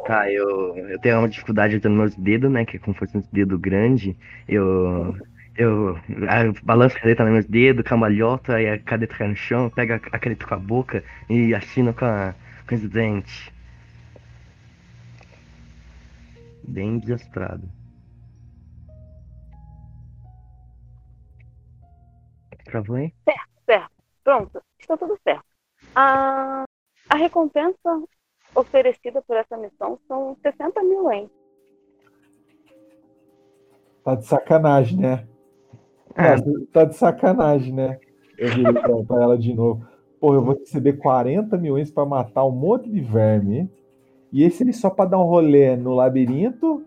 Tá, 0.06 0.32
eu, 0.32 0.76
eu 0.76 1.00
tenho 1.00 1.20
uma 1.20 1.30
dificuldade 1.30 1.78
usando 1.78 1.96
meus 1.96 2.16
dedos, 2.16 2.52
né? 2.52 2.66
Que 2.66 2.78
é 2.78 2.80
como 2.80 2.94
se 2.94 3.00
fosse 3.00 3.18
um 3.18 3.24
dedo 3.32 3.58
grande. 3.58 4.18
Eu. 4.48 5.16
Eu, 5.56 5.98
eu 5.98 6.54
balanço 6.64 6.96
a 6.96 7.02
caneta 7.02 7.24
nos 7.24 7.34
meus 7.34 7.46
dedos, 7.46 7.84
cambalhota, 7.84 8.56
aí 8.56 8.70
a 8.70 8.80
caneta 8.80 9.14
cai 9.18 9.28
no 9.28 9.36
chão, 9.36 9.70
pego 9.70 9.94
a 9.94 10.20
caneta 10.20 10.48
com 10.48 10.54
a 10.54 10.58
boca 10.58 11.04
e 11.30 11.54
assino 11.54 11.94
com, 11.94 12.06
a, 12.06 12.34
com 12.66 12.76
os 12.76 12.90
dentes. 12.90 13.52
Bem 16.64 16.98
desastrado. 17.00 17.68
Travou 22.64 22.96
aí? 22.96 23.12
Pronto, 24.30 24.62
está 24.80 24.96
tudo 24.96 25.18
certo. 25.24 25.44
A, 25.96 26.64
a 27.10 27.18
recompensa 27.18 27.90
oferecida 28.56 29.22
por 29.22 29.36
essa 29.36 29.58
missão 29.58 30.00
são 30.08 30.36
60 30.42 30.84
mil 30.84 31.12
yen. 31.12 31.30
Tá 34.04 34.16
de 34.16 34.26
sacanagem, 34.26 34.98
né? 35.00 35.28
É, 36.16 36.32
Nossa, 36.32 36.66
tá 36.74 36.86
de 36.86 36.96
sacanagem, 36.96 37.74
né? 37.74 38.00
Eu 38.38 38.50
virei 38.50 38.74
pra, 38.74 39.04
pra 39.04 39.24
ela 39.24 39.38
de 39.38 39.54
novo. 39.54 39.86
Pô, 40.20 40.34
eu 40.34 40.42
vou 40.42 40.58
receber 40.58 40.94
40 40.94 41.58
milhões 41.58 41.92
pra 41.92 42.06
matar 42.06 42.46
um 42.46 42.52
monte 42.52 42.90
de 42.90 43.00
verme. 43.00 43.70
E 44.32 44.44
esse 44.44 44.64
ele 44.64 44.74
só 44.74 44.90
pra 44.90 45.06
dar 45.06 45.20
um 45.20 45.24
rolê 45.24 45.76
no 45.76 45.94
labirinto 45.94 46.86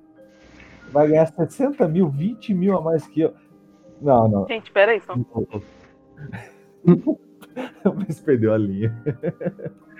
vai 0.90 1.08
ganhar 1.08 1.26
60 1.26 1.88
mil, 1.88 2.08
20 2.08 2.54
mil 2.54 2.76
a 2.76 2.80
mais 2.80 3.06
que 3.06 3.22
eu. 3.22 3.34
Não, 4.00 4.28
não. 4.28 4.46
Gente, 4.46 4.70
peraí, 4.70 5.00
só. 5.00 5.14
Mas 7.96 8.20
perdeu 8.20 8.52
a 8.52 8.58
linha. 8.58 8.94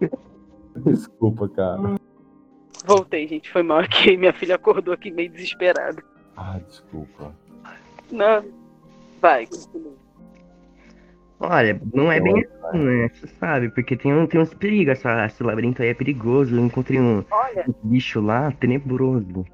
Desculpa, 0.84 1.48
cara. 1.48 1.96
Voltei, 2.86 3.26
gente. 3.28 3.50
Foi 3.50 3.62
mal 3.62 3.78
aqui. 3.78 4.16
Minha 4.18 4.32
filha 4.32 4.54
acordou 4.54 4.94
aqui 4.94 5.10
meio 5.10 5.30
desesperada. 5.30 6.02
Ah, 6.36 6.58
desculpa. 6.66 7.34
Não. 8.10 8.44
Vai, 9.20 9.46
continua. 9.46 10.00
Olha, 11.42 11.80
não 11.94 12.12
é 12.12 12.20
bem 12.20 12.46
assim, 12.62 12.78
né? 12.78 13.08
Você 13.08 13.26
sabe, 13.38 13.70
porque 13.70 13.96
tem, 13.96 14.12
um, 14.12 14.26
tem 14.26 14.38
uns 14.38 14.52
perigos, 14.52 14.92
essa, 14.92 15.24
esse 15.24 15.42
labirinto 15.42 15.82
aí 15.82 15.88
é 15.88 15.94
perigoso. 15.94 16.54
Eu 16.54 16.64
encontrei 16.64 17.00
um, 17.00 17.24
Olha, 17.30 17.64
um 17.66 17.88
bicho 17.88 18.20
lá 18.20 18.52
tenebroso. 18.52 19.46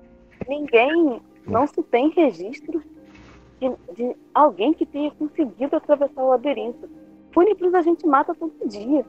ninguém, 0.48 1.20
não 1.47 1.64
se 1.66 1.81
tem 1.85 2.10
registro 2.10 2.82
de, 3.60 3.70
de 3.94 4.16
alguém 4.35 4.74
que 4.74 4.85
tenha 4.85 5.12
conseguido 5.12 5.77
atravessar 5.77 6.23
o 6.23 6.31
labirinto. 6.31 6.89
Fúnebres 7.32 7.73
a 7.73 7.82
gente 7.82 8.05
mata 8.05 8.35
todo 8.35 8.52
dia. 8.66 9.05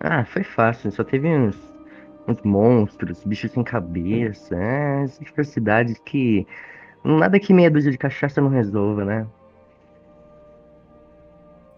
Ah, 0.00 0.24
foi 0.24 0.42
fácil, 0.42 0.90
só 0.90 1.04
teve 1.04 1.28
uns, 1.28 1.56
uns 2.26 2.40
monstros, 2.42 3.22
bichos 3.24 3.50
sem 3.52 3.62
cabeça, 3.62 4.56
é, 4.56 5.04
essas 5.04 5.18
diversidades 5.18 5.98
que 6.06 6.46
nada 7.04 7.38
que 7.38 7.52
meia 7.52 7.70
dúzia 7.70 7.90
de 7.92 7.98
cachaça 7.98 8.40
não 8.40 8.48
resolva, 8.48 9.04
né? 9.04 9.26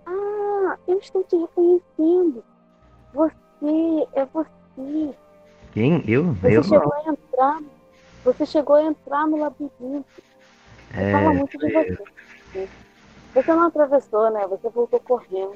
Ah, 0.06 0.76
eu 0.86 0.98
estou 0.98 1.24
te 1.24 1.36
reconhecendo. 1.36 2.44
Você 3.12 4.08
é 4.14 4.24
você. 4.26 5.14
Quem? 5.72 6.04
Eu? 6.06 6.32
Você 6.34 6.56
Eu 6.56 6.62
chegou 6.62 6.92
não. 6.92 6.92
a 6.92 7.12
entrar. 7.12 7.60
Você 8.24 8.46
chegou 8.46 8.76
a 8.76 8.82
entrar 8.84 9.26
no 9.26 9.38
labirinto. 9.38 10.04
É, 10.94 11.12
Fala 11.12 11.34
muito 11.34 11.58
de 11.58 11.72
você. 11.72 11.98
Você 13.34 13.52
não 13.52 13.66
atravessou, 13.66 14.30
né? 14.30 14.46
Você 14.48 14.68
voltou 14.68 15.00
correndo. 15.00 15.52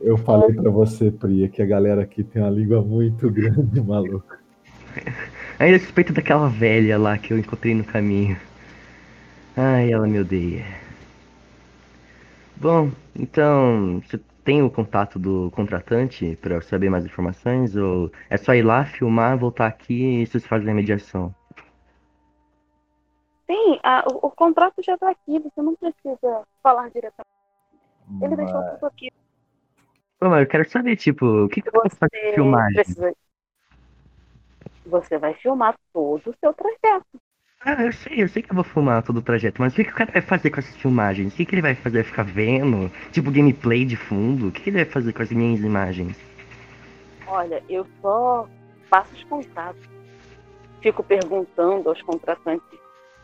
Eu 0.00 0.18
falei 0.18 0.52
pra 0.54 0.70
você, 0.70 1.10
Priya, 1.10 1.48
que 1.48 1.62
a 1.62 1.66
galera 1.66 2.02
aqui 2.02 2.22
tem 2.22 2.42
uma 2.42 2.50
língua 2.50 2.82
muito 2.82 3.30
grande, 3.32 3.80
maluco. 3.80 4.36
ainda 5.58 5.78
suspeito 5.78 6.12
daquela 6.12 6.48
velha 6.48 6.98
lá 6.98 7.16
que 7.16 7.32
eu 7.32 7.38
encontrei 7.38 7.74
no 7.74 7.84
caminho. 7.84 8.36
Ai, 9.56 9.90
ela 9.90 10.06
me 10.06 10.20
odeia. 10.20 10.64
Bom, 12.56 12.90
então, 13.14 14.02
você 14.06 14.20
tem 14.44 14.62
o 14.62 14.70
contato 14.70 15.18
do 15.18 15.50
contratante 15.52 16.36
para 16.40 16.60
saber 16.60 16.90
mais 16.90 17.04
informações? 17.04 17.74
Ou 17.76 18.10
é 18.28 18.36
só 18.36 18.54
ir 18.54 18.62
lá, 18.62 18.84
filmar, 18.84 19.38
voltar 19.38 19.66
aqui 19.66 20.22
e 20.22 20.26
vocês 20.26 20.46
fazem 20.46 20.70
a 20.70 20.74
mediação? 20.74 21.34
Sim, 23.50 23.78
a- 23.82 24.04
o, 24.12 24.26
o 24.26 24.30
contrato 24.30 24.82
já 24.82 24.94
está 24.94 25.10
aqui, 25.10 25.38
você 25.38 25.62
não 25.62 25.74
precisa 25.74 26.46
falar 26.62 26.88
diretamente. 26.90 27.28
Ele 28.22 28.36
deixou 28.36 28.60
Mas- 28.60 28.74
tudo 28.74 28.86
aqui. 28.86 29.10
Pô, 30.18 30.36
eu 30.36 30.46
quero 30.48 30.68
saber, 30.68 30.96
tipo, 30.96 31.24
o 31.44 31.48
que, 31.48 31.62
que 31.62 31.68
eu 31.68 31.72
vou 31.72 31.88
fazer 31.90 32.08
de 32.10 32.26
Você 32.26 32.34
filmagem? 32.34 32.74
precisa. 32.74 33.14
Você 34.86 35.18
vai 35.18 35.34
filmar 35.34 35.76
todo 35.92 36.30
o 36.30 36.34
seu 36.40 36.52
trajeto. 36.52 37.06
Ah, 37.60 37.84
eu 37.84 37.92
sei, 37.92 38.22
eu 38.22 38.28
sei 38.28 38.42
que 38.42 38.50
eu 38.50 38.54
vou 38.54 38.64
filmar 38.64 39.02
todo 39.02 39.18
o 39.18 39.22
trajeto, 39.22 39.60
mas 39.60 39.72
o 39.72 39.76
que, 39.76 39.84
que 39.84 39.90
o 39.90 39.94
cara 39.94 40.10
vai 40.12 40.22
fazer 40.22 40.50
com 40.50 40.58
essas 40.60 40.76
filmagens? 40.76 41.32
O 41.32 41.36
que, 41.36 41.44
que 41.44 41.54
ele 41.54 41.62
vai 41.62 41.74
fazer? 41.74 42.02
Vai 42.02 42.10
ficar 42.10 42.22
vendo? 42.24 42.90
Tipo, 43.12 43.30
gameplay 43.30 43.84
de 43.84 43.96
fundo? 43.96 44.48
O 44.48 44.52
que, 44.52 44.62
que 44.62 44.70
ele 44.70 44.84
vai 44.84 44.92
fazer 44.92 45.12
com 45.12 45.22
as 45.22 45.30
minhas 45.30 45.60
imagens? 45.60 46.16
Olha, 47.26 47.62
eu 47.68 47.86
só 48.00 48.48
faço 48.88 49.14
os 49.14 49.24
contatos. 49.24 49.82
Fico 50.80 51.02
perguntando 51.02 51.88
aos 51.88 52.00
contratantes 52.02 52.78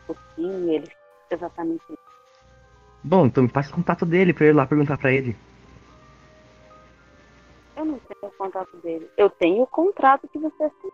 o 0.07 0.13
que 0.13 0.41
eles 0.41 0.89
exatamente. 1.29 1.83
Bom, 3.03 3.27
então 3.27 3.43
me 3.43 3.49
passa 3.49 3.71
o 3.71 3.75
contato 3.75 4.05
dele 4.05 4.33
pra 4.33 4.45
eu 4.45 4.49
ir 4.49 4.53
lá 4.53 4.65
perguntar 4.65 4.97
pra 4.97 5.11
ele. 5.11 5.35
Eu 7.75 7.85
não 7.85 7.99
tenho 7.99 8.31
o 8.33 8.37
contato 8.37 8.77
dele. 8.77 9.09
Eu 9.17 9.29
tenho 9.29 9.63
o 9.63 9.67
contrato 9.67 10.27
que 10.27 10.39
você 10.39 10.63
assinou. 10.63 10.93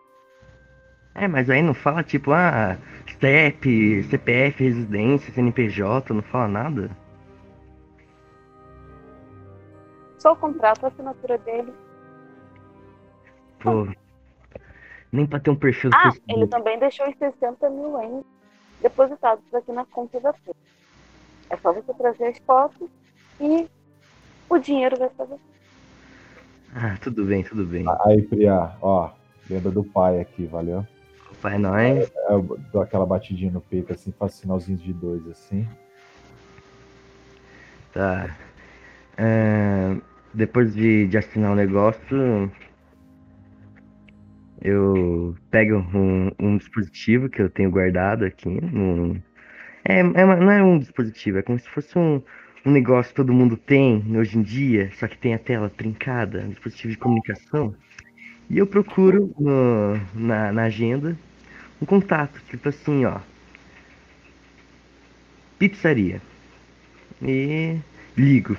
É, 1.14 1.28
mas 1.28 1.48
aí 1.50 1.62
não 1.62 1.74
fala 1.74 2.02
tipo, 2.02 2.32
ah, 2.32 2.78
STEP, 3.06 4.02
CPF, 4.04 4.64
residência, 4.64 5.32
CNPJ, 5.32 6.12
não 6.14 6.22
fala 6.22 6.48
nada? 6.48 6.90
Só 10.18 10.32
o 10.32 10.36
contrato, 10.36 10.84
a 10.84 10.88
assinatura 10.88 11.36
dele. 11.38 11.72
Pô, 13.60 13.86
nem 15.10 15.26
pra 15.26 15.38
ter 15.38 15.50
um 15.50 15.56
perfil 15.56 15.90
do 15.90 15.96
Ah, 15.96 16.02
Facebook. 16.04 16.32
ele 16.32 16.46
também 16.46 16.78
deixou 16.78 17.08
os 17.08 17.16
60 17.16 17.70
mil 17.70 18.00
ienes 18.00 18.24
depositados 18.82 19.44
aqui 19.54 19.72
na 19.72 19.84
conta 19.86 20.20
da 20.20 20.32
sua. 20.44 20.54
É 21.50 21.56
só 21.56 21.72
você 21.72 21.92
trazer 21.94 22.26
as 22.26 22.38
fotos 22.38 22.88
e 23.40 23.68
o 24.48 24.58
dinheiro 24.58 24.98
vai 24.98 25.08
pra 25.10 25.24
você. 25.24 25.40
Ah, 26.74 26.96
tudo 27.00 27.24
bem, 27.24 27.42
tudo 27.42 27.64
bem. 27.66 27.84
Aí, 28.06 28.22
Priá, 28.22 28.76
ó, 28.80 29.10
lembra 29.48 29.70
do 29.70 29.84
pai 29.84 30.20
aqui, 30.20 30.46
valeu? 30.46 30.86
Pai, 31.40 31.58
nós. 31.58 32.10
É, 32.10 32.32
Eu 32.32 32.58
dou 32.72 32.80
aquela 32.82 33.04
batidinha 33.04 33.50
no 33.50 33.60
peito 33.60 33.92
assim, 33.92 34.12
faço 34.12 34.38
sinalzinhos 34.38 34.82
de 34.82 34.92
dois 34.92 35.26
assim. 35.28 35.68
Tá. 37.92 38.34
É, 39.16 39.96
depois 40.32 40.74
de, 40.74 41.06
de 41.08 41.18
assinar 41.18 41.52
o 41.52 41.56
negócio, 41.56 42.50
eu 44.64 45.36
pego 45.50 45.76
um, 45.94 46.30
um 46.40 46.56
dispositivo 46.56 47.28
que 47.28 47.42
eu 47.42 47.50
tenho 47.50 47.70
guardado 47.70 48.24
aqui. 48.24 48.48
No, 48.48 49.16
é, 49.84 50.00
é 50.00 50.04
não 50.04 50.50
é 50.50 50.62
um 50.62 50.78
dispositivo, 50.78 51.38
é 51.38 51.42
como 51.42 51.58
se 51.58 51.68
fosse 51.70 51.98
um, 51.98 52.22
um 52.66 52.70
negócio 52.72 53.10
que 53.12 53.16
todo 53.16 53.32
mundo 53.34 53.56
tem 53.56 54.04
hoje 54.16 54.38
em 54.38 54.42
dia, 54.42 54.90
só 54.94 55.08
que 55.08 55.18
tem 55.18 55.34
a 55.34 55.38
tela 55.40 55.70
trincada, 55.70 56.40
um 56.44 56.50
dispositivo 56.50 56.92
de 56.92 56.98
comunicação. 56.98 57.74
E 58.50 58.58
eu 58.58 58.66
procuro 58.66 59.32
no- 59.38 59.96
na, 60.14 60.52
na 60.52 60.64
agenda 60.64 61.16
um 61.82 61.86
contato, 61.86 62.40
tipo 62.50 62.68
assim, 62.68 63.04
ó. 63.06 63.20
Pizzaria. 65.58 66.20
E 67.22 67.78
ligo. 68.16 68.56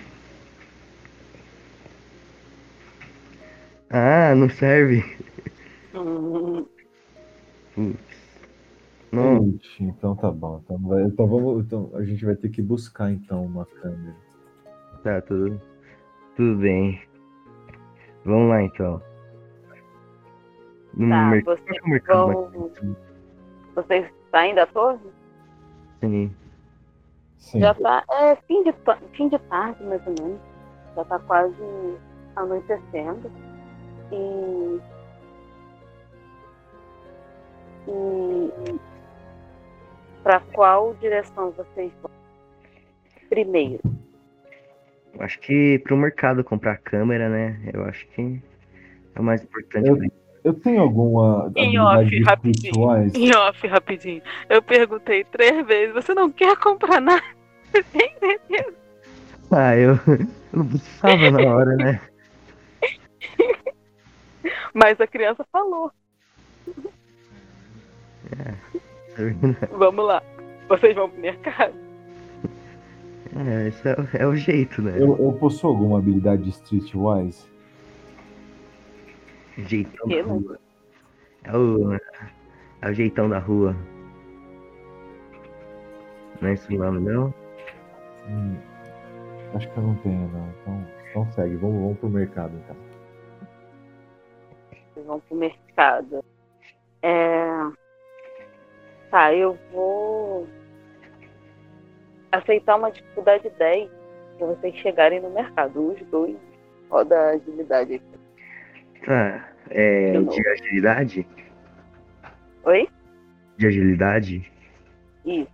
Ah, 3.89 4.33
não 4.35 4.49
serve. 4.49 5.03
Hum. 7.77 7.95
Não, 9.11 9.43
Ixi, 9.47 9.83
então 9.83 10.15
tá 10.15 10.31
bom. 10.31 10.59
Então, 10.63 10.77
vai- 10.79 11.03
então 11.03 11.27
vamos, 11.27 11.65
então 11.65 11.91
a 11.93 12.03
gente 12.03 12.25
vai 12.25 12.35
ter 12.35 12.49
que 12.49 12.61
buscar 12.61 13.11
então 13.11 13.43
uma 13.45 13.65
câmera. 13.65 14.15
tá, 15.03 15.21
tudo, 15.21 15.59
tudo 16.35 16.59
bem. 16.59 17.01
Vamos 18.25 18.49
lá 18.49 18.63
então. 18.63 19.01
No 20.93 21.09
Tá, 21.09 21.29
mercado. 21.29 21.57
vocês 21.57 21.65
qual 21.65 21.73
que 21.73 21.79
é 21.79 21.83
o 21.83 21.89
mercado 21.89 22.51
vão. 22.51 22.95
Vocês 23.75 24.11
saem 24.31 24.55
da 24.55 24.65
torre? 24.67 24.99
Sim. 25.99 26.33
Sim. 27.37 27.59
Já 27.59 27.73
tá. 27.73 28.03
É 28.09 28.35
fim 28.47 28.63
de, 28.63 28.73
fim 29.13 29.27
de 29.29 29.37
tarde, 29.39 29.83
mais 29.83 30.01
ou 30.07 30.13
menos. 30.19 30.39
Já 30.95 31.03
tá 31.05 31.19
quase 31.19 31.55
anoitecendo. 32.35 33.29
E. 34.11 34.79
E. 37.87 38.75
Pra 40.23 40.39
qual 40.53 40.93
direção 40.95 41.51
vocês 41.51 41.91
vão? 42.01 42.11
Primeiro. 43.29 43.79
Eu 45.13 45.21
Acho 45.21 45.39
que 45.39 45.79
pro 45.79 45.97
mercado 45.97 46.43
comprar 46.43 46.77
câmera, 46.77 47.29
né? 47.29 47.59
Eu 47.73 47.83
acho 47.85 48.07
que 48.07 48.41
é 49.15 49.19
o 49.19 49.23
mais 49.23 49.43
importante. 49.43 49.87
Eu- 49.87 50.23
Eu 50.43 50.53
tenho 50.53 50.81
alguma 50.81 51.49
Em 51.55 51.77
habilidade 51.77 52.15
off, 52.17 52.23
rapidinho. 52.23 53.15
Em 53.15 53.33
off, 53.33 53.65
rapidinho. 53.67 54.21
Eu 54.49 54.61
perguntei 54.61 55.23
três 55.23 55.65
vezes: 55.65 55.93
você 55.93 56.13
não 56.13 56.29
quer 56.29 56.57
comprar 56.57 56.99
nada? 56.99 57.23
Ah, 59.55 59.75
eu, 59.75 59.91
eu 59.91 60.27
não 60.51 60.67
precisava 60.67 61.31
na 61.31 61.55
hora, 61.55 61.75
né? 61.77 62.01
Mas 64.73 64.99
a 64.99 65.05
criança 65.07 65.45
falou. 65.51 65.91
Vamos 69.71 70.05
lá. 70.05 70.23
Vocês 70.67 70.95
vão 70.95 71.09
pro 71.09 71.19
mercado? 71.21 71.73
É, 73.35 73.67
esse 73.67 73.87
é, 73.87 73.93
o- 73.93 74.07
é 74.23 74.27
o 74.27 74.35
jeito, 74.35 74.81
né? 74.81 74.93
Eu, 74.97 75.17
eu 75.17 75.33
possuo 75.39 75.71
alguma 75.71 75.97
habilidade 75.99 76.43
de 76.43 76.49
Streetwise? 76.49 77.45
Jeitão 79.57 80.07
Que, 80.07 80.21
da 80.21 80.27
né? 80.27 80.33
rua. 80.33 80.59
É 81.43 81.57
o, 81.57 81.93
é 82.81 82.89
o 82.89 82.93
jeitão 82.93 83.29
da 83.29 83.39
rua. 83.39 83.75
Não 86.41 86.49
é 86.49 86.53
esse 86.53 86.73
o 86.75 86.79
nome, 86.79 86.99
não? 86.99 87.33
Hum, 88.27 88.55
acho 89.55 89.69
que 89.69 89.77
eu 89.77 89.83
não 89.83 89.95
tenho, 89.95 90.27
não. 90.29 90.49
Então, 90.61 90.87
então 91.09 91.31
segue, 91.33 91.55
vamos, 91.57 91.81
vamos 91.81 91.99
pro 91.99 92.09
mercado 92.09 92.53
então. 92.63 92.75
Vocês 94.93 95.05
vão 95.05 95.19
pro 95.19 95.37
mercado. 95.37 96.23
É... 97.01 97.49
Tá, 99.13 99.31
eu 99.31 99.55
vou 99.71 100.49
aceitar 102.31 102.77
uma 102.77 102.89
dificuldade 102.91 103.47
10 103.47 103.87
pra 104.39 104.47
vocês 104.47 104.75
chegarem 104.77 105.21
no 105.21 105.29
mercado. 105.29 105.91
Os 105.91 106.01
dois. 106.07 106.35
Roda 106.89 107.15
a 107.15 107.29
agilidade 107.29 107.93
aqui. 107.93 109.05
Tá. 109.05 109.53
É, 109.69 110.19
de 110.19 110.49
agilidade? 110.49 111.27
Oi? 112.63 112.89
De 113.55 113.67
agilidade? 113.67 114.51
Isso. 115.23 115.51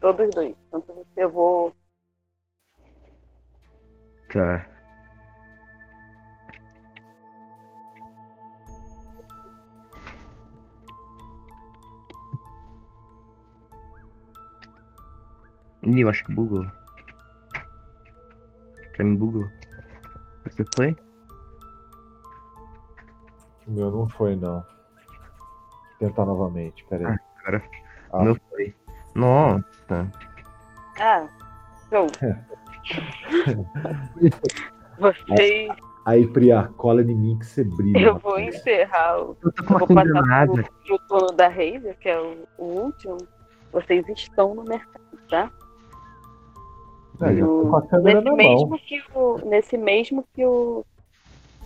Todos 0.00 0.30
dois. 0.30 0.54
Tanto 0.70 0.94
você 0.94 1.24
eu 1.24 1.30
vou. 1.30 1.76
Tá. 4.32 4.66
Ih, 15.86 16.00
eu 16.00 16.08
acho 16.08 16.24
que 16.24 16.32
bugou. 16.34 16.66
Pra 18.94 19.04
mim 19.04 19.16
bugou. 19.16 19.46
Você 20.44 20.64
foi? 20.74 20.96
O 23.66 23.72
meu 23.72 23.90
não 23.90 24.08
foi, 24.08 24.36
não. 24.36 24.60
Vou 24.60 24.64
tentar 25.98 26.24
novamente, 26.26 26.84
peraí. 26.88 27.16
Agora 27.40 27.62
Ah. 28.12 28.18
o 28.18 28.22
meu 28.24 28.36
foi. 28.50 28.74
Nossa. 29.14 30.10
Ah, 31.00 31.26
show. 31.90 32.06
Vocês. 34.98 35.68
Aí, 36.06 36.26
Priya, 36.28 36.70
cola 36.76 37.02
em 37.02 37.14
mim 37.14 37.38
que 37.38 37.44
você 37.46 37.64
brilha. 37.64 37.98
Eu 37.98 38.18
vou 38.18 38.32
rapaz. 38.36 38.54
encerrar 38.54 39.18
o. 39.18 39.36
Eu 39.42 39.52
tô 39.52 39.64
com 39.64 39.74
Eu 39.74 39.76
uma 39.76 39.78
vou 39.80 39.88
passar 39.88 40.04
na 40.06 40.46
pro, 40.46 40.64
pro 40.86 40.98
turno 41.08 41.32
da 41.36 41.48
Razer, 41.48 41.98
que 41.98 42.08
é 42.08 42.18
o, 42.20 42.46
o 42.58 42.64
último. 42.64 43.16
Vocês 43.72 44.08
estão 44.08 44.54
no 44.54 44.62
mercado, 44.64 45.02
tá? 45.28 45.50
É, 47.20 47.34
já 47.34 47.46
tô 47.46 47.62
No- 47.64 47.70
com 47.70 47.76
a 47.76 47.86
câmera 47.86 48.20
nesse 48.20 48.24
na 48.24 48.30
mão. 48.30 48.36
mesmo 48.36 48.78
que 48.78 49.02
o. 49.14 49.38
Nesse 49.48 49.78
mesmo 49.78 50.24
que 50.34 50.44
o. 50.46 50.84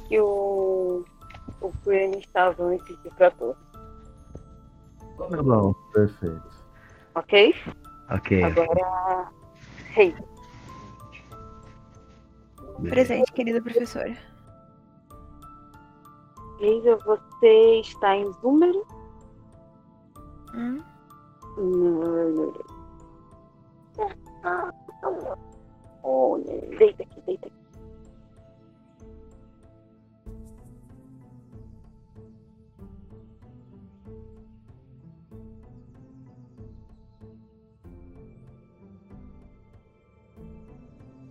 Que 0.08 0.20
o. 0.20 1.04
O 1.60 1.72
Queen 1.84 2.18
estava 2.18 2.62
antes 2.64 2.86
de 3.02 3.08
ir 3.08 3.14
pra 3.14 3.30
torre. 3.32 3.56
Tá 5.18 5.42
bom. 5.42 5.74
Perfeito. 5.92 6.50
Ok? 7.14 7.54
Ok. 8.10 8.42
Agora. 8.44 9.28
Razer. 9.94 10.24
Presente, 12.88 13.32
querida 13.32 13.60
professora. 13.60 14.16
Lívia, 16.60 16.96
você 16.96 17.80
está 17.80 18.16
em 18.16 18.30
número? 18.42 18.86
Hum? 20.54 20.82
Ah, 24.42 24.70
oh, 26.02 26.38
deita 26.78 27.02
aqui, 27.02 27.20
deita 27.22 27.46
aqui. 27.46 27.60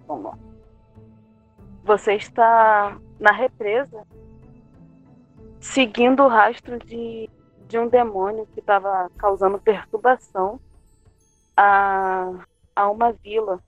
Vamos. 0.08 0.38
Você 1.84 2.14
está 2.16 3.00
na 3.20 3.32
represa, 3.32 4.08
seguindo 5.60 6.24
o 6.24 6.28
rastro 6.28 6.80
de, 6.80 7.30
de 7.68 7.78
um 7.78 7.88
demônio 7.88 8.48
que 8.48 8.60
estava 8.60 9.10
causando 9.18 9.60
perturbação 9.60 10.60
a, 11.56 12.32
a 12.76 12.90
uma 12.90 13.12
vila. 13.12 13.60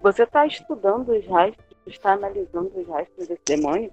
Você 0.00 0.22
está 0.22 0.46
estudando 0.46 1.10
os 1.10 1.26
rastros, 1.26 1.76
está 1.86 2.12
analisando 2.12 2.72
os 2.74 2.88
rastros 2.88 3.28
desse 3.28 3.44
demônio, 3.44 3.92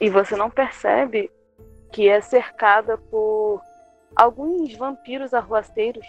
e 0.00 0.10
você 0.10 0.36
não 0.36 0.50
percebe 0.50 1.30
que 1.92 2.08
é 2.08 2.20
cercada 2.20 2.98
por 2.98 3.60
alguns 4.14 4.74
vampiros 4.74 5.32
arruaceiros 5.32 6.06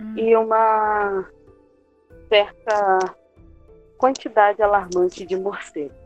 Hum. 0.00 0.14
e 0.16 0.34
uma 0.34 1.26
certa 2.28 3.14
quantidade 3.98 4.62
alarmante 4.62 5.26
de 5.26 5.36
morcegos. 5.36 5.99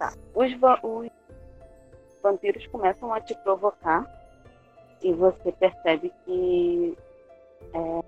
Tá. 0.00 0.14
Os, 0.34 0.50
va- 0.58 0.80
os 0.82 1.10
vampiros 2.22 2.66
começam 2.68 3.12
a 3.12 3.20
te 3.20 3.34
provocar 3.42 4.10
e 5.02 5.12
você 5.12 5.52
percebe 5.52 6.10
que 6.24 6.96
é, 7.74 8.04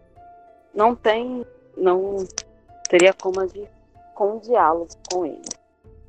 não 0.74 0.97
tem, 0.97 1.44
não 1.77 2.16
teria 2.89 3.12
como 3.12 3.40
agir 3.40 3.69
com 4.14 4.39
diálogo 4.39 4.89
com 5.12 5.27
eles. 5.27 5.51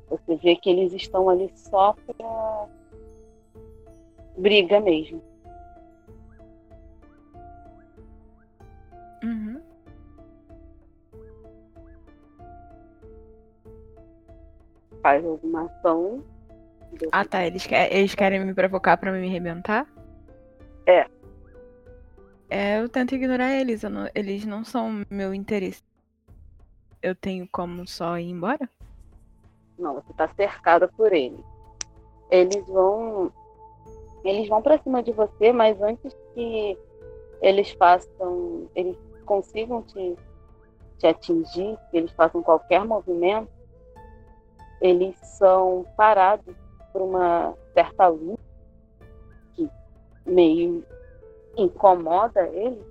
Você 0.08 0.36
vê 0.36 0.56
que 0.56 0.70
eles 0.70 0.90
estão 0.94 1.28
ali 1.28 1.52
só 1.54 1.94
pra 2.06 2.66
briga 4.38 4.80
mesmo. 4.80 5.22
Faz 15.04 15.22
alguma 15.22 15.66
ação. 15.66 16.24
Ah, 17.12 17.26
tá. 17.26 17.44
Eles, 17.44 17.66
que- 17.66 17.74
eles 17.74 18.14
querem 18.14 18.42
me 18.42 18.54
provocar 18.54 18.96
pra 18.96 19.12
me 19.12 19.28
arrebentar? 19.28 19.86
É. 20.86 21.06
É, 22.48 22.80
eu 22.80 22.88
tento 22.88 23.14
ignorar 23.14 23.52
eles. 23.52 23.82
não- 23.82 24.08
eles 24.14 24.46
não 24.46 24.64
são 24.64 25.04
meu 25.10 25.34
interesse. 25.34 25.82
Eu 27.02 27.14
tenho 27.14 27.46
como 27.52 27.86
só 27.86 28.16
ir 28.18 28.30
embora? 28.30 28.66
Não, 29.78 29.92
você 29.92 30.10
está 30.10 30.26
cercada 30.28 30.88
por 30.88 31.12
eles. 31.12 31.44
Eles 32.30 32.66
vão. 32.66 33.30
Eles 34.24 34.48
vão 34.48 34.62
para 34.62 34.78
cima 34.78 35.02
de 35.02 35.12
você, 35.12 35.52
mas 35.52 35.78
antes 35.82 36.16
que 36.34 36.78
eles 37.42 37.72
façam. 37.72 38.70
Eles 38.74 38.96
consigam 39.26 39.82
te, 39.82 40.16
te 40.96 41.06
atingir, 41.06 41.76
que 41.90 41.98
eles 41.98 42.10
façam 42.12 42.42
qualquer 42.42 42.86
movimento, 42.86 43.50
eles 44.84 45.16
são 45.18 45.86
parados 45.96 46.54
por 46.92 47.00
uma 47.00 47.54
certa 47.72 48.06
luz 48.06 48.38
que 49.54 49.66
meio 50.26 50.84
incomoda 51.56 52.46
eles. 52.48 52.84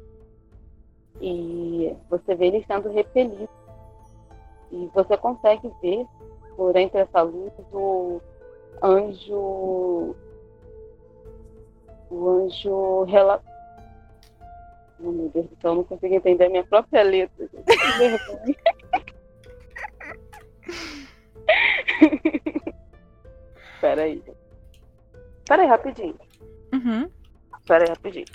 E 1.21 1.95
você 2.09 2.33
vê 2.33 2.47
eles 2.47 2.65
sendo 2.65 2.89
repelidos. 2.89 3.47
E 4.71 4.89
você 4.91 5.15
consegue 5.15 5.71
ver 5.83 6.03
por 6.57 6.75
entre 6.75 7.01
essa 7.01 7.21
luz 7.21 7.53
o 7.71 8.19
anjo 8.81 10.15
o 12.09 12.29
anjo 12.29 13.03
rela... 13.03 13.39
oh, 14.99 15.11
meu 15.11 15.29
Deus 15.29 15.45
do 15.45 15.57
eu 15.61 15.75
não 15.75 15.83
consigo 15.83 16.15
entender 16.15 16.45
a 16.45 16.49
minha 16.49 16.63
própria 16.63 17.03
letra. 17.03 17.47
Espera 23.75 24.03
aí. 24.03 24.23
Espera 25.39 25.61
aí, 25.63 25.67
rapidinho. 25.67 26.17
Uhum. 26.73 27.09
Espera 27.59 27.83
aí, 27.83 27.89
rapidinho. 27.89 28.25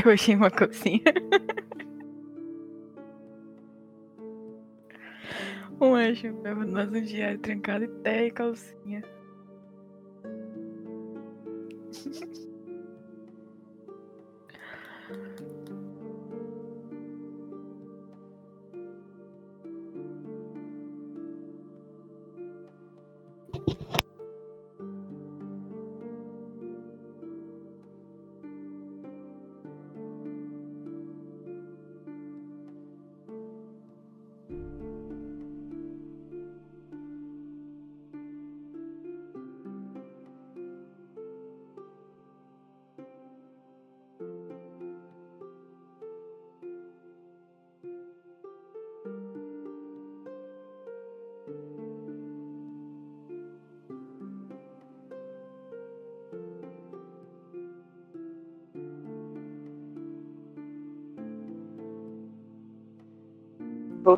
Eu 0.04 0.12
achei 0.12 0.34
uma 0.34 0.50
coisinha. 0.50 1.02
um 5.80 5.94
anjo 5.94 6.40
leva 6.42 6.64
nós 6.64 6.90
um 6.90 7.02
diário 7.02 7.38
trancado 7.38 7.84
e 7.84 7.88
terra 7.88 8.24
e 8.24 8.30
calcinha. 8.30 9.02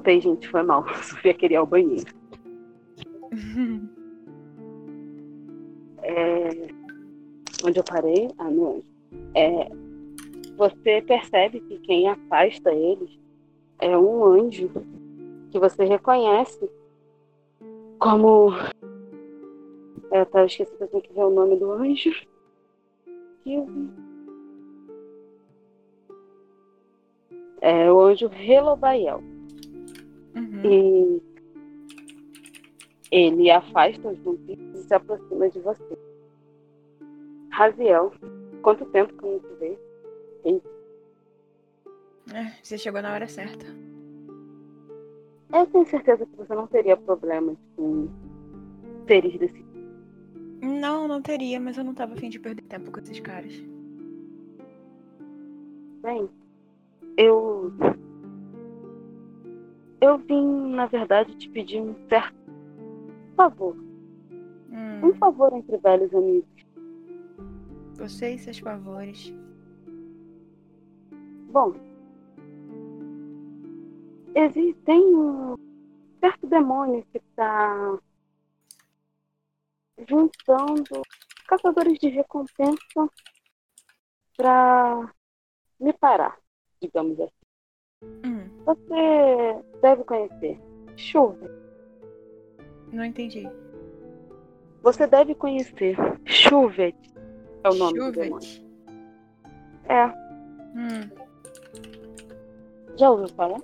Voltei, 0.02 0.20
gente, 0.20 0.48
foi 0.48 0.64
mal. 0.64 0.84
Sofia 1.00 1.32
queria 1.32 1.54
ir 1.54 1.58
ao 1.58 1.66
banheiro. 1.66 2.12
É, 6.02 6.48
onde 7.64 7.78
eu 7.78 7.84
parei? 7.84 8.28
Ah, 8.36 8.50
no 8.50 8.70
anjo. 8.70 8.84
É, 9.32 9.68
você 10.56 11.00
percebe 11.02 11.60
que 11.60 11.78
quem 11.78 12.08
afasta 12.08 12.72
eles 12.72 13.16
é 13.78 13.96
um 13.96 14.24
anjo 14.24 14.68
que 15.52 15.58
você 15.60 15.84
reconhece 15.84 16.68
como. 18.00 18.50
É, 20.10 20.26
eu 20.34 20.46
esqueci 20.46 20.76
que 20.76 20.82
eu 20.82 20.88
tenho 20.88 21.02
que 21.04 21.12
ver 21.12 21.24
o 21.24 21.30
nome 21.30 21.56
do 21.56 21.70
anjo. 21.70 22.10
É 27.60 27.92
o 27.92 28.00
anjo 28.00 28.26
Relobael. 28.26 29.31
E 30.64 31.22
ele 33.10 33.50
afasta 33.50 34.08
os 34.08 34.18
vampiros 34.18 34.80
e 34.80 34.82
se 34.84 34.94
aproxima 34.94 35.48
de 35.50 35.60
você. 35.60 35.98
Raziel, 37.50 38.12
quanto 38.62 38.86
tempo 38.86 39.12
que 39.14 39.24
eu 39.24 39.32
não 39.32 39.40
te 39.40 39.54
vejo? 39.60 39.92
É, 42.32 42.52
você 42.62 42.78
chegou 42.78 43.02
na 43.02 43.12
hora 43.12 43.28
certa. 43.28 43.66
Eu 45.52 45.66
tenho 45.66 45.86
certeza 45.86 46.24
que 46.24 46.36
você 46.36 46.54
não 46.54 46.66
teria 46.66 46.96
problemas 46.96 47.58
com 47.76 48.08
seres 49.06 49.38
desse 49.38 49.54
tipo. 49.54 49.72
Não, 50.62 51.06
não 51.06 51.20
teria, 51.20 51.60
mas 51.60 51.76
eu 51.76 51.84
não 51.84 51.92
tava 51.92 52.14
afim 52.14 52.30
de 52.30 52.38
perder 52.38 52.62
tempo 52.62 52.90
com 52.90 53.00
esses 53.00 53.20
caras. 53.20 53.52
Bem, 56.02 56.28
eu. 57.18 57.70
Eu 60.02 60.18
vim, 60.18 60.74
na 60.74 60.86
verdade, 60.86 61.32
te 61.36 61.48
pedir 61.48 61.80
um 61.80 61.94
certo 62.08 62.34
favor. 63.36 63.76
Um 63.76 65.08
Hum, 65.08 65.14
favor 65.14 65.52
entre 65.52 65.76
velhos 65.78 66.12
amigos. 66.12 66.48
você 67.96 68.34
e 68.34 68.38
seus 68.38 68.58
favores. 68.58 69.32
Bom, 71.52 71.72
existe, 74.34 74.74
tem 74.82 75.00
um 75.14 75.54
certo 76.18 76.46
demônio 76.48 77.06
que 77.12 77.18
está 77.18 77.98
juntando 80.08 81.02
caçadores 81.46 81.98
de 82.00 82.08
recompensa 82.08 83.08
para 84.36 85.14
me 85.78 85.92
parar, 85.92 86.36
digamos 86.80 87.20
assim. 87.20 87.32
Hum, 88.24 88.41
Você 88.64 89.64
deve 89.80 90.04
conhecer 90.04 90.58
Chuva. 90.96 91.50
não 92.92 93.04
entendi. 93.04 93.48
Você 94.82 95.06
deve 95.06 95.34
conhecer 95.34 95.96
Chuvet. 96.24 96.96
É 97.64 97.68
o 97.70 97.74
nome 97.74 97.98
do 97.98 98.12
demônio. 98.12 98.42
Chuvet. 98.46 98.64
É, 99.88 100.06
Hum, 100.74 101.10
já 102.96 103.10
ouviu 103.10 103.28
falar? 103.28 103.60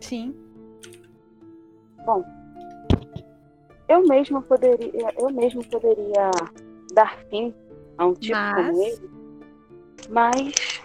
sim. 0.00 0.34
Bom, 2.06 2.24
eu 3.88 4.06
mesma 4.06 4.40
poderia, 4.40 5.12
eu 5.18 5.30
mesmo 5.30 5.62
poderia 5.66 6.30
dar 6.94 7.18
fim 7.28 7.54
a 7.98 8.06
um 8.06 8.14
tipo 8.14 8.34
Mas- 8.34 8.66
como 8.66 8.82
ele, 8.82 9.10
mas, 10.08 10.82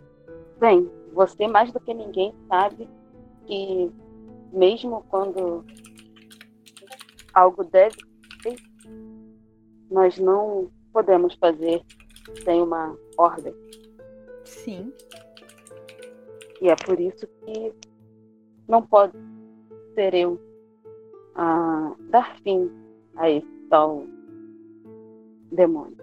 bem, 0.59 0.91
você 1.13 1.47
mais 1.47 1.71
do 1.71 1.79
que 1.79 1.93
ninguém 1.93 2.33
sabe 2.49 2.89
que 3.45 3.91
mesmo 4.51 5.03
quando 5.09 5.65
algo 7.33 7.63
deve 7.65 7.95
ser 8.41 8.55
nós 9.89 10.17
não 10.17 10.69
podemos 10.91 11.35
fazer 11.35 11.81
sem 12.43 12.61
uma 12.61 12.97
ordem. 13.17 13.53
Sim. 14.43 14.91
E 16.61 16.69
é 16.69 16.75
por 16.75 16.99
isso 16.99 17.27
que 17.27 17.73
não 18.67 18.81
pode 18.81 19.17
ser 19.93 20.13
eu 20.13 20.39
a 21.35 21.93
dar 22.09 22.37
fim 22.41 22.71
a 23.15 23.29
esse 23.29 23.47
tal 23.69 24.05
demônio. 25.51 25.97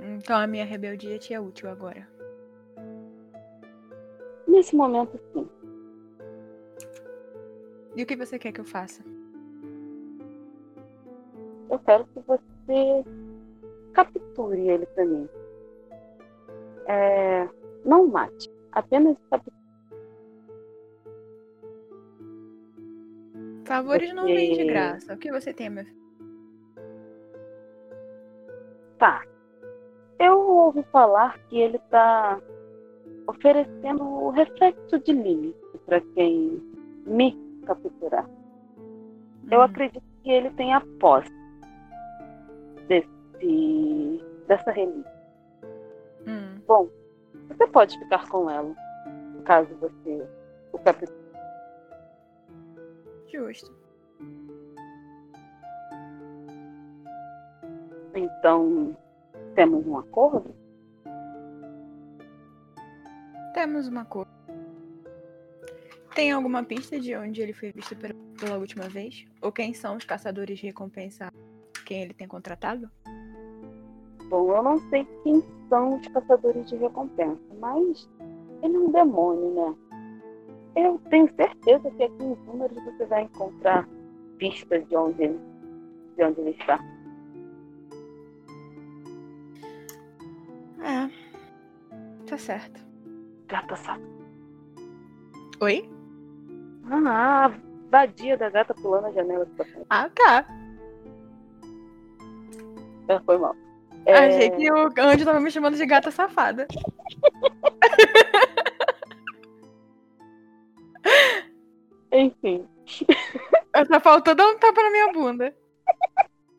Então 0.00 0.36
a 0.36 0.46
minha 0.46 0.64
rebeldia 0.64 1.18
te 1.18 1.34
é 1.34 1.40
útil 1.40 1.68
agora. 1.68 2.08
Nesse 4.46 4.74
momento, 4.74 5.18
sim. 5.32 5.48
E 7.96 8.02
o 8.02 8.06
que 8.06 8.16
você 8.16 8.38
quer 8.38 8.52
que 8.52 8.60
eu 8.60 8.64
faça? 8.64 9.02
Eu 11.68 11.78
quero 11.80 12.04
que 12.06 12.20
você 12.20 13.04
capture 13.92 14.58
ele 14.58 14.86
pra 14.86 15.04
mim. 15.04 15.28
É, 16.86 17.48
não 17.84 18.06
mate, 18.06 18.50
apenas 18.72 19.16
capture. 19.30 19.56
Favores 23.64 24.12
não 24.12 24.24
vêm 24.24 24.52
de 24.52 24.64
graça. 24.64 25.14
O 25.14 25.18
que 25.18 25.30
você 25.30 25.52
tem, 25.52 25.70
meu 25.70 25.84
filho? 25.84 26.00
Tá. 28.98 29.24
Eu 30.18 30.38
ouvi 30.38 30.82
falar 30.92 31.38
que 31.48 31.58
ele 31.58 31.78
tá 31.90 32.40
oferecendo 33.26 34.02
o 34.02 34.30
reflexo 34.30 34.98
de 34.98 35.12
Lilith 35.12 35.54
para 35.86 36.00
quem 36.14 36.60
me 37.06 37.49
capturar. 37.74 38.28
Eu 39.50 39.60
Hum, 39.60 39.62
acredito 39.62 40.02
que 40.22 40.30
ele 40.30 40.50
tenha 40.50 40.80
posse 40.98 41.30
desse, 42.88 44.24
dessa 44.46 44.70
relíquia. 44.70 45.12
hum. 46.26 46.60
Bom, 46.66 46.88
você 47.48 47.66
pode 47.66 47.98
ficar 47.98 48.28
com 48.28 48.50
ela, 48.50 48.74
caso 49.44 49.74
você 49.76 50.28
o 50.72 50.78
capture. 50.78 51.12
Justo. 53.32 53.70
Então, 58.14 58.96
temos 59.54 59.86
um 59.86 59.98
acordo? 59.98 60.54
Temos 63.54 63.88
uma 63.88 64.04
cor. 64.04 64.26
Tem 66.14 66.32
alguma 66.32 66.64
pista 66.64 66.98
de 66.98 67.14
onde 67.16 67.40
ele 67.40 67.52
foi 67.52 67.72
visto 67.72 67.96
pela, 67.96 68.58
última 68.58 68.88
vez? 68.88 69.24
Ou 69.40 69.52
quem 69.52 69.72
são 69.72 69.96
os 69.96 70.04
caçadores 70.04 70.58
de 70.58 70.66
recompensa 70.66 71.32
quem 71.86 72.02
ele 72.02 72.14
tem 72.14 72.28
contratado? 72.28 72.88
Bom, 74.28 74.54
eu 74.54 74.62
não 74.62 74.78
sei 74.90 75.04
quem 75.24 75.42
são 75.68 75.98
os 75.98 76.06
caçadores 76.08 76.68
de 76.68 76.76
recompensa, 76.76 77.40
mas 77.58 78.08
ele 78.62 78.76
é 78.76 78.78
um 78.78 78.92
demônio, 78.92 79.50
né? 79.54 79.74
Eu 80.76 81.00
tenho 81.10 81.28
certeza 81.34 81.90
que 81.90 82.02
aqui 82.04 82.22
em 82.22 82.36
números 82.46 82.76
você 82.84 83.06
vai 83.06 83.24
encontrar 83.24 83.88
pistas 84.38 84.86
de 84.88 84.96
onde 84.96 85.22
ele, 85.22 85.40
de 86.16 86.24
onde 86.24 86.40
ele 86.40 86.50
está. 86.50 86.78
É. 90.82 91.10
Tá 92.26 92.38
certo. 92.38 92.80
Gata 93.48 93.74
safada. 93.74 94.02
Oi? 95.60 95.99
Ah, 96.90 97.46
a 97.46 97.52
vadia 97.88 98.36
da 98.36 98.50
gata 98.50 98.74
pulando 98.74 99.06
a 99.06 99.12
janela. 99.12 99.46
Ah, 99.88 100.08
tá. 100.10 100.44
Ah, 103.08 103.20
Foi 103.24 103.38
mal. 103.38 103.54
É, 104.06 104.14
Achei 104.14 104.50
que 104.50 104.72
o 104.72 104.90
Anjo 104.98 105.24
tava 105.24 105.40
me 105.40 105.50
chamando 105.50 105.76
de 105.76 105.86
gata 105.86 106.10
safada. 106.10 106.66
Enfim, 112.12 112.66
Só 113.86 114.00
faltou 114.00 114.34
dar 114.34 114.48
um 114.48 114.58
tapa 114.58 114.82
na 114.82 114.90
minha 114.90 115.12
bunda. 115.12 115.54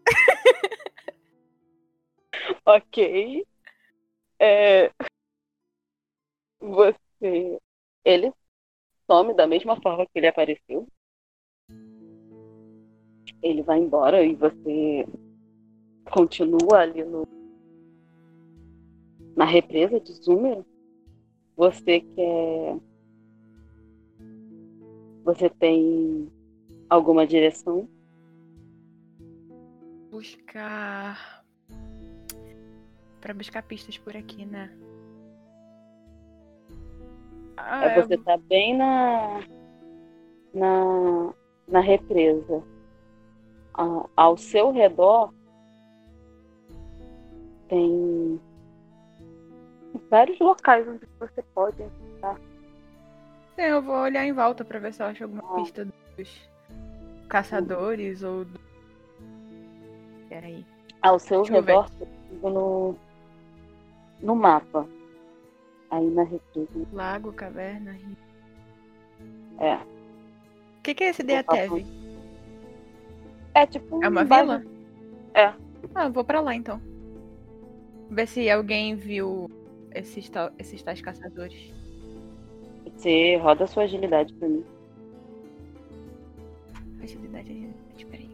ok. 2.66 3.46
É, 4.40 4.92
você. 6.60 7.60
Ele 8.04 8.34
some 9.12 9.34
da 9.34 9.46
mesma 9.46 9.76
forma 9.82 10.06
que 10.06 10.12
ele 10.16 10.28
apareceu. 10.28 10.88
Ele 13.44 13.62
vai 13.62 13.80
embora 13.80 14.24
e 14.24 14.36
você 14.36 15.06
continua 16.10 16.80
ali 16.80 17.04
no 17.04 17.28
na 19.36 19.44
represa 19.44 20.00
de 20.00 20.14
Zúmero. 20.14 20.66
Você 21.58 22.00
quer. 22.00 22.78
Você 25.26 25.50
tem 25.50 26.32
alguma 26.90 27.28
direção? 27.28 27.90
Buscar. 30.10 31.44
Pra 33.20 33.34
buscar 33.34 33.62
pistas 33.64 33.98
por 33.98 34.16
aqui, 34.16 34.46
né? 34.46 34.72
Ah, 37.68 37.86
É, 37.86 38.02
você 38.02 38.18
tá 38.18 38.38
bem 38.38 38.76
na, 38.78 39.42
na, 40.54 41.34
na 41.68 41.80
represa. 41.80 42.64
A- 43.74 44.06
ao 44.16 44.38
seu 44.38 44.72
redor 44.72 45.34
tem 47.68 48.40
vários 50.10 50.40
locais 50.40 50.88
onde 50.88 51.08
você 51.20 51.42
pode 51.54 51.82
entrar. 51.82 52.36
Sim, 53.56 53.62
eu 53.62 53.82
vou 53.82 53.96
olhar 53.96 54.26
em 54.26 54.34
volta 54.34 54.64
pra 54.66 54.80
ver 54.80 54.94
se 54.94 55.02
eu 55.02 55.08
acho 55.08 55.24
alguma 55.24 55.44
Ah. 55.52 55.56
pista 55.56 55.88
dos 56.18 56.50
caçadores 57.30 58.24
ou 58.24 58.44
do. 58.46 58.60
Peraí. 60.28 60.66
Ao 61.02 61.18
seu 61.18 61.42
Deixa 61.44 61.54
redor, 61.56 61.90
no, 62.42 62.96
no 64.22 64.36
mapa. 64.36 64.86
Aí 65.92 66.10
na 66.10 66.24
represa. 66.24 66.70
Lago, 66.94 67.34
caverna, 67.34 67.92
rio. 67.92 68.18
É. 69.60 69.76
O 69.76 70.82
que, 70.84 70.96
que 70.96 71.04
é 71.04 71.10
esse. 71.10 71.22
Deatev? 71.22 71.86
É 73.54 73.66
tipo 73.68 74.04
É 74.04 74.08
uma 74.10 74.22
um 74.22 74.26
bairro- 74.26 74.60
vila? 74.60 74.66
É. 75.34 75.54
Ah, 75.94 76.08
vou 76.10 76.24
pra 76.24 76.40
lá 76.42 76.56
então. 76.56 76.82
Ver 78.10 78.28
se 78.28 78.50
alguém 78.50 78.96
viu 78.96 79.50
esses, 79.94 80.30
tal, 80.30 80.52
esses 80.58 80.82
tais 80.82 81.02
caçadores. 81.02 81.74
Você 82.96 83.36
roda 83.38 83.66
a 83.66 83.68
sua 83.68 83.84
agilidade 83.84 84.34
pra 84.36 84.48
mim. 84.48 84.64
Agilidade, 87.02 87.50
agilidade, 87.52 88.06
peraí. 88.06 88.30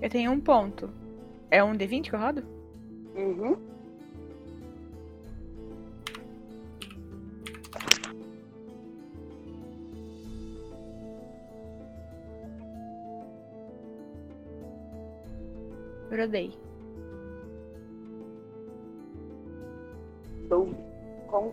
Eu 0.00 0.10
tenho 0.10 0.30
um 0.30 0.40
ponto. 0.40 0.90
É 1.50 1.62
um 1.64 1.72
D20 1.76 2.10
que 2.10 2.14
eu 2.14 2.20
rodo? 2.20 2.42
Uhum. 3.16 3.56
Rodei. 16.16 16.52
Então, 20.44 20.72
com, 21.26 21.52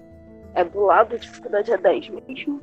é 0.55 0.63
do 0.63 0.81
lado, 0.81 1.15
a 1.15 1.17
dificuldade 1.17 1.71
é 1.71 1.77
10 1.77 2.09
mesmo. 2.09 2.61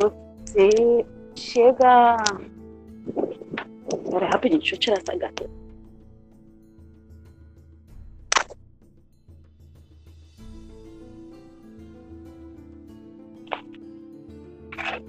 Você 0.00 1.06
chega. 1.36 2.16
Pera 4.10 4.26
rapidinho, 4.26 4.60
deixa 4.60 4.74
eu 4.74 4.78
tirar 4.78 4.98
essa 4.98 5.16
gata. 5.16 5.50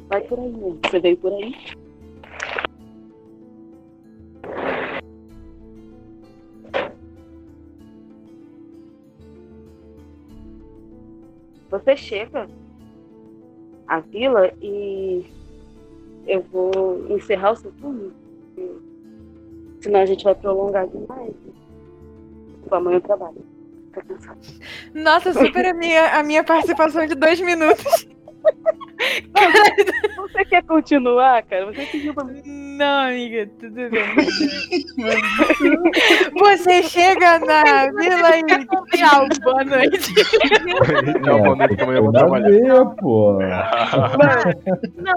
Vai 0.10 0.22
por 0.22 0.39
aí 0.39 0.49
mesmo. 0.49 0.80
Você 0.84 0.99
veio 0.99 1.18
por 1.18 1.31
aí? 1.31 1.56
Você 11.84 11.98
chega 11.98 12.48
à 13.88 13.99
vila 13.99 14.52
e 14.62 15.26
eu 16.28 16.41
vou 16.44 17.08
encerrar 17.10 17.52
o 17.52 17.56
seu 17.56 17.72
turno. 17.74 18.14
Senão 19.82 20.02
a 20.02 20.06
gente 20.06 20.24
vai 20.24 20.36
prolongar 20.36 20.88
demais. 20.88 21.34
Tipo, 22.62 22.76
amanhã 22.76 22.98
eu 22.98 23.02
trabalho. 23.02 23.44
Tô 23.94 24.02
cansada. 24.02 24.40
Nossa, 24.94 25.34
super 25.34 25.66
a 25.66 25.74
minha, 25.74 26.20
a 26.20 26.24
minha 26.24 26.44
participação 26.44 27.06
de 27.08 27.16
dois 27.16 27.41
minutos. 27.41 28.08
Você 30.18 30.45
quer 30.45 30.64
continuar, 30.64 31.44
cara? 31.44 31.66
Você 31.66 31.86
pediu 31.88 32.14
pra 32.14 32.24
mim. 32.24 32.41
Não, 32.82 33.10
amiga, 33.10 33.45
tudo 33.60 33.91
bem. 33.91 34.02
Você 36.34 36.82
chega 36.82 37.38
na 37.38 37.91
vila 37.91 38.40
e 38.40 38.44
tchau, 38.98 39.28
boa 39.44 39.64
noite. 39.64 40.12
É 41.24 41.32
o 41.32 41.44
momento 41.44 41.76
que 41.76 41.84
amanhã 41.84 41.99
eu 41.99 42.03
vou 42.06 42.12
trabalhar. 42.12 42.49
Ver, 42.49 42.86
pô. 42.99 43.40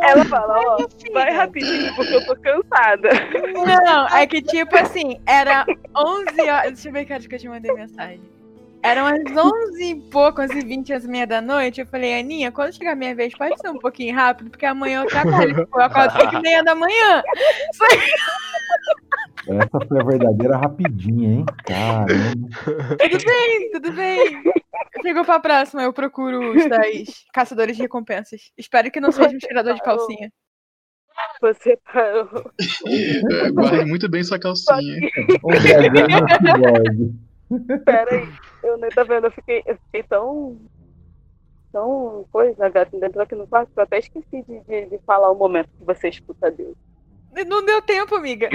Ela 0.03 0.25
fala, 0.27 0.61
ó, 0.61 0.77
vai 1.15 1.33
rapidinho 1.33 1.95
porque 1.95 2.15
eu 2.15 2.27
tô 2.27 2.37
cansada. 2.37 3.09
Não, 3.55 4.09
é 4.09 4.27
que 4.27 4.43
tipo 4.43 4.77
assim, 4.77 5.19
era 5.27 5.65
11 5.97 6.43
horas. 6.43 6.73
Deixa 6.75 6.91
eu 6.91 6.93
ver 6.93 7.07
que 7.07 7.15
eu 7.15 7.39
te 7.39 7.49
mandei 7.49 7.73
mensagem. 7.73 8.21
Eram 8.85 9.07
as 9.07 9.23
11 9.35 9.83
e 9.83 9.95
pouco, 10.11 10.43
11 10.43 10.59
e 10.59 10.63
20, 10.63 10.93
11 10.93 11.07
e 11.07 11.11
meia 11.11 11.27
da 11.27 11.41
noite. 11.41 11.81
Eu 11.81 11.87
falei, 11.87 12.21
Aninha, 12.21 12.53
quando 12.53 12.75
chegar 12.75 12.93
a 12.93 12.95
minha 12.95 13.15
vez, 13.15 13.33
pode 13.35 13.59
ser 13.59 13.71
um 13.71 13.79
pouquinho 13.79 14.15
rápido, 14.15 14.51
porque 14.51 14.67
amanhã 14.67 15.03
eu 15.03 15.07
trabalho. 15.07 15.55
Tipo, 15.55 15.79
eu 15.81 15.83
acordo 15.83 16.21
5 16.21 16.37
e 16.37 16.43
meia 16.43 16.63
da 16.63 16.75
manhã. 16.75 17.23
Essa 19.49 19.87
foi 19.89 20.01
a 20.01 20.05
verdadeira 20.05 20.59
rapidinha, 20.59 21.31
hein? 21.31 21.47
Caramba. 21.67 22.49
Tudo 22.99 23.25
bem, 23.25 23.71
tudo 23.73 23.93
bem. 23.93 24.43
Chegou 25.01 25.25
pra 25.25 25.41
próxima, 25.41 25.83
eu 25.83 25.93
procuro 25.93 26.55
os 26.55 26.67
tais 26.67 27.25
caçadores 27.33 27.77
de 27.77 27.83
recompensas. 27.83 28.53
Espero 28.57 28.91
que 28.91 29.01
não 29.01 29.11
seja 29.11 29.35
um 29.35 29.39
tirador 29.39 29.75
de 29.75 29.83
calcinha. 29.83 30.31
Você 31.41 31.79
parou. 31.91 32.51
É, 32.87 33.51
guarde 33.51 33.85
muito 33.87 34.11
bem 34.11 34.23
sua 34.23 34.39
calcinha. 34.39 35.11
Um 37.51 37.59
dragão 37.59 37.79
cyborg. 37.79 37.85
Pera 37.85 38.15
aí. 38.15 38.33
Eu 38.63 38.79
nem 38.79 38.91
tá 38.91 39.03
vendo, 39.05 39.27
eu 39.27 39.33
fiquei, 39.33 39.63
eu 39.67 39.77
fiquei 39.87 40.03
tão. 40.03 40.59
Tão 41.73 42.25
coisa, 42.31 42.67
a 42.67 42.69
gata 42.69 42.97
entrou 42.97 43.25
aqui 43.25 43.35
no 43.35 43.49
quarto 43.49 43.73
que 43.73 43.81
eu 43.81 43.83
até 43.83 43.99
esqueci 43.99 44.43
de, 44.43 44.61
de, 44.61 44.87
de 44.87 44.99
falar 45.05 45.31
o 45.33 45.35
momento 45.35 45.69
que 45.77 45.85
você 45.85 46.09
escuta 46.09 46.49
Deus. 46.49 46.77
Não 47.49 47.65
deu 47.65 47.83
tempo, 47.83 48.15
amiga. 48.15 48.49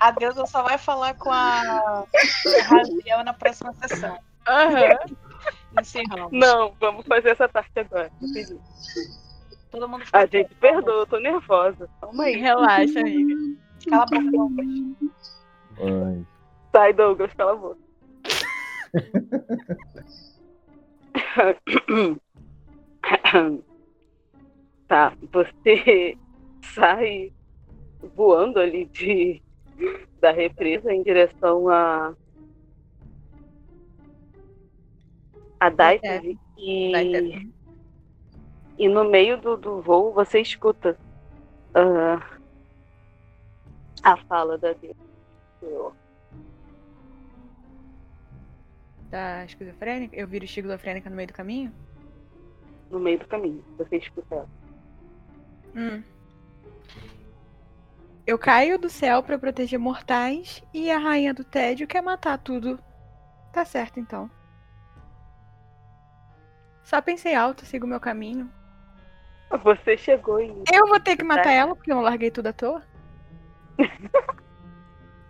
A 0.00 0.10
deusa 0.10 0.46
só 0.46 0.62
vai 0.62 0.78
falar 0.78 1.14
com 1.14 1.30
a 1.30 2.04
Raziel 2.66 3.22
na 3.24 3.34
próxima 3.34 3.72
sessão. 3.74 4.18
Aham. 4.48 4.98
Encerramos. 5.78 6.32
Não, 6.32 6.74
vamos 6.80 7.06
fazer 7.06 7.30
essa 7.30 7.48
parte 7.48 7.78
agora. 7.78 8.10
Todo 9.70 9.88
mundo 9.88 10.04
A 10.12 10.26
gente 10.26 10.54
perdoa, 10.56 11.00
eu 11.00 11.06
tô 11.06 11.18
nervosa. 11.18 11.88
Calma 12.00 12.24
aí. 12.24 12.36
Relaxa, 12.36 13.00
amiga. 13.00 13.34
Cala 13.88 14.02
a 14.02 14.06
boca, 14.06 14.30
Douglas. 14.30 15.38
Ai. 15.78 16.26
Sai, 16.72 16.92
Douglas, 16.92 17.32
cala 17.34 17.52
a 17.52 17.56
boca. 17.56 17.78
tá, 24.88 25.12
você 25.32 26.16
sai 26.74 27.32
voando 28.14 28.60
ali 28.60 28.84
de, 28.86 29.42
da 30.20 30.30
represa 30.30 30.92
em 30.92 31.02
direção 31.02 31.68
a. 31.68 32.14
a 35.60 35.70
Daitari 35.70 36.38
e, 36.58 36.92
e 38.78 38.88
no 38.88 39.04
meio 39.04 39.40
do, 39.40 39.56
do 39.56 39.80
voo 39.80 40.12
você 40.12 40.40
escuta 40.40 40.98
ah, 41.74 42.20
a 44.02 44.16
fala 44.16 44.58
da 44.58 44.72
Deus. 44.72 45.94
Da 49.10 49.44
esquizofrênica? 49.44 50.16
Eu 50.16 50.26
viro 50.26 50.44
esquizofrênica 50.44 51.10
no 51.10 51.16
meio 51.16 51.28
do 51.28 51.34
caminho? 51.34 51.72
no 52.92 53.00
meio 53.00 53.18
do 53.18 53.26
caminho. 53.26 53.64
Você 53.78 53.96
escuta 53.96 54.34
ela. 54.34 54.48
Hum. 55.74 56.02
Eu 58.24 58.38
caio 58.38 58.78
do 58.78 58.88
céu 58.88 59.22
pra 59.22 59.38
proteger 59.38 59.78
mortais 59.78 60.62
e 60.72 60.90
a 60.90 60.98
rainha 60.98 61.34
do 61.34 61.42
tédio 61.42 61.88
quer 61.88 62.02
matar 62.02 62.38
tudo. 62.38 62.78
Tá 63.52 63.64
certo, 63.64 63.98
então. 63.98 64.30
Só 66.84 67.00
pensei 67.00 67.34
alto, 67.34 67.64
sigo 67.64 67.86
meu 67.86 67.98
caminho. 67.98 68.52
Você 69.64 69.96
chegou 69.96 70.38
em. 70.38 70.62
Eu 70.72 70.86
vou 70.86 71.00
ter 71.00 71.16
que 71.16 71.24
matar 71.24 71.50
ela 71.50 71.74
porque 71.74 71.90
eu 71.90 71.96
não 71.96 72.02
larguei 72.02 72.30
tudo 72.30 72.46
à 72.48 72.52
toa. 72.52 72.82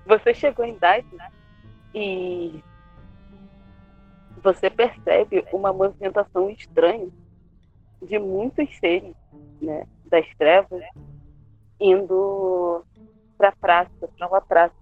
Você 0.06 0.35
chegou 0.35 0.64
em 0.64 0.77
Daisy 0.78 1.16
e 1.94 2.62
você 4.43 4.69
percebe 4.69 5.44
uma 5.52 5.73
movimentação 5.73 6.51
estranha 6.51 7.09
de 8.02 8.19
muitos 8.19 8.77
seres, 8.78 9.14
né, 9.60 9.86
das 10.06 10.27
trevas 10.36 10.82
indo 11.81 12.85
para 13.39 13.51
a 13.51 13.56
praça, 13.56 14.09
para 14.16 14.28
uma 14.28 14.40
praça 14.40 14.74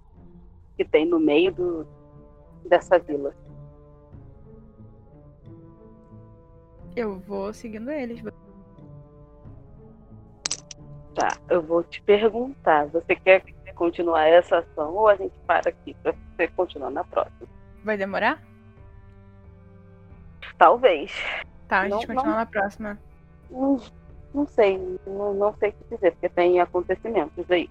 que 0.77 0.85
tem 0.85 1.05
no 1.05 1.21
meio 1.21 1.53
do, 1.53 1.87
dessa 2.67 2.99
vila. 2.99 3.35
Eu 6.97 7.19
vou 7.21 7.53
seguindo 7.53 7.91
eles. 7.91 8.23
Tá, 11.15 11.37
eu 11.49 11.61
vou 11.61 11.83
te 11.83 12.01
perguntar, 12.03 12.87
você 12.87 13.17
quer 13.17 13.43
continuar 13.75 14.27
essa 14.27 14.59
ação 14.59 14.95
ou 14.95 15.09
a 15.09 15.17
gente 15.17 15.35
para 15.47 15.71
aqui 15.71 15.95
para 16.03 16.13
você 16.13 16.49
continuar 16.49 16.91
na 16.91 17.03
próxima? 17.03 17.49
Vai 17.83 17.97
demorar? 17.97 18.41
Talvez. 20.59 21.13
Tá, 21.67 21.81
a 21.81 21.89
Não, 21.89 21.99
gente 21.99 22.09
continua 22.09 22.27
não. 22.27 22.37
na 22.37 22.47
próxima. 22.47 22.99
Não, 23.51 23.81
não 24.35 24.47
sei, 24.47 24.79
não, 25.07 25.35
não 25.35 25.55
sei 25.55 25.71
o 25.71 25.73
que 25.73 25.95
dizer, 25.95 26.13
porque 26.13 26.29
tem 26.29 26.61
acontecimentos 26.61 27.51
aí. 27.51 27.69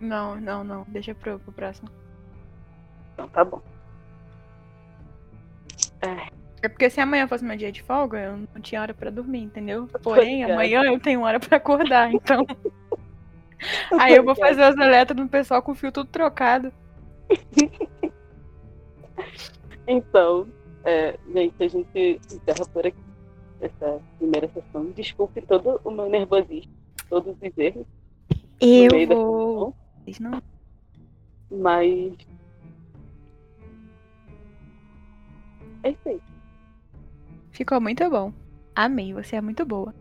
Não, 0.00 0.36
não, 0.36 0.62
não. 0.64 0.84
Deixa 0.88 1.14
pro, 1.14 1.38
pro 1.38 1.52
próximo. 1.52 1.88
Então 3.14 3.28
tá 3.28 3.44
bom. 3.44 3.62
É 6.02 6.38
porque 6.66 6.90
se 6.90 7.00
amanhã 7.00 7.28
fosse 7.28 7.44
meu 7.44 7.56
dia 7.56 7.70
de 7.70 7.82
folga, 7.82 8.18
eu 8.18 8.36
não 8.36 8.60
tinha 8.60 8.80
hora 8.80 8.94
pra 8.94 9.10
dormir, 9.10 9.42
entendeu? 9.42 9.86
Porém, 10.02 10.42
é. 10.42 10.52
amanhã 10.52 10.82
eu 10.82 10.98
tenho 10.98 11.22
hora 11.22 11.38
pra 11.38 11.58
acordar, 11.58 12.12
então. 12.12 12.44
Aí 13.98 14.14
eu 14.14 14.24
vou 14.24 14.32
é. 14.32 14.36
fazer 14.36 14.62
as 14.62 14.76
eletras 14.76 15.18
no 15.18 15.28
pessoal 15.28 15.62
com 15.62 15.72
o 15.72 15.74
fio 15.74 15.92
tudo 15.92 16.08
trocado. 16.08 16.72
Então, 19.86 20.46
é, 20.84 21.18
gente, 21.32 21.64
a 21.64 21.68
gente 21.68 22.20
encerra 22.30 22.66
por 22.72 22.86
aqui 22.86 22.98
essa 23.60 24.00
primeira 24.18 24.48
sessão. 24.48 24.86
Desculpe 24.92 25.40
todo 25.42 25.80
o 25.82 25.90
meu 25.90 26.08
nervosismo, 26.08 26.72
todos 27.08 27.34
os 27.34 27.58
erros 27.58 27.86
Eu 28.60 29.06
vou. 29.08 29.74
não- 30.20 30.42
mas. 31.50 32.12
É 35.82 35.90
isso 35.90 36.08
aí. 36.08 36.20
Ficou 37.58 37.80
muito 37.80 38.08
bom. 38.08 38.32
Amei, 38.72 39.12
você 39.12 39.34
é 39.34 39.40
muito 39.40 39.66
boa. 39.66 39.92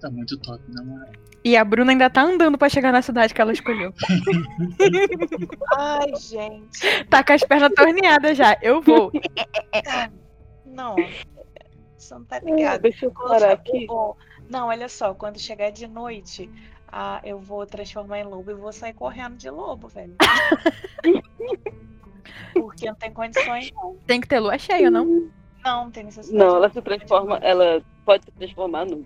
Tá 0.00 0.10
muito 0.10 0.36
top, 0.40 0.60
na 0.72 0.82
moral. 0.82 1.08
E 1.44 1.56
a 1.56 1.64
Bruna 1.64 1.92
ainda 1.92 2.10
tá 2.10 2.22
andando 2.22 2.58
pra 2.58 2.68
chegar 2.68 2.90
na 2.90 3.00
cidade 3.00 3.32
que 3.32 3.40
ela 3.40 3.52
escolheu. 3.52 3.94
Ai, 5.78 6.12
gente. 6.16 7.04
Tá 7.08 7.22
com 7.22 7.32
as 7.32 7.44
pernas 7.44 7.70
torneadas 7.76 8.36
já. 8.36 8.58
Eu 8.60 8.82
vou. 8.82 9.12
Não. 10.64 10.96
Você 11.96 12.12
não 12.14 12.24
tá 12.24 12.38
É, 12.38 12.40
ligado. 12.40 12.82
deixa 12.82 13.06
eu 13.06 13.12
parar 13.12 13.38
che- 13.38 13.52
aqui. 13.54 13.86
Não, 14.50 14.66
olha 14.66 14.88
só, 14.88 15.14
quando 15.14 15.38
chegar 15.38 15.70
de 15.70 15.86
noite, 15.86 16.50
ah, 16.90 17.20
eu 17.22 17.38
vou 17.38 17.64
transformar 17.66 18.18
em 18.18 18.24
lobo 18.24 18.50
e 18.50 18.54
vou 18.54 18.72
sair 18.72 18.94
correndo 18.94 19.36
de 19.36 19.48
lobo, 19.48 19.86
velho. 19.86 20.16
Porque 22.52 22.86
não 22.86 22.94
tem 22.96 23.12
condições, 23.12 23.70
não. 23.72 23.96
Tem 24.06 24.20
que 24.20 24.26
ter 24.26 24.40
lua 24.40 24.58
cheia, 24.58 24.90
não? 24.90 25.30
Não, 25.66 25.84
não 25.86 25.90
tem 25.90 26.04
necessidade. 26.04 26.38
Não, 26.38 26.56
ela 26.56 26.70
se 26.70 26.80
transforma, 26.80 27.38
ela 27.38 27.82
pode 28.04 28.24
se 28.24 28.30
transformar 28.30 28.84
no. 28.86 29.04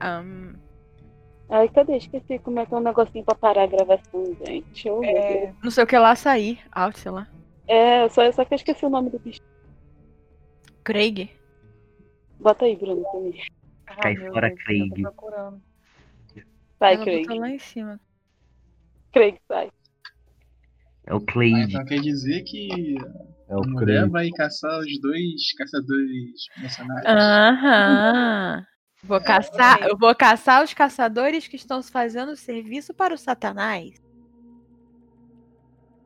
Ahn, 0.00 0.54
Ai, 1.48 1.68
cadê? 1.68 1.96
Esqueci 1.96 2.38
como 2.40 2.58
é 2.58 2.66
que 2.66 2.74
é 2.74 2.76
um 2.76 2.80
negocinho 2.80 3.24
pra 3.24 3.34
parar 3.34 3.62
a 3.64 3.66
gravação, 3.66 4.34
gente. 4.44 4.88
Oh, 4.90 5.04
É, 5.04 5.52
não 5.62 5.70
sei 5.70 5.84
o 5.84 5.86
que 5.86 5.96
lá 5.98 6.16
sair. 6.16 6.58
Alt, 6.72 6.96
sei 6.96 7.12
lá. 7.12 7.28
É, 7.68 8.08
só, 8.08 8.30
só 8.32 8.44
que 8.44 8.54
eu 8.54 8.56
esqueci 8.56 8.84
o 8.84 8.90
nome 8.90 9.10
do 9.10 9.18
bicho. 9.18 9.40
Craig. 10.82 11.30
Bota 12.40 12.64
aí, 12.64 12.74
Bruno, 12.74 13.02
pra 13.08 13.20
mim. 13.20 13.34
ah, 13.86 13.94
Cai 13.96 14.16
fora, 14.16 14.48
Deus, 14.48 14.90
eu 14.98 15.12
tô 15.12 15.12
Craig. 15.12 15.56
Sai, 16.78 16.94
ela 16.94 17.04
Craig. 17.04 17.38
lá 17.38 17.50
em 17.50 17.58
cima. 17.58 18.00
Craig, 19.12 19.38
sai. 19.46 19.70
É 21.06 21.14
o 21.14 21.20
Cleide. 21.20 21.60
então 21.74 21.84
quer 21.84 22.00
dizer 22.00 22.42
que 22.44 22.96
É 23.52 23.56
o 23.56 23.68
mulher 23.68 23.98
Craig. 23.98 24.10
vai 24.10 24.30
caçar 24.30 24.80
os 24.80 24.98
dois 24.98 25.54
caçadores 25.58 26.46
mercenários. 26.56 27.06
Aham. 27.06 28.64
Vou 29.04 29.20
caçar, 29.20 29.82
eu 29.82 29.98
vou 29.98 30.14
caçar 30.14 30.64
os 30.64 30.72
caçadores 30.72 31.46
que 31.46 31.56
estão 31.56 31.82
fazendo 31.82 32.34
serviço 32.34 32.94
para 32.94 33.12
o 33.12 33.18
Satanás. 33.18 33.90